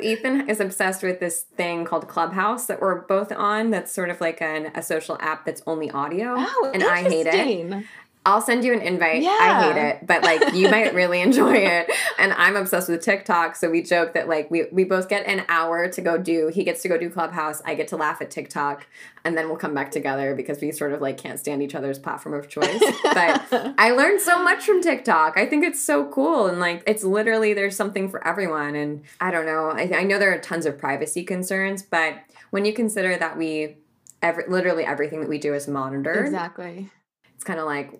Ethan 0.00 0.48
is 0.48 0.60
obsessed 0.60 1.02
with 1.02 1.20
this 1.20 1.42
thing 1.56 1.84
called 1.84 2.08
Clubhouse 2.08 2.66
that 2.66 2.80
we're 2.80 3.02
both 3.02 3.32
on. 3.32 3.70
That's 3.70 3.92
sort 3.92 4.10
of 4.10 4.20
like 4.20 4.40
an, 4.40 4.70
a 4.74 4.82
social 4.82 5.18
app 5.20 5.44
that's 5.44 5.62
only 5.66 5.90
audio. 5.90 6.34
Oh, 6.38 6.70
and 6.72 6.82
I 6.82 7.02
hate 7.02 7.26
it. 7.26 7.84
I'll 8.26 8.42
send 8.42 8.64
you 8.64 8.74
an 8.74 8.82
invite. 8.82 9.22
Yeah. 9.22 9.30
I 9.40 9.62
hate 9.62 9.82
it, 9.82 10.06
but 10.06 10.22
like 10.22 10.52
you 10.52 10.68
might 10.68 10.92
really 10.94 11.22
enjoy 11.22 11.54
it. 11.56 11.90
And 12.18 12.34
I'm 12.34 12.54
obsessed 12.54 12.90
with 12.90 13.00
TikTok. 13.02 13.56
So 13.56 13.70
we 13.70 13.82
joke 13.82 14.12
that 14.12 14.28
like 14.28 14.50
we, 14.50 14.64
we 14.70 14.84
both 14.84 15.08
get 15.08 15.26
an 15.26 15.44
hour 15.48 15.88
to 15.88 16.00
go 16.02 16.18
do, 16.18 16.48
he 16.48 16.62
gets 16.62 16.82
to 16.82 16.88
go 16.88 16.98
do 16.98 17.08
Clubhouse. 17.08 17.62
I 17.64 17.74
get 17.74 17.88
to 17.88 17.96
laugh 17.96 18.20
at 18.20 18.30
TikTok. 18.30 18.86
And 19.24 19.38
then 19.38 19.48
we'll 19.48 19.56
come 19.56 19.74
back 19.74 19.90
together 19.90 20.34
because 20.34 20.60
we 20.60 20.70
sort 20.70 20.92
of 20.92 21.00
like 21.00 21.16
can't 21.16 21.38
stand 21.38 21.62
each 21.62 21.74
other's 21.74 21.98
platform 21.98 22.34
of 22.34 22.48
choice. 22.50 22.82
but 23.02 23.46
I 23.78 23.92
learned 23.92 24.20
so 24.20 24.42
much 24.42 24.64
from 24.64 24.82
TikTok. 24.82 25.38
I 25.38 25.46
think 25.46 25.64
it's 25.64 25.82
so 25.82 26.04
cool. 26.04 26.46
And 26.46 26.60
like 26.60 26.82
it's 26.86 27.02
literally, 27.02 27.54
there's 27.54 27.76
something 27.76 28.10
for 28.10 28.26
everyone. 28.26 28.74
And 28.74 29.02
I 29.18 29.30
don't 29.30 29.46
know. 29.46 29.70
I, 29.70 29.90
I 30.00 30.02
know 30.02 30.18
there 30.18 30.34
are 30.34 30.38
tons 30.38 30.66
of 30.66 30.76
privacy 30.76 31.24
concerns, 31.24 31.82
but 31.82 32.18
when 32.50 32.66
you 32.66 32.74
consider 32.74 33.16
that 33.16 33.38
we, 33.38 33.78
every, 34.20 34.44
literally 34.46 34.84
everything 34.84 35.20
that 35.20 35.28
we 35.28 35.38
do 35.38 35.54
is 35.54 35.66
monitored. 35.66 36.26
Exactly. 36.26 36.90
It's 37.34 37.44
kind 37.44 37.58
of 37.58 37.64
like 37.64 37.98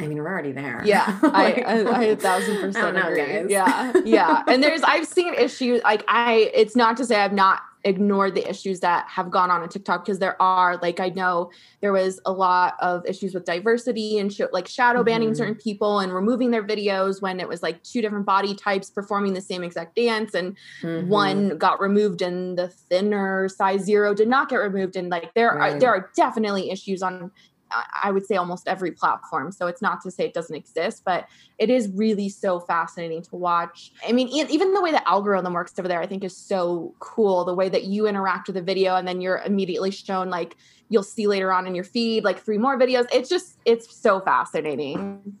I 0.00 0.06
mean, 0.06 0.18
we're 0.18 0.28
already 0.28 0.52
there. 0.52 0.82
Yeah, 0.84 1.18
like, 1.22 1.58
I, 1.66 1.82
I, 1.82 2.00
I 2.00 2.02
a 2.04 2.16
thousand 2.16 2.60
percent 2.60 2.96
know, 2.96 3.08
agree. 3.08 3.26
Guys. 3.26 3.46
Yeah, 3.50 3.92
yeah. 4.04 4.42
And 4.46 4.62
there's 4.62 4.82
I've 4.82 5.06
seen 5.06 5.34
issues 5.34 5.82
like 5.82 6.04
I. 6.08 6.50
It's 6.54 6.76
not 6.76 6.96
to 6.98 7.04
say 7.04 7.16
I've 7.16 7.32
not 7.32 7.60
ignored 7.84 8.34
the 8.34 8.48
issues 8.48 8.80
that 8.80 9.06
have 9.08 9.30
gone 9.30 9.50
on 9.50 9.62
on 9.62 9.68
TikTok 9.68 10.04
because 10.04 10.18
there 10.18 10.40
are 10.40 10.76
like 10.78 11.00
I 11.00 11.08
know 11.10 11.50
there 11.80 11.92
was 11.92 12.20
a 12.26 12.32
lot 12.32 12.74
of 12.80 13.06
issues 13.06 13.32
with 13.32 13.44
diversity 13.44 14.18
and 14.18 14.32
sh- 14.32 14.42
like 14.52 14.68
shadow 14.68 15.02
banning 15.02 15.28
mm-hmm. 15.28 15.36
certain 15.36 15.54
people 15.54 16.00
and 16.00 16.12
removing 16.12 16.50
their 16.50 16.62
videos 16.62 17.22
when 17.22 17.40
it 17.40 17.48
was 17.48 17.62
like 17.62 17.82
two 17.82 18.02
different 18.02 18.26
body 18.26 18.54
types 18.54 18.90
performing 18.90 19.32
the 19.32 19.40
same 19.40 19.62
exact 19.62 19.96
dance 19.96 20.34
and 20.34 20.56
mm-hmm. 20.82 21.08
one 21.08 21.56
got 21.56 21.80
removed 21.80 22.20
and 22.20 22.58
the 22.58 22.68
thinner 22.68 23.48
size 23.48 23.82
zero 23.82 24.14
did 24.14 24.28
not 24.28 24.48
get 24.48 24.56
removed 24.56 24.96
and 24.96 25.08
like 25.08 25.32
there 25.34 25.54
right. 25.54 25.76
are 25.76 25.78
there 25.78 25.90
are 25.90 26.10
definitely 26.14 26.70
issues 26.70 27.02
on 27.02 27.30
I 28.02 28.10
would 28.10 28.26
say 28.26 28.36
almost 28.36 28.68
every 28.68 28.92
platform. 28.92 29.52
So 29.52 29.66
it's 29.66 29.82
not 29.82 30.00
to 30.02 30.10
say 30.10 30.24
it 30.24 30.34
doesn't 30.34 30.54
exist, 30.54 31.02
but 31.04 31.26
it 31.58 31.70
is 31.70 31.88
really 31.94 32.28
so 32.28 32.60
fascinating 32.60 33.22
to 33.22 33.36
watch. 33.36 33.92
I 34.06 34.12
mean, 34.12 34.28
even 34.28 34.74
the 34.74 34.82
way 34.82 34.92
the 34.92 35.08
algorithm 35.08 35.52
works 35.52 35.78
over 35.78 35.88
there, 35.88 36.00
I 36.00 36.06
think 36.06 36.24
is 36.24 36.36
so 36.36 36.94
cool. 36.98 37.44
The 37.44 37.54
way 37.54 37.68
that 37.68 37.84
you 37.84 38.06
interact 38.06 38.48
with 38.48 38.56
the 38.56 38.62
video 38.62 38.96
and 38.96 39.06
then 39.06 39.20
you're 39.20 39.38
immediately 39.38 39.90
shown 39.90 40.30
like 40.30 40.56
you'll 40.88 41.02
see 41.02 41.26
later 41.26 41.52
on 41.52 41.66
in 41.66 41.74
your 41.74 41.84
feed 41.84 42.24
like 42.24 42.40
three 42.40 42.58
more 42.58 42.78
videos. 42.78 43.06
It's 43.12 43.28
just 43.28 43.58
it's 43.64 43.94
so 43.94 44.20
fascinating. 44.20 45.38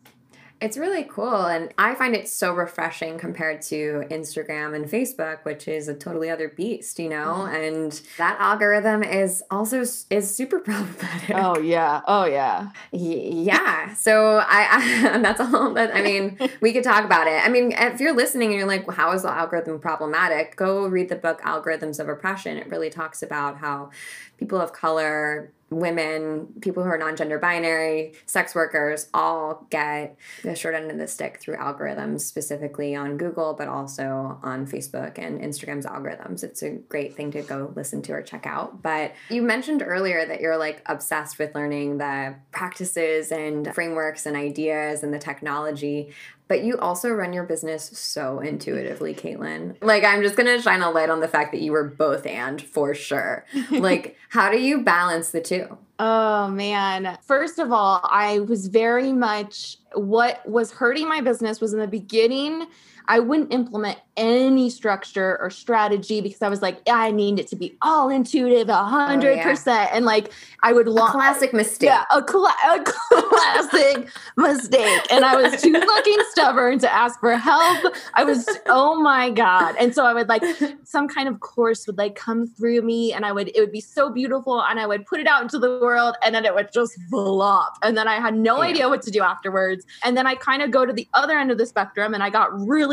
It's 0.60 0.76
really 0.76 1.04
cool. 1.04 1.46
And 1.46 1.72
I 1.78 1.94
find 1.94 2.14
it 2.14 2.28
so 2.28 2.52
refreshing 2.52 3.18
compared 3.18 3.62
to 3.62 4.04
Instagram 4.10 4.74
and 4.74 4.84
Facebook, 4.84 5.44
which 5.44 5.66
is 5.66 5.88
a 5.88 5.94
totally 5.94 6.28
other 6.28 6.48
beast, 6.48 6.98
you 6.98 7.08
know? 7.08 7.46
Mm-hmm. 7.46 7.54
And 7.54 8.00
that 8.18 8.36
algorithm 8.38 9.02
is 9.02 9.42
also 9.50 9.80
is 9.80 10.36
super 10.36 10.58
problematic. 10.60 11.34
Oh 11.34 11.58
yeah. 11.58 12.02
Oh 12.06 12.26
yeah. 12.26 12.68
Yeah. 12.92 13.94
So 13.94 14.36
I, 14.46 15.12
I 15.14 15.18
that's 15.18 15.40
all 15.40 15.72
that 15.74 15.94
I 15.94 16.02
mean, 16.02 16.38
we 16.60 16.72
could 16.74 16.84
talk 16.84 17.04
about 17.04 17.26
it. 17.26 17.44
I 17.44 17.48
mean, 17.48 17.72
if 17.72 17.98
you're 17.98 18.14
listening 18.14 18.50
and 18.50 18.58
you're 18.58 18.68
like, 18.68 18.86
well, 18.86 18.96
how 18.96 19.12
is 19.12 19.22
the 19.22 19.30
algorithm 19.30 19.80
problematic? 19.80 20.56
Go 20.56 20.86
read 20.86 21.08
the 21.08 21.16
book 21.16 21.40
Algorithms 21.40 21.98
of 21.98 22.08
Oppression. 22.08 22.58
It 22.58 22.68
really 22.68 22.90
talks 22.90 23.22
about 23.22 23.58
how 23.58 23.90
people 24.36 24.60
of 24.60 24.72
color 24.72 25.52
women, 25.70 26.48
people 26.60 26.82
who 26.82 26.88
are 26.88 26.98
non 26.98 27.16
gender 27.16 27.38
binary, 27.38 28.12
sex 28.26 28.54
workers 28.54 29.08
all 29.14 29.66
get 29.70 30.16
the 30.42 30.54
short 30.54 30.74
end 30.74 30.90
of 30.90 30.98
the 30.98 31.06
stick 31.06 31.40
through 31.40 31.56
algorithms, 31.56 32.22
specifically 32.22 32.94
on 32.94 33.16
Google, 33.16 33.54
but 33.54 33.68
also 33.68 34.38
on 34.42 34.66
Facebook 34.66 35.18
and 35.18 35.40
Instagram's 35.40 35.86
algorithms. 35.86 36.42
It's 36.42 36.62
a 36.62 36.70
great 36.70 37.14
thing 37.14 37.30
to 37.32 37.42
go 37.42 37.72
listen 37.76 38.02
to 38.02 38.12
or 38.12 38.22
check 38.22 38.46
out. 38.46 38.82
But 38.82 39.12
you 39.30 39.42
mentioned 39.42 39.82
earlier 39.86 40.26
that 40.26 40.40
you're 40.40 40.56
like 40.56 40.82
obsessed 40.86 41.38
with 41.38 41.54
learning 41.54 41.98
the 41.98 42.34
practices 42.50 43.30
and 43.30 43.72
frameworks 43.74 44.26
and 44.26 44.36
ideas 44.36 45.02
and 45.02 45.14
the 45.14 45.18
technology 45.18 46.12
but 46.50 46.64
you 46.64 46.76
also 46.78 47.10
run 47.10 47.32
your 47.32 47.44
business 47.44 47.96
so 47.96 48.40
intuitively, 48.40 49.14
Caitlin. 49.14 49.76
Like, 49.80 50.02
I'm 50.02 50.20
just 50.20 50.34
gonna 50.34 50.60
shine 50.60 50.82
a 50.82 50.90
light 50.90 51.08
on 51.08 51.20
the 51.20 51.28
fact 51.28 51.52
that 51.52 51.60
you 51.60 51.70
were 51.70 51.84
both 51.84 52.26
and 52.26 52.60
for 52.60 52.92
sure. 52.92 53.46
like, 53.70 54.16
how 54.30 54.50
do 54.50 54.60
you 54.60 54.82
balance 54.82 55.30
the 55.30 55.40
two? 55.40 55.78
Oh 56.00 56.48
man. 56.48 57.16
First 57.22 57.60
of 57.60 57.70
all, 57.70 58.00
I 58.02 58.40
was 58.40 58.66
very 58.66 59.12
much 59.12 59.76
what 59.94 60.44
was 60.44 60.72
hurting 60.72 61.08
my 61.08 61.20
business 61.20 61.60
was 61.60 61.72
in 61.72 61.78
the 61.78 61.86
beginning 61.86 62.66
I 63.10 63.18
wouldn't 63.18 63.52
implement 63.52 63.98
any 64.16 64.70
structure 64.70 65.36
or 65.40 65.50
strategy 65.50 66.20
because 66.20 66.42
I 66.42 66.48
was 66.48 66.62
like, 66.62 66.80
I 66.88 67.10
need 67.10 67.40
it 67.40 67.48
to 67.48 67.56
be 67.56 67.76
all 67.82 68.08
intuitive, 68.08 68.68
a 68.68 68.78
oh, 68.78 68.84
hundred 68.84 69.38
oh, 69.40 69.42
percent, 69.42 69.90
and 69.92 70.04
like 70.04 70.32
I 70.62 70.72
would 70.72 70.86
long 70.86 71.10
classic 71.10 71.52
mistake. 71.52 71.88
Yeah, 71.88 72.04
a, 72.12 72.18
a 72.18 72.84
classic 73.10 74.08
mistake, 74.36 75.10
and 75.10 75.24
I 75.24 75.42
was 75.42 75.60
too 75.60 75.72
fucking 75.72 76.18
stubborn 76.30 76.78
to 76.80 76.92
ask 76.92 77.18
for 77.18 77.36
help. 77.36 77.94
I 78.14 78.22
was, 78.22 78.48
oh 78.66 79.00
my 79.00 79.30
god, 79.30 79.74
and 79.80 79.92
so 79.92 80.04
I 80.04 80.14
would 80.14 80.28
like 80.28 80.44
some 80.84 81.08
kind 81.08 81.28
of 81.28 81.40
course 81.40 81.88
would 81.88 81.98
like 81.98 82.14
come 82.14 82.46
through 82.46 82.82
me, 82.82 83.12
and 83.12 83.26
I 83.26 83.32
would 83.32 83.48
it 83.48 83.60
would 83.60 83.72
be 83.72 83.80
so 83.80 84.08
beautiful, 84.08 84.62
and 84.62 84.78
I 84.78 84.86
would 84.86 85.04
put 85.04 85.18
it 85.18 85.26
out 85.26 85.42
into 85.42 85.58
the 85.58 85.80
world, 85.80 86.14
and 86.24 86.32
then 86.32 86.44
it 86.44 86.54
would 86.54 86.72
just 86.72 86.96
flop, 87.08 87.76
and 87.82 87.96
then 87.96 88.06
I 88.06 88.20
had 88.20 88.36
no 88.36 88.62
yeah. 88.62 88.68
idea 88.68 88.88
what 88.88 89.02
to 89.02 89.10
do 89.10 89.22
afterwards, 89.22 89.84
and 90.04 90.16
then 90.16 90.28
I 90.28 90.36
kind 90.36 90.62
of 90.62 90.70
go 90.70 90.86
to 90.86 90.92
the 90.92 91.08
other 91.14 91.36
end 91.36 91.50
of 91.50 91.58
the 91.58 91.66
spectrum, 91.66 92.14
and 92.14 92.22
I 92.22 92.30
got 92.30 92.50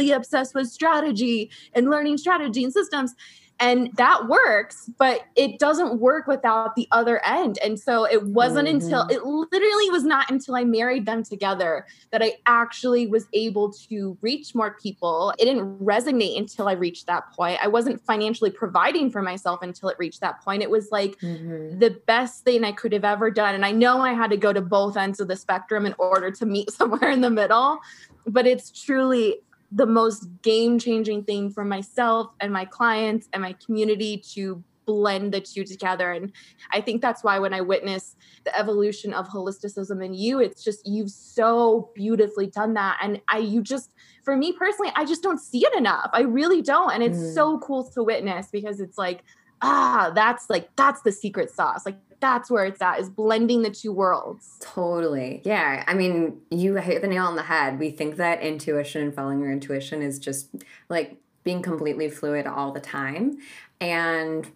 really 0.07 0.17
obsessed 0.17 0.55
with 0.55 0.67
strategy 0.67 1.49
and 1.73 1.89
learning 1.89 2.17
strategy 2.17 2.63
and 2.63 2.73
systems. 2.73 3.15
And 3.59 3.91
that 3.97 4.27
works 4.27 4.87
but 4.99 5.21
it 5.35 5.57
doesn't 5.57 5.99
work 5.99 6.27
without 6.27 6.75
the 6.75 6.87
other 6.91 7.25
end. 7.25 7.57
And 7.63 7.79
so 7.79 8.05
it 8.05 8.23
wasn't 8.23 8.67
mm-hmm. 8.67 8.83
until 8.83 9.07
it 9.07 9.25
literally 9.25 9.89
was 9.89 10.03
not 10.03 10.29
until 10.29 10.55
i 10.55 10.63
married 10.63 11.07
them 11.07 11.23
together 11.23 11.87
that 12.11 12.21
i 12.21 12.33
actually 12.45 13.07
was 13.07 13.25
able 13.33 13.71
to 13.89 14.15
reach 14.21 14.53
more 14.53 14.77
people. 14.79 15.33
It 15.39 15.45
didn't 15.45 15.79
resonate 15.79 16.37
until 16.37 16.67
i 16.67 16.73
reached 16.73 17.07
that 17.07 17.31
point. 17.31 17.57
I 17.63 17.67
wasn't 17.67 17.99
financially 18.05 18.51
providing 18.51 19.09
for 19.09 19.23
myself 19.23 19.63
until 19.63 19.89
it 19.89 19.97
reached 19.97 20.21
that 20.21 20.43
point. 20.43 20.61
It 20.61 20.69
was 20.69 20.91
like 20.91 21.19
mm-hmm. 21.19 21.79
the 21.79 21.99
best 22.05 22.43
thing 22.43 22.63
i 22.63 22.71
could 22.71 22.93
have 22.93 23.05
ever 23.05 23.31
done. 23.31 23.55
And 23.55 23.65
i 23.65 23.71
know 23.71 24.01
i 24.01 24.13
had 24.13 24.29
to 24.29 24.37
go 24.37 24.53
to 24.53 24.61
both 24.61 24.97
ends 24.97 25.19
of 25.19 25.27
the 25.27 25.35
spectrum 25.35 25.87
in 25.87 25.95
order 25.97 26.29
to 26.29 26.45
meet 26.45 26.69
somewhere 26.79 27.09
in 27.09 27.21
the 27.21 27.31
middle 27.31 27.79
but 28.27 28.45
it's 28.45 28.71
truly 28.71 29.37
the 29.71 29.85
most 29.85 30.27
game 30.41 30.79
changing 30.79 31.23
thing 31.23 31.49
for 31.49 31.65
myself 31.65 32.31
and 32.39 32.53
my 32.53 32.65
clients 32.65 33.27
and 33.33 33.41
my 33.41 33.53
community 33.53 34.17
to 34.33 34.63
blend 34.85 35.33
the 35.33 35.41
two 35.41 35.65
together. 35.65 36.13
And 36.13 36.31
I 36.71 36.79
think 36.79 37.01
that's 37.01 37.23
why 37.23 37.37
when 37.39 37.53
I 37.53 37.59
witness 37.59 38.15
the 38.45 38.57
evolution 38.57 39.13
of 39.13 39.27
holisticism 39.27 40.03
in 40.03 40.13
you, 40.13 40.39
it's 40.39 40.63
just 40.63 40.87
you've 40.87 41.11
so 41.11 41.91
beautifully 41.93 42.47
done 42.47 42.73
that. 42.75 42.97
And 43.03 43.21
I, 43.27 43.39
you 43.39 43.61
just, 43.61 43.91
for 44.23 44.37
me 44.37 44.53
personally, 44.53 44.91
I 44.95 45.03
just 45.03 45.21
don't 45.21 45.39
see 45.39 45.65
it 45.65 45.75
enough. 45.75 46.09
I 46.13 46.21
really 46.21 46.61
don't. 46.61 46.93
And 46.93 47.03
it's 47.03 47.17
mm. 47.17 47.33
so 47.33 47.59
cool 47.59 47.83
to 47.91 48.01
witness 48.01 48.47
because 48.49 48.79
it's 48.79 48.97
like, 48.97 49.23
ah, 49.61 50.11
that's 50.13 50.49
like, 50.49 50.69
that's 50.75 51.01
the 51.01 51.11
secret 51.11 51.49
sauce. 51.51 51.85
Like, 51.85 51.97
that's 52.19 52.49
where 52.49 52.65
it's 52.65 52.81
at 52.81 52.99
is 52.99 53.09
blending 53.09 53.61
the 53.61 53.69
two 53.69 53.91
worlds. 53.91 54.57
Totally. 54.59 55.41
Yeah. 55.45 55.83
I 55.85 55.93
mean, 55.93 56.41
you 56.49 56.75
hit 56.75 57.01
the 57.01 57.07
nail 57.07 57.25
on 57.25 57.35
the 57.35 57.43
head. 57.43 57.79
We 57.79 57.91
think 57.91 58.15
that 58.15 58.41
intuition 58.41 59.03
and 59.03 59.13
following 59.13 59.39
your 59.39 59.51
intuition 59.51 60.01
is 60.01 60.17
just 60.17 60.49
like 60.89 61.17
being 61.43 61.61
completely 61.61 62.09
fluid 62.09 62.47
all 62.47 62.71
the 62.71 62.79
time. 62.79 63.37
And 63.79 64.51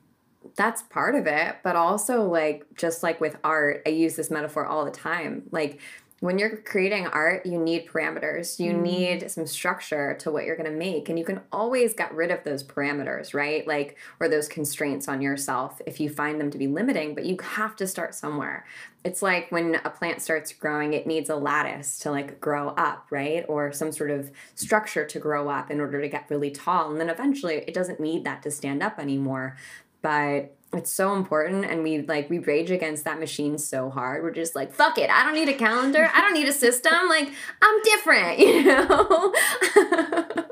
that's 0.56 0.82
part 0.82 1.14
of 1.14 1.28
it. 1.28 1.58
But 1.64 1.76
also, 1.76 2.24
like, 2.24 2.66
just 2.76 3.04
like 3.04 3.22
with 3.22 3.38
art, 3.44 3.84
I 3.86 3.90
use 3.90 4.16
this 4.16 4.32
metaphor 4.32 4.66
all 4.66 4.84
the 4.84 4.92
time. 4.92 5.44
Like, 5.52 5.80
when 6.22 6.38
you're 6.38 6.56
creating 6.58 7.08
art, 7.08 7.48
you 7.48 7.58
need 7.58 7.88
parameters. 7.88 8.60
You 8.60 8.74
mm. 8.74 8.82
need 8.84 9.32
some 9.32 9.48
structure 9.48 10.16
to 10.20 10.30
what 10.30 10.46
you're 10.46 10.56
going 10.56 10.72
to 10.72 10.78
make. 10.78 11.10
And 11.10 11.18
you 11.18 11.26
can 11.26 11.42
always 11.52 11.96
get 11.96 12.14
rid 12.14 12.30
of 12.30 12.44
those 12.44 12.64
parameters, 12.64 13.34
right? 13.34 13.68
Like, 13.68 13.98
or 14.20 14.30
those 14.30 14.48
constraints 14.48 15.08
on 15.08 15.20
yourself 15.20 15.82
if 15.88 16.00
you 16.00 16.12
find 16.12 16.40
them 16.40 16.52
to 16.52 16.60
be 16.60 16.68
limiting, 16.68 17.16
but 17.16 17.26
you 17.26 17.38
have 17.42 17.76
to 17.78 17.88
start 17.88 18.14
somewhere. 18.14 18.68
It's 19.04 19.24
like 19.24 19.52
when 19.52 19.82
a 19.84 19.90
plant 19.90 20.22
starts 20.22 20.54
growing, 20.54 20.94
it 20.94 21.08
needs 21.08 21.32
a 21.32 21.36
lattice 21.36 21.98
to 22.00 22.12
like 22.12 22.40
grow 22.40 22.70
up, 22.70 23.08
right? 23.10 23.44
Or 23.48 23.74
some 23.74 23.92
sort 23.92 24.12
of 24.12 24.30
structure 24.54 25.06
to 25.06 25.20
grow 25.20 25.50
up 25.50 25.72
in 25.72 25.82
order 25.82 26.00
to 26.02 26.08
get 26.08 26.30
really 26.30 26.52
tall. 26.52 26.92
And 26.92 27.02
then 27.02 27.10
eventually 27.10 27.56
it 27.56 27.74
doesn't 27.74 28.00
need 28.00 28.26
that 28.26 28.44
to 28.44 28.52
stand 28.52 28.84
up 28.84 29.00
anymore. 29.00 29.58
But 30.04 30.56
it's 30.74 30.92
so 30.92 31.14
important 31.16 31.66
and 31.66 31.84
we 31.84 32.02
like 32.04 32.30
we 32.30 32.40
rage 32.40 32.72
against 32.72 33.04
that 33.04 33.20
machine 33.20 33.58
so 33.58 33.90
hard. 33.90 34.24
We're 34.24 34.32
just 34.32 34.56
like 34.56 34.74
fuck 34.74 34.98
it 34.98 35.10
i 35.10 35.24
don't 35.24 35.34
need 35.34 35.50
a 35.50 35.54
calendar 35.54 36.10
i 36.14 36.22
don't 36.22 36.34
need 36.34 36.48
a 36.48 36.54
system 36.54 36.94
like 37.10 37.30
i'm 37.62 37.82
different 37.84 38.40
you 38.48 38.64
know? 38.64 39.34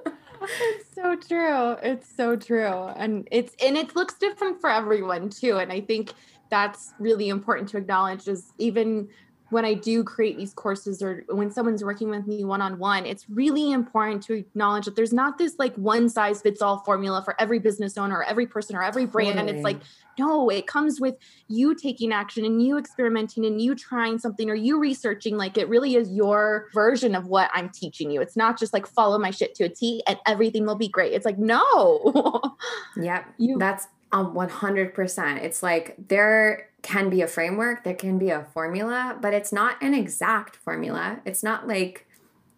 It's 0.52 0.96
so 0.96 1.16
true 1.16 1.72
it's 1.84 2.10
so 2.16 2.36
true 2.36 2.88
and 2.96 3.28
it's 3.30 3.56
and 3.64 3.78
it 3.78 3.96
looks 3.96 4.16
different 4.16 4.60
for 4.60 4.70
everyone 4.70 5.30
too 5.30 5.58
and 5.58 5.72
i 5.72 5.80
think 5.80 6.14
that's 6.50 6.94
really 6.98 7.30
important 7.30 7.70
to 7.70 7.78
acknowledge 7.78 8.28
is 8.28 8.52
even 8.58 9.10
when 9.50 9.66
I 9.66 9.74
do 9.74 10.04
create 10.04 10.38
these 10.38 10.54
courses 10.54 11.02
or 11.02 11.24
when 11.28 11.52
someone's 11.52 11.84
working 11.84 12.10
with 12.10 12.28
me 12.28 12.44
one 12.44 12.62
on 12.62 12.78
one, 12.78 13.06
it's 13.06 13.30
really 13.30 13.72
important 13.72 14.22
to 14.24 14.34
acknowledge 14.34 14.86
that 14.86 14.96
there's 14.96 15.14
not 15.14 15.38
this 15.38 15.56
like 15.58 15.76
one 15.76 16.08
size 16.10 16.42
fits 16.42 16.62
all 16.62 16.80
formula 16.80 17.22
for 17.24 17.40
every 17.42 17.60
business 17.60 17.98
owner 17.98 18.18
or 18.18 18.24
every 18.24 18.46
person 18.46 18.76
or 18.76 18.84
every 18.84 19.06
brand. 19.06 19.36
Totally. 19.36 19.50
And 19.50 19.58
it's 19.58 19.64
like, 19.64 19.78
no, 20.20 20.50
it 20.50 20.68
comes 20.68 21.02
with 21.02 21.16
you 21.48 21.74
taking 21.74 22.12
action 22.12 22.46
and 22.46 22.62
you 22.62 22.78
experimenting 22.78 23.46
and 23.46 23.60
you 23.62 23.74
trying 23.74 24.20
something 24.20 24.50
or 24.50 24.56
you 24.56 24.80
researching. 24.80 25.38
Like 25.38 25.58
it 25.58 25.68
really 25.68 25.96
is 25.96 26.12
your 26.12 26.68
version 26.74 27.16
of 27.16 27.28
what 27.28 27.50
I'm 27.54 27.70
teaching 27.70 28.12
you. 28.12 28.22
It's 28.22 28.36
not 28.36 28.60
just 28.60 28.74
like 28.74 28.86
follow 28.86 29.18
my 29.18 29.32
shit 29.32 29.56
to 29.56 29.64
a 29.64 29.70
T 29.70 30.04
and 30.08 30.18
everything 30.28 30.66
will 30.66 30.76
be 30.76 30.90
great. 30.90 31.14
It's 31.14 31.26
like, 31.26 31.40
no. 31.40 32.58
yep. 32.98 33.26
You, 33.38 33.58
That's 33.58 33.88
um, 34.12 34.34
100%. 34.34 35.44
It's 35.44 35.64
like 35.64 35.96
there 36.08 36.70
can 36.82 37.10
be 37.10 37.22
a 37.22 37.28
framework, 37.28 37.84
there 37.84 37.96
can 37.96 38.18
be 38.18 38.30
a 38.30 38.48
formula, 38.54 39.18
but 39.22 39.34
it's 39.34 39.52
not 39.52 39.82
an 39.82 39.94
exact 39.94 40.56
formula. 40.56 41.20
It's 41.26 41.44
not 41.44 41.68
like, 41.68 42.08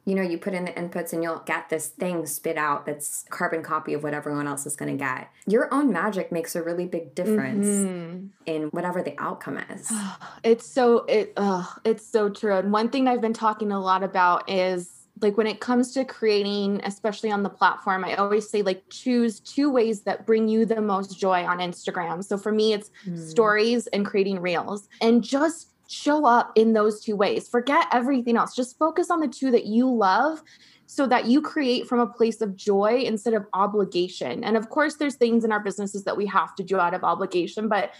you 0.05 0.15
know, 0.15 0.21
you 0.21 0.37
put 0.37 0.53
in 0.53 0.65
the 0.65 0.71
inputs 0.71 1.13
and 1.13 1.21
you'll 1.23 1.39
get 1.39 1.69
this 1.69 1.87
thing 1.87 2.25
spit 2.25 2.57
out 2.57 2.85
that's 2.85 3.25
carbon 3.29 3.63
copy 3.63 3.93
of 3.93 4.03
what 4.03 4.13
everyone 4.13 4.47
else 4.47 4.65
is 4.65 4.75
going 4.75 4.95
to 4.95 5.03
get. 5.03 5.29
Your 5.47 5.71
own 5.73 5.91
magic 5.91 6.31
makes 6.31 6.55
a 6.55 6.61
really 6.61 6.85
big 6.85 7.13
difference 7.15 7.67
mm-hmm. 7.67 8.27
in 8.45 8.63
whatever 8.69 9.01
the 9.03 9.15
outcome 9.19 9.57
is. 9.57 9.91
It's 10.43 10.65
so 10.65 11.05
it 11.05 11.33
oh, 11.37 11.71
it's 11.83 12.05
so 12.05 12.29
true. 12.29 12.55
And 12.55 12.71
one 12.71 12.89
thing 12.89 13.07
I've 13.07 13.21
been 13.21 13.33
talking 13.33 13.71
a 13.71 13.79
lot 13.79 14.01
about 14.03 14.49
is 14.49 15.00
like 15.21 15.37
when 15.37 15.47
it 15.47 15.59
comes 15.59 15.93
to 15.93 16.03
creating 16.03 16.81
especially 16.83 17.31
on 17.31 17.43
the 17.43 17.49
platform 17.49 18.03
i 18.03 18.15
always 18.15 18.49
say 18.49 18.61
like 18.61 18.83
choose 18.89 19.39
two 19.39 19.71
ways 19.71 20.01
that 20.01 20.25
bring 20.25 20.47
you 20.47 20.65
the 20.65 20.81
most 20.81 21.19
joy 21.19 21.45
on 21.45 21.59
instagram. 21.59 22.23
So 22.23 22.37
for 22.37 22.51
me 22.51 22.73
it's 22.73 22.91
mm. 23.05 23.17
stories 23.17 23.87
and 23.87 24.05
creating 24.05 24.39
reels. 24.39 24.87
And 25.01 25.23
just 25.23 25.69
show 25.87 26.25
up 26.25 26.51
in 26.55 26.73
those 26.73 27.03
two 27.03 27.15
ways. 27.15 27.49
Forget 27.49 27.85
everything 27.91 28.37
else. 28.37 28.55
Just 28.55 28.77
focus 28.77 29.11
on 29.11 29.19
the 29.19 29.27
two 29.27 29.51
that 29.51 29.65
you 29.65 29.89
love 29.89 30.41
so 30.85 31.05
that 31.07 31.25
you 31.25 31.41
create 31.41 31.87
from 31.87 31.99
a 31.99 32.07
place 32.07 32.41
of 32.41 32.55
joy 32.55 33.01
instead 33.05 33.33
of 33.33 33.45
obligation. 33.53 34.43
And 34.43 34.55
of 34.57 34.69
course 34.69 34.95
there's 34.95 35.15
things 35.15 35.43
in 35.43 35.51
our 35.51 35.59
businesses 35.59 36.03
that 36.05 36.17
we 36.17 36.25
have 36.27 36.55
to 36.55 36.63
do 36.63 36.79
out 36.79 36.93
of 36.93 37.03
obligation 37.03 37.67
but 37.67 37.91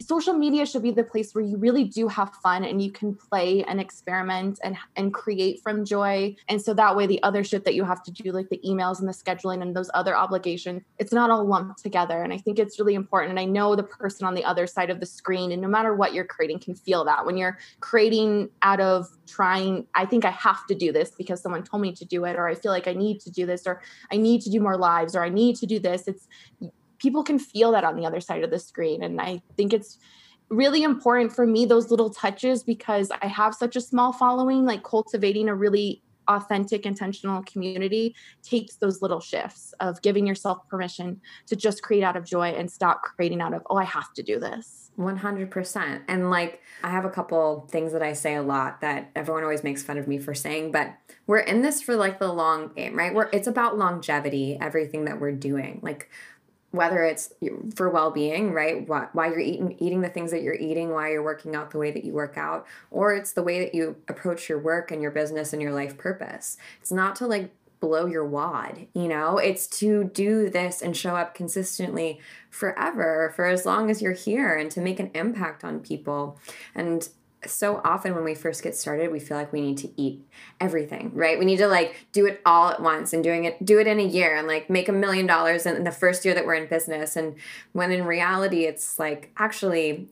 social 0.00 0.34
media 0.34 0.64
should 0.66 0.82
be 0.82 0.90
the 0.90 1.04
place 1.04 1.34
where 1.34 1.44
you 1.44 1.56
really 1.56 1.84
do 1.84 2.08
have 2.08 2.32
fun 2.36 2.64
and 2.64 2.80
you 2.82 2.90
can 2.90 3.14
play 3.14 3.64
and 3.64 3.80
experiment 3.80 4.58
and 4.62 4.76
and 4.96 5.12
create 5.12 5.60
from 5.62 5.84
joy. 5.84 6.34
And 6.48 6.60
so 6.60 6.74
that 6.74 6.96
way 6.96 7.06
the 7.06 7.22
other 7.22 7.44
shit 7.44 7.64
that 7.64 7.74
you 7.74 7.84
have 7.84 8.02
to 8.04 8.10
do 8.10 8.32
like 8.32 8.48
the 8.48 8.60
emails 8.64 9.00
and 9.00 9.08
the 9.08 9.12
scheduling 9.12 9.62
and 9.62 9.74
those 9.74 9.90
other 9.94 10.16
obligations 10.16 10.82
it's 10.98 11.12
not 11.12 11.30
all 11.30 11.44
lumped 11.44 11.82
together. 11.82 12.22
And 12.22 12.32
i 12.32 12.38
think 12.38 12.58
it's 12.58 12.78
really 12.78 12.94
important. 12.94 13.30
And 13.30 13.40
i 13.40 13.44
know 13.44 13.76
the 13.76 13.82
person 13.82 14.26
on 14.26 14.34
the 14.34 14.44
other 14.44 14.66
side 14.66 14.90
of 14.90 15.00
the 15.00 15.06
screen 15.06 15.52
and 15.52 15.60
no 15.60 15.68
matter 15.68 15.94
what 15.94 16.14
you're 16.14 16.24
creating 16.24 16.60
can 16.60 16.74
feel 16.74 17.04
that. 17.04 17.26
When 17.26 17.36
you're 17.36 17.58
creating 17.80 18.50
out 18.62 18.80
of 18.80 19.06
trying 19.26 19.86
i 19.94 20.04
think 20.04 20.24
i 20.24 20.30
have 20.30 20.66
to 20.66 20.74
do 20.74 20.90
this 20.90 21.12
because 21.16 21.42
someone 21.42 21.62
told 21.62 21.82
me 21.82 21.92
to 21.92 22.04
do 22.04 22.24
it 22.24 22.36
or 22.36 22.48
i 22.48 22.54
feel 22.54 22.72
like 22.72 22.88
i 22.88 22.92
need 22.92 23.20
to 23.20 23.30
do 23.30 23.46
this 23.46 23.66
or 23.66 23.82
i 24.10 24.16
need 24.16 24.40
to 24.40 24.50
do 24.50 24.60
more 24.60 24.76
lives 24.76 25.14
or 25.14 25.22
i 25.22 25.28
need 25.28 25.54
to 25.56 25.66
do 25.66 25.78
this 25.78 26.08
it's 26.08 26.26
people 26.98 27.22
can 27.22 27.38
feel 27.38 27.72
that 27.72 27.84
on 27.84 27.96
the 27.96 28.06
other 28.06 28.20
side 28.20 28.44
of 28.44 28.50
the 28.50 28.58
screen. 28.58 29.02
And 29.02 29.20
I 29.20 29.42
think 29.56 29.72
it's 29.72 29.98
really 30.50 30.82
important 30.82 31.32
for 31.32 31.46
me, 31.46 31.66
those 31.66 31.90
little 31.90 32.10
touches, 32.10 32.62
because 32.62 33.10
I 33.22 33.26
have 33.26 33.54
such 33.54 33.76
a 33.76 33.80
small 33.80 34.12
following, 34.12 34.64
like 34.64 34.82
cultivating 34.82 35.48
a 35.48 35.54
really 35.54 36.02
authentic, 36.28 36.84
intentional 36.84 37.42
community 37.44 38.14
takes 38.42 38.76
those 38.76 39.00
little 39.02 39.20
shifts 39.20 39.72
of 39.80 40.00
giving 40.02 40.26
yourself 40.26 40.68
permission 40.68 41.20
to 41.46 41.56
just 41.56 41.82
create 41.82 42.02
out 42.02 42.16
of 42.16 42.24
joy 42.24 42.48
and 42.50 42.70
stop 42.70 43.02
creating 43.02 43.40
out 43.40 43.54
of, 43.54 43.62
oh, 43.70 43.76
I 43.76 43.84
have 43.84 44.12
to 44.14 44.22
do 44.22 44.38
this. 44.38 44.90
100%. 44.98 46.02
And 46.08 46.30
like, 46.30 46.60
I 46.82 46.90
have 46.90 47.04
a 47.04 47.10
couple 47.10 47.66
things 47.70 47.92
that 47.92 48.02
I 48.02 48.12
say 48.12 48.34
a 48.34 48.42
lot 48.42 48.80
that 48.80 49.10
everyone 49.16 49.42
always 49.42 49.64
makes 49.64 49.82
fun 49.82 49.96
of 49.96 50.08
me 50.08 50.18
for 50.18 50.34
saying, 50.34 50.72
but 50.72 50.92
we're 51.26 51.38
in 51.38 51.62
this 51.62 51.80
for 51.80 51.96
like 51.96 52.18
the 52.18 52.32
long 52.32 52.72
game, 52.74 52.96
right? 52.96 53.14
We're, 53.14 53.30
it's 53.32 53.46
about 53.46 53.78
longevity, 53.78 54.58
everything 54.60 55.04
that 55.06 55.20
we're 55.20 55.32
doing. 55.32 55.80
Like, 55.82 56.10
whether 56.70 57.02
it's 57.02 57.32
for 57.74 57.88
well-being 57.88 58.52
right? 58.52 58.86
Why, 58.86 59.28
you're 59.28 59.40
eating 59.40 59.76
eating 59.78 60.00
the 60.00 60.08
things 60.08 60.30
that 60.30 60.42
you're 60.42 60.54
eating 60.54 60.90
why 60.90 61.10
you're 61.10 61.22
working 61.22 61.54
out 61.54 61.70
the 61.70 61.78
way 61.78 61.90
that 61.90 62.04
you 62.04 62.12
work 62.12 62.36
out 62.36 62.66
or 62.90 63.14
it's 63.14 63.32
the 63.32 63.42
way 63.42 63.60
that 63.64 63.74
you 63.74 63.96
approach 64.08 64.48
your 64.48 64.58
work 64.58 64.90
and 64.90 65.00
your 65.00 65.10
business 65.10 65.52
and 65.52 65.62
your 65.62 65.72
life 65.72 65.96
purpose. 65.96 66.56
It's 66.80 66.92
not 66.92 67.16
to 67.16 67.26
like 67.26 67.50
blow 67.80 68.06
your 68.06 68.24
wad 68.24 68.86
you 68.94 69.08
know? 69.08 69.38
It's 69.38 69.66
to 69.78 70.04
do 70.04 70.50
this 70.50 70.82
and 70.82 70.96
show 70.96 71.16
up 71.16 71.34
consistently 71.34 72.20
forever 72.50 73.32
for 73.34 73.46
as 73.46 73.64
long 73.64 73.90
as 73.90 74.02
you're 74.02 74.12
here 74.12 74.56
and 74.56 74.70
to 74.72 74.80
make 74.80 75.00
an 75.00 75.10
impact 75.14 75.64
on 75.64 75.80
people. 75.80 76.38
And 76.74 77.08
so 77.46 77.80
often 77.84 78.14
when 78.14 78.24
we 78.24 78.34
first 78.34 78.62
get 78.62 78.74
started 78.74 79.12
we 79.12 79.20
feel 79.20 79.36
like 79.36 79.52
we 79.52 79.60
need 79.60 79.78
to 79.78 79.88
eat 80.00 80.20
everything 80.60 81.10
right? 81.14 81.38
We 81.38 81.44
need 81.44 81.58
to 81.58 81.68
like 81.68 82.06
do 82.12 82.26
it 82.26 82.40
all 82.44 82.70
at 82.70 82.82
once 82.82 83.12
and 83.12 83.22
doing 83.22 83.44
it 83.44 83.64
do 83.64 83.78
it 83.78 83.86
in 83.86 84.00
a 84.00 84.04
year 84.04 84.36
and 84.36 84.46
like 84.48 84.68
make 84.68 84.88
a 84.88 84.92
million 84.92 85.26
dollars 85.26 85.66
in 85.66 85.84
the 85.84 85.92
first 85.92 86.24
year 86.24 86.34
that 86.34 86.46
we're 86.46 86.54
in 86.54 86.68
business. 86.68 87.16
And 87.16 87.36
when 87.72 87.92
in 87.92 88.04
reality 88.04 88.64
it's 88.64 88.98
like 88.98 89.30
actually 89.36 90.08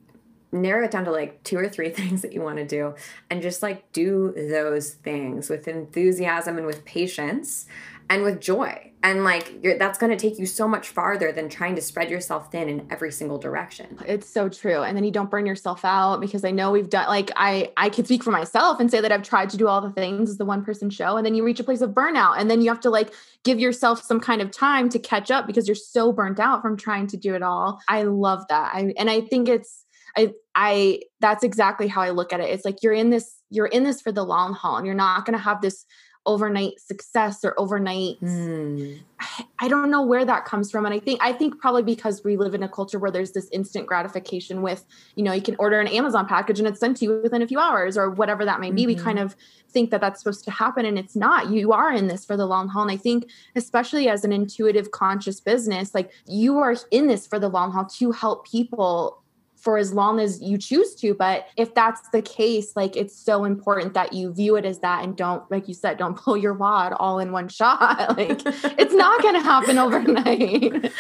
narrow 0.52 0.84
it 0.84 0.90
down 0.90 1.04
to 1.04 1.10
like 1.10 1.42
two 1.42 1.58
or 1.58 1.68
three 1.68 1.90
things 1.90 2.22
that 2.22 2.32
you 2.32 2.40
want 2.40 2.58
to 2.58 2.66
do 2.66 2.94
and 3.30 3.42
just 3.42 3.62
like 3.62 3.90
do 3.92 4.32
those 4.32 4.90
things 4.90 5.50
with 5.50 5.68
enthusiasm 5.68 6.56
and 6.56 6.66
with 6.66 6.84
patience 6.84 7.66
and 8.09 8.22
with 8.22 8.40
joy. 8.40 8.92
And 9.02 9.22
like 9.22 9.62
that's 9.78 9.98
going 9.98 10.11
to 10.11 10.16
take 10.16 10.38
you 10.38 10.46
so 10.46 10.66
much 10.66 10.88
farther 10.88 11.30
than 11.30 11.48
trying 11.48 11.76
to 11.76 11.80
spread 11.80 12.11
yourself 12.11 12.50
thin 12.50 12.68
in 12.68 12.88
every 12.90 13.12
single 13.12 13.38
direction. 13.38 13.98
It's 14.04 14.28
so 14.28 14.48
true. 14.48 14.82
And 14.82 14.96
then 14.96 15.04
you 15.04 15.12
don't 15.12 15.30
burn 15.30 15.46
yourself 15.46 15.84
out 15.84 16.20
because 16.20 16.44
i 16.44 16.50
know 16.50 16.72
we've 16.72 16.90
done 16.90 17.07
like 17.09 17.30
i 17.36 17.70
i 17.76 17.88
can 17.88 18.04
speak 18.04 18.24
for 18.24 18.30
myself 18.30 18.80
and 18.80 18.90
say 18.90 19.00
that 19.00 19.12
i've 19.12 19.22
tried 19.22 19.50
to 19.50 19.57
do 19.57 19.68
all 19.68 19.80
the 19.80 19.90
things 19.90 20.30
as 20.30 20.38
the 20.38 20.44
one 20.44 20.64
person 20.64 20.90
show 20.90 21.16
and 21.16 21.24
then 21.24 21.34
you 21.34 21.44
reach 21.44 21.61
a 21.61 21.64
place 21.64 21.80
of 21.80 21.90
burnout 21.90 22.38
and 22.38 22.50
then 22.50 22.61
you 22.61 22.68
have 22.68 22.80
to 22.80 22.90
like 22.90 23.12
give 23.44 23.61
yourself 23.61 24.02
some 24.02 24.18
kind 24.18 24.42
of 24.42 24.50
time 24.50 24.88
to 24.88 24.98
catch 24.98 25.30
up 25.30 25.46
because 25.46 25.68
you're 25.68 25.74
so 25.74 26.12
burnt 26.12 26.40
out 26.40 26.62
from 26.62 26.76
trying 26.76 27.07
to 27.07 27.16
do 27.16 27.34
it 27.34 27.42
all. 27.42 27.80
I 27.88 28.02
love 28.02 28.44
that. 28.48 28.74
I, 28.74 28.92
and 28.96 29.09
i 29.09 29.20
think 29.20 29.48
it's 29.48 29.84
I 30.16 30.32
I 30.54 31.00
that's 31.20 31.44
exactly 31.44 31.88
how 31.88 32.02
I 32.02 32.11
look 32.11 32.32
at 32.32 32.40
it. 32.40 32.48
It's 32.50 32.64
like 32.64 32.82
you're 32.82 32.92
in 32.92 33.11
this 33.11 33.36
you're 33.50 33.66
in 33.66 33.84
this 33.84 34.00
for 34.00 34.11
the 34.11 34.24
long 34.24 34.54
haul 34.54 34.76
and 34.76 34.86
you're 34.86 34.94
not 34.94 35.24
going 35.24 35.36
to 35.36 35.42
have 35.42 35.61
this 35.61 35.84
overnight 36.26 36.80
success 36.80 37.44
or 37.44 37.58
overnight 37.58 38.20
mm. 38.20 39.00
I, 39.20 39.44
I 39.58 39.68
don't 39.68 39.90
know 39.90 40.02
where 40.02 40.24
that 40.24 40.44
comes 40.44 40.70
from 40.70 40.84
and 40.84 40.94
i 40.94 40.98
think 40.98 41.18
i 41.22 41.32
think 41.32 41.58
probably 41.60 41.82
because 41.82 42.22
we 42.22 42.36
live 42.36 42.54
in 42.54 42.62
a 42.62 42.68
culture 42.68 42.98
where 42.98 43.10
there's 43.10 43.32
this 43.32 43.48
instant 43.52 43.86
gratification 43.86 44.60
with 44.60 44.84
you 45.14 45.24
know 45.24 45.32
you 45.32 45.40
can 45.40 45.56
order 45.58 45.80
an 45.80 45.88
amazon 45.88 46.26
package 46.26 46.58
and 46.58 46.68
it's 46.68 46.78
sent 46.78 46.98
to 46.98 47.06
you 47.06 47.20
within 47.22 47.40
a 47.40 47.46
few 47.46 47.58
hours 47.58 47.96
or 47.96 48.10
whatever 48.10 48.44
that 48.44 48.60
may 48.60 48.70
be 48.70 48.82
mm-hmm. 48.82 48.88
we 48.88 48.94
kind 48.94 49.18
of 49.18 49.34
think 49.70 49.90
that 49.90 50.00
that's 50.00 50.20
supposed 50.20 50.44
to 50.44 50.50
happen 50.50 50.84
and 50.84 50.98
it's 50.98 51.16
not 51.16 51.50
you 51.50 51.72
are 51.72 51.92
in 51.92 52.06
this 52.06 52.24
for 52.24 52.36
the 52.36 52.46
long 52.46 52.68
haul 52.68 52.82
and 52.82 52.90
i 52.90 52.96
think 52.96 53.30
especially 53.54 54.08
as 54.08 54.24
an 54.24 54.32
intuitive 54.32 54.90
conscious 54.90 55.40
business 55.40 55.94
like 55.94 56.10
you 56.26 56.58
are 56.58 56.76
in 56.90 57.06
this 57.06 57.26
for 57.26 57.38
the 57.38 57.48
long 57.48 57.72
haul 57.72 57.86
to 57.86 58.12
help 58.12 58.46
people 58.46 59.22
for 59.66 59.78
as 59.78 59.92
long 59.92 60.20
as 60.20 60.40
you 60.40 60.56
choose 60.56 60.94
to. 60.94 61.12
But 61.12 61.48
if 61.56 61.74
that's 61.74 62.08
the 62.10 62.22
case, 62.22 62.76
like 62.76 62.96
it's 62.96 63.18
so 63.18 63.42
important 63.42 63.94
that 63.94 64.12
you 64.12 64.32
view 64.32 64.54
it 64.54 64.64
as 64.64 64.78
that 64.78 65.02
and 65.02 65.16
don't, 65.16 65.42
like 65.50 65.66
you 65.66 65.74
said, 65.74 65.98
don't 65.98 66.16
pull 66.24 66.36
your 66.36 66.54
wad 66.54 66.92
all 66.92 67.18
in 67.18 67.32
one 67.32 67.48
shot. 67.48 68.16
like 68.16 68.42
it's 68.46 68.94
not 68.94 69.20
going 69.22 69.34
to 69.34 69.40
happen 69.40 69.76
overnight. 69.76 70.92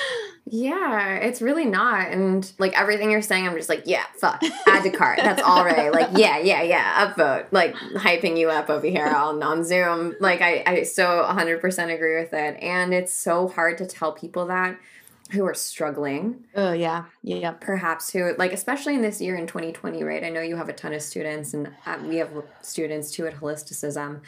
Yeah, 0.48 1.14
it's 1.14 1.40
really 1.40 1.64
not. 1.64 2.10
And 2.10 2.52
like 2.58 2.76
everything 2.76 3.12
you're 3.12 3.22
saying, 3.22 3.46
I'm 3.46 3.56
just 3.56 3.68
like, 3.68 3.84
yeah, 3.86 4.04
fuck, 4.16 4.42
add 4.66 4.82
to 4.82 4.90
cart. 4.90 5.20
That's 5.22 5.42
all 5.42 5.64
right. 5.64 5.92
Like, 5.92 6.10
yeah, 6.18 6.38
yeah, 6.38 6.62
yeah, 6.62 7.06
upvote. 7.06 7.46
Like 7.52 7.72
hyping 7.76 8.36
you 8.36 8.50
up 8.50 8.68
over 8.68 8.86
here 8.88 9.06
on, 9.06 9.44
on 9.44 9.62
Zoom. 9.62 10.16
Like 10.18 10.42
I, 10.42 10.64
I 10.66 10.82
so 10.82 11.24
100% 11.28 11.94
agree 11.94 12.20
with 12.20 12.32
it. 12.32 12.60
And 12.60 12.92
it's 12.92 13.12
so 13.12 13.46
hard 13.46 13.78
to 13.78 13.86
tell 13.86 14.10
people 14.12 14.46
that 14.46 14.76
who 15.30 15.44
are 15.44 15.54
struggling. 15.54 16.44
Oh 16.54 16.72
yeah, 16.72 17.04
yeah. 17.22 17.52
Perhaps 17.52 18.12
who 18.12 18.34
like 18.38 18.52
especially 18.52 18.94
in 18.94 19.02
this 19.02 19.20
year 19.20 19.36
in 19.36 19.46
2020, 19.46 20.02
right? 20.02 20.22
I 20.24 20.30
know 20.30 20.40
you 20.40 20.56
have 20.56 20.68
a 20.68 20.72
ton 20.72 20.92
of 20.92 21.02
students, 21.02 21.54
and 21.54 21.72
uh, 21.84 21.98
we 22.04 22.16
have 22.16 22.30
students 22.62 23.10
too 23.10 23.26
at 23.26 23.34
Holisticism, 23.34 24.20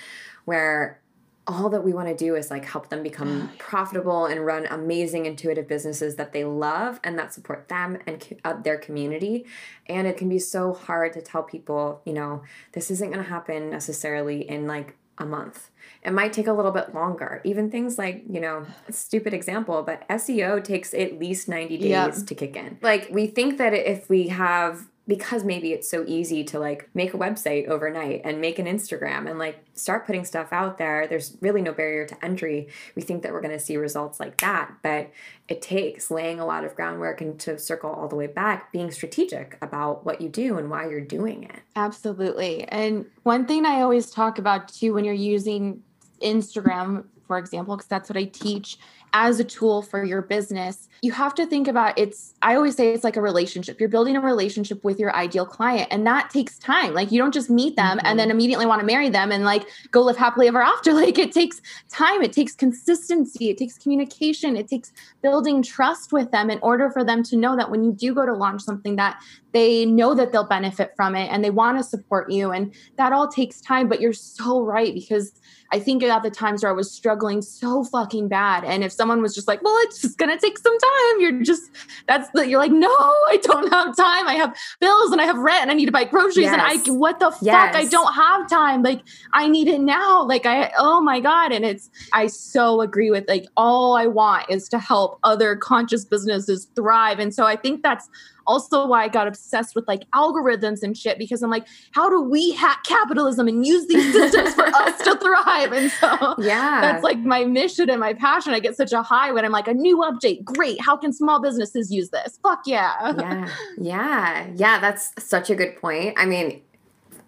where 0.45 1.01
all 1.49 1.71
that 1.71 1.83
we 1.83 1.95
want 1.95 2.07
to 2.07 2.15
do 2.15 2.37
is 2.37 2.51
like 2.51 2.67
help 2.67 2.91
them 2.91 3.03
become 3.03 3.51
profitable 3.59 4.27
and 4.27 4.45
run 4.45 4.67
amazing 4.67 5.25
intuitive 5.25 5.67
businesses 5.67 6.17
that 6.17 6.33
they 6.33 6.45
love 6.45 7.01
and 7.03 7.19
that 7.19 7.33
support 7.33 7.69
them 7.69 7.97
and 8.07 8.39
uh, 8.45 8.53
their 8.61 8.77
community 8.77 9.47
and 9.87 10.07
it 10.07 10.19
can 10.19 10.29
be 10.29 10.39
so 10.39 10.75
hard 10.75 11.15
to 11.15 11.23
tell 11.23 11.43
people 11.43 12.03
you 12.05 12.13
know 12.13 12.43
this 12.73 12.91
isn't 12.91 13.11
going 13.11 13.25
to 13.25 13.31
happen 13.31 13.71
necessarily 13.71 14.49
in 14.49 14.67
like 14.67 14.98
a 15.19 15.27
month 15.27 15.71
it 16.03 16.13
might 16.13 16.33
take 16.33 16.47
a 16.47 16.53
little 16.53 16.71
bit 16.71 16.95
longer. 16.95 17.41
Even 17.45 17.71
things 17.71 17.99
like, 17.99 18.25
you 18.31 18.41
know, 18.41 18.67
stupid 18.91 19.35
example, 19.35 19.83
but 19.83 20.09
SEO 20.09 20.63
takes 20.63 20.95
at 20.95 21.19
least 21.19 21.49
90 21.49 21.79
days 21.79 21.91
yep. 21.91 22.15
to 22.15 22.35
kick 22.35 22.57
in. 22.57 22.79
Like 22.83 23.09
we 23.11 23.27
think 23.27 23.59
that 23.59 23.75
if 23.75 24.09
we 24.09 24.29
have 24.29 24.87
because 25.09 25.43
maybe 25.43 25.73
it's 25.73 25.91
so 25.91 26.05
easy 26.07 26.45
to 26.45 26.59
like 26.61 26.89
make 26.95 27.15
a 27.15 27.17
website 27.17 27.67
overnight 27.67 28.21
and 28.25 28.43
make 28.43 28.59
an 28.59 28.67
Instagram 28.67 29.29
and 29.29 29.39
like 29.39 29.65
start 29.73 30.07
putting 30.07 30.23
stuff 30.23 30.53
out 30.53 30.77
there, 30.77 31.07
there's 31.09 31.37
really 31.41 31.63
no 31.63 31.73
barrier 31.73 32.05
to 32.05 32.25
entry. 32.25 32.69
We 32.95 33.01
think 33.01 33.23
that 33.23 33.33
we're 33.33 33.41
going 33.41 33.57
to 33.57 33.59
see 33.59 33.79
results 33.79 34.21
like 34.21 34.37
that, 34.43 34.71
but 34.83 35.11
it 35.49 35.63
takes 35.63 36.11
laying 36.11 36.41
a 36.41 36.45
lot 36.45 36.63
of 36.63 36.77
groundwork 36.77 37.23
and 37.23 37.41
to 37.41 37.59
circle 37.59 37.91
all 37.91 38.07
the 38.07 38.17
way 38.17 38.27
back, 38.27 38.71
being 38.71 38.91
strategic 38.91 39.57
about 39.63 40.05
what 40.05 40.21
you 40.21 40.29
do 40.29 40.59
and 40.59 40.71
why 40.71 40.87
you're 40.87 41.01
doing 41.01 41.45
it. 41.45 41.61
Absolutely. 41.75 42.65
And 42.65 43.07
one 43.23 43.47
thing 43.47 43.65
I 43.65 43.81
always 43.81 44.11
talk 44.11 44.39
about 44.39 44.69
too 44.69 44.93
when 44.93 45.07
you're 45.07 45.15
using 45.15 45.83
Instagram, 46.21 47.07
for 47.27 47.39
example, 47.39 47.77
because 47.77 47.89
that's 47.89 48.11
what 48.11 48.19
I 48.19 48.25
teach 48.25 48.77
as 49.13 49.41
a 49.41 49.45
tool 49.45 49.83
for 49.83 50.05
your 50.05 50.23
business, 50.23 50.89
you 51.03 51.13
have 51.13 51.35
to 51.37 51.47
think 51.47 51.69
about 51.69 51.99
it's, 51.99 52.35
I 52.43 52.57
always 52.57 52.75
say 52.75 52.93
it's 52.93 53.05
like 53.05 53.17
a 53.17 53.21
relationship. 53.21 53.79
You're 53.79 53.89
building 53.89 54.17
a 54.17 54.21
relationship 54.21 54.83
with 54.83 54.99
your 54.99 55.15
ideal 55.15 55.47
client, 55.47 55.89
and 55.91 56.07
that 56.07 56.31
takes 56.31 56.59
time. 56.59 56.93
Like, 56.93 57.13
you 57.13 57.19
don't 57.19 57.33
just 57.33 57.51
meet 57.51 57.77
them 57.77 57.99
mm-hmm. 57.99 58.07
and 58.07 58.19
then 58.19 58.31
immediately 58.31 58.67
want 58.67 58.81
to 58.81 58.87
marry 58.87 59.09
them 59.09 59.31
and 59.31 59.45
like 59.45 59.65
go 59.91 60.03
live 60.03 60.17
happily 60.17 60.49
ever 60.49 60.63
after. 60.63 60.93
Like, 60.99 61.19
it 61.19 61.31
takes 61.31 61.63
time, 61.89 62.23
it 62.23 62.33
takes 62.33 62.57
consistency, 62.57 63.51
it 63.51 63.57
takes 63.57 63.79
communication, 63.79 64.57
it 64.57 64.67
takes 64.67 64.91
building 65.23 65.63
trust 65.63 66.13
with 66.13 66.33
them 66.33 66.51
in 66.51 66.59
order 66.61 66.91
for 66.91 67.05
them 67.05 67.23
to 67.25 67.37
know 67.37 67.57
that 67.57 67.71
when 67.71 67.85
you 67.85 67.93
do 67.93 68.13
go 68.13 68.27
to 68.27 68.35
launch 68.35 68.63
something, 68.63 68.97
that 68.97 69.23
they 69.53 69.87
know 69.87 70.15
that 70.15 70.33
they'll 70.33 70.47
benefit 70.47 70.93
from 70.97 71.15
it 71.15 71.29
and 71.31 71.45
they 71.45 71.51
want 71.51 71.79
to 71.79 71.85
support 71.85 72.31
you. 72.31 72.51
And 72.51 72.75
that 72.97 73.13
all 73.13 73.29
takes 73.29 73.61
time, 73.61 73.89
but 73.89 74.01
you're 74.01 74.13
so 74.13 74.61
right 74.63 74.93
because 74.93 75.33
I 75.71 75.79
think 75.79 76.03
about 76.03 76.23
the 76.23 76.31
times 76.31 76.63
where 76.63 76.71
I 76.71 76.75
was 76.75 76.91
struggling 76.91 77.43
so 77.43 77.85
fucking 77.85 78.29
bad. 78.29 78.65
And 78.65 78.83
if 78.83 78.93
someone 78.99 79.23
was 79.23 79.35
just 79.35 79.49
like, 79.49 79.63
well, 79.63 79.75
it's 79.85 80.03
just 80.03 80.19
going 80.19 80.29
to 80.29 80.39
take 80.39 80.59
some 80.59 80.77
time, 80.79 81.21
you're 81.21 81.41
just, 81.43 81.71
that's 82.07 82.29
the, 82.35 82.47
you're 82.47 82.61
like, 82.61 82.73
no, 82.73 82.89
I 82.89 83.39
don't 83.43 83.73
have 83.73 83.97
time. 83.97 84.29
I 84.29 84.35
have 84.35 84.55
bills 84.81 85.13
and 85.13 85.21
I 85.21 85.25
have 85.25 85.39
rent 85.39 85.63
and 85.63 85.71
I 85.71 85.75
need 85.75 85.87
to 85.87 85.93
buy 85.93 86.05
groceries. 86.05 86.45
Yes. 86.45 86.53
And 86.53 86.61
I, 86.61 86.93
what 86.93 87.21
the 87.21 87.35
yes. 87.41 87.73
fuck? 87.73 87.83
I 87.83 87.87
don't 87.87 88.13
have 88.13 88.51
time. 88.51 88.83
Like, 88.83 89.03
I 89.33 89.49
need 89.49 89.69
it 89.69 89.81
now. 89.81 90.25
Like, 90.25 90.45
I, 90.45 90.71
oh 90.77 91.01
my 91.01 91.21
God. 91.21 91.53
And 91.53 91.65
it's, 91.65 91.89
I 92.13 92.27
so 92.27 92.83
agree 92.83 93.11
with 93.11 93.27
like, 93.29 93.47
all 93.57 93.95
I 93.95 94.07
want 94.07 94.51
is 94.51 94.69
to 94.71 94.79
help 94.79 95.19
other 95.23 95.57
conscious 95.57 96.05
businesses 96.05 96.67
thrive. 96.75 97.21
And 97.21 97.33
so 97.33 97.47
I 97.47 97.57
think 97.57 97.83
that's, 97.83 98.09
also 98.49 98.87
why 98.87 99.05
I 99.05 99.09
got 99.09 99.29
obsessed 99.29 99.77
with 99.77 99.87
like 99.87 100.11
algorithms 100.11 100.83
and 100.83 100.97
shit 100.97 101.19
because 101.19 101.43
I'm 101.43 101.51
like, 101.51 101.67
how 101.93 102.11
do 102.11 102.21
we 102.21 102.53
hack 102.53 102.83
capitalism 102.85 103.47
and 103.47 103.65
use 103.65 103.87
these 103.87 104.13
systems 104.13 104.55
for 104.55 104.67
us 104.67 104.99
to 105.03 105.17
thrive? 105.23 105.73
And 105.73 105.91
so 105.93 106.35
yeah, 106.39 106.81
that's 106.81 107.05
like 107.05 107.19
my 107.19 107.45
mission 107.45 107.91
and 107.91 108.01
my 108.01 108.15
passion. 108.15 108.55
I 108.55 108.61
get 108.61 108.77
such 108.77 108.93
a 108.93 109.03
high 109.03 109.31
when 109.31 109.45
I'm 109.45 109.53
like, 109.53 109.69
a 109.69 109.75
new 109.75 109.99
update, 109.99 110.43
great. 110.43 110.81
How 110.81 110.97
can 110.97 111.13
small 111.13 111.41
businesses 111.41 111.93
use 111.93 112.11
this? 112.11 112.41
Fuck 112.43 112.63
yeah. 112.67 113.13
Yeah. 113.19 113.49
Yeah. 113.79 114.47
Yeah. 114.57 114.81
That's 114.81 115.13
such 115.19 115.51
a 115.51 115.55
good 115.55 115.77
point. 115.77 116.15
I 116.17 116.27
mean, 116.27 116.63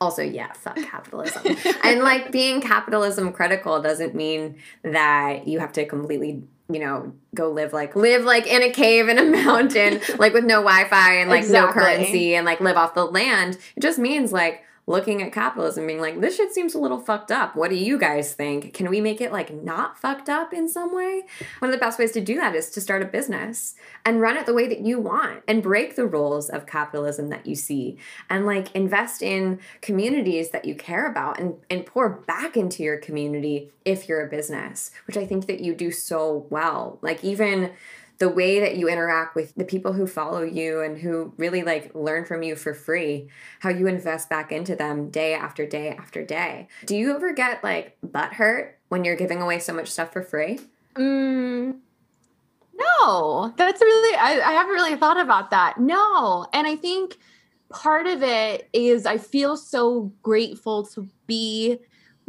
also 0.00 0.22
yeah 0.22 0.50
fuck 0.54 0.76
capitalism 0.76 1.42
and 1.84 2.00
like 2.00 2.32
being 2.32 2.58
capitalism 2.58 3.30
critical 3.32 3.82
doesn't 3.82 4.14
mean 4.14 4.56
that 4.82 5.46
you 5.46 5.58
have 5.58 5.72
to 5.72 5.84
completely 5.84 6.42
you 6.72 6.80
know, 6.80 7.12
go 7.34 7.50
live 7.50 7.72
like 7.72 7.96
live 7.96 8.24
like 8.24 8.46
in 8.46 8.62
a 8.62 8.70
cave 8.70 9.08
in 9.08 9.18
a 9.18 9.24
mountain, 9.44 10.00
like 10.18 10.32
with 10.32 10.44
no 10.44 10.62
Wi-Fi 10.62 11.14
and 11.14 11.30
like 11.30 11.42
exactly. 11.42 11.82
no 11.82 11.86
currency 11.86 12.34
and 12.34 12.46
like 12.46 12.60
live 12.60 12.76
off 12.76 12.94
the 12.94 13.04
land. 13.04 13.58
It 13.76 13.80
just 13.80 13.98
means 13.98 14.32
like 14.32 14.64
looking 14.90 15.22
at 15.22 15.32
capitalism 15.32 15.86
being 15.86 16.00
like 16.00 16.20
this 16.20 16.36
shit 16.36 16.52
seems 16.52 16.74
a 16.74 16.78
little 16.78 17.00
fucked 17.00 17.30
up. 17.30 17.56
What 17.56 17.70
do 17.70 17.76
you 17.76 17.98
guys 17.98 18.34
think? 18.34 18.74
Can 18.74 18.90
we 18.90 19.00
make 19.00 19.20
it 19.20 19.32
like 19.32 19.52
not 19.52 19.98
fucked 19.98 20.28
up 20.28 20.52
in 20.52 20.68
some 20.68 20.94
way? 20.94 21.22
One 21.60 21.70
of 21.70 21.72
the 21.72 21.84
best 21.84 21.98
ways 21.98 22.12
to 22.12 22.20
do 22.20 22.36
that 22.36 22.54
is 22.54 22.70
to 22.70 22.80
start 22.80 23.02
a 23.02 23.06
business 23.06 23.74
and 24.04 24.20
run 24.20 24.36
it 24.36 24.46
the 24.46 24.54
way 24.54 24.66
that 24.68 24.80
you 24.80 25.00
want 25.00 25.42
and 25.48 25.62
break 25.62 25.96
the 25.96 26.06
rules 26.06 26.50
of 26.50 26.66
capitalism 26.66 27.28
that 27.30 27.46
you 27.46 27.54
see 27.54 27.96
and 28.28 28.46
like 28.46 28.74
invest 28.74 29.22
in 29.22 29.60
communities 29.80 30.50
that 30.50 30.64
you 30.64 30.74
care 30.74 31.06
about 31.10 31.38
and, 31.38 31.54
and 31.70 31.86
pour 31.86 32.08
back 32.08 32.56
into 32.56 32.82
your 32.82 32.98
community 32.98 33.70
if 33.84 34.08
you're 34.08 34.24
a 34.24 34.28
business 34.28 34.90
which 35.06 35.16
i 35.16 35.24
think 35.24 35.46
that 35.46 35.60
you 35.60 35.74
do 35.74 35.90
so 35.90 36.46
well. 36.50 36.98
Like 37.02 37.24
even 37.24 37.72
the 38.20 38.28
way 38.28 38.60
that 38.60 38.76
you 38.76 38.86
interact 38.86 39.34
with 39.34 39.54
the 39.56 39.64
people 39.64 39.94
who 39.94 40.06
follow 40.06 40.42
you 40.42 40.82
and 40.82 40.98
who 40.98 41.32
really 41.38 41.62
like 41.62 41.90
learn 41.94 42.24
from 42.24 42.42
you 42.42 42.54
for 42.54 42.74
free, 42.74 43.28
how 43.60 43.70
you 43.70 43.86
invest 43.86 44.28
back 44.28 44.52
into 44.52 44.76
them 44.76 45.10
day 45.10 45.32
after 45.32 45.66
day 45.66 45.88
after 45.88 46.22
day. 46.22 46.68
Do 46.84 46.94
you 46.94 47.16
ever 47.16 47.32
get 47.32 47.64
like 47.64 47.96
butt 48.02 48.34
hurt 48.34 48.78
when 48.88 49.04
you're 49.04 49.16
giving 49.16 49.40
away 49.40 49.58
so 49.58 49.72
much 49.72 49.88
stuff 49.88 50.12
for 50.12 50.22
free? 50.22 50.60
Mm, 50.96 51.78
no, 52.74 53.54
that's 53.56 53.80
really, 53.80 54.16
I, 54.16 54.40
I 54.44 54.52
haven't 54.52 54.74
really 54.74 54.96
thought 54.96 55.18
about 55.18 55.50
that. 55.50 55.80
No. 55.80 56.46
And 56.52 56.66
I 56.66 56.76
think 56.76 57.16
part 57.70 58.06
of 58.06 58.22
it 58.22 58.68
is 58.74 59.06
I 59.06 59.16
feel 59.16 59.56
so 59.56 60.12
grateful 60.22 60.84
to 60.88 61.08
be 61.26 61.78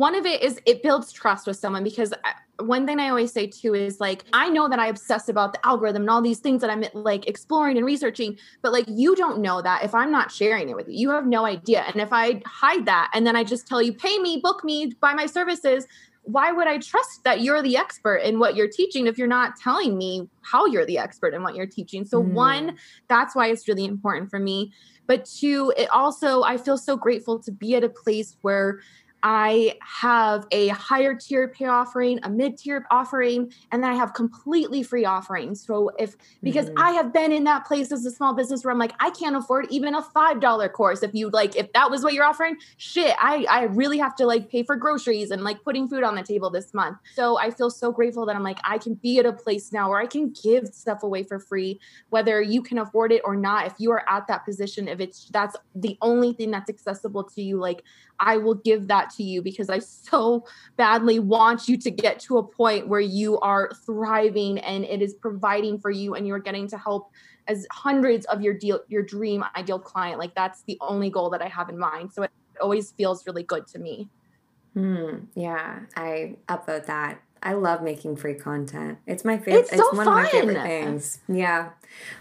one 0.02 0.16
of 0.16 0.26
it 0.26 0.42
is 0.42 0.60
it 0.66 0.82
builds 0.82 1.12
trust 1.12 1.46
with 1.46 1.58
someone 1.58 1.84
because 1.84 2.12
one 2.60 2.88
thing 2.88 3.00
I 3.00 3.10
always 3.10 3.32
say 3.32 3.46
too 3.46 3.76
is 3.76 4.00
like, 4.00 4.24
I 4.34 4.50
know 4.50 4.68
that 4.68 4.80
I 4.80 4.88
obsess 4.88 5.30
about 5.30 5.54
the 5.54 5.64
algorithm 5.64 6.02
and 6.02 6.10
all 6.10 6.24
these 6.24 6.40
things 6.40 6.62
that 6.62 6.72
I'm 6.72 6.84
like 6.96 7.28
exploring 7.28 7.78
and 7.78 7.86
researching, 7.86 8.36
but 8.64 8.72
like, 8.72 8.86
you 8.88 9.16
don't 9.16 9.44
know 9.44 9.62
that 9.62 9.84
if 9.84 9.94
I'm 9.94 10.12
not 10.12 10.32
sharing 10.32 10.70
it 10.70 10.76
with 10.76 10.88
you. 10.88 10.96
You 10.96 11.12
have 11.12 11.28
no 11.28 11.46
idea. 11.46 11.82
And 11.82 12.02
if 12.02 12.12
I 12.12 12.42
hide 12.48 12.88
that 12.88 13.12
and 13.14 13.28
then 13.28 13.36
I 13.36 13.44
just 13.44 13.68
tell 13.68 13.80
you, 13.80 13.94
pay 13.94 14.18
me, 14.18 14.40
book 14.42 14.64
me, 14.64 14.92
buy 15.00 15.14
my 15.14 15.28
services, 15.28 15.86
why 16.24 16.52
would 16.52 16.68
I 16.68 16.80
trust 16.80 17.24
that 17.24 17.42
you're 17.42 17.62
the 17.62 17.78
expert 17.78 18.18
in 18.18 18.40
what 18.40 18.56
you're 18.56 18.70
teaching 18.70 19.06
if 19.06 19.20
you're 19.20 19.28
not 19.28 19.56
telling 19.56 20.00
me 20.00 20.28
how 20.42 20.66
you're 20.66 20.86
the 20.86 20.98
expert 20.98 21.36
in 21.36 21.44
what 21.44 21.56
you're 21.56 21.68
teaching? 21.68 22.06
So, 22.06 22.24
mm. 22.24 22.34
one, 22.34 22.78
that's 23.08 23.36
why 23.36 23.48
it's 23.48 23.68
really 23.68 23.86
important 23.86 24.32
for 24.32 24.40
me. 24.40 24.72
But 25.08 25.26
two, 25.26 25.74
it 25.76 25.90
also, 25.90 26.44
I 26.44 26.58
feel 26.58 26.78
so 26.78 26.96
grateful 26.96 27.40
to 27.40 27.52
be 27.52 27.76
at 27.76 27.84
a 27.84 27.90
place 27.90 28.38
where 28.42 28.80
I 29.24 29.78
have 29.82 30.48
a 30.52 30.70
higher 30.70 31.16
tier 31.16 31.48
pay 31.48 31.66
offering, 31.66 32.20
a 32.24 32.30
mid 32.30 32.58
tier 32.58 32.86
offering, 32.90 33.54
and 33.72 33.84
then 33.84 33.92
I 33.92 33.96
have 33.96 34.14
completely 34.14 34.84
free 34.84 35.06
offerings. 35.06 35.66
So 35.66 35.92
if 36.00 36.16
because 36.42 36.68
mm-hmm. 36.68 36.80
I 36.80 36.92
have 36.92 37.14
been 37.14 37.32
in 37.32 37.44
that 37.44 37.66
place 37.66 37.92
as 37.92 38.06
a 38.06 38.12
small 38.12 38.34
business 38.34 38.64
where 38.64 38.72
I'm 38.72 38.80
like, 38.80 38.94
I 39.00 39.12
can't 39.12 39.36
afford 39.36 39.68
even 39.70 39.96
a 39.96 40.02
five 40.02 40.40
dollar 40.40 40.70
course. 40.70 41.04
If 41.04 41.14
you 41.14 41.30
like, 41.30 41.56
if 41.56 41.72
that 41.74 41.92
was 41.92 42.04
what 42.04 42.14
you're 42.14 42.26
offering, 42.26 42.58
shit, 42.78 43.16
I 43.20 43.46
I 43.50 43.64
really 43.64 44.00
have 44.00 44.16
to 44.16 44.26
like 44.26 44.50
pay 44.50 44.64
for 44.64 44.76
groceries 44.76 45.32
and 45.32 45.44
like 45.44 45.64
putting 45.64 45.88
food 45.88 46.04
on 46.04 46.16
the 46.16 46.24
table 46.24 46.50
this 46.50 46.74
month. 46.74 46.98
So 47.14 47.38
I 47.38 47.52
feel 47.52 47.70
so 47.70 47.92
grateful 47.92 48.26
that 48.26 48.36
I'm 48.36 48.44
like, 48.44 48.60
I 48.64 48.78
can 48.78 48.96
be 48.96 49.20
at 49.20 49.26
a 49.26 49.34
place 49.34 49.72
now 49.72 49.90
where 49.90 50.00
I 50.00 50.08
can 50.08 50.34
give 50.44 50.68
stuff 50.70 51.04
away 51.04 51.24
for 51.24 51.40
free, 51.40 51.80
whether 52.10 52.42
you 52.42 52.62
can 52.62 52.80
afford 52.80 53.12
it 53.12 53.22
or 53.24 53.36
not. 53.36 53.68
If 53.68 53.74
you 53.78 53.92
are 53.92 54.04
at 54.10 54.28
that 54.28 54.46
position, 54.46 54.88
if 54.88 55.00
it's 55.00 55.30
that's 55.30 55.56
the 55.76 55.98
only 56.02 56.34
thing 56.34 56.52
that's 56.52 56.70
accessible 56.70 57.24
to 57.24 57.42
you, 57.42 57.58
like 57.58 57.84
I 58.22 58.38
will 58.38 58.56
give 58.56 58.88
that 58.88 59.10
to 59.16 59.24
you 59.24 59.42
because 59.42 59.70
I 59.70 59.80
so 59.80 60.46
badly 60.78 61.20
want 61.20 61.68
you 61.68 61.76
to 61.78 61.92
get 61.92 62.20
to 62.22 62.38
a 62.38 62.44
point 62.44 62.88
where 62.88 63.02
you 63.02 63.40
are 63.40 63.72
thriving 63.86 64.60
and 64.60 64.86
it 64.86 65.02
is 65.02 65.16
providing 65.16 65.80
for 65.80 65.90
you 65.90 66.14
and 66.14 66.28
you're 66.28 66.40
getting 66.40 66.68
to 66.70 66.78
help 66.78 67.10
as 67.48 67.66
hundreds 67.72 68.26
of 68.28 68.42
your 68.42 68.54
deal 68.54 68.80
your 68.88 69.02
dream 69.02 69.44
ideal 69.56 69.80
client. 69.80 70.20
Like 70.20 70.36
that's 70.36 70.62
the 70.64 70.78
only 70.82 71.10
goal 71.10 71.32
that 71.32 71.42
I 71.42 71.48
have 71.48 71.68
in 71.70 71.78
mind. 71.78 72.14
So 72.14 72.22
it 72.22 72.32
always 72.62 72.92
feels 72.92 73.26
really 73.26 73.44
good 73.44 73.68
to 73.68 73.80
me. 73.80 74.08
Hmm. 74.74 75.26
yeah, 75.36 75.80
I 75.98 76.38
upvote 76.48 76.86
that. 76.86 77.22
I 77.44 77.54
love 77.54 77.82
making 77.82 78.18
free 78.18 78.36
content. 78.36 79.00
It's 79.08 79.26
my 79.26 79.38
favorite. 79.38 79.62
It's, 79.62 79.72
so 79.72 79.90
it's 79.90 79.98
one 79.98 80.06
fun. 80.06 80.20
of 80.20 80.24
my 80.24 80.30
favorite 80.30 80.62
things. 80.62 81.20
Yeah. 81.28 81.70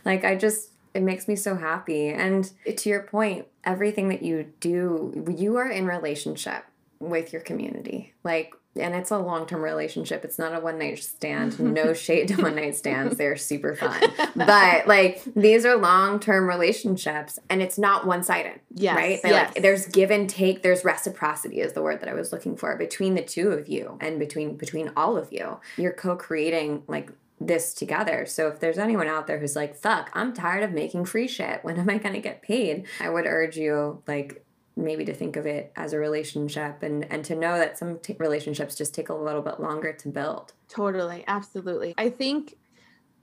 Like 0.05 0.25
I 0.25 0.35
just 0.35 0.71
it 0.95 1.03
makes 1.03 1.29
me 1.29 1.37
so 1.37 1.57
happy. 1.57 2.09
And 2.09 2.51
to 2.77 2.89
your 2.89 3.03
point, 3.03 3.47
everything 3.65 4.09
that 4.09 4.23
you 4.23 4.53
do, 4.61 5.35
you 5.37 5.57
are 5.57 5.71
in 5.71 5.87
relationship 5.87 6.65
with 7.01 7.33
your 7.33 7.43
community. 7.43 8.15
Like, 8.25 8.55
and 8.77 8.95
it's 8.95 9.11
a 9.11 9.19
long 9.19 9.47
term 9.47 9.63
relationship. 9.63 10.25
It's 10.25 10.39
not 10.39 10.55
a 10.55 10.61
one 10.61 10.79
night 10.79 11.03
stand. 11.03 11.59
No 11.71 11.93
shade 11.93 12.29
to 12.29 12.43
one 12.43 12.57
night 12.57 12.77
stands. 12.77 13.17
They're 13.17 13.37
super 13.37 13.75
fun. 13.75 14.01
But 14.37 14.87
like 14.87 15.23
these 15.35 15.65
are 15.65 15.77
long 15.77 16.21
term 16.21 16.49
relationships 16.49 17.39
and 17.49 17.63
it's 17.63 17.79
not 17.79 18.07
one 18.07 18.23
sided. 18.23 18.61
Yes, 18.75 18.97
right? 18.97 19.21
yes. 19.25 19.55
Like 19.55 19.63
there's 19.63 19.87
give 19.87 20.11
and 20.11 20.29
take, 20.29 20.63
there's 20.63 20.85
reciprocity 20.85 21.61
is 21.61 21.73
the 21.73 21.83
word 21.83 22.01
that 22.01 22.09
I 22.09 22.15
was 22.15 22.33
looking 22.33 22.57
for 22.57 22.77
between 22.77 23.15
the 23.15 23.23
two 23.23 23.51
of 23.51 23.69
you 23.69 23.99
and 24.01 24.19
between 24.19 24.57
between 24.57 24.93
all 24.97 25.17
of 25.17 25.33
you. 25.33 25.59
You're 25.77 25.93
co 25.93 26.17
creating 26.17 26.85
like 26.87 27.11
this 27.41 27.73
together. 27.73 28.27
So 28.27 28.49
if 28.49 28.61
there's 28.61 28.79
anyone 28.79 29.09
out 29.09 29.27
there 29.27 29.39
who's 29.39 29.57
like, 29.57 29.75
fuck, 29.75 30.11
I'm 30.13 30.35
tired 30.35 30.63
of 30.63 30.73
making 30.73 31.07
free 31.07 31.27
shit. 31.27 31.65
When 31.65 31.79
am 31.79 31.89
I 31.89 31.99
going 31.99 32.15
to 32.15 32.21
get 32.21 32.43
paid? 32.43 32.87
I 33.01 33.09
would 33.09 33.27
urge 33.27 33.57
you, 33.57 34.03
like, 34.07 34.45
maybe 34.77 35.05
to 35.05 35.15
think 35.15 35.37
of 35.37 35.47
it 35.47 35.73
as 35.77 35.93
a 35.93 35.99
relationship 35.99 36.83
and 36.83 37.05
and 37.13 37.25
to 37.25 37.35
know 37.35 37.59
that 37.59 37.79
some 37.79 37.99
t- 37.99 38.17
relationships 38.19 38.75
just 38.75 38.95
take 38.95 39.09
a 39.09 39.15
little 39.15 39.43
bit 39.43 39.61
longer 39.61 39.93
to 39.93 40.09
build. 40.09 40.53
Totally, 40.69 41.25
absolutely. 41.27 41.95
I 41.99 42.09
think 42.09 42.57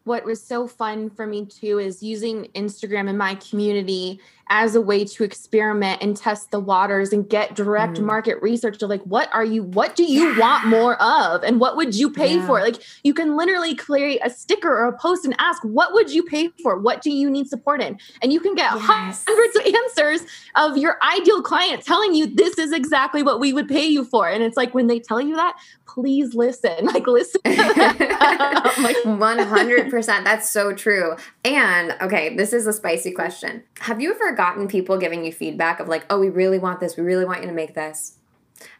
what 0.03 0.23
was 0.23 0.41
so 0.41 0.67
fun 0.67 1.09
for 1.09 1.27
me 1.27 1.45
too 1.45 1.79
is 1.79 2.01
using 2.01 2.45
Instagram 2.55 3.09
in 3.09 3.17
my 3.17 3.35
community 3.35 4.19
as 4.49 4.75
a 4.75 4.81
way 4.81 5.05
to 5.05 5.23
experiment 5.23 6.01
and 6.01 6.15
test 6.15 6.51
the 6.51 6.59
waters 6.59 7.11
and 7.11 7.29
get 7.29 7.55
direct 7.55 7.97
mm. 7.97 8.03
market 8.03 8.41
research 8.41 8.77
to 8.79 8.87
like 8.87 9.01
what 9.03 9.29
are 9.33 9.43
you 9.43 9.63
what 9.63 9.95
do 9.95 10.03
you 10.03 10.31
yeah. 10.31 10.39
want 10.39 10.67
more 10.67 11.01
of? 11.01 11.43
And 11.43 11.59
what 11.59 11.75
would 11.75 11.95
you 11.95 12.09
pay 12.11 12.35
yeah. 12.35 12.45
for? 12.45 12.59
Like 12.61 12.81
you 13.03 13.13
can 13.13 13.35
literally 13.35 13.75
create 13.75 14.19
a 14.23 14.29
sticker 14.29 14.69
or 14.69 14.85
a 14.85 14.97
post 14.97 15.25
and 15.25 15.35
ask 15.39 15.63
what 15.63 15.93
would 15.93 16.11
you 16.11 16.23
pay 16.23 16.49
for? 16.63 16.77
What 16.77 17.01
do 17.01 17.11
you 17.11 17.29
need 17.29 17.47
support 17.47 17.81
in? 17.81 17.99
And 18.21 18.31
you 18.31 18.39
can 18.39 18.55
get 18.55 18.71
yes. 18.73 19.25
hundreds 19.27 19.55
of 19.55 19.73
answers 19.73 20.21
of 20.55 20.77
your 20.77 20.97
ideal 21.03 21.41
client 21.41 21.83
telling 21.83 22.13
you 22.13 22.27
this 22.27 22.57
is 22.57 22.71
exactly 22.71 23.23
what 23.23 23.39
we 23.39 23.53
would 23.53 23.67
pay 23.67 23.85
you 23.85 24.03
for. 24.03 24.27
And 24.27 24.43
it's 24.43 24.57
like 24.57 24.73
when 24.73 24.87
they 24.87 24.99
tell 24.99 25.21
you 25.21 25.35
that 25.35 25.57
please 25.85 26.35
listen. 26.35 26.85
Like 26.97 27.07
listen. 27.07 27.41
Like 28.77 28.97
100% 28.97 30.23
that's 30.23 30.49
so 30.49 30.73
true. 30.73 31.15
And 31.43 31.95
okay 32.01 32.35
this 32.35 32.53
is 32.53 32.67
a 32.67 32.73
spicy 32.73 33.11
question. 33.11 33.63
Have 33.79 34.01
you 34.01 34.13
ever 34.13 34.33
gotten 34.37 34.67
people 34.67 34.97
giving 34.97 35.25
you 35.25 35.33
feedback 35.33 35.79
of 35.79 35.87
like, 35.87 36.05
oh, 36.09 36.19
we 36.19 36.29
really 36.29 36.59
want 36.59 36.79
this, 36.79 36.95
we 36.95 37.03
really 37.03 37.25
want 37.25 37.41
you 37.41 37.47
to 37.47 37.53
make 37.53 37.73
this. 37.75 38.17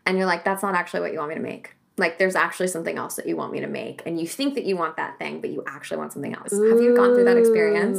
And 0.06 0.18
you're 0.18 0.28
like, 0.28 0.46
that's 0.46 0.64
not 0.64 0.76
actually 0.76 1.02
what 1.02 1.12
you 1.12 1.20
want 1.20 1.30
me 1.30 1.36
to 1.36 1.42
make. 1.42 1.76
Like, 2.00 2.20
there's 2.20 2.36
actually 2.36 2.68
something 2.68 2.96
else 2.96 3.16
that 3.16 3.28
you 3.28 3.36
want 3.36 3.52
me 3.52 3.60
to 3.60 3.68
make. 3.68 4.04
And 4.06 4.20
you 4.20 4.28
think 4.28 4.54
that 4.54 4.66
you 4.66 4.78
want 4.78 4.98
that 4.98 5.18
thing, 5.18 5.42
but 5.42 5.50
you 5.50 5.64
actually 5.68 5.98
want 5.98 6.14
something 6.14 6.36
else. 6.36 6.54
Ooh, 6.54 6.70
Have 6.70 6.80
you 6.80 6.96
gone 6.96 7.16
through 7.16 7.24
that 7.24 7.38
experience? 7.38 7.98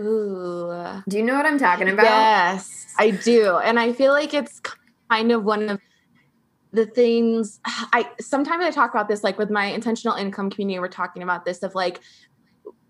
Ooh. 0.00 1.02
Do 1.08 1.16
you 1.16 1.22
know 1.22 1.34
what 1.34 1.46
I'm 1.46 1.58
talking 1.58 1.88
about? 1.88 2.04
Yes, 2.04 2.94
I 2.98 3.10
do. 3.10 3.56
And 3.56 3.80
I 3.80 3.94
feel 3.94 4.12
like 4.12 4.34
it's 4.34 4.60
kind 5.10 5.32
of 5.32 5.44
one 5.44 5.70
of 5.70 5.80
the 6.72 6.86
things 6.86 7.60
I 7.66 8.08
sometimes 8.18 8.64
I 8.64 8.70
talk 8.70 8.92
about 8.92 9.06
this 9.06 9.22
like 9.22 9.36
with 9.36 9.50
my 9.50 9.66
intentional 9.66 10.16
income 10.16 10.48
community. 10.48 10.78
We're 10.78 10.88
talking 10.88 11.22
about 11.22 11.44
this 11.44 11.62
of 11.62 11.74
like 11.74 12.00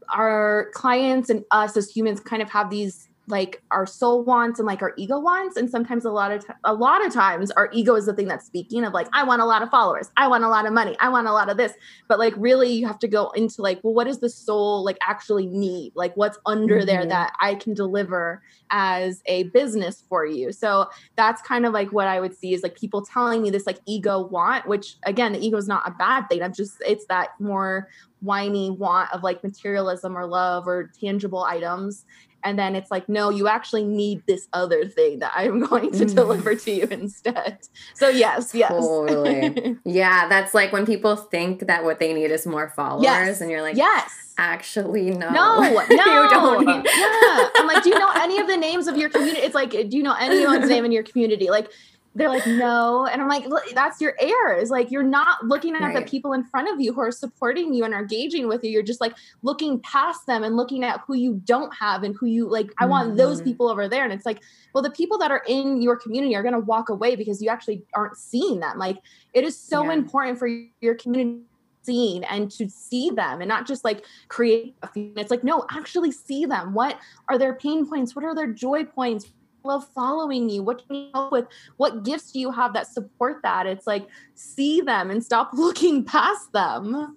our 0.09 0.71
clients 0.73 1.31
and 1.31 1.45
us 1.51 1.77
as 1.77 1.91
humans 1.91 2.21
kind 2.21 2.43
of 2.43 2.51
have 2.51 2.71
these 2.71 3.09
like 3.29 3.63
our 3.71 3.87
soul 3.87 4.25
wants 4.25 4.59
and 4.59 4.67
like 4.67 4.83
our 4.83 4.93
ego 4.97 5.19
wants 5.19 5.57
and 5.57 5.71
sometimes 5.71 6.05
a 6.05 6.11
lot 6.11 6.33
of 6.33 6.47
t- 6.47 6.53
a 6.65 6.75
lot 6.75 7.05
of 7.07 7.13
times 7.13 7.51
our 7.53 7.69
ego 7.73 7.95
is 7.95 8.07
the 8.07 8.13
thing 8.13 8.27
that's 8.27 8.45
speaking 8.45 8.85
of 8.85 8.93
like 8.93 9.07
i 9.13 9.23
want 9.23 9.41
a 9.41 9.45
lot 9.45 9.63
of 9.63 9.71
followers. 9.73 10.11
I 10.17 10.29
want 10.29 10.45
a 10.45 10.49
lot 10.49 10.67
of 10.67 10.73
money. 10.73 10.97
I 11.01 11.09
want 11.09 11.27
a 11.27 11.33
lot 11.33 11.49
of 11.49 11.57
this. 11.57 11.73
But 12.07 12.21
like 12.21 12.35
really 12.37 12.73
you 12.73 12.87
have 12.87 12.99
to 13.01 13.09
go 13.09 13.31
into 13.31 13.61
like 13.63 13.81
well 13.83 13.95
what 13.95 14.07
does 14.07 14.21
the 14.21 14.29
soul 14.29 14.85
like 14.85 14.99
actually 15.03 15.47
need? 15.47 15.93
Like 15.97 16.17
what's 16.17 16.39
under 16.47 16.77
mm-hmm. 16.77 16.87
there 16.87 17.07
that 17.07 17.33
i 17.41 17.55
can 17.57 17.75
deliver 17.75 18.43
as 18.71 19.23
a 19.27 19.45
business 19.45 20.05
for 20.09 20.25
you? 20.25 20.53
So 20.53 20.89
that's 21.17 21.43
kind 21.43 21.67
of 21.67 21.73
like 21.73 21.91
what 21.93 22.07
i 22.07 22.21
would 22.21 22.37
see 22.37 22.55
is 22.55 22.63
like 22.63 22.77
people 22.79 23.05
telling 23.05 23.43
me 23.43 23.51
this 23.51 23.67
like 23.67 23.81
ego 23.87 24.27
want 24.27 24.67
which 24.67 24.97
again 25.05 25.33
the 25.33 25.45
ego 25.45 25.57
is 25.57 25.67
not 25.67 25.83
a 25.89 25.91
bad 25.91 26.29
thing. 26.29 26.43
I'm 26.43 26.53
just 26.53 26.75
it's 26.87 27.07
that 27.07 27.31
more 27.41 27.89
whiny 28.21 28.71
want 28.71 29.13
of 29.13 29.25
like 29.25 29.43
materialism 29.43 30.17
or 30.17 30.27
love 30.27 30.69
or 30.69 30.93
tangible 31.01 31.43
items 31.43 32.05
and 32.45 32.59
then 32.59 32.75
it's 32.75 32.91
like 32.91 33.09
no 33.09 33.31
you 33.31 33.49
actually 33.49 33.85
need 33.85 34.23
this 34.27 34.49
other 34.53 34.87
thing 34.87 35.19
that 35.19 35.33
i'm 35.35 35.61
going 35.67 35.91
to 35.91 36.05
mm. 36.05 36.15
deliver 36.15 36.55
to 36.55 36.71
you 36.71 36.87
instead. 36.91 37.59
So 37.95 38.09
yes 38.09 38.55
yes. 38.55 38.71
Totally. 38.71 39.77
Yeah 39.85 40.29
that's 40.29 40.55
like 40.55 40.73
when 40.73 40.87
people 40.87 41.17
think 41.17 41.67
that 41.67 41.85
what 41.85 41.99
they 41.99 42.13
need 42.13 42.31
is 42.31 42.47
more 42.47 42.69
followers 42.71 43.05
yes. 43.05 43.41
and 43.41 43.51
you're 43.51 43.63
like 43.63 43.77
yes. 43.77 44.35
Actually 44.39 45.11
no. 45.11 45.31
No 45.31 45.61
no. 45.61 45.71
you 45.71 46.31
don't 46.31 46.67
need- 46.67 46.87
yeah 46.87 47.49
i'm 47.57 47.67
like 47.67 47.83
do 47.83 47.91
you 47.91 47.99
know 47.99 48.11
any 48.17 48.39
of 48.39 48.47
the 48.47 48.57
names 48.57 48.87
of 48.87 48.97
your 48.97 49.11
community? 49.11 49.41
It's 49.41 49.55
like 49.55 49.71
do 49.71 49.97
you 49.97 50.03
know 50.03 50.15
anyone's 50.19 50.69
name 50.69 50.85
in 50.85 50.93
your 50.93 51.03
community? 51.03 51.51
Like 51.51 51.71
they're 52.15 52.29
like 52.29 52.47
no 52.47 53.07
and 53.07 53.23
i'm 53.23 53.29
like 53.29 53.45
that's 53.75 54.01
your 54.01 54.15
heirs 54.21 54.71
like 54.71 54.91
you're 54.91 55.03
not 55.03 55.45
looking 55.47 55.75
at 55.75 55.81
right. 55.81 55.95
the 55.95 56.11
people 56.11 56.33
in 56.33 56.45
front 56.45 56.69
of 56.69 56.81
you 56.81 56.93
who 56.93 57.01
are 57.01 57.11
supporting 57.11 57.73
you 57.73 57.85
and 57.85 57.95
are 57.95 58.01
engaging 58.01 58.49
with 58.49 58.63
you. 58.65 58.71
You're 58.71 58.83
just 58.83 59.01
like 59.01 59.15
looking 59.43 59.81
past 59.81 60.27
them 60.27 60.45
and 60.45 60.57
looking 60.57 60.85
at 60.85 61.01
who 61.07 61.15
you 61.15 61.41
don't 61.45 61.75
have 61.75 62.03
and 62.03 62.15
who 62.17 62.27
you 62.27 62.49
like 62.49 62.73
i 62.79 62.87
want 62.87 63.09
mm-hmm. 63.09 63.19
those 63.19 63.41
people 63.41 63.69
over 63.69 63.89
there. 63.89 64.05
And 64.05 64.13
it's 64.13 64.27
like 64.27 64.43
well 64.75 64.83
the 64.83 64.91
people 64.91 65.19
that 65.19 65.31
are 65.31 65.43
in 65.47 65.81
your 65.81 65.97
community 65.97 66.37
are 66.37 66.43
going 66.43 66.55
to 66.55 66.61
walk 66.61 66.89
away 66.89 67.17
because 67.17 67.41
you 67.43 67.49
actually 67.49 67.83
aren't 67.95 68.17
seeing 68.17 68.61
them. 68.61 68.79
Like 68.79 68.99
it 69.33 69.45
is 69.45 69.59
so 69.59 69.85
yeah. 69.85 69.93
important 69.93 70.39
for 70.39 70.49
your 70.81 70.95
community 70.95 71.43
seen 71.85 72.23
and 72.25 72.49
to 72.49 72.69
see 72.69 73.11
them 73.11 73.41
and 73.41 73.49
not 73.49 73.67
just 73.67 73.83
like 73.83 74.05
create 74.29 74.77
a 74.85 74.87
few. 74.87 75.13
It's 75.17 75.31
like 75.31 75.43
no 75.43 75.65
actually 75.71 76.13
see 76.13 76.45
them. 76.45 76.75
What 76.75 76.99
are 77.29 77.39
their 77.39 77.55
pain 77.55 77.89
points? 77.89 78.15
What 78.15 78.25
are 78.25 78.35
their 78.35 78.53
joy 78.53 78.85
points 78.85 79.27
love 79.65 79.87
following 79.95 80.49
you? 80.49 80.63
What 80.63 80.87
can 80.87 80.97
you 80.97 81.09
help 81.13 81.33
with? 81.33 81.47
What 81.77 82.05
gifts 82.05 82.33
do 82.33 82.41
you 82.41 82.51
have 82.53 82.73
that 82.75 82.87
support 82.87 83.43
that? 83.43 83.67
It's 83.67 83.87
like 83.87 84.07
see 84.35 84.81
them 84.81 85.11
and 85.11 85.23
stop 85.23 85.51
looking 85.55 86.05
past 86.05 86.53
them. 86.53 87.17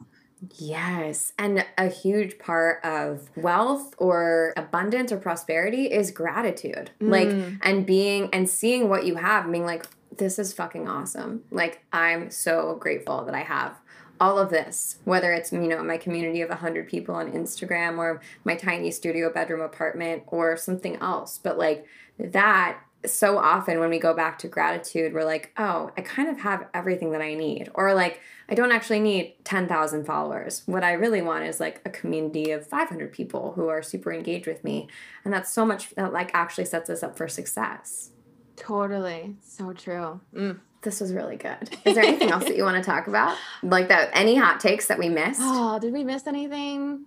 Yes. 0.58 1.34
And 1.40 1.66
a 1.78 1.88
huge 1.88 2.38
part 2.40 2.84
of 2.84 3.30
wealth 3.36 3.96
or 3.98 4.54
abundance 4.58 5.12
or 5.12 5.18
prosperity 5.18 5.86
is 5.86 6.12
gratitude. 6.12 6.92
Mm. 7.02 7.10
Like, 7.10 7.60
and 7.64 7.86
being 7.86 8.30
and 8.32 8.50
seeing 8.50 8.90
what 8.90 9.06
you 9.06 9.16
have, 9.16 9.50
being 9.52 9.66
like, 9.66 9.88
this 10.18 10.40
is 10.40 10.54
fucking 10.54 10.88
awesome. 10.88 11.44
Like, 11.52 11.84
I'm 11.92 12.30
so 12.32 12.78
grateful 12.80 13.26
that 13.26 13.36
I 13.36 13.42
have 13.42 13.80
all 14.20 14.40
of 14.40 14.50
this, 14.50 15.00
whether 15.04 15.34
it's, 15.34 15.52
you 15.52 15.60
know, 15.60 15.84
my 15.84 15.98
community 15.98 16.42
of 16.42 16.50
100 16.50 16.88
people 16.88 17.16
on 17.16 17.32
Instagram 17.32 17.98
or 17.98 18.22
my 18.46 18.56
tiny 18.56 18.92
studio 18.92 19.32
bedroom 19.32 19.62
apartment 19.62 20.24
or 20.28 20.56
something 20.56 20.96
else. 20.98 21.38
But 21.38 21.58
like, 21.58 21.86
that 22.20 22.80
so 23.06 23.38
often 23.38 23.80
when 23.80 23.90
we 23.90 24.00
go 24.00 24.14
back 24.14 24.40
to 24.40 24.48
gratitude, 24.48 25.14
we're 25.14 25.26
like, 25.26 25.52
oh, 25.58 25.92
I 25.98 26.02
kind 26.02 26.30
of 26.30 26.40
have 26.40 26.68
everything 26.74 27.12
that 27.12 27.22
I 27.22 27.36
need. 27.36 27.70
Or 27.76 27.94
like, 27.94 28.20
I 28.50 28.56
don't 28.56 28.72
actually 28.72 29.00
need 29.00 29.36
10,000 29.44 30.06
followers. 30.06 30.64
What 30.66 30.84
I 30.84 30.94
really 30.94 31.22
want 31.22 31.46
is 31.46 31.60
like 31.60 31.82
a 31.86 31.90
community 31.90 32.52
of 32.52 32.66
500 32.68 33.12
people 33.12 33.54
who 33.54 33.68
are 33.68 33.82
super 33.82 34.14
engaged 34.14 34.48
with 34.48 34.64
me. 34.64 34.88
And 35.24 35.34
that's 35.34 35.52
so 35.52 35.66
much 35.66 35.92
that 35.96 36.14
like 36.14 36.32
actually 36.34 36.66
sets 36.66 36.90
us 36.90 37.04
up 37.04 37.18
for 37.18 37.28
success. 37.28 38.12
Totally. 38.56 39.36
So 39.42 39.74
true. 39.74 40.22
Mm. 40.34 40.60
This 40.82 41.02
was 41.02 41.14
really 41.14 41.36
good. 41.36 41.70
Is 41.84 41.96
there 41.96 42.04
anything 42.04 42.30
else 42.30 42.44
that 42.44 42.56
you 42.56 42.64
want 42.64 42.78
to 42.78 42.84
talk 42.84 43.08
about? 43.08 43.36
Like 43.64 43.88
that, 43.88 44.12
any 44.14 44.36
hot 44.36 44.60
takes 44.60 44.88
that 44.88 45.00
we 45.00 45.10
missed? 45.10 45.42
Oh, 45.44 45.80
did 45.80 45.94
we 45.94 46.04
miss 46.04 46.28
anything? 46.28 47.06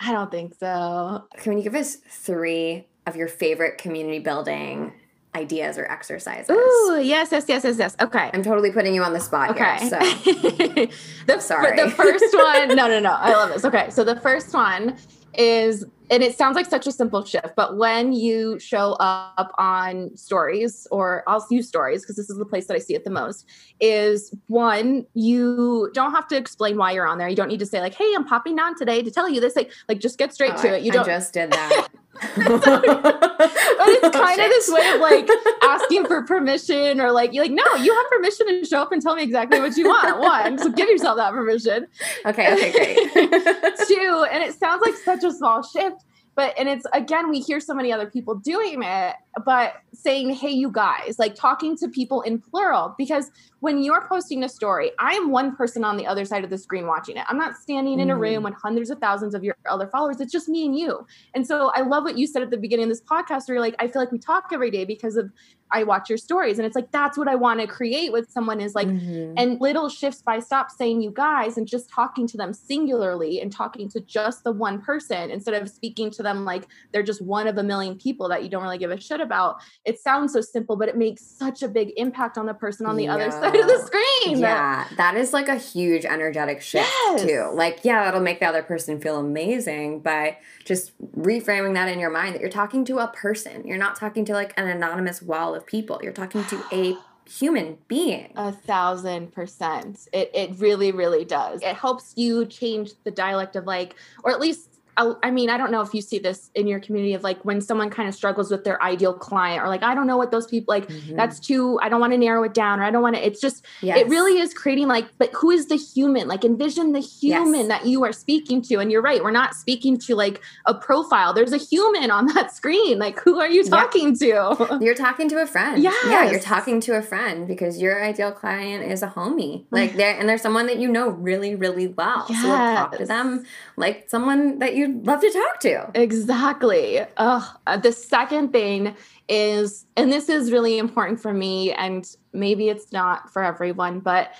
I 0.00 0.12
don't 0.12 0.30
think 0.30 0.54
so. 0.54 1.24
Can 1.36 1.58
you 1.58 1.64
give 1.64 1.74
us 1.74 1.96
three 1.96 2.86
of 3.08 3.16
your 3.16 3.28
favorite 3.28 3.78
community 3.78 4.18
building 4.18 4.92
ideas 5.34 5.78
or 5.78 5.90
exercises. 5.90 6.50
Ooh, 6.50 7.00
yes, 7.02 7.28
yes, 7.32 7.44
yes, 7.48 7.64
yes, 7.64 7.78
yes. 7.78 7.96
Okay. 8.00 8.30
I'm 8.32 8.42
totally 8.42 8.70
putting 8.70 8.94
you 8.94 9.02
on 9.02 9.12
the 9.12 9.20
spot 9.20 9.50
okay. 9.50 9.78
here. 9.78 9.90
So 9.90 9.98
the, 11.26 11.40
Sorry. 11.40 11.76
The 11.76 11.90
first 11.90 12.24
one, 12.34 12.68
no, 12.76 12.88
no, 12.88 13.00
no. 13.00 13.12
I 13.12 13.32
love 13.32 13.50
this. 13.50 13.64
Okay. 13.64 13.90
So 13.90 14.04
the 14.04 14.16
first 14.20 14.54
one 14.54 14.96
is 15.34 15.84
and 16.10 16.22
it 16.22 16.36
sounds 16.36 16.56
like 16.56 16.66
such 16.66 16.86
a 16.86 16.92
simple 16.92 17.24
shift, 17.24 17.54
but 17.54 17.76
when 17.76 18.12
you 18.12 18.58
show 18.58 18.92
up 18.94 19.52
on 19.58 20.16
stories, 20.16 20.86
or 20.90 21.22
I'll 21.26 21.46
use 21.50 21.68
stories 21.68 22.02
because 22.02 22.16
this 22.16 22.30
is 22.30 22.38
the 22.38 22.44
place 22.44 22.66
that 22.66 22.74
I 22.74 22.78
see 22.78 22.94
it 22.94 23.04
the 23.04 23.10
most, 23.10 23.46
is 23.80 24.34
one, 24.46 25.06
you 25.14 25.90
don't 25.92 26.12
have 26.12 26.26
to 26.28 26.36
explain 26.36 26.76
why 26.78 26.92
you're 26.92 27.06
on 27.06 27.18
there. 27.18 27.28
You 27.28 27.36
don't 27.36 27.48
need 27.48 27.60
to 27.60 27.66
say, 27.66 27.80
like, 27.80 27.94
hey, 27.94 28.10
I'm 28.14 28.24
popping 28.24 28.58
on 28.58 28.76
today 28.76 29.02
to 29.02 29.10
tell 29.10 29.28
you 29.28 29.40
this. 29.40 29.54
Like, 29.54 29.70
like 29.88 29.98
just 29.98 30.18
get 30.18 30.32
straight 30.32 30.54
oh, 30.56 30.62
to 30.62 30.70
I, 30.70 30.76
it. 30.76 30.82
You 30.82 30.92
don't 30.92 31.02
I 31.02 31.16
just 31.16 31.34
did 31.34 31.52
that. 31.52 31.88
but 32.20 33.88
it's 33.88 34.16
kind 34.16 34.40
of 34.40 34.48
this 34.48 34.70
way 34.70 34.90
of 34.94 35.00
like 35.00 35.28
asking 35.62 36.06
for 36.06 36.22
permission 36.22 37.00
or 37.00 37.12
like 37.12 37.32
you're 37.32 37.44
like 37.44 37.52
no 37.52 37.74
you 37.76 37.94
have 37.94 38.06
permission 38.10 38.46
to 38.46 38.64
show 38.64 38.80
up 38.80 38.92
and 38.92 39.02
tell 39.02 39.14
me 39.14 39.22
exactly 39.22 39.60
what 39.60 39.76
you 39.76 39.88
want. 39.88 40.18
One 40.18 40.58
so 40.58 40.70
give 40.70 40.88
yourself 40.88 41.16
that 41.16 41.32
permission. 41.32 41.86
Okay 42.26 42.52
okay 42.52 42.72
great. 42.72 42.96
Two 43.88 44.26
and 44.30 44.42
it 44.42 44.54
sounds 44.58 44.82
like 44.82 44.94
such 44.94 45.24
a 45.24 45.32
small 45.32 45.62
shift 45.62 46.04
but 46.38 46.54
and 46.56 46.68
it's 46.68 46.86
again 46.92 47.28
we 47.28 47.40
hear 47.40 47.58
so 47.58 47.74
many 47.74 47.92
other 47.92 48.06
people 48.06 48.36
doing 48.36 48.82
it 48.82 49.14
but 49.44 49.74
saying 49.92 50.30
hey 50.30 50.50
you 50.50 50.70
guys 50.70 51.16
like 51.18 51.34
talking 51.34 51.76
to 51.76 51.88
people 51.88 52.22
in 52.22 52.38
plural 52.38 52.94
because 52.96 53.30
when 53.60 53.82
you're 53.82 54.06
posting 54.08 54.44
a 54.44 54.48
story 54.48 54.90
i 54.98 55.14
am 55.14 55.30
one 55.30 55.54
person 55.56 55.84
on 55.84 55.96
the 55.96 56.06
other 56.06 56.24
side 56.24 56.44
of 56.44 56.50
the 56.50 56.58
screen 56.58 56.86
watching 56.86 57.16
it 57.16 57.24
i'm 57.28 57.38
not 57.38 57.56
standing 57.56 58.00
in 58.00 58.10
a 58.10 58.16
room 58.16 58.42
mm. 58.42 58.44
with 58.44 58.54
hundreds 58.54 58.90
of 58.90 58.98
thousands 58.98 59.34
of 59.34 59.44
your 59.44 59.56
other 59.68 59.86
followers 59.88 60.20
it's 60.20 60.32
just 60.32 60.48
me 60.48 60.64
and 60.64 60.78
you 60.78 61.06
and 61.34 61.46
so 61.46 61.70
i 61.74 61.80
love 61.80 62.04
what 62.04 62.16
you 62.16 62.26
said 62.26 62.42
at 62.42 62.50
the 62.50 62.56
beginning 62.56 62.84
of 62.84 62.90
this 62.90 63.02
podcast 63.02 63.48
where 63.48 63.56
you're 63.56 63.60
like 63.60 63.76
i 63.78 63.86
feel 63.86 64.00
like 64.00 64.12
we 64.12 64.18
talk 64.18 64.48
every 64.52 64.70
day 64.70 64.84
because 64.84 65.16
of 65.16 65.30
I 65.70 65.84
watch 65.84 66.08
your 66.08 66.18
stories. 66.18 66.58
And 66.58 66.66
it's 66.66 66.74
like, 66.74 66.90
that's 66.92 67.18
what 67.18 67.28
I 67.28 67.34
want 67.34 67.60
to 67.60 67.66
create 67.66 68.12
with 68.12 68.30
someone 68.30 68.60
is 68.60 68.74
like, 68.74 68.88
mm-hmm. 68.88 69.34
and 69.36 69.60
little 69.60 69.88
shifts 69.88 70.22
by 70.22 70.38
stop 70.38 70.70
saying 70.70 71.02
you 71.02 71.10
guys 71.10 71.56
and 71.56 71.66
just 71.66 71.90
talking 71.90 72.26
to 72.28 72.36
them 72.36 72.52
singularly 72.52 73.40
and 73.40 73.52
talking 73.52 73.88
to 73.90 74.00
just 74.00 74.44
the 74.44 74.52
one 74.52 74.80
person 74.80 75.30
instead 75.30 75.60
of 75.60 75.68
speaking 75.68 76.10
to 76.12 76.22
them 76.22 76.44
like 76.44 76.66
they're 76.92 77.02
just 77.02 77.22
one 77.22 77.46
of 77.46 77.58
a 77.58 77.62
million 77.62 77.96
people 77.96 78.28
that 78.28 78.42
you 78.42 78.48
don't 78.48 78.62
really 78.62 78.78
give 78.78 78.90
a 78.90 79.00
shit 79.00 79.20
about. 79.20 79.56
It 79.84 79.98
sounds 79.98 80.32
so 80.32 80.40
simple, 80.40 80.76
but 80.76 80.88
it 80.88 80.96
makes 80.96 81.24
such 81.24 81.62
a 81.62 81.68
big 81.68 81.92
impact 81.96 82.38
on 82.38 82.46
the 82.46 82.54
person 82.54 82.86
on 82.86 82.96
the 82.96 83.04
yeah. 83.04 83.14
other 83.14 83.30
side 83.30 83.47
of 83.54 83.66
the 83.66 83.78
screen. 83.84 84.38
Yeah. 84.38 84.86
That 84.96 85.16
is 85.16 85.32
like 85.32 85.48
a 85.48 85.56
huge 85.56 86.04
energetic 86.04 86.60
shift 86.60 86.86
yes. 86.86 87.22
too. 87.22 87.50
Like, 87.54 87.80
yeah, 87.84 88.04
that'll 88.04 88.20
make 88.20 88.40
the 88.40 88.46
other 88.46 88.62
person 88.62 89.00
feel 89.00 89.18
amazing, 89.18 90.00
but 90.00 90.38
just 90.64 90.92
reframing 91.16 91.74
that 91.74 91.88
in 91.88 91.98
your 91.98 92.10
mind 92.10 92.34
that 92.34 92.40
you're 92.40 92.50
talking 92.50 92.84
to 92.86 92.98
a 92.98 93.08
person. 93.08 93.66
You're 93.66 93.78
not 93.78 93.96
talking 93.96 94.24
to 94.26 94.32
like 94.32 94.52
an 94.56 94.68
anonymous 94.68 95.22
wall 95.22 95.54
of 95.54 95.66
people. 95.66 96.00
You're 96.02 96.12
talking 96.12 96.44
to 96.44 96.62
a 96.72 96.96
human 97.28 97.78
being. 97.88 98.32
A 98.36 98.52
thousand 98.52 99.32
percent. 99.32 100.08
It 100.12 100.30
it 100.34 100.58
really, 100.58 100.92
really 100.92 101.24
does. 101.24 101.62
It 101.62 101.76
helps 101.76 102.14
you 102.16 102.46
change 102.46 102.92
the 103.04 103.10
dialect 103.10 103.56
of 103.56 103.66
like, 103.66 103.94
or 104.24 104.30
at 104.30 104.40
least 104.40 104.77
I 105.22 105.30
mean, 105.30 105.48
I 105.48 105.56
don't 105.56 105.70
know 105.70 105.80
if 105.80 105.94
you 105.94 106.00
see 106.00 106.18
this 106.18 106.50
in 106.54 106.66
your 106.66 106.80
community 106.80 107.14
of 107.14 107.22
like 107.22 107.44
when 107.44 107.60
someone 107.60 107.88
kind 107.88 108.08
of 108.08 108.14
struggles 108.14 108.50
with 108.50 108.64
their 108.64 108.82
ideal 108.82 109.14
client 109.14 109.62
or 109.62 109.68
like, 109.68 109.82
I 109.82 109.94
don't 109.94 110.06
know 110.06 110.16
what 110.16 110.30
those 110.30 110.46
people 110.46 110.74
like, 110.74 110.88
mm-hmm. 110.88 111.16
that's 111.16 111.38
too, 111.38 111.78
I 111.80 111.88
don't 111.88 112.00
want 112.00 112.12
to 112.12 112.18
narrow 112.18 112.42
it 112.42 112.52
down 112.52 112.80
or 112.80 112.84
I 112.84 112.90
don't 112.90 113.02
want 113.02 113.14
to, 113.14 113.24
it's 113.24 113.40
just, 113.40 113.64
yes. 113.80 113.98
it 113.98 114.08
really 114.08 114.40
is 114.40 114.52
creating 114.52 114.88
like, 114.88 115.06
but 115.18 115.30
who 115.34 115.50
is 115.50 115.66
the 115.66 115.76
human? 115.76 116.26
Like 116.26 116.44
envision 116.44 116.92
the 116.92 117.00
human 117.00 117.60
yes. 117.60 117.68
that 117.68 117.86
you 117.86 118.04
are 118.04 118.12
speaking 118.12 118.60
to. 118.62 118.80
And 118.80 118.90
you're 118.90 119.02
right. 119.02 119.22
We're 119.22 119.30
not 119.30 119.54
speaking 119.54 119.98
to 119.98 120.16
like 120.16 120.42
a 120.66 120.74
profile. 120.74 121.32
There's 121.32 121.52
a 121.52 121.58
human 121.58 122.10
on 122.10 122.26
that 122.34 122.54
screen. 122.54 122.98
Like, 122.98 123.20
who 123.20 123.38
are 123.38 123.48
you 123.48 123.62
talking 123.64 124.16
to? 124.18 124.78
You're 124.80 124.94
talking 124.94 125.28
to 125.28 125.40
a 125.40 125.46
friend. 125.46 125.82
Yes. 125.82 125.94
Yeah. 126.06 126.30
You're 126.30 126.40
talking 126.40 126.80
to 126.82 126.96
a 126.96 127.02
friend 127.02 127.46
because 127.46 127.80
your 127.80 128.04
ideal 128.04 128.32
client 128.32 128.90
is 128.90 129.02
a 129.02 129.08
homie. 129.08 129.64
Like 129.70 129.94
there, 129.94 130.18
and 130.18 130.28
there's 130.28 130.42
someone 130.42 130.66
that 130.66 130.78
you 130.78 130.88
know 130.88 131.08
really, 131.08 131.54
really 131.54 131.88
well. 131.88 132.26
Yes. 132.28 132.42
So 132.42 132.48
talk 132.48 132.96
to 132.98 133.04
them 133.04 133.44
like 133.76 134.08
someone 134.08 134.58
that 134.58 134.74
you'd 134.88 135.06
love 135.06 135.20
to 135.20 135.30
talk 135.30 135.60
to. 135.60 135.90
Exactly. 135.94 137.00
Oh, 137.16 137.54
the 137.82 137.92
second 137.92 138.52
thing 138.52 138.94
is, 139.28 139.86
and 139.96 140.12
this 140.12 140.28
is 140.28 140.50
really 140.50 140.78
important 140.78 141.20
for 141.20 141.32
me, 141.32 141.72
and 141.72 142.08
maybe 142.32 142.68
it's 142.68 142.92
not 142.92 143.32
for 143.32 143.42
everyone, 143.42 144.00
but 144.00 144.32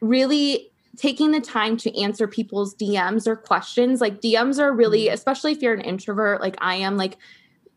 really 0.00 0.70
taking 0.96 1.30
the 1.30 1.40
time 1.40 1.76
to 1.78 2.00
answer 2.00 2.26
people's 2.26 2.74
DMs 2.74 3.26
or 3.26 3.36
questions. 3.36 4.00
Like 4.00 4.20
DMs 4.20 4.58
are 4.58 4.72
really, 4.72 5.06
mm-hmm. 5.06 5.14
especially 5.14 5.52
if 5.52 5.62
you're 5.62 5.74
an 5.74 5.80
introvert, 5.80 6.40
like 6.40 6.56
I 6.58 6.76
am, 6.76 6.96
like 6.96 7.16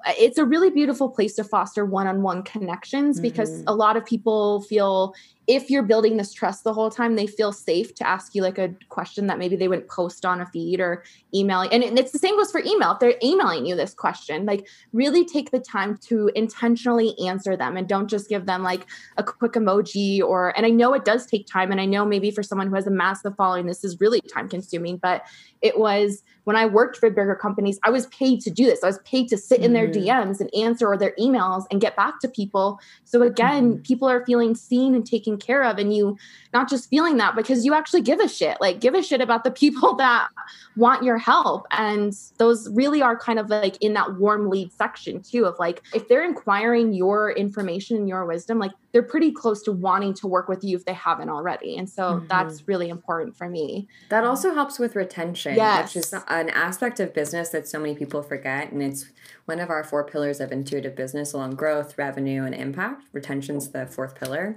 it's 0.07 0.37
a 0.37 0.45
really 0.45 0.69
beautiful 0.69 1.09
place 1.09 1.35
to 1.35 1.43
foster 1.43 1.85
one-on-one 1.85 2.43
connections 2.43 3.19
because 3.19 3.49
mm-hmm. 3.49 3.67
a 3.67 3.73
lot 3.73 3.97
of 3.97 4.05
people 4.05 4.61
feel 4.63 5.15
if 5.47 5.69
you're 5.69 5.83
building 5.83 6.17
this 6.17 6.33
trust 6.33 6.63
the 6.63 6.73
whole 6.73 6.89
time, 6.89 7.15
they 7.15 7.27
feel 7.27 7.51
safe 7.51 7.93
to 7.95 8.07
ask 8.07 8.33
you 8.33 8.41
like 8.41 8.57
a 8.57 8.73
question 8.89 9.27
that 9.27 9.37
maybe 9.37 9.55
they 9.55 9.67
wouldn't 9.67 9.87
post 9.87 10.25
on 10.25 10.41
a 10.41 10.45
feed 10.47 10.79
or 10.79 11.03
emailing. 11.33 11.71
And 11.71 11.83
it's 11.99 12.11
the 12.11 12.19
same 12.19 12.35
goes 12.35 12.51
for 12.51 12.61
email. 12.65 12.93
If 12.93 12.99
they're 12.99 13.15
emailing 13.23 13.65
you 13.65 13.75
this 13.75 13.93
question, 13.93 14.45
like 14.45 14.67
really 14.91 15.23
take 15.23 15.51
the 15.51 15.59
time 15.59 15.97
to 16.07 16.31
intentionally 16.35 17.17
answer 17.19 17.55
them 17.55 17.77
and 17.77 17.87
don't 17.87 18.09
just 18.09 18.27
give 18.27 18.47
them 18.47 18.63
like 18.63 18.87
a 19.17 19.23
quick 19.23 19.53
emoji 19.53 20.21
or, 20.21 20.55
and 20.57 20.65
I 20.65 20.69
know 20.69 20.93
it 20.93 21.05
does 21.05 21.27
take 21.27 21.45
time. 21.45 21.71
And 21.71 21.79
I 21.79 21.85
know 21.85 22.05
maybe 22.05 22.31
for 22.31 22.41
someone 22.41 22.67
who 22.67 22.75
has 22.75 22.87
a 22.87 22.91
massive 22.91 23.35
following, 23.35 23.67
this 23.67 23.83
is 23.83 23.99
really 24.01 24.21
time 24.21 24.49
consuming, 24.49 24.97
but 24.97 25.23
it 25.61 25.77
was 25.77 26.23
when 26.45 26.55
I 26.55 26.65
worked 26.65 26.97
for 26.97 27.09
bigger 27.09 27.35
companies, 27.35 27.79
I 27.83 27.89
was 27.89 28.05
paid 28.07 28.39
to 28.41 28.51
do 28.51 28.65
this. 28.65 28.83
I 28.83 28.87
was 28.87 28.99
paid 28.99 29.27
to 29.29 29.37
sit 29.37 29.61
in 29.61 29.73
their 29.73 29.87
mm-hmm. 29.87 30.07
DMs 30.07 30.39
and 30.39 30.53
answer 30.53 30.87
or 30.87 30.97
their 30.97 31.15
emails 31.19 31.65
and 31.71 31.81
get 31.81 31.95
back 31.95 32.19
to 32.21 32.27
people. 32.27 32.79
So 33.03 33.23
again, 33.23 33.73
mm-hmm. 33.73 33.81
people 33.81 34.07
are 34.07 34.23
feeling 34.25 34.55
seen 34.55 34.95
and 34.95 35.05
taken 35.05 35.34
taken 35.37 35.45
care 35.45 35.63
of 35.63 35.77
and 35.77 35.93
you 35.95 36.17
not 36.55 36.69
just 36.69 36.89
feeling 36.89 37.17
that 37.17 37.35
because 37.35 37.65
you 37.65 37.73
actually 37.73 38.01
give 38.01 38.21
a 38.21 38.29
shit 38.29 38.57
like 38.61 38.79
give 38.79 38.93
a 38.93 39.03
shit 39.03 39.19
about 39.19 39.43
the 39.43 39.51
people 39.51 39.93
that 39.97 40.29
want 40.77 41.03
your 41.03 41.17
help. 41.17 41.67
And 41.71 42.13
those 42.37 42.69
really 42.69 43.01
are 43.01 43.17
kind 43.17 43.39
of 43.39 43.49
like 43.49 43.77
in 43.81 43.93
that 43.93 44.17
warm 44.17 44.49
lead 44.49 44.71
section 44.71 45.21
too 45.21 45.45
of 45.45 45.59
like 45.59 45.81
if 45.93 46.07
they're 46.07 46.23
inquiring 46.23 46.93
your 46.93 47.31
information 47.31 47.97
and 47.97 48.07
your 48.07 48.25
wisdom 48.25 48.57
like 48.57 48.71
they're 48.93 49.03
pretty 49.03 49.31
close 49.31 49.61
to 49.63 49.73
wanting 49.73 50.13
to 50.13 50.27
work 50.27 50.47
with 50.47 50.63
you 50.63 50.77
if 50.77 50.85
they 50.85 50.93
haven't 50.93 51.29
already. 51.29 51.75
And 51.77 51.89
so 51.89 52.03
mm-hmm. 52.03 52.27
that's 52.27 52.65
really 52.65 52.87
important 52.87 53.35
for 53.35 53.49
me. 53.49 53.89
That 54.07 54.23
also 54.23 54.53
helps 54.53 54.79
with 54.79 54.95
retention 54.95 55.55
yes. 55.55 55.93
which 55.93 56.05
is 56.05 56.13
an 56.13 56.49
aspect 56.51 57.01
of 57.01 57.13
business 57.13 57.49
that 57.49 57.67
so 57.67 57.77
many 57.77 57.93
people 57.93 58.23
forget. 58.23 58.71
And 58.71 58.81
it's 58.81 59.11
one 59.43 59.59
of 59.59 59.69
our 59.69 59.83
four 59.83 60.05
pillars 60.05 60.39
of 60.39 60.53
intuitive 60.53 60.95
business 60.95 61.33
along 61.33 61.55
growth 61.55 61.97
revenue 61.97 62.43
and 62.45 62.55
impact. 62.55 63.03
Retention's 63.11 63.69
the 63.71 63.85
fourth 63.85 64.15
pillar. 64.15 64.55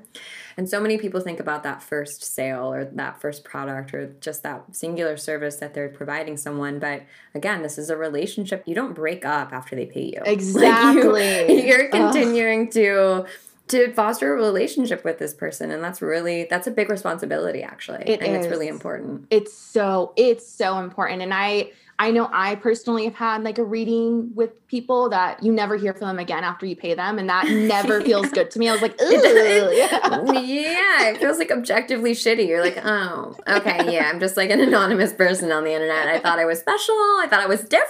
And 0.56 0.68
so 0.68 0.80
many 0.80 0.98
people 0.98 1.20
think 1.20 1.40
about 1.40 1.64
that 1.64 1.82
first 1.88 2.22
sale 2.22 2.70
or 2.72 2.84
that 2.84 3.18
first 3.20 3.44
product 3.44 3.94
or 3.94 4.12
just 4.20 4.42
that 4.42 4.76
singular 4.76 5.16
service 5.16 5.56
that 5.56 5.72
they're 5.72 5.88
providing 5.88 6.36
someone. 6.36 6.78
But 6.78 7.02
again, 7.34 7.62
this 7.62 7.78
is 7.78 7.88
a 7.88 7.96
relationship. 7.96 8.62
You 8.66 8.74
don't 8.74 8.94
break 8.94 9.24
up 9.24 9.52
after 9.52 9.74
they 9.74 9.86
pay 9.86 10.12
you. 10.14 10.20
Exactly. 10.24 11.08
Like 11.08 11.64
you, 11.64 11.74
are 11.74 11.88
continuing 11.92 12.66
Ugh. 12.66 12.72
to 12.72 13.26
to 13.68 13.92
foster 13.92 14.32
a 14.32 14.36
relationship 14.36 15.04
with 15.04 15.18
this 15.18 15.34
person 15.34 15.70
and 15.70 15.82
that's 15.84 16.00
really 16.00 16.46
that's 16.48 16.66
a 16.66 16.70
big 16.70 16.88
responsibility 16.88 17.62
actually 17.62 18.02
it 18.06 18.22
and 18.22 18.34
is. 18.34 18.44
it's 18.44 18.50
really 18.50 18.68
important 18.68 19.26
it's 19.30 19.52
so 19.52 20.12
it's 20.16 20.46
so 20.46 20.78
important 20.78 21.20
and 21.22 21.34
i 21.34 21.70
I 22.00 22.12
know 22.12 22.30
I 22.32 22.54
personally 22.54 23.04
have 23.06 23.16
had 23.16 23.42
like 23.42 23.58
a 23.58 23.64
reading 23.64 24.30
with 24.36 24.50
people 24.68 25.08
that 25.08 25.42
you 25.42 25.52
never 25.52 25.76
hear 25.76 25.92
from 25.92 26.06
them 26.06 26.18
again 26.20 26.44
after 26.44 26.64
you 26.64 26.76
pay 26.76 26.94
them, 26.94 27.18
and 27.18 27.28
that 27.28 27.48
never 27.50 28.00
feels 28.00 28.30
good 28.30 28.52
to 28.52 28.58
me. 28.58 28.68
I 28.68 28.72
was 28.72 28.82
like, 28.82 28.94
yeah. 29.00 30.32
yeah, 30.32 31.08
it 31.08 31.18
feels 31.18 31.38
like 31.38 31.50
objectively 31.50 32.12
shitty. 32.12 32.46
You're 32.46 32.62
like, 32.62 32.78
oh, 32.84 33.34
okay, 33.48 33.92
yeah, 33.92 34.10
I'm 34.12 34.20
just 34.20 34.36
like 34.36 34.50
an 34.50 34.60
anonymous 34.60 35.12
person 35.12 35.50
on 35.50 35.64
the 35.64 35.72
internet. 35.72 36.06
I 36.06 36.20
thought 36.20 36.38
I 36.38 36.44
was 36.44 36.60
special. 36.60 36.94
I 36.94 37.26
thought 37.28 37.40
I 37.40 37.46
was 37.46 37.62
different, 37.62 37.88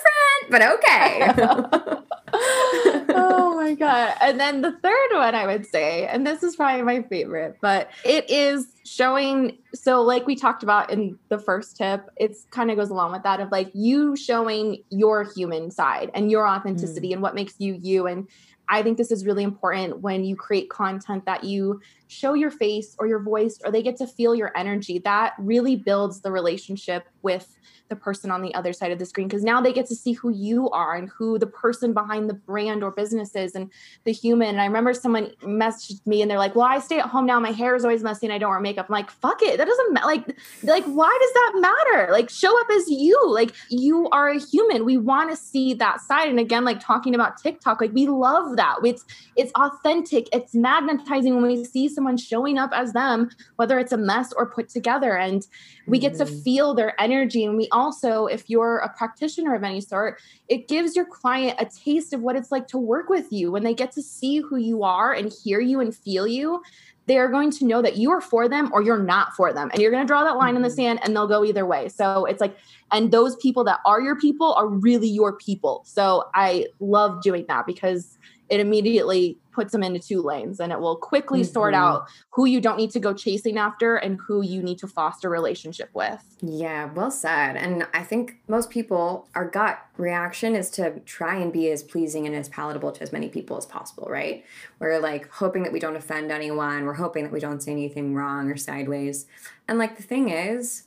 but 0.48 0.62
okay. 0.62 2.02
oh 3.14 3.54
my 3.56 3.74
god! 3.74 4.14
And 4.22 4.40
then 4.40 4.62
the 4.62 4.72
third 4.72 5.08
one 5.12 5.34
I 5.34 5.46
would 5.46 5.66
say, 5.66 6.06
and 6.06 6.26
this 6.26 6.42
is 6.42 6.56
probably 6.56 6.82
my 6.82 7.02
favorite, 7.02 7.58
but 7.60 7.90
it 8.04 8.30
is 8.30 8.66
showing 8.88 9.58
so 9.74 10.02
like 10.02 10.26
we 10.26 10.34
talked 10.34 10.62
about 10.62 10.90
in 10.90 11.18
the 11.28 11.38
first 11.38 11.76
tip 11.76 12.08
it's 12.16 12.46
kind 12.50 12.70
of 12.70 12.76
goes 12.76 12.90
along 12.90 13.12
with 13.12 13.22
that 13.22 13.40
of 13.40 13.50
like 13.50 13.70
you 13.74 14.16
showing 14.16 14.82
your 14.90 15.24
human 15.34 15.70
side 15.70 16.10
and 16.14 16.30
your 16.30 16.46
authenticity 16.48 17.10
mm. 17.10 17.14
and 17.14 17.22
what 17.22 17.34
makes 17.34 17.54
you 17.58 17.78
you 17.82 18.06
and 18.06 18.28
i 18.68 18.82
think 18.82 18.96
this 18.96 19.10
is 19.10 19.26
really 19.26 19.44
important 19.44 20.00
when 20.00 20.24
you 20.24 20.34
create 20.34 20.70
content 20.70 21.24
that 21.26 21.44
you 21.44 21.80
show 22.06 22.34
your 22.34 22.50
face 22.50 22.96
or 22.98 23.06
your 23.06 23.20
voice 23.20 23.58
or 23.64 23.70
they 23.70 23.82
get 23.82 23.96
to 23.96 24.06
feel 24.06 24.34
your 24.34 24.56
energy 24.56 24.98
that 24.98 25.34
really 25.38 25.76
builds 25.76 26.20
the 26.22 26.30
relationship 26.30 27.06
with 27.22 27.58
the 27.88 27.96
person 27.96 28.30
on 28.30 28.42
the 28.42 28.54
other 28.54 28.72
side 28.72 28.92
of 28.92 28.98
the 28.98 29.06
screen 29.06 29.28
because 29.28 29.42
now 29.42 29.60
they 29.60 29.72
get 29.72 29.86
to 29.86 29.94
see 29.94 30.12
who 30.12 30.30
you 30.30 30.68
are 30.70 30.94
and 30.94 31.08
who 31.08 31.38
the 31.38 31.46
person 31.46 31.92
behind 31.92 32.28
the 32.28 32.34
brand 32.34 32.82
or 32.82 32.90
business 32.90 33.34
is 33.34 33.54
and 33.54 33.70
the 34.04 34.12
human. 34.12 34.48
And 34.48 34.60
I 34.60 34.66
remember 34.66 34.92
someone 34.94 35.32
messaged 35.42 36.06
me 36.06 36.22
and 36.22 36.30
they're 36.30 36.38
like, 36.38 36.54
"Well, 36.54 36.66
I 36.66 36.78
stay 36.78 36.98
at 36.98 37.06
home 37.06 37.26
now. 37.26 37.40
My 37.40 37.52
hair 37.52 37.74
is 37.74 37.84
always 37.84 38.02
messy 38.02 38.26
and 38.26 38.32
I 38.32 38.38
don't 38.38 38.50
wear 38.50 38.60
makeup." 38.60 38.86
I'm 38.88 38.92
like, 38.92 39.10
"Fuck 39.10 39.42
it. 39.42 39.58
That 39.58 39.66
doesn't 39.66 39.92
matter. 39.92 40.06
Like, 40.06 40.36
like 40.62 40.84
why 40.84 41.18
does 41.20 41.32
that 41.32 41.52
matter? 41.56 42.12
Like, 42.12 42.30
show 42.30 42.58
up 42.60 42.68
as 42.70 42.88
you. 42.90 43.18
Like, 43.28 43.54
you 43.70 44.08
are 44.10 44.28
a 44.28 44.38
human. 44.38 44.84
We 44.84 44.98
want 44.98 45.30
to 45.30 45.36
see 45.36 45.74
that 45.74 46.00
side." 46.00 46.28
And 46.28 46.38
again, 46.38 46.64
like 46.64 46.80
talking 46.80 47.14
about 47.14 47.40
TikTok, 47.40 47.80
like 47.80 47.92
we 47.92 48.06
love 48.06 48.56
that. 48.56 48.76
It's 48.84 49.04
it's 49.36 49.52
authentic. 49.52 50.28
It's 50.32 50.54
magnetizing 50.54 51.34
when 51.34 51.46
we 51.46 51.64
see 51.64 51.88
someone 51.88 52.16
showing 52.16 52.58
up 52.58 52.70
as 52.72 52.92
them, 52.92 53.30
whether 53.56 53.78
it's 53.78 53.92
a 53.92 53.96
mess 53.96 54.32
or 54.32 54.46
put 54.46 54.68
together, 54.68 55.16
and 55.16 55.46
we 55.86 55.98
get 55.98 56.14
to 56.14 56.24
mm-hmm. 56.24 56.40
feel 56.40 56.74
their 56.74 57.00
energy 57.00 57.44
and 57.44 57.56
we 57.56 57.68
also, 57.78 58.26
if 58.26 58.50
you're 58.50 58.78
a 58.78 58.88
practitioner 58.90 59.54
of 59.54 59.64
any 59.64 59.80
sort, 59.80 60.20
it 60.48 60.68
gives 60.68 60.94
your 60.94 61.06
client 61.06 61.56
a 61.58 61.66
taste 61.66 62.12
of 62.12 62.20
what 62.20 62.36
it's 62.36 62.52
like 62.52 62.68
to 62.68 62.78
work 62.78 63.08
with 63.08 63.32
you. 63.32 63.50
When 63.50 63.62
they 63.62 63.74
get 63.74 63.92
to 63.92 64.02
see 64.02 64.38
who 64.40 64.56
you 64.56 64.82
are 64.82 65.12
and 65.12 65.32
hear 65.32 65.60
you 65.60 65.80
and 65.80 65.94
feel 65.94 66.26
you, 66.26 66.62
they 67.06 67.16
are 67.16 67.28
going 67.28 67.50
to 67.50 67.64
know 67.64 67.80
that 67.80 67.96
you 67.96 68.10
are 68.10 68.20
for 68.20 68.48
them 68.48 68.70
or 68.72 68.82
you're 68.82 69.02
not 69.02 69.34
for 69.34 69.52
them. 69.52 69.70
And 69.72 69.80
you're 69.80 69.90
going 69.90 70.02
to 70.02 70.06
draw 70.06 70.24
that 70.24 70.36
line 70.36 70.56
in 70.56 70.62
the 70.62 70.68
mm-hmm. 70.68 70.76
sand 70.76 71.00
and 71.02 71.16
they'll 71.16 71.26
go 71.26 71.42
either 71.42 71.64
way. 71.64 71.88
So 71.88 72.26
it's 72.26 72.40
like, 72.40 72.56
and 72.92 73.10
those 73.10 73.34
people 73.36 73.64
that 73.64 73.80
are 73.86 74.00
your 74.00 74.16
people 74.16 74.52
are 74.54 74.68
really 74.68 75.08
your 75.08 75.32
people. 75.32 75.82
So 75.86 76.28
I 76.34 76.66
love 76.80 77.22
doing 77.22 77.46
that 77.48 77.66
because 77.66 78.18
it 78.48 78.60
immediately 78.60 79.38
puts 79.58 79.72
them 79.72 79.82
into 79.82 79.98
two 79.98 80.22
lanes 80.22 80.60
and 80.60 80.70
it 80.70 80.78
will 80.78 80.94
quickly 80.94 81.40
mm-hmm. 81.40 81.52
sort 81.52 81.74
out 81.74 82.06
who 82.30 82.46
you 82.46 82.60
don't 82.60 82.76
need 82.76 82.92
to 82.92 83.00
go 83.00 83.12
chasing 83.12 83.58
after 83.58 83.96
and 83.96 84.16
who 84.24 84.40
you 84.40 84.62
need 84.62 84.78
to 84.78 84.86
foster 84.86 85.28
relationship 85.28 85.90
with. 85.94 86.22
Yeah, 86.40 86.92
well 86.92 87.10
said. 87.10 87.56
And 87.56 87.86
I 87.92 88.04
think 88.04 88.36
most 88.46 88.70
people, 88.70 89.26
our 89.34 89.48
gut 89.48 89.80
reaction 89.96 90.54
is 90.54 90.70
to 90.70 91.00
try 91.00 91.36
and 91.36 91.52
be 91.52 91.72
as 91.72 91.82
pleasing 91.82 92.24
and 92.24 92.36
as 92.36 92.48
palatable 92.48 92.92
to 92.92 93.02
as 93.02 93.12
many 93.12 93.28
people 93.28 93.56
as 93.56 93.66
possible, 93.66 94.06
right? 94.08 94.44
We're 94.78 95.00
like 95.00 95.28
hoping 95.28 95.64
that 95.64 95.72
we 95.72 95.80
don't 95.80 95.96
offend 95.96 96.30
anyone, 96.30 96.84
we're 96.84 96.94
hoping 96.94 97.24
that 97.24 97.32
we 97.32 97.40
don't 97.40 97.60
say 97.60 97.72
anything 97.72 98.14
wrong 98.14 98.50
or 98.50 98.56
sideways. 98.56 99.26
And 99.66 99.76
like 99.76 99.96
the 99.96 100.04
thing 100.04 100.28
is, 100.28 100.84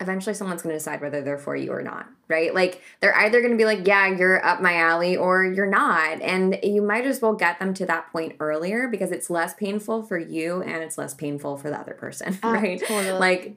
eventually 0.00 0.34
someone's 0.34 0.62
going 0.62 0.72
to 0.72 0.78
decide 0.78 1.00
whether 1.00 1.20
they're 1.20 1.38
for 1.38 1.54
you 1.54 1.72
or 1.72 1.82
not, 1.82 2.06
right? 2.28 2.54
Like 2.54 2.82
they're 3.00 3.16
either 3.16 3.40
going 3.40 3.52
to 3.52 3.56
be 3.56 3.66
like, 3.66 3.86
yeah, 3.86 4.08
you're 4.08 4.44
up 4.44 4.60
my 4.60 4.76
alley 4.76 5.16
or 5.16 5.44
you're 5.44 5.66
not. 5.66 6.20
And 6.22 6.58
you 6.62 6.82
might 6.82 7.06
as 7.06 7.20
well 7.20 7.34
get 7.34 7.58
them 7.58 7.74
to 7.74 7.86
that 7.86 8.10
point 8.10 8.36
earlier 8.40 8.88
because 8.88 9.12
it's 9.12 9.28
less 9.28 9.54
painful 9.54 10.02
for 10.02 10.18
you 10.18 10.62
and 10.62 10.82
it's 10.82 10.96
less 10.96 11.14
painful 11.14 11.58
for 11.58 11.68
the 11.70 11.78
other 11.78 11.94
person, 11.94 12.38
oh, 12.42 12.52
right? 12.52 12.80
Totally. 12.80 13.12
Like, 13.12 13.56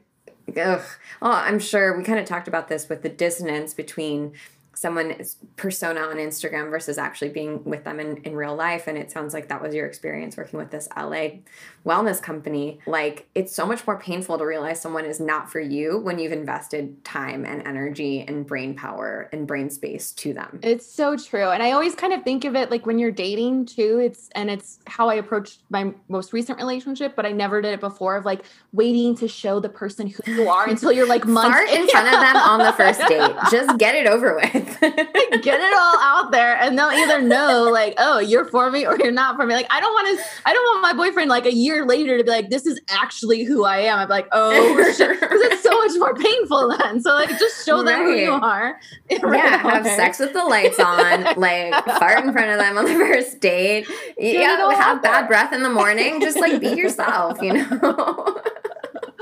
ugh. 0.49 0.81
Well, 1.21 1.31
I'm 1.31 1.59
sure 1.59 1.97
we 1.97 2.03
kind 2.03 2.19
of 2.19 2.25
talked 2.25 2.47
about 2.47 2.67
this 2.67 2.89
with 2.89 3.01
the 3.01 3.09
dissonance 3.09 3.73
between 3.73 4.33
someone's 4.75 5.37
persona 5.55 6.01
on 6.01 6.17
Instagram 6.17 6.69
versus 6.69 6.97
actually 6.97 7.29
being 7.29 7.63
with 7.63 7.83
them 7.83 7.99
in, 7.99 8.17
in 8.17 8.35
real 8.35 8.55
life. 8.55 8.87
And 8.87 8.97
it 8.97 9.11
sounds 9.11 9.33
like 9.33 9.49
that 9.49 9.61
was 9.61 9.75
your 9.75 9.85
experience 9.85 10.35
working 10.35 10.57
with 10.57 10.71
this 10.71 10.87
LA 10.97 11.39
wellness 11.85 12.21
company. 12.21 12.79
Like, 12.85 13.27
it's 13.35 13.53
so 13.53 13.65
much 13.65 13.85
more 13.85 13.99
painful 13.99 14.37
to 14.37 14.45
realize 14.45 14.81
someone 14.81 15.05
is 15.05 15.19
not 15.19 15.51
for 15.51 15.59
you 15.59 15.99
when 15.99 16.17
you've 16.19 16.31
invested 16.31 17.03
time 17.03 17.45
and 17.45 17.65
energy 17.67 18.25
and 18.27 18.45
brain 18.45 18.75
power 18.75 19.29
and 19.31 19.45
brain 19.45 19.69
space 19.69 20.11
to 20.13 20.33
them. 20.33 20.59
It's 20.63 20.85
so 20.85 21.15
true. 21.17 21.49
And 21.49 21.61
I 21.61 21.71
always 21.71 21.95
kind 21.95 22.13
of 22.13 22.23
think 22.23 22.45
of 22.45 22.55
it 22.55 22.71
like 22.71 22.85
when 22.85 22.97
you're 22.97 23.11
dating 23.11 23.65
too, 23.67 23.99
it's 24.03 24.29
and 24.35 24.49
it's 24.49 24.79
how 24.87 25.09
I 25.09 25.15
approached 25.15 25.61
my 25.69 25.93
most 26.07 26.33
recent 26.33 26.57
relationship, 26.57 27.15
but 27.15 27.25
I 27.25 27.31
never 27.31 27.61
did 27.61 27.73
it 27.73 27.79
before 27.79 28.15
of 28.15 28.25
like 28.25 28.43
waiting 28.71 29.15
to 29.17 29.27
show 29.27 29.59
the 29.59 29.69
person 29.69 30.07
who 30.07 30.31
you 30.31 30.49
are 30.49 30.67
until 30.67 30.91
you're 30.91 31.07
like 31.07 31.25
months 31.27 31.71
in 31.71 31.87
front 31.89 32.07
of 32.07 32.19
them 32.19 32.35
on 32.37 32.59
the 32.59 32.73
first 32.73 32.99
date. 33.07 33.35
Just 33.51 33.77
get 33.77 33.95
it 33.95 34.07
over 34.07 34.35
with. 34.35 34.62
get 34.81 35.59
it 35.59 35.73
all 35.73 35.99
out 35.99 36.31
there 36.31 36.57
and 36.57 36.77
they'll 36.77 36.91
either 36.91 37.21
know 37.21 37.69
like, 37.71 37.95
oh, 37.97 38.19
you're 38.19 38.45
for 38.45 38.71
me 38.71 38.85
or 38.85 38.97
you're 38.97 39.11
not 39.11 39.35
for 39.35 39.45
me. 39.45 39.53
Like 39.53 39.67
I 39.69 39.79
don't 39.79 39.93
want 39.93 40.17
to 40.17 40.25
I 40.45 40.53
don't 40.53 40.63
want 40.65 40.81
my 40.81 40.93
boyfriend 40.93 41.29
like 41.29 41.45
a 41.45 41.53
year 41.53 41.85
later 41.85 42.17
to 42.17 42.23
be 42.23 42.29
like, 42.29 42.49
this 42.49 42.65
is 42.65 42.79
actually 42.89 43.43
who 43.43 43.65
I 43.65 43.79
am. 43.79 43.99
I'm 43.99 44.09
like, 44.09 44.27
oh. 44.31 44.75
Because 44.93 45.41
it's 45.41 45.63
so 45.63 45.71
much 45.71 45.91
more 45.97 46.13
painful 46.15 46.75
then. 46.77 47.01
So 47.01 47.13
like 47.13 47.29
just 47.39 47.65
show 47.65 47.83
them 47.83 48.03
who 48.03 48.15
you 48.15 48.31
are. 48.31 48.79
Yeah, 49.09 49.57
have 49.57 49.85
sex 49.85 50.19
with 50.19 50.33
the 50.33 50.43
lights 50.43 50.79
on, 50.79 51.23
like 51.35 51.73
fart 51.85 52.23
in 52.23 52.31
front 52.33 52.51
of 52.51 52.59
them 52.59 52.77
on 52.77 52.85
the 52.85 52.93
first 52.93 53.39
date. 53.39 53.87
Yeah, 54.17 54.71
have 54.73 55.01
bad 55.01 55.27
breath 55.27 55.53
in 55.53 55.63
the 55.63 55.69
morning. 55.69 56.21
Just 56.21 56.37
like 56.37 56.59
be 56.59 56.69
yourself, 56.69 57.41
you 57.41 57.53
know. 57.53 58.41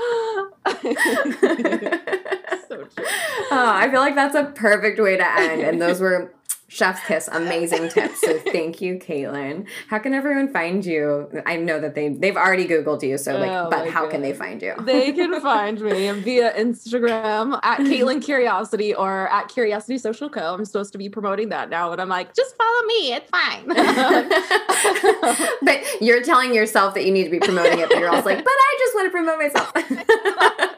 so 2.68 2.76
true. 2.76 3.04
Oh, 3.50 3.70
I 3.74 3.88
feel 3.90 4.00
like 4.00 4.14
that's 4.14 4.34
a 4.34 4.44
perfect 4.44 5.00
way 5.00 5.16
to 5.16 5.40
end. 5.40 5.62
And 5.62 5.80
those 5.80 6.00
were 6.00 6.32
Chef's 6.72 7.06
Kiss, 7.06 7.28
amazing 7.30 7.90
tips. 7.90 8.22
So 8.22 8.38
thank 8.50 8.80
you, 8.80 8.96
Caitlin. 8.96 9.66
How 9.88 9.98
can 9.98 10.14
everyone 10.14 10.50
find 10.50 10.84
you? 10.84 11.28
I 11.44 11.56
know 11.56 11.78
that 11.78 11.94
they 11.94 12.08
they've 12.08 12.36
already 12.36 12.66
Googled 12.66 13.02
you, 13.02 13.18
so 13.18 13.36
like, 13.36 13.50
oh 13.50 13.68
but 13.70 13.90
how 13.90 14.04
God. 14.04 14.12
can 14.12 14.22
they 14.22 14.32
find 14.32 14.62
you? 14.62 14.74
They 14.80 15.12
can 15.12 15.38
find 15.42 15.78
me 15.80 16.10
via 16.12 16.54
Instagram 16.54 17.60
at 17.62 17.80
Caitlin 17.80 18.24
Curiosity 18.24 18.94
or 18.94 19.28
at 19.28 19.48
Curiosity 19.48 19.98
Social 19.98 20.30
Co. 20.30 20.54
I'm 20.54 20.64
supposed 20.64 20.92
to 20.92 20.98
be 20.98 21.10
promoting 21.10 21.50
that 21.50 21.68
now, 21.68 21.90
but 21.90 22.00
I'm 22.00 22.08
like, 22.08 22.34
just 22.34 22.56
follow 22.56 22.86
me, 22.86 23.12
it's 23.12 23.28
fine. 23.28 23.68
but 25.62 25.82
you're 26.00 26.22
telling 26.22 26.54
yourself 26.54 26.94
that 26.94 27.04
you 27.04 27.12
need 27.12 27.24
to 27.24 27.30
be 27.30 27.40
promoting 27.40 27.80
it, 27.80 27.90
but 27.90 27.98
you're 27.98 28.08
also 28.08 28.30
like, 28.30 28.42
but 28.42 28.50
I 28.50 28.76
just 28.78 28.94
want 28.94 29.06
to 29.06 29.10
promote 29.10 29.38
myself 29.38 30.71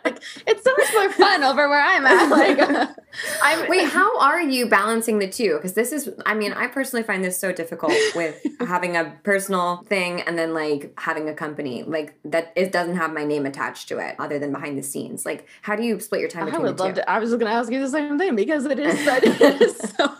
it's 0.46 0.64
so 0.64 0.72
much 0.76 0.92
more 0.92 1.12
fun 1.12 1.44
over 1.44 1.68
where 1.68 1.80
I'm 1.80 2.06
at. 2.06 2.28
Like, 2.28 2.88
I'm 3.42 3.68
wait. 3.68 3.88
How 3.88 4.18
are 4.20 4.42
you 4.42 4.66
balancing 4.68 5.18
the 5.18 5.28
two? 5.28 5.54
Because 5.54 5.74
this 5.74 5.92
is, 5.92 6.10
I 6.26 6.34
mean, 6.34 6.52
I 6.52 6.66
personally 6.66 7.02
find 7.02 7.24
this 7.24 7.38
so 7.38 7.52
difficult 7.52 7.92
with 8.14 8.44
having 8.60 8.96
a 8.96 9.16
personal 9.22 9.84
thing 9.88 10.20
and 10.22 10.38
then 10.38 10.54
like 10.54 10.92
having 10.98 11.28
a 11.28 11.34
company 11.34 11.82
like 11.82 12.18
that. 12.24 12.52
It 12.56 12.72
doesn't 12.72 12.96
have 12.96 13.12
my 13.12 13.24
name 13.24 13.46
attached 13.46 13.88
to 13.88 13.98
it, 13.98 14.16
other 14.18 14.38
than 14.38 14.52
behind 14.52 14.78
the 14.78 14.82
scenes. 14.82 15.24
Like, 15.24 15.46
how 15.62 15.76
do 15.76 15.82
you 15.82 16.00
split 16.00 16.20
your 16.20 16.30
time? 16.30 16.52
I 16.54 16.58
would 16.58 16.78
love 16.78 16.94
to. 16.94 17.10
I 17.10 17.18
was 17.18 17.30
going 17.30 17.46
to 17.46 17.52
ask 17.52 17.70
you 17.70 17.80
the 17.80 17.88
same 17.88 18.18
thing 18.18 18.36
because 18.36 18.64
it 18.66 18.78
is 18.78 18.94
so. 19.96 20.14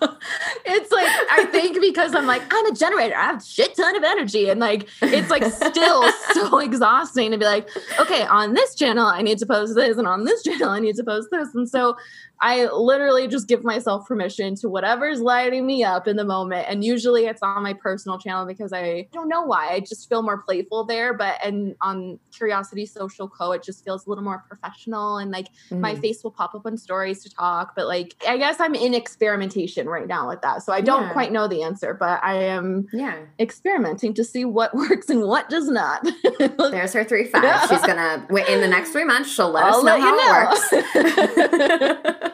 it's 0.64 0.90
like 0.92 1.08
I 1.30 1.46
think 1.50 1.80
because 1.80 2.14
I'm 2.14 2.26
like 2.26 2.42
I'm 2.50 2.66
a 2.66 2.74
generator. 2.74 3.16
I 3.16 3.24
have 3.24 3.42
a 3.42 3.44
shit 3.44 3.74
ton 3.76 3.96
of 3.96 4.04
energy, 4.04 4.48
and 4.48 4.60
like 4.60 4.88
it's 5.02 5.30
like 5.30 5.44
still 5.44 6.10
so 6.32 6.58
exhausting 6.58 7.30
to 7.30 7.38
be 7.38 7.44
like, 7.44 7.68
okay, 7.98 8.24
on 8.26 8.54
this 8.54 8.74
channel 8.74 9.06
I 9.06 9.22
need 9.22 9.38
to 9.38 9.46
post 9.46 9.74
this, 9.74 9.93
and 9.98 10.06
on 10.06 10.24
this 10.24 10.42
channel 10.44 10.70
I 10.70 10.80
need 10.80 10.96
to 10.96 11.04
post 11.04 11.28
this, 11.30 11.54
and 11.54 11.68
so 11.68 11.96
I 12.44 12.66
literally 12.66 13.26
just 13.26 13.48
give 13.48 13.64
myself 13.64 14.06
permission 14.06 14.54
to 14.56 14.68
whatever's 14.68 15.22
lighting 15.22 15.64
me 15.64 15.82
up 15.82 16.06
in 16.06 16.16
the 16.16 16.26
moment. 16.26 16.66
And 16.68 16.84
usually 16.84 17.24
it's 17.24 17.42
on 17.42 17.62
my 17.62 17.72
personal 17.72 18.18
channel 18.18 18.44
because 18.44 18.70
I 18.70 19.08
don't 19.14 19.30
know 19.30 19.40
why. 19.40 19.70
I 19.70 19.80
just 19.80 20.10
feel 20.10 20.22
more 20.22 20.42
playful 20.42 20.84
there. 20.84 21.14
But 21.14 21.42
and 21.42 21.74
on 21.80 22.18
Curiosity 22.36 22.84
Social 22.84 23.30
Co, 23.30 23.52
it 23.52 23.62
just 23.62 23.82
feels 23.82 24.04
a 24.04 24.10
little 24.10 24.22
more 24.22 24.44
professional. 24.46 25.16
And 25.16 25.30
like 25.30 25.46
mm. 25.70 25.80
my 25.80 25.94
face 25.94 26.22
will 26.22 26.32
pop 26.32 26.54
up 26.54 26.66
on 26.66 26.76
stories 26.76 27.22
to 27.22 27.30
talk. 27.30 27.74
But 27.74 27.86
like 27.86 28.14
I 28.28 28.36
guess 28.36 28.60
I'm 28.60 28.74
in 28.74 28.92
experimentation 28.92 29.88
right 29.88 30.06
now 30.06 30.28
with 30.28 30.42
that. 30.42 30.62
So 30.64 30.74
I 30.74 30.82
don't 30.82 31.04
yeah. 31.04 31.12
quite 31.14 31.32
know 31.32 31.48
the 31.48 31.62
answer, 31.62 31.94
but 31.94 32.22
I 32.22 32.34
am 32.42 32.88
yeah 32.92 33.20
experimenting 33.38 34.12
to 34.14 34.22
see 34.22 34.44
what 34.44 34.74
works 34.74 35.08
and 35.08 35.22
what 35.22 35.48
does 35.48 35.70
not. 35.70 36.06
There's 36.58 36.92
her 36.92 37.04
three 37.04 37.24
five. 37.24 37.42
Yeah. 37.42 37.66
She's 37.68 37.80
gonna 37.80 38.26
in 38.48 38.60
the 38.60 38.68
next 38.68 38.90
three 38.90 39.04
months, 39.04 39.30
she'll 39.30 39.50
let 39.50 39.64
I'll 39.64 39.76
us 39.78 39.84
know 39.84 39.98
how 39.98 40.14
know. 40.14 40.52
it 40.82 42.12
works. 42.12 42.30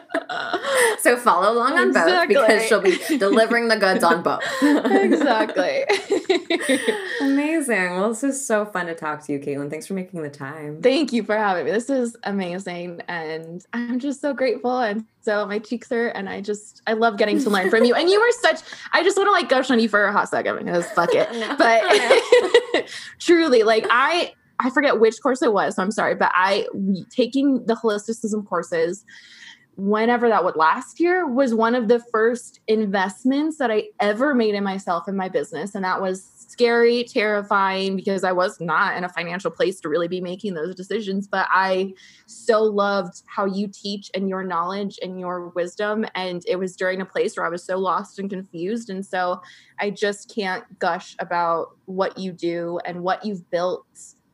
so 0.99 1.17
follow 1.17 1.51
along 1.53 1.73
on 1.73 1.87
exactly. 1.89 2.35
both 2.35 2.47
because 2.47 2.67
she'll 2.67 2.81
be 2.81 2.97
delivering 3.17 3.67
the 3.67 3.77
goods 3.77 4.03
on 4.03 4.23
both. 4.23 4.41
exactly. 4.61 5.83
amazing. 7.21 7.91
Well, 7.91 8.09
this 8.09 8.23
is 8.23 8.45
so 8.45 8.65
fun 8.65 8.87
to 8.87 8.95
talk 8.95 9.23
to 9.25 9.33
you, 9.33 9.39
Caitlin. 9.39 9.69
Thanks 9.69 9.87
for 9.87 9.93
making 9.93 10.21
the 10.21 10.29
time. 10.29 10.81
Thank 10.81 11.13
you 11.13 11.23
for 11.23 11.37
having 11.37 11.65
me. 11.65 11.71
This 11.71 11.89
is 11.89 12.15
amazing. 12.23 13.01
And 13.07 13.65
I'm 13.73 13.99
just 13.99 14.21
so 14.21 14.33
grateful. 14.33 14.79
And 14.79 15.05
so 15.21 15.45
my 15.45 15.59
cheeks 15.59 15.91
are, 15.91 16.09
And 16.09 16.29
I 16.29 16.41
just, 16.41 16.81
I 16.87 16.93
love 16.93 17.17
getting 17.17 17.39
to 17.43 17.49
learn 17.49 17.69
from 17.69 17.83
you. 17.83 17.93
And 17.93 18.09
you 18.09 18.19
were 18.19 18.31
such, 18.41 18.61
I 18.93 19.03
just 19.03 19.17
want 19.17 19.27
to 19.27 19.31
like 19.31 19.49
gush 19.49 19.69
on 19.71 19.79
you 19.79 19.89
for 19.89 20.05
a 20.05 20.11
hot 20.11 20.29
second 20.29 20.57
because 20.57 20.85
fuck 20.91 21.13
it. 21.13 21.31
no, 21.33 21.55
but 21.57 21.81
oh, 21.83 22.81
truly, 23.19 23.63
like 23.63 23.85
I, 23.89 24.33
I 24.59 24.69
forget 24.69 24.99
which 24.99 25.15
course 25.21 25.41
it 25.41 25.53
was, 25.53 25.75
so 25.75 25.83
I'm 25.83 25.91
sorry, 25.91 26.13
but 26.13 26.31
I 26.35 26.67
taking 27.09 27.65
the 27.65 27.75
holisticism 27.75 28.45
courses 28.45 29.03
whenever 29.75 30.27
that 30.29 30.43
would 30.43 30.55
last 30.55 30.99
year 30.99 31.25
was 31.25 31.53
one 31.53 31.75
of 31.75 31.87
the 31.87 31.99
first 32.11 32.59
investments 32.67 33.57
that 33.57 33.71
I 33.71 33.85
ever 33.99 34.35
made 34.35 34.53
in 34.53 34.63
myself 34.63 35.07
in 35.07 35.15
my 35.15 35.29
business. 35.29 35.75
And 35.75 35.85
that 35.85 36.01
was 36.01 36.29
scary, 36.37 37.05
terrifying 37.05 37.95
because 37.95 38.23
I 38.23 38.33
was 38.33 38.59
not 38.59 38.97
in 38.97 39.03
a 39.05 39.09
financial 39.09 39.49
place 39.49 39.79
to 39.81 39.89
really 39.89 40.09
be 40.09 40.19
making 40.19 40.53
those 40.53 40.75
decisions. 40.75 41.27
But 41.27 41.47
I 41.49 41.93
so 42.25 42.63
loved 42.63 43.23
how 43.27 43.45
you 43.45 43.67
teach 43.67 44.11
and 44.13 44.27
your 44.27 44.43
knowledge 44.43 44.99
and 45.01 45.19
your 45.19 45.47
wisdom. 45.49 46.05
And 46.15 46.43
it 46.47 46.57
was 46.57 46.75
during 46.75 47.01
a 47.01 47.05
place 47.05 47.37
where 47.37 47.45
I 47.45 47.49
was 47.49 47.63
so 47.63 47.77
lost 47.77 48.19
and 48.19 48.29
confused. 48.29 48.89
And 48.89 49.05
so 49.05 49.41
I 49.79 49.89
just 49.89 50.33
can't 50.33 50.63
gush 50.79 51.15
about 51.19 51.77
what 51.85 52.17
you 52.17 52.33
do 52.33 52.79
and 52.85 53.01
what 53.01 53.25
you've 53.25 53.49
built 53.49 53.85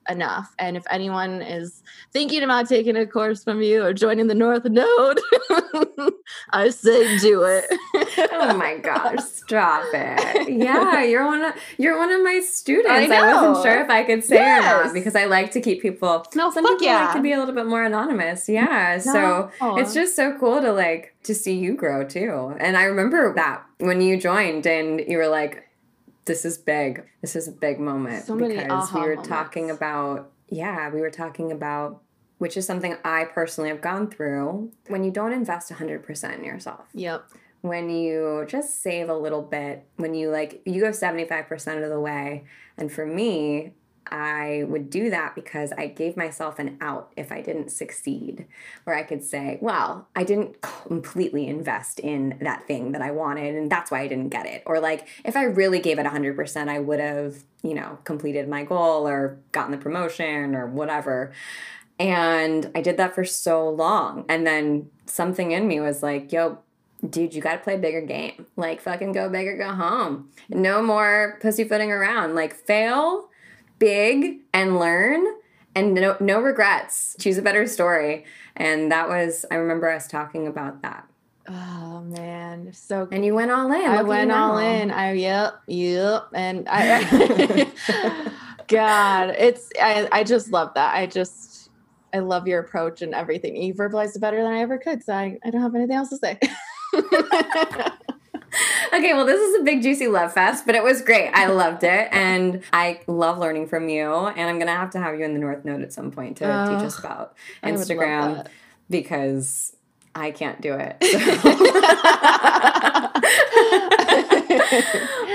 enough. 0.10 0.54
And 0.60 0.78
if 0.78 0.84
anyone 0.90 1.42
is 1.42 1.82
thinking 2.12 2.44
about 2.44 2.68
taking 2.68 2.96
a 2.96 3.06
course 3.06 3.44
from 3.44 3.62
you 3.62 3.84
or 3.84 3.94
joining 3.94 4.28
the 4.28 4.36
North 4.36 4.66
Node, 4.66 5.20
I 6.52 6.70
say 6.70 7.18
do 7.20 7.44
it. 7.44 7.66
oh 8.32 8.56
my 8.58 8.78
gosh, 8.78 9.24
stop 9.24 9.86
it. 9.94 10.50
Yeah, 10.50 11.04
you're 11.04 11.26
one 11.26 11.44
of 11.44 11.54
you're 11.78 11.98
one 11.98 12.12
of 12.12 12.24
my 12.24 12.40
students. 12.40 12.90
I, 12.90 13.06
I 13.06 13.34
wasn't 13.34 13.66
sure 13.66 13.82
if 13.82 13.90
I 13.90 14.04
could 14.04 14.24
say 14.24 14.36
yes. 14.36 14.64
or 14.64 14.86
not 14.86 14.94
because 14.94 15.16
I 15.16 15.26
like 15.26 15.52
to 15.52 15.62
keep 15.62 15.82
people 15.82 16.26
no, 16.36 16.52
some 16.52 16.66
people 16.66 16.86
yeah. 16.86 17.06
like 17.06 17.16
to 17.16 17.22
be 17.22 17.32
a 17.32 17.40
little 17.40 17.54
bit 17.54 17.68
more 17.68 17.84
anonymous. 17.84 18.48
Yeah. 18.50 19.00
No. 19.06 19.52
So 19.60 19.76
it's 19.78 19.94
just 19.94 20.16
so 20.16 20.38
cool 20.40 20.62
to 20.62 20.72
like 20.72 21.16
to 21.24 21.36
see 21.36 21.56
you 21.56 21.76
grow 21.76 22.04
too. 22.04 22.56
And 22.60 22.78
I 22.78 22.84
remember 22.84 23.34
that 23.36 23.64
when 23.80 24.02
you 24.02 24.20
joined 24.20 24.66
and 24.66 25.02
you 25.08 25.18
were 25.18 25.28
like, 25.28 25.67
this 26.28 26.46
is 26.46 26.58
big. 26.58 27.04
This 27.22 27.36
is 27.36 27.48
a 27.48 27.52
big 27.52 27.80
moment 27.80 28.26
so 28.26 28.36
because 28.36 28.94
we 28.94 29.02
were 29.02 29.08
moments. 29.08 29.28
talking 29.28 29.72
about 29.72 30.32
yeah, 30.50 30.90
we 30.90 31.02
were 31.02 31.10
talking 31.10 31.52
about 31.52 32.02
which 32.38 32.56
is 32.56 32.66
something 32.66 32.96
I 33.04 33.26
personally 33.26 33.70
have 33.70 33.82
gone 33.82 34.10
through 34.10 34.72
when 34.88 35.04
you 35.04 35.12
don't 35.12 35.34
invest 35.34 35.72
100% 35.72 36.38
in 36.38 36.44
yourself. 36.44 36.86
Yep. 36.94 37.28
When 37.62 37.90
you 37.90 38.46
just 38.48 38.84
save 38.84 39.10
a 39.10 39.18
little 39.18 39.42
bit, 39.42 39.86
when 39.96 40.14
you 40.14 40.30
like 40.30 40.62
you 40.66 40.80
go 40.82 40.92
75% 40.92 41.84
of 41.84 41.90
the 41.90 42.00
way. 42.00 42.44
And 42.78 42.92
for 42.92 43.06
me, 43.06 43.74
I 44.12 44.64
would 44.68 44.90
do 44.90 45.10
that 45.10 45.36
because 45.36 45.72
I 45.78 45.88
gave 45.88 46.18
myself 46.18 46.60
an 46.60 46.78
out 46.82 47.12
if 47.18 47.32
I 47.32 47.42
didn't 47.42 47.70
succeed, 47.70 48.46
where 48.84 48.96
I 48.96 49.04
could 49.04 49.24
say, 49.24 49.58
well, 49.62 50.08
I 50.16 50.24
didn't 50.24 50.62
completely 50.62 51.48
invest 51.48 52.00
in 52.00 52.38
that 52.42 52.68
thing 52.68 52.92
that 52.94 53.02
I 53.02 53.12
wanted, 53.12 53.56
and 53.56 53.72
that's 53.72 53.92
why 53.92 54.02
I 54.02 54.08
didn't 54.08 54.30
get 54.30 54.46
it. 54.46 54.64
Or, 54.66 54.80
like, 54.80 55.08
if 55.24 55.36
I 55.36 55.44
really 55.44 55.80
gave 55.80 56.00
it 56.00 56.06
100%, 56.06 56.68
I 56.68 56.80
would 56.80 57.00
have, 57.00 57.44
you 57.64 57.74
know, 57.74 58.00
completed 58.04 58.48
my 58.48 58.64
goal 58.64 59.08
or 59.08 59.38
gotten 59.52 59.72
the 59.72 59.78
promotion 59.78 60.56
or 60.56 60.68
whatever. 60.68 61.34
And 62.00 62.72
I 62.76 62.82
did 62.82 62.98
that 62.98 63.16
for 63.16 63.26
so 63.26 63.70
long. 63.70 64.26
And 64.30 64.46
then 64.46 64.90
something 65.06 65.52
in 65.52 65.68
me 65.68 65.80
was 65.80 66.04
like, 66.04 66.32
yo, 66.32 66.60
dude, 67.08 67.34
you 67.34 67.42
got 67.42 67.54
to 67.54 67.60
play 67.60 67.76
a 67.76 67.80
bigger 67.80 68.02
game. 68.02 68.46
Like, 68.56 68.82
fucking 68.82 69.12
go 69.12 69.30
big 69.30 69.48
or 69.48 69.58
go 69.58 69.72
home. 69.72 70.30
No 70.50 70.82
more 70.82 71.38
pussyfooting 71.42 71.92
around. 71.92 72.36
Like, 72.36 72.56
fail 72.56 73.30
big 73.80 74.40
and 74.54 74.80
learn 74.80 75.26
and 75.76 75.94
no 75.94 76.18
no 76.20 76.40
regrets. 76.42 77.16
Choose 77.20 77.38
a 77.38 77.42
better 77.42 77.68
story. 77.68 78.26
And 78.56 78.92
that 78.92 79.08
was 79.08 79.46
I 79.52 79.56
remember 79.56 79.90
us 79.90 80.08
talking 80.08 80.48
about 80.48 80.82
that. 80.82 81.08
Oh 81.48 82.02
man, 82.02 82.74
so 82.74 83.06
good. 83.06 83.16
and 83.16 83.26
you 83.26 83.34
went 83.34 83.52
all 83.52 83.72
in. 83.72 83.90
I 83.90 84.02
went 84.04 84.32
all 84.32 84.58
in. 84.58 84.92
I 84.92 85.14
yep, 85.14 85.62
yep, 85.68 86.28
and 86.34 86.68
I. 86.70 87.72
God, 88.68 89.30
it's 89.38 89.70
I. 89.82 90.10
I 90.12 90.24
just 90.26 90.52
love 90.52 90.74
that. 90.74 90.94
I 90.94 91.06
just 91.06 91.70
I 92.14 92.20
love 92.20 92.48
your 92.48 92.60
approach 92.60 93.02
and 93.02 93.14
everything. 93.14 93.56
You 93.56 93.74
verbalized 93.74 94.16
it 94.16 94.20
better 94.20 94.42
than 94.44 94.52
I 94.52 94.60
ever 94.60 94.78
could. 94.78 95.04
So 95.04 95.14
I, 95.14 95.38
I 95.46 95.50
don't 95.50 95.62
have 95.62 95.76
anything 95.76 95.96
else 95.96 96.10
to 96.10 96.18
say. 96.18 96.40
okay, 98.94 99.14
well, 99.14 99.26
this 99.26 99.40
is 99.40 99.62
a 99.62 99.64
big 99.64 99.82
juicy 99.82 100.08
love 100.08 100.34
fest, 100.34 100.66
but 100.66 100.76
it 100.76 100.84
was 100.84 101.02
great. 101.02 101.30
I 101.30 101.48
loved 101.48 101.84
it, 101.84 102.10
and 102.12 102.62
I 102.74 103.02
love 103.08 103.38
learning 103.38 103.68
from 103.68 103.90
you. 103.90 104.12
And 104.12 104.50
I'm 104.50 104.60
gonna 104.60 104.76
have 104.76 104.92
to 104.92 105.00
have 105.00 105.18
you 105.18 105.26
in 105.26 105.34
the 105.34 105.40
North 105.40 105.66
Node 105.66 105.82
at 105.82 105.94
some 105.94 106.12
point 106.12 106.38
to 106.38 106.46
uh, 106.46 106.78
teach 106.78 106.86
us 106.86 107.00
about 107.00 107.36
Instagram 107.64 108.48
because 108.90 109.76
I 110.16 110.32
can't 110.32 110.60
do 110.62 110.74
it. 110.74 110.98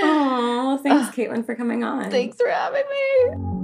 oh, 0.03 0.79
thanks, 0.83 1.15
Caitlin, 1.15 1.45
for 1.45 1.55
coming 1.55 1.83
on. 1.83 2.11
Thanks 2.11 2.37
for 2.37 2.49
having 2.49 2.83
me. 2.89 3.63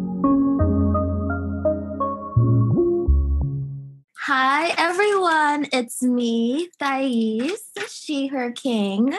Hi, 4.22 4.74
everyone. 4.78 5.68
It's 5.74 6.04
me, 6.04 6.70
Thais, 6.80 7.64
she, 7.90 8.28
her 8.28 8.52
king. 8.52 9.18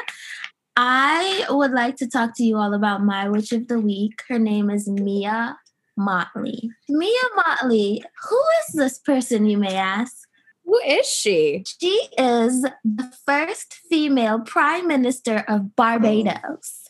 I 0.77 1.47
would 1.51 1.73
like 1.73 1.97
to 1.97 2.09
talk 2.09 2.37
to 2.37 2.45
you 2.45 2.57
all 2.57 2.75
about 2.75 3.03
my 3.03 3.29
witch 3.29 3.53
of 3.53 3.69
the 3.69 3.81
week. 3.81 4.23
Her 4.29 4.39
name 4.39 4.71
is 4.71 4.89
Mia 4.89 5.59
Mottley. 5.99 6.71
Mia 6.89 7.23
Mottley, 7.37 8.03
who 8.29 8.43
is 8.61 8.75
this 8.75 8.99
person, 8.99 9.47
you 9.47 9.59
may 9.59 9.75
ask? 9.75 10.17
Who 10.65 10.79
is 10.87 11.07
she? 11.07 11.65
She 11.81 12.09
is 12.17 12.63
the 12.85 13.13
first 13.27 13.75
female 13.91 14.41
prime 14.41 14.87
minister 14.87 15.45
of 15.49 15.75
Barbados. 15.75 16.89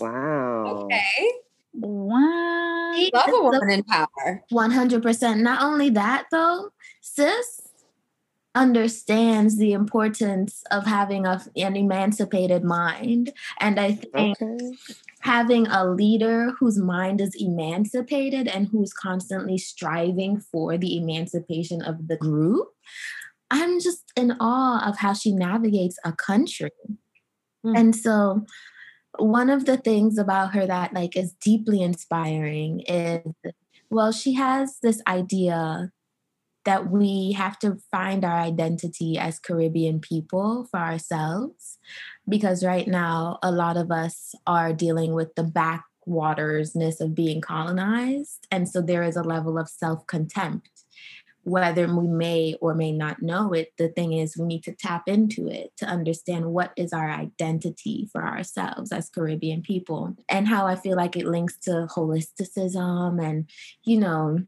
Wow. 0.00 0.64
Okay. 0.84 1.32
Wow. 1.74 2.92
She 2.96 3.10
Love 3.14 3.28
is 3.28 3.34
a 3.34 3.36
the 3.36 3.42
woman 3.42 3.70
in 3.70 3.82
power. 3.84 4.44
100%. 4.52 5.40
Not 5.40 5.62
only 5.62 5.90
that, 5.90 6.26
though, 6.30 6.70
sis 7.00 7.62
understands 8.54 9.56
the 9.56 9.72
importance 9.72 10.62
of 10.70 10.84
having 10.84 11.26
a, 11.26 11.42
an 11.56 11.76
emancipated 11.76 12.62
mind. 12.62 13.32
And 13.60 13.80
I 13.80 13.92
think 13.92 14.38
Okay. 14.42 14.76
having 15.20 15.66
a 15.68 15.86
leader 15.86 16.52
whose 16.58 16.78
mind 16.78 17.20
is 17.20 17.34
emancipated 17.38 18.48
and 18.48 18.68
who's 18.68 18.92
constantly 18.92 19.56
striving 19.56 20.38
for 20.40 20.76
the 20.76 20.98
emancipation 20.98 21.82
of 21.82 22.08
the 22.08 22.16
group, 22.16 22.68
I'm 23.50 23.80
just 23.80 24.12
in 24.16 24.32
awe 24.40 24.86
of 24.88 24.98
how 24.98 25.14
she 25.14 25.32
navigates 25.32 25.98
a 26.04 26.12
country. 26.12 26.70
Hmm. 27.62 27.76
And 27.76 27.96
so 27.96 28.44
one 29.18 29.50
of 29.50 29.66
the 29.66 29.76
things 29.76 30.18
about 30.18 30.54
her 30.54 30.66
that 30.66 30.92
like 30.92 31.16
is 31.16 31.32
deeply 31.34 31.82
inspiring 31.82 32.80
is 32.88 33.20
well 33.90 34.10
she 34.10 34.34
has 34.34 34.78
this 34.82 35.02
idea 35.06 35.92
that 36.64 36.90
we 36.90 37.32
have 37.32 37.58
to 37.60 37.78
find 37.90 38.24
our 38.24 38.38
identity 38.38 39.18
as 39.18 39.38
Caribbean 39.38 40.00
people 40.00 40.66
for 40.70 40.78
ourselves. 40.78 41.78
Because 42.28 42.64
right 42.64 42.86
now, 42.86 43.38
a 43.42 43.50
lot 43.50 43.76
of 43.76 43.90
us 43.90 44.34
are 44.46 44.72
dealing 44.72 45.12
with 45.12 45.34
the 45.34 45.42
backwatersness 45.42 47.00
of 47.00 47.14
being 47.14 47.40
colonized. 47.40 48.46
And 48.50 48.68
so 48.68 48.80
there 48.80 49.02
is 49.02 49.16
a 49.16 49.22
level 49.22 49.58
of 49.58 49.68
self 49.68 50.06
contempt. 50.06 50.68
Whether 51.44 51.92
we 51.92 52.06
may 52.06 52.54
or 52.60 52.72
may 52.72 52.92
not 52.92 53.20
know 53.20 53.52
it, 53.52 53.72
the 53.76 53.88
thing 53.88 54.12
is, 54.12 54.36
we 54.36 54.46
need 54.46 54.62
to 54.62 54.76
tap 54.76 55.08
into 55.08 55.48
it 55.48 55.72
to 55.78 55.86
understand 55.86 56.52
what 56.52 56.70
is 56.76 56.92
our 56.92 57.10
identity 57.10 58.08
for 58.12 58.24
ourselves 58.24 58.92
as 58.92 59.10
Caribbean 59.10 59.62
people, 59.62 60.16
and 60.28 60.46
how 60.46 60.68
I 60.68 60.76
feel 60.76 60.96
like 60.96 61.16
it 61.16 61.26
links 61.26 61.58
to 61.62 61.88
holisticism 61.90 63.20
and, 63.20 63.50
you 63.82 63.98
know, 63.98 64.38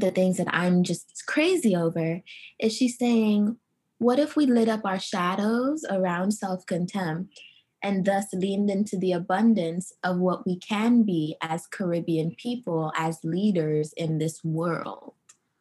the 0.00 0.10
things 0.10 0.36
that 0.36 0.48
I'm 0.50 0.82
just 0.82 1.24
crazy 1.26 1.74
over 1.74 2.22
is 2.60 2.74
she's 2.74 2.98
saying, 2.98 3.56
what 3.98 4.18
if 4.18 4.36
we 4.36 4.46
lit 4.46 4.68
up 4.68 4.84
our 4.84 4.98
shadows 4.98 5.84
around 5.88 6.32
self 6.32 6.66
contempt 6.66 7.40
and 7.82 8.04
thus 8.04 8.26
leaned 8.32 8.70
into 8.70 8.98
the 8.98 9.12
abundance 9.12 9.92
of 10.02 10.18
what 10.18 10.46
we 10.46 10.58
can 10.58 11.02
be 11.02 11.36
as 11.40 11.66
Caribbean 11.66 12.34
people, 12.36 12.92
as 12.96 13.20
leaders 13.24 13.92
in 13.96 14.18
this 14.18 14.42
world? 14.44 15.14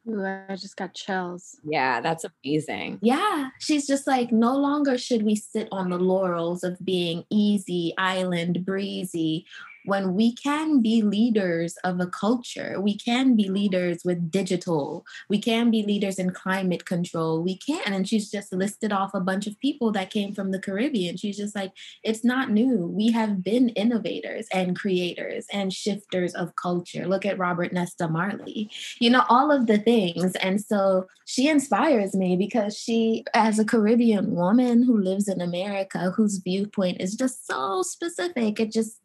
Ooh, 0.08 0.24
I 0.24 0.56
just 0.56 0.78
got 0.78 0.94
chills. 0.94 1.58
Yeah, 1.64 2.00
that's 2.00 2.26
amazing. 2.26 3.00
Yeah, 3.02 3.50
she's 3.60 3.88
just 3.88 4.06
like, 4.06 4.32
no 4.32 4.56
longer 4.56 4.98
should 4.98 5.24
we 5.24 5.36
sit 5.36 5.68
on 5.72 5.90
the 5.90 5.98
laurels 5.98 6.64
of 6.64 6.78
being 6.84 7.24
easy, 7.32 7.94
island, 7.98 8.66
breezy, 8.66 9.46
when 9.86 10.14
we 10.14 10.34
can 10.34 10.82
be 10.82 11.02
leaders 11.02 11.78
of 11.84 12.00
a 12.00 12.08
culture. 12.08 12.80
We 12.80 12.98
can 12.98 13.36
be 13.36 13.50
leaders 13.50 14.04
with 14.04 14.32
digital. 14.32 15.06
We 15.30 15.40
can 15.40 15.72
be 15.72 15.84
leaders 15.84 16.20
in 16.20 16.32
climate 16.32 16.86
control. 16.86 17.42
We 17.42 17.58
can. 17.58 17.94
And 17.94 18.08
she's 18.08 18.30
just 18.30 18.54
listed 18.54 18.92
off 18.92 19.14
a 19.14 19.20
bunch 19.20 19.48
of 19.48 19.60
people 19.60 19.92
that 19.94 20.10
came 20.10 20.34
from 20.34 20.52
the 20.52 20.60
Caribbean. 20.60 21.18
She's 21.18 21.38
just 21.38 21.56
like, 21.56 21.72
it's 22.04 22.24
not 22.24 22.52
new. 22.52 22.88
We 22.88 23.12
have 23.12 23.44
been 23.44 23.70
innovators 23.70 24.48
and 24.54 24.78
creators 24.78 25.46
and 25.52 25.74
shifters 25.74 26.34
of 26.34 26.56
culture. 26.56 27.08
Look 27.08 27.26
at 27.26 27.38
Robert 27.38 27.74
Nesta 27.74 28.08
Marley, 28.08 28.70
you 29.00 29.10
know, 29.10 29.24
all 29.30 29.52
of 29.52 29.68
the 29.68 29.78
things. 29.78 30.36
And 30.38 30.62
so 30.62 31.08
she 31.26 31.48
inspires 31.48 32.16
me 32.16 32.36
because 32.36 32.78
she, 32.78 33.26
as 33.34 33.60
a 33.60 33.66
Caribbean 33.66 34.36
woman 34.36 34.84
who 34.84 34.98
lives 34.98 35.28
in 35.28 35.42
America, 35.42 36.12
whose 36.16 36.38
viewpoint 36.38 37.02
is 37.02 37.16
just 37.16 37.48
so 37.48 37.82
specific, 37.82 38.60
it 38.60 38.72
just 38.72 39.05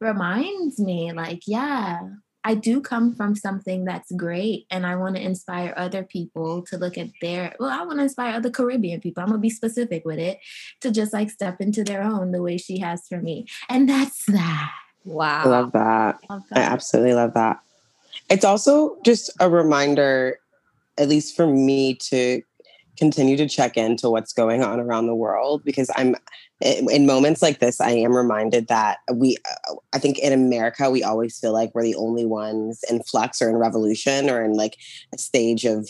reminds 0.00 0.78
me 0.78 1.12
like, 1.12 1.42
yeah, 1.46 2.00
I 2.46 2.54
do 2.54 2.80
come 2.80 3.12
from 3.12 3.34
something 3.34 3.84
that's 3.84 4.12
great 4.12 4.66
and 4.70 4.86
I 4.86 4.94
want 4.94 5.16
to 5.16 5.20
inspire 5.20 5.74
other 5.76 6.04
people 6.04 6.62
to 6.66 6.78
look 6.78 6.96
at 6.96 7.08
their 7.20 7.56
well, 7.58 7.70
I 7.70 7.84
want 7.84 7.98
to 7.98 8.04
inspire 8.04 8.34
other 8.34 8.50
Caribbean 8.50 9.00
people. 9.00 9.20
I'm 9.20 9.30
gonna 9.30 9.40
be 9.40 9.50
specific 9.50 10.04
with 10.04 10.20
it 10.20 10.38
to 10.82 10.92
just 10.92 11.12
like 11.12 11.28
step 11.30 11.60
into 11.60 11.82
their 11.82 12.02
own 12.02 12.30
the 12.30 12.40
way 12.40 12.56
she 12.56 12.78
has 12.78 13.08
for 13.08 13.20
me. 13.20 13.48
And 13.68 13.88
that's 13.88 14.24
that. 14.26 14.70
Wow 15.04 15.42
I 15.44 15.48
love 15.48 15.72
that. 15.72 16.18
Love 16.30 16.42
I 16.52 16.60
absolutely 16.60 17.14
love 17.14 17.34
that. 17.34 17.58
It's 18.30 18.44
also 18.44 18.96
just 19.04 19.30
a 19.40 19.50
reminder, 19.50 20.38
at 20.98 21.08
least 21.08 21.34
for 21.34 21.48
me, 21.48 21.94
to 21.94 22.42
continue 22.96 23.36
to 23.38 23.48
check 23.48 23.76
into 23.76 24.08
what's 24.08 24.32
going 24.32 24.62
on 24.62 24.78
around 24.78 25.06
the 25.06 25.16
world 25.16 25.64
because 25.64 25.90
I'm 25.96 26.14
in 26.60 27.06
moments 27.06 27.42
like 27.42 27.58
this, 27.58 27.80
I 27.80 27.90
am 27.90 28.16
reminded 28.16 28.68
that 28.68 28.98
we, 29.12 29.36
I 29.92 29.98
think 29.98 30.18
in 30.18 30.32
America, 30.32 30.90
we 30.90 31.02
always 31.02 31.38
feel 31.38 31.52
like 31.52 31.74
we're 31.74 31.82
the 31.82 31.94
only 31.96 32.24
ones 32.24 32.82
in 32.88 33.02
flux 33.02 33.42
or 33.42 33.50
in 33.50 33.56
revolution 33.56 34.30
or 34.30 34.42
in 34.42 34.54
like 34.54 34.78
a 35.14 35.18
stage 35.18 35.64
of 35.64 35.88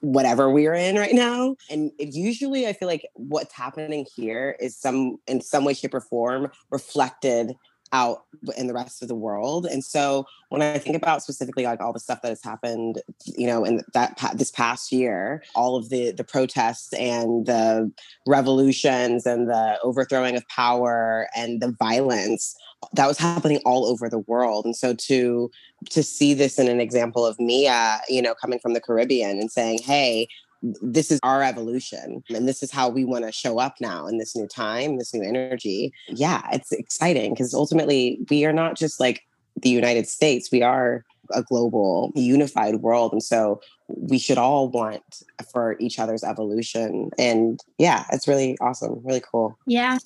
whatever 0.00 0.50
we're 0.50 0.74
in 0.74 0.96
right 0.96 1.14
now. 1.14 1.54
And 1.70 1.92
usually, 1.98 2.66
I 2.66 2.72
feel 2.72 2.88
like 2.88 3.06
what's 3.14 3.54
happening 3.54 4.06
here 4.16 4.56
is 4.58 4.76
some, 4.76 5.18
in 5.28 5.40
some 5.40 5.64
way, 5.64 5.74
shape, 5.74 5.94
or 5.94 6.00
form, 6.00 6.50
reflected 6.70 7.54
out 7.92 8.24
in 8.56 8.66
the 8.66 8.74
rest 8.74 9.02
of 9.02 9.08
the 9.08 9.14
world. 9.14 9.66
And 9.66 9.84
so 9.84 10.26
when 10.48 10.62
I 10.62 10.78
think 10.78 10.96
about 10.96 11.22
specifically 11.22 11.64
like 11.64 11.80
all 11.80 11.92
the 11.92 12.00
stuff 12.00 12.22
that 12.22 12.30
has 12.30 12.42
happened, 12.42 13.00
you 13.24 13.46
know, 13.46 13.64
in 13.64 13.82
that 13.94 14.18
this 14.34 14.50
past 14.50 14.92
year, 14.92 15.42
all 15.54 15.76
of 15.76 15.90
the 15.90 16.10
the 16.12 16.24
protests 16.24 16.92
and 16.94 17.46
the 17.46 17.92
revolutions 18.26 19.26
and 19.26 19.48
the 19.48 19.78
overthrowing 19.82 20.36
of 20.36 20.46
power 20.48 21.28
and 21.36 21.60
the 21.60 21.74
violence 21.78 22.56
that 22.94 23.06
was 23.06 23.18
happening 23.18 23.60
all 23.64 23.86
over 23.86 24.08
the 24.08 24.18
world. 24.18 24.64
And 24.64 24.76
so 24.76 24.94
to 24.94 25.50
to 25.90 26.02
see 26.02 26.34
this 26.34 26.58
in 26.58 26.68
an 26.68 26.80
example 26.80 27.26
of 27.26 27.38
Mia, 27.38 28.00
you 28.08 28.22
know, 28.22 28.34
coming 28.34 28.58
from 28.58 28.72
the 28.72 28.80
Caribbean 28.80 29.38
and 29.38 29.50
saying, 29.50 29.80
"Hey, 29.82 30.28
this 30.62 31.10
is 31.10 31.18
our 31.22 31.42
evolution 31.42 32.22
and 32.30 32.46
this 32.48 32.62
is 32.62 32.70
how 32.70 32.88
we 32.88 33.04
want 33.04 33.24
to 33.24 33.32
show 33.32 33.58
up 33.58 33.74
now 33.80 34.06
in 34.06 34.18
this 34.18 34.36
new 34.36 34.46
time 34.46 34.96
this 34.96 35.12
new 35.12 35.22
energy 35.22 35.92
yeah 36.08 36.42
it's 36.52 36.70
exciting 36.72 37.32
because 37.32 37.52
ultimately 37.52 38.20
we 38.30 38.44
are 38.44 38.52
not 38.52 38.76
just 38.76 39.00
like 39.00 39.22
the 39.60 39.68
united 39.70 40.06
states 40.08 40.50
we 40.52 40.62
are 40.62 41.04
a 41.34 41.42
global 41.42 42.12
unified 42.14 42.76
world 42.76 43.12
and 43.12 43.22
so 43.22 43.60
we 43.88 44.18
should 44.18 44.38
all 44.38 44.68
want 44.68 45.22
for 45.50 45.76
each 45.80 45.98
other's 45.98 46.22
evolution 46.24 47.10
and 47.18 47.60
yeah 47.78 48.04
it's 48.12 48.28
really 48.28 48.56
awesome 48.60 49.00
really 49.04 49.22
cool 49.30 49.58
Yeah. 49.66 49.98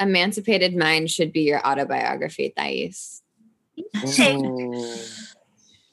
Emancipated 0.00 0.74
Mind 0.74 1.10
should 1.10 1.30
be 1.30 1.42
your 1.42 1.60
autobiography, 1.66 2.54
Thais. 2.56 3.20
Mm. 3.94 5.26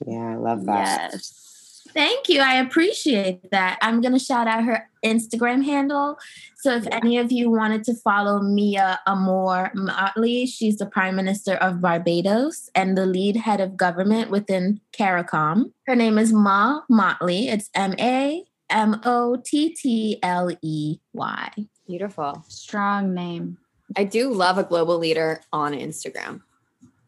yeah 0.07 0.31
i 0.31 0.35
love 0.35 0.65
that 0.65 1.11
Yes. 1.11 1.46
Thank 1.93 2.29
you. 2.29 2.41
I 2.41 2.55
appreciate 2.55 3.49
that. 3.51 3.77
I'm 3.81 4.01
going 4.01 4.13
to 4.13 4.19
shout 4.19 4.47
out 4.47 4.63
her 4.63 4.89
Instagram 5.03 5.63
handle. 5.63 6.17
So 6.57 6.75
if 6.75 6.88
any 6.91 7.17
of 7.17 7.31
you 7.31 7.49
wanted 7.49 7.83
to 7.85 7.93
follow 7.93 8.41
Mia 8.41 8.99
Amor 9.07 9.71
Mottley, 9.75 10.47
she's 10.47 10.77
the 10.77 10.85
Prime 10.85 11.15
Minister 11.15 11.53
of 11.55 11.81
Barbados 11.81 12.69
and 12.75 12.97
the 12.97 13.05
lead 13.05 13.38
head 13.38 13.61
of 13.61 13.77
government 13.77 14.29
within 14.29 14.81
CARICOM. 14.93 15.71
Her 15.85 15.95
name 15.95 16.17
is 16.17 16.33
Ma 16.33 16.81
Mottley. 16.91 17.47
It's 17.47 17.69
M 17.73 17.93
A 17.99 18.43
M 18.69 18.99
O 19.05 19.41
T 19.43 19.73
T 19.73 20.19
L 20.23 20.51
E 20.61 20.99
Y. 21.13 21.51
Beautiful. 21.88 22.43
Strong 22.47 23.13
name. 23.13 23.57
I 23.95 24.03
do 24.03 24.33
love 24.33 24.57
a 24.57 24.63
global 24.63 24.97
leader 24.97 25.41
on 25.53 25.73
Instagram. 25.73 26.41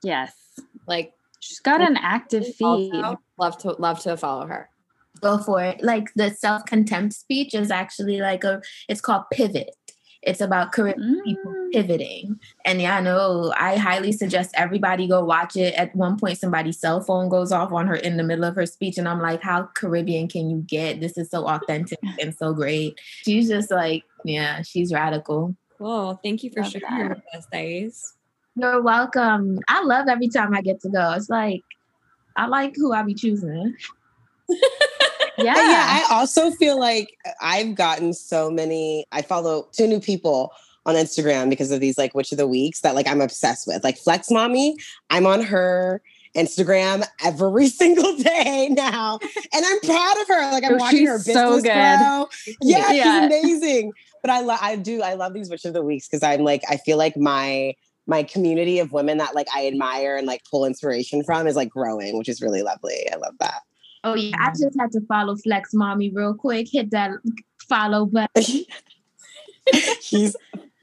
Yes. 0.02 0.34
Like 0.88 1.14
She's 1.42 1.60
got 1.60 1.82
an 1.82 1.98
active 1.98 2.46
feed. 2.56 2.94
also 2.94 3.20
love 3.40 3.58
to 3.60 3.72
love 3.74 4.00
to 4.02 4.18
follow 4.18 4.46
her. 4.48 4.70
Go 5.22 5.38
for 5.38 5.62
it. 5.64 5.84
Like 5.84 6.14
the 6.16 6.32
self 6.32 6.66
contempt 6.66 7.14
speech 7.14 7.54
is 7.54 7.72
actually 7.72 8.20
like 8.20 8.44
a, 8.44 8.62
it's 8.88 9.02
called 9.02 9.24
Pivot. 9.32 9.76
It's 10.22 10.42
about 10.42 10.74
Caribbean 10.74 11.22
people 11.24 11.52
Mm. 11.54 11.72
pivoting. 11.72 12.40
And 12.66 12.82
yeah, 12.82 12.98
I 12.98 13.02
know 13.02 13.54
I 13.58 13.78
highly 13.78 14.12
suggest 14.12 14.52
everybody 14.56 15.08
go 15.08 15.24
watch 15.24 15.56
it. 15.56 15.74
At 15.76 15.96
one 15.96 16.18
point, 16.18 16.38
somebody's 16.38 16.78
cell 16.80 17.00
phone 17.00 17.30
goes 17.30 17.52
off 17.54 17.72
on 17.72 17.88
her 17.88 17.96
in 17.96 18.18
the 18.18 18.24
middle 18.24 18.44
of 18.44 18.56
her 18.56 18.66
speech. 18.66 18.98
And 18.98 19.08
I'm 19.08 19.22
like, 19.22 19.42
how 19.42 19.70
Caribbean 19.76 20.28
can 20.28 20.50
you 20.50 20.64
get? 20.68 21.00
This 21.00 21.18
is 21.18 21.30
so 21.30 21.48
authentic 21.48 22.00
and 22.22 22.36
so 22.36 22.54
great. 22.54 23.00
She's 23.24 23.48
just 23.48 23.72
like, 23.72 24.04
yeah, 24.26 24.62
she's 24.62 24.92
radical. 24.94 25.56
Cool. 25.78 26.20
Thank 26.22 26.44
you 26.44 26.50
for 26.52 26.64
Love 26.64 26.72
sharing 26.72 27.10
that. 27.10 27.18
with 27.18 27.36
us, 27.36 27.48
Thais. 27.54 28.14
You're 28.56 28.82
welcome. 28.82 29.60
I 29.70 29.84
love 29.84 30.08
every 30.10 30.28
time 30.28 30.54
I 30.54 30.62
get 30.62 30.82
to 30.82 30.90
go. 30.90 31.14
It's 31.14 31.30
like, 31.30 31.62
I 32.36 32.48
like 32.48 32.76
who 32.76 32.94
I 32.94 33.04
be 33.04 33.14
choosing. 33.14 33.76
Yeah. 35.38 35.54
But 35.54 35.62
yeah, 35.62 35.86
I 35.88 36.16
also 36.16 36.52
feel 36.52 36.78
like 36.78 37.16
I've 37.42 37.74
gotten 37.76 38.14
so 38.14 38.52
many. 38.52 39.06
I 39.14 39.22
follow 39.22 39.70
two 39.72 39.88
new 39.88 40.02
people 40.02 40.52
on 40.86 40.96
Instagram 40.96 41.50
because 41.50 41.72
of 41.72 41.80
these 41.80 41.98
like 41.98 42.14
witch 42.14 42.34
of 42.34 42.38
the 42.38 42.46
Weeks 42.48 42.82
that 42.82 42.94
like 42.94 43.08
I'm 43.08 43.22
obsessed 43.22 43.66
with. 43.66 43.82
Like 43.82 43.98
Flex 43.98 44.30
Mommy, 44.30 44.76
I'm 45.10 45.26
on 45.26 45.42
her 45.44 46.02
Instagram 46.36 47.06
every 47.24 47.68
single 47.70 48.18
day 48.18 48.68
now, 48.72 49.18
and 49.54 49.66
I'm 49.66 49.80
proud 49.80 50.18
of 50.20 50.28
her. 50.28 50.52
Like 50.52 50.66
I'm 50.66 50.74
Oh, 50.74 50.78
watching 50.78 51.08
her 51.08 51.18
business 51.20 51.36
so 51.36 51.62
grow. 51.62 52.28
Yeah, 52.62 52.92
Yeah. 52.92 53.30
she's 53.30 53.42
amazing. 53.44 53.94
But 54.22 54.32
I 54.32 54.42
lo- 54.42 54.58
I 54.60 54.76
do 54.76 55.02
I 55.02 55.14
love 55.14 55.34
these 55.34 55.50
witch 55.50 55.64
of 55.64 55.72
the 55.72 55.82
Weeks 55.82 56.06
because 56.10 56.22
I'm 56.22 56.44
like 56.44 56.64
I 56.70 56.76
feel 56.76 56.98
like 56.98 57.16
my 57.16 57.76
my 58.10 58.24
community 58.24 58.80
of 58.80 58.92
women 58.92 59.20
that 59.20 59.36
like 59.36 59.48
I 59.56 59.68
admire 59.68 60.18
and 60.18 60.28
like 60.28 60.44
pull 60.50 60.66
inspiration 60.66 61.24
from 61.24 61.48
is 61.48 61.56
like 61.56 61.70
growing, 61.70 62.18
which 62.18 62.28
is 62.28 62.42
really 62.42 62.64
lovely. 62.64 63.08
I 63.12 63.16
love 63.18 63.36
that. 63.40 63.62
Oh 64.04 64.16
yeah, 64.16 64.36
I 64.40 64.50
just 64.50 64.78
had 64.80 64.92
to 64.94 65.02
follow 65.02 65.36
Flex 65.36 65.74
Mommy 65.74 66.10
real 66.10 66.34
quick. 66.34 66.68
Hit 66.72 66.92
that 66.92 67.12
follow 67.68 68.06
button. 68.06 68.66
He's 70.02 70.36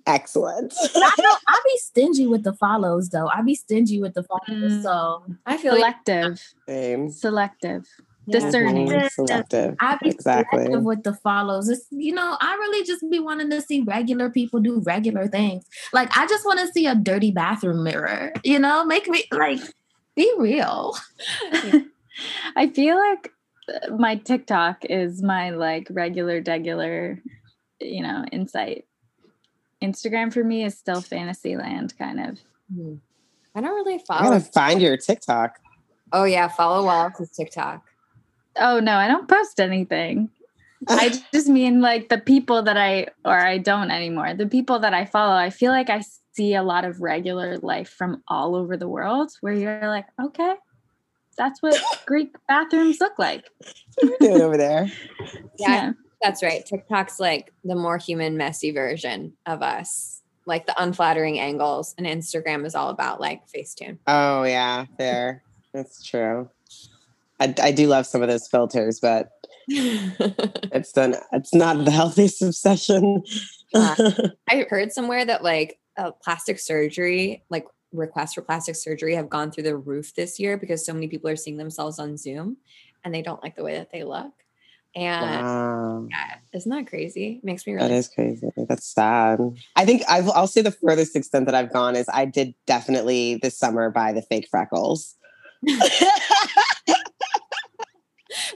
excellent. 0.07 0.75
But 0.95 1.03
I 1.03 1.23
know 1.23 1.37
I'll 1.49 1.63
be 1.65 1.77
stingy 1.79 2.27
with 2.27 2.45
the 2.45 2.53
follows 2.53 3.09
though. 3.09 3.27
I'll 3.27 3.45
be 3.45 3.57
stingy 3.57 4.01
with 4.01 4.15
the 4.15 4.23
follows. 4.23 4.73
Mm. 4.73 4.83
So 4.83 5.25
I 5.47 5.57
feel 5.57 5.73
like 5.73 5.97
Selective. 6.07 6.55
Same. 6.69 7.11
Selective. 7.11 7.87
Yeah. 8.27 8.41
Discerning. 8.41 9.09
Selective. 9.11 9.77
I'll 9.81 9.99
be 10.03 10.11
Exactly. 10.11 10.59
selective 10.65 10.83
with 10.85 11.03
the 11.05 11.15
follows. 11.15 11.69
It's 11.69 11.87
you 11.91 12.13
know, 12.13 12.37
I 12.41 12.55
really 12.55 12.85
just 12.85 13.05
be 13.11 13.19
wanting 13.21 13.51
to 13.51 13.61
see 13.63 13.83
regular 13.83 14.31
people 14.31 14.61
do 14.61 14.81
regular 14.81 15.29
things. 15.29 15.65
Like 15.93 16.17
I 16.17 16.27
just 16.27 16.45
want 16.45 16.61
to 16.61 16.67
see 16.69 16.87
a 16.87 16.95
dirty 16.95 17.31
bathroom 17.31 17.85
mirror. 17.85 18.33
You 18.43 18.59
know, 18.59 18.85
make 18.85 19.07
me 19.09 19.25
like 19.31 19.61
be 20.17 20.33
real. 20.39 20.95
I 22.57 22.69
feel 22.69 22.97
like 22.97 23.31
uh, 23.73 23.95
my 23.97 24.17
TikTok 24.17 24.85
is 24.87 25.23
my 25.23 25.51
like 25.51 25.87
regular, 25.91 26.43
regular, 26.47 27.21
you 27.81 28.03
know, 28.03 28.25
insight. 28.33 28.87
Instagram 29.83 30.33
for 30.33 30.43
me 30.43 30.65
is 30.65 30.77
still 30.79 31.01
fantasy 31.03 31.57
land, 31.57 31.97
kind 31.99 32.19
of. 32.21 32.39
I 33.55 33.61
don't 33.61 33.75
really 33.75 33.99
follow. 33.99 34.21
I 34.21 34.25
follow. 34.25 34.39
gotta 34.39 34.53
find 34.53 34.83
your 34.83 34.97
TikTok. 34.97 35.59
Oh 36.13 36.25
yeah, 36.25 36.49
follow 36.49 36.85
Wallace's 36.85 37.31
TikTok. 37.31 37.83
Oh 38.59 38.81
no, 38.81 38.95
I 38.95 39.09
don't 39.09 39.29
post 39.29 39.61
anything. 39.61 40.31
I 40.89 41.13
just 41.33 41.49
mean 41.49 41.81
like 41.81 42.09
the 42.09 42.19
people 42.19 42.63
that 42.63 42.77
I, 42.77 43.09
or 43.25 43.39
I 43.39 43.59
don't 43.59 43.91
anymore, 43.91 44.35
the 44.35 44.47
people 44.47 44.79
that 44.81 44.95
I 44.95 45.05
follow, 45.05 45.35
I 45.35 45.51
feel 45.51 45.73
like 45.73 45.91
I 45.91 46.03
see 46.33 46.55
a 46.55 46.63
lot 46.63 46.85
of 46.85 47.01
regular 47.01 47.59
life 47.59 47.89
from 47.89 48.23
all 48.29 48.55
over 48.55 48.77
the 48.77 48.89
world 48.89 49.31
where 49.41 49.55
you're 49.55 49.89
like, 49.89 50.07
okay, 50.23 50.55
that's 51.37 51.63
what 51.63 51.81
Greek 52.07 52.35
bathrooms 52.49 52.99
look 53.01 53.19
like. 53.19 53.49
doing 54.21 54.43
over 54.43 54.57
there. 54.57 54.91
Yeah, 55.59 55.93
that's 56.21 56.43
right. 56.43 56.67
TikTok's 56.67 57.19
like 57.19 57.51
the 57.65 57.75
more 57.75 57.97
human, 57.97 58.37
messy 58.37 58.73
version 58.73 59.33
of 59.47 59.63
us, 59.63 60.21
like 60.45 60.67
the 60.67 60.75
unflattering 60.81 61.41
angles, 61.41 61.95
and 61.97 62.07
Instagram 62.07 62.67
is 62.67 62.75
all 62.75 62.91
about 62.91 63.23
like 63.23 63.41
Facetune. 63.49 63.97
Oh 64.07 64.43
yeah, 64.43 64.85
there. 64.99 65.43
That's 65.73 66.05
true. 66.05 66.51
I, 67.41 67.55
I 67.63 67.73
do 67.73 67.87
love 67.87 68.07
some 68.07 68.23
of 68.23 68.29
those 68.29 68.49
filters, 68.49 69.01
but 69.01 69.31
it's 69.69 70.93
done. 70.93 71.17
It's 71.33 71.55
not 71.55 71.85
the 71.85 71.91
healthiest 71.91 72.43
obsession. 72.43 73.23
I 73.75 74.67
heard 74.71 74.93
somewhere 74.93 75.25
that 75.25 75.43
like 75.43 75.79
uh, 75.97 76.13
plastic 76.23 76.59
surgery, 76.59 77.45
like 77.51 77.67
requests 77.93 78.35
for 78.35 78.43
plastic 78.43 78.77
surgery, 78.77 79.15
have 79.15 79.29
gone 79.29 79.51
through 79.51 79.65
the 79.65 79.77
roof 79.77 80.15
this 80.15 80.39
year 80.39 80.57
because 80.57 80.85
so 80.85 80.95
many 80.95 81.09
people 81.09 81.29
are 81.29 81.37
seeing 81.37 81.57
themselves 81.57 81.99
on 81.99 82.17
Zoom, 82.17 82.59
and 83.05 83.15
they 83.15 83.23
don't 83.23 83.43
like 83.43 83.57
the 83.57 83.65
way 83.65 83.77
that 83.77 83.91
they 83.93 84.05
look. 84.05 84.33
And 84.95 85.45
wow, 85.45 86.07
yeah, 86.09 86.37
isn't 86.55 86.71
that 86.71 86.87
crazy? 86.87 87.41
Makes 87.43 87.67
me 87.67 87.75
really 87.75 87.93
is 87.93 88.09
crazy. 88.09 88.49
That's 88.57 88.87
sad. 88.87 89.41
I 89.75 89.85
think 89.85 90.03
I've, 90.09 90.31
I'll 90.31 90.47
say 90.47 90.63
the 90.63 90.71
furthest 90.71 91.15
extent 91.15 91.45
that 91.47 91.55
I've 91.55 91.71
gone 91.71 91.97
is 91.97 92.07
I 92.11 92.25
did 92.25 92.55
definitely 92.67 93.39
this 93.43 93.59
summer 93.59 93.91
buy 93.91 94.15
the 94.15 94.23
fake 94.23 94.49
freckles. 94.51 95.17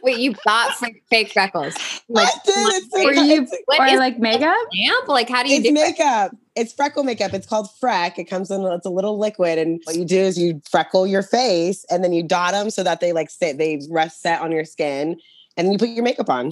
Wait, 0.03 0.19
you 0.19 0.35
bought 0.45 0.75
fake, 0.79 1.03
fake 1.11 1.33
freckles? 1.33 1.75
Like, 2.09 2.29
I 2.29 2.31
did. 2.45 2.55
It's, 2.57 2.95
Or 2.95 3.05
like- 3.15 3.17
you, 3.17 3.43
it's, 3.43 3.57
what 3.67 3.81
or 3.81 3.87
is 3.87 3.99
like 3.99 4.19
makeup? 4.19 4.43
lamp? 4.43 5.09
Like, 5.09 5.29
how 5.29 5.43
do 5.43 5.51
you 5.51 5.57
it's 5.57 5.65
do 5.65 5.71
it? 5.71 5.75
makeup. 5.75 6.37
It's 6.57 6.73
freckle 6.73 7.05
makeup. 7.05 7.33
It's 7.33 7.47
called 7.47 7.69
Freck. 7.83 8.19
It 8.19 8.25
comes 8.25 8.51
in. 8.51 8.63
It's 8.63 8.85
a 8.87 8.91
little 8.91 9.19
liquid, 9.19 9.59
and 9.59 9.81
what 9.85 9.97
you 9.97 10.05
do 10.05 10.19
is 10.19 10.39
you 10.39 10.61
freckle 10.71 11.07
your 11.07 11.23
face, 11.23 11.85
and 11.91 12.03
then 12.05 12.13
you 12.13 12.23
dot 12.23 12.53
them 12.53 12.71
so 12.71 12.83
that 12.83 13.01
they 13.01 13.13
like 13.13 13.31
sit. 13.31 13.57
They 13.59 13.81
rest 13.91 14.21
set 14.21 14.41
on 14.43 14.51
your 14.53 14.65
skin, 14.65 15.17
and 15.57 15.67
then 15.67 15.73
you 15.73 15.79
put 15.79 15.89
your 15.91 16.05
makeup 16.05 16.29
on, 16.29 16.51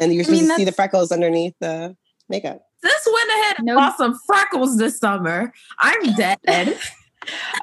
and 0.00 0.12
you're 0.12 0.22
I 0.22 0.24
supposed 0.24 0.42
mean, 0.42 0.50
to 0.50 0.56
see 0.56 0.64
the 0.64 0.72
freckles 0.72 1.12
underneath 1.12 1.54
the 1.60 1.94
makeup. 2.28 2.62
This 2.82 3.06
went 3.12 3.30
ahead 3.42 3.56
and 3.58 3.66
No. 3.66 3.74
bought 3.76 3.98
some 3.98 4.18
freckles 4.26 4.78
this 4.78 4.98
summer. 4.98 5.52
I'm 5.78 6.14
dead. 6.16 6.78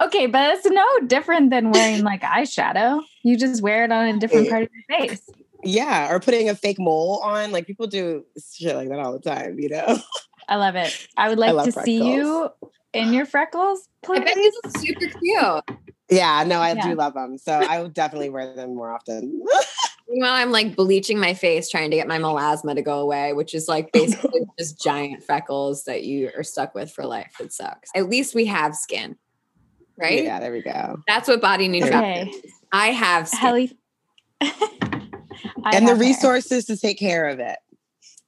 Okay, 0.01 0.27
but 0.27 0.51
it's 0.55 0.65
no 0.65 0.85
different 1.07 1.49
than 1.49 1.71
wearing 1.71 2.03
like 2.03 2.21
eyeshadow. 2.21 3.01
You 3.23 3.37
just 3.37 3.61
wear 3.61 3.83
it 3.85 3.91
on 3.91 4.07
a 4.07 4.17
different 4.19 4.49
part 4.49 4.63
of 4.63 4.69
your 4.89 4.99
face. 4.99 5.21
Yeah, 5.63 6.11
or 6.11 6.19
putting 6.19 6.49
a 6.49 6.55
fake 6.55 6.79
mole 6.79 7.19
on. 7.23 7.51
Like 7.51 7.65
people 7.65 7.87
do 7.87 8.23
shit 8.53 8.75
like 8.75 8.89
that 8.89 8.99
all 8.99 9.13
the 9.13 9.19
time. 9.19 9.59
You 9.59 9.69
know. 9.69 9.99
I 10.47 10.55
love 10.55 10.75
it. 10.75 11.07
I 11.17 11.29
would 11.29 11.39
like 11.39 11.53
love 11.53 11.65
to 11.65 11.71
see 11.71 12.13
you 12.13 12.49
in 12.93 13.13
your 13.13 13.25
freckles, 13.25 13.87
I 14.09 14.19
bet 14.19 14.33
please. 14.33 14.53
this 14.63 14.75
is 14.75 14.81
super 14.81 15.19
cute. 15.19 15.79
Yeah, 16.09 16.43
no, 16.47 16.59
I 16.61 16.73
Yeah. 16.73 16.89
do 16.89 16.95
love 16.95 17.13
them. 17.15 17.37
So 17.37 17.51
I 17.51 17.81
would 17.81 17.93
definitely 17.93 18.29
wear 18.29 18.55
them 18.55 18.75
more 18.75 18.91
often. 18.91 19.43
Meanwhile, 20.09 20.33
I'm 20.33 20.51
like 20.51 20.75
bleaching 20.75 21.19
my 21.19 21.33
face, 21.33 21.69
trying 21.69 21.91
to 21.91 21.97
get 21.97 22.07
my 22.07 22.17
melasma 22.17 22.75
to 22.75 22.81
go 22.81 22.99
away, 22.99 23.33
which 23.33 23.53
is 23.53 23.67
like 23.67 23.91
basically 23.91 24.39
just 24.57 24.81
giant 24.81 25.21
freckles 25.21 25.83
that 25.83 26.03
you 26.05 26.31
are 26.37 26.43
stuck 26.43 26.73
with 26.73 26.89
for 26.91 27.05
life. 27.05 27.33
It 27.41 27.51
sucks. 27.51 27.89
At 27.93 28.07
least 28.09 28.33
we 28.33 28.45
have 28.45 28.73
skin, 28.73 29.17
right? 29.97 30.23
Yeah, 30.23 30.39
there 30.39 30.51
we 30.51 30.61
go. 30.61 31.01
That's 31.07 31.27
what 31.27 31.41
body 31.41 31.67
nutrition. 31.67 31.97
Okay. 31.97 32.29
is. 32.43 32.51
I 32.71 32.87
have 32.87 33.27
skin. 33.27 33.39
Helly. 33.39 33.77
I 34.41 34.49
and 35.73 35.85
the 35.85 35.91
have 35.91 35.97
hair. 35.97 35.97
resources 35.97 36.65
to 36.65 36.77
take 36.77 36.97
care 36.99 37.27
of 37.27 37.39
it. 37.39 37.57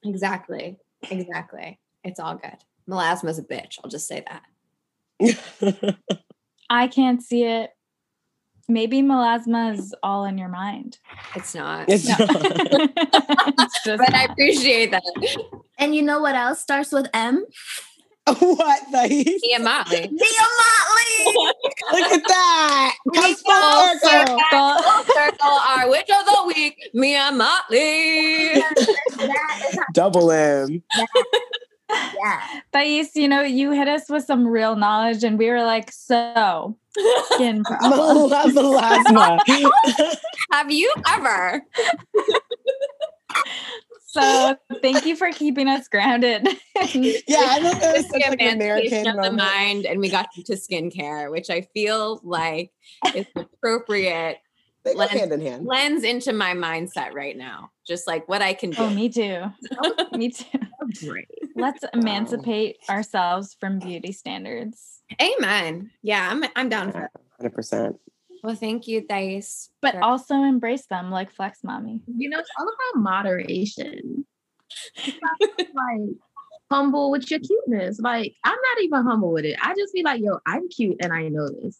Exactly. 0.04 0.78
Exactly. 1.10 1.78
It's 2.04 2.18
all 2.20 2.34
good. 2.36 2.56
Melasma's 2.88 3.38
a 3.38 3.42
bitch. 3.42 3.78
I'll 3.82 3.90
just 3.90 4.06
say 4.08 4.24
that. 4.28 5.96
I 6.70 6.86
can't 6.88 7.22
see 7.22 7.44
it. 7.44 7.70
Maybe 8.68 9.02
melasma 9.02 9.74
is 9.76 9.94
all 10.02 10.24
in 10.24 10.38
your 10.38 10.48
mind. 10.48 10.98
It's 11.34 11.54
not. 11.54 11.86
It's 11.88 12.08
No. 12.08 12.14
not. 12.24 12.90
It's 13.58 13.84
just 13.84 13.98
but 13.98 14.14
I 14.14 14.24
appreciate 14.24 14.90
that. 14.92 15.02
and 15.78 15.94
you 15.94 16.02
know 16.02 16.20
what 16.20 16.34
else 16.34 16.60
starts 16.60 16.92
with 16.92 17.08
M? 17.12 17.44
what 18.38 18.80
the? 18.92 19.38
Mia 19.42 19.58
Mottley. 19.58 20.10
Mia 20.10 20.46
Mottley. 20.60 21.34
Look 21.92 22.12
at 22.12 22.22
that. 22.28 22.96
Come 23.14 23.34
Full 23.34 23.34
full 23.34 23.98
circle. 23.98 24.38
Well, 24.52 24.82
Full 24.82 25.14
circle, 25.14 25.48
our 25.48 25.88
witch 25.90 26.10
of 26.10 26.26
the 26.26 26.44
week, 26.46 26.76
Mia 26.94 27.30
Mottley. 27.32 28.54
that 28.54 29.68
is 29.72 29.78
Double 29.94 30.30
M. 30.30 30.82
yeah. 31.90 32.60
Thais, 32.72 33.16
you 33.16 33.26
know, 33.26 33.40
you 33.42 33.72
hit 33.72 33.88
us 33.88 34.08
with 34.08 34.24
some 34.24 34.46
real 34.46 34.76
knowledge, 34.76 35.24
and 35.24 35.38
we 35.38 35.48
were 35.48 35.62
like, 35.64 35.90
so 35.90 36.76
skin 37.32 37.64
problems. 37.64 38.54
Melasma. 38.54 39.40
Have 40.52 40.70
you 40.70 40.92
ever? 41.08 41.62
So 44.12 44.56
thank 44.82 45.06
you 45.06 45.14
for 45.14 45.30
keeping 45.30 45.68
us 45.68 45.86
grounded. 45.88 46.44
yeah, 46.76 47.12
I 47.38 47.60
thought 47.60 47.80
that 47.80 47.96
was 47.96 48.08
such 48.08 48.22
like 48.28 48.40
an 48.42 48.60
Emancipation 48.60 49.06
American 49.06 49.18
of 49.18 49.24
the 49.24 49.32
mind, 49.32 49.86
and 49.86 50.00
we 50.00 50.08
got 50.08 50.26
to 50.46 50.52
skincare, 50.54 51.30
which 51.30 51.48
I 51.48 51.62
feel 51.72 52.20
like 52.24 52.72
is 53.14 53.26
appropriate 53.36 54.38
They 54.84 54.94
go 54.94 54.98
Lens- 55.00 55.12
hand 55.12 55.32
in 55.32 55.40
hand. 55.40 55.66
lens 55.66 56.02
into 56.04 56.32
my 56.32 56.54
mindset 56.54 57.12
right 57.14 57.36
now. 57.36 57.70
Just 57.86 58.06
like 58.08 58.28
what 58.28 58.42
I 58.42 58.52
can 58.52 58.70
do. 58.70 58.76
oh, 58.82 58.90
me 58.90 59.08
too. 59.08 59.44
Oh, 59.82 60.06
me 60.16 60.30
too. 60.30 60.58
Great. 61.06 61.28
Let's 61.54 61.84
emancipate 61.94 62.78
ourselves 62.88 63.56
from 63.60 63.78
beauty 63.78 64.10
standards. 64.12 65.02
Amen. 65.22 65.90
Yeah, 66.02 66.28
I'm 66.30 66.44
I'm 66.56 66.68
down 66.68 66.90
for 66.92 67.04
it. 67.04 67.10
Hundred 67.38 67.54
percent. 67.54 67.96
Well, 68.42 68.54
thank 68.54 68.86
you, 68.86 69.06
Thais. 69.06 69.70
But 69.80 69.94
for- 69.94 70.04
also 70.04 70.34
embrace 70.42 70.86
them 70.86 71.10
like 71.10 71.32
Flex 71.32 71.62
Mommy. 71.62 72.00
You 72.16 72.28
know, 72.30 72.38
it's 72.38 72.50
all 72.58 72.66
about 72.66 73.02
moderation. 73.02 74.24
About, 75.04 75.50
like 75.74 76.16
humble 76.70 77.10
with 77.10 77.30
your 77.30 77.40
cuteness. 77.40 78.00
Like 78.00 78.34
I'm 78.44 78.52
not 78.52 78.82
even 78.82 79.02
humble 79.02 79.32
with 79.32 79.44
it. 79.44 79.56
I 79.62 79.74
just 79.74 79.92
be 79.92 80.02
like, 80.02 80.20
yo, 80.22 80.38
I'm 80.46 80.68
cute 80.68 80.96
and 81.00 81.12
I 81.12 81.28
know 81.28 81.48
this. 81.48 81.78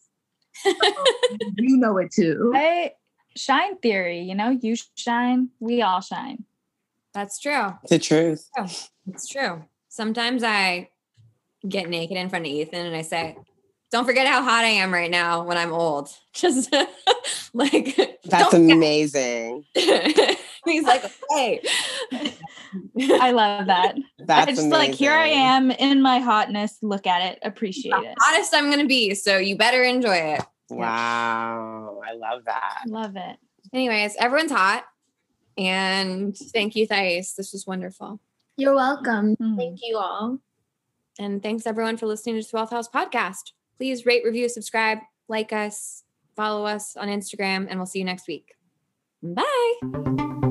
So, 0.63 0.73
you 1.59 1.77
know 1.77 1.97
it 1.99 2.13
too. 2.13 2.53
I 2.55 2.93
shine 3.37 3.79
theory, 3.79 4.21
you 4.21 4.35
know, 4.35 4.51
you 4.51 4.77
shine, 4.97 5.51
we 5.61 5.83
all 5.83 6.01
shine. 6.01 6.45
That's 7.15 7.39
true. 7.39 7.75
The 7.89 7.99
truth. 7.99 8.49
Oh, 8.59 8.69
it's 9.09 9.29
true. 9.29 9.65
Sometimes 9.89 10.43
I 10.43 10.91
get 11.69 11.89
naked 11.89 12.17
in 12.17 12.29
front 12.29 12.47
of 12.47 12.53
Ethan 12.53 12.87
and 12.87 12.97
I 12.97 13.03
say, 13.03 13.37
"Don't 13.91 14.05
forget 14.05 14.27
how 14.27 14.43
hot 14.43 14.65
I 14.65 14.69
am 14.69 14.93
right 14.93 15.11
now 15.11 15.43
when 15.45 15.57
I'm 15.57 15.73
old." 15.73 16.11
Just 16.33 16.75
like 17.55 18.21
That's 18.25 18.55
amazing. 18.55 19.65
He's 19.75 20.85
like, 20.85 21.03
hey. 21.31 21.63
I 23.21 23.33
love 23.33 23.67
that. 23.67 23.97
That's 24.19 24.49
I 24.49 24.55
just 24.55 24.69
like 24.69 24.93
here 24.93 25.13
I 25.13 25.29
am 25.29 25.71
in 25.71 26.03
my 26.03 26.19
hotness. 26.19 26.79
Look 26.83 27.07
at 27.07 27.33
it. 27.33 27.39
Appreciate 27.43 27.93
it. 27.93 28.15
Hottest 28.21 28.55
I'm 28.55 28.71
gonna 28.71 28.87
be, 28.87 29.15
so 29.15 29.39
you 29.39 29.57
better 29.57 29.83
enjoy 29.83 30.17
it. 30.17 30.43
Wow. 30.69 32.01
I 32.07 32.13
love 32.15 32.45
that. 32.45 32.83
Love 32.87 33.17
it. 33.17 33.39
Anyways, 33.73 34.17
everyone's 34.19 34.53
hot. 34.53 34.85
And 35.57 36.37
thank 36.37 36.77
you, 36.77 36.87
Thais. 36.87 37.35
This 37.35 37.53
was 37.53 37.67
wonderful. 37.67 38.21
You're 38.57 38.75
welcome. 38.75 39.37
Mhm. 39.37 39.57
Thank 39.57 39.81
you 39.83 39.97
all. 39.97 40.39
And 41.19 41.43
thanks 41.43 41.67
everyone 41.67 41.97
for 41.97 42.07
listening 42.07 42.41
to 42.41 42.49
12th 42.49 42.71
House 42.71 42.89
Podcast. 42.89 43.53
Please 43.81 44.05
rate, 44.05 44.25
review, 44.27 44.47
subscribe, 44.51 44.99
like 45.27 45.55
us, 45.55 46.05
follow 46.37 46.67
us 46.67 46.99
on 46.99 47.09
Instagram, 47.09 47.67
and 47.71 47.79
we'll 47.79 47.87
see 47.87 47.99
you 47.99 48.05
next 48.05 48.29
week. 48.29 48.53
Bye. 49.23 50.50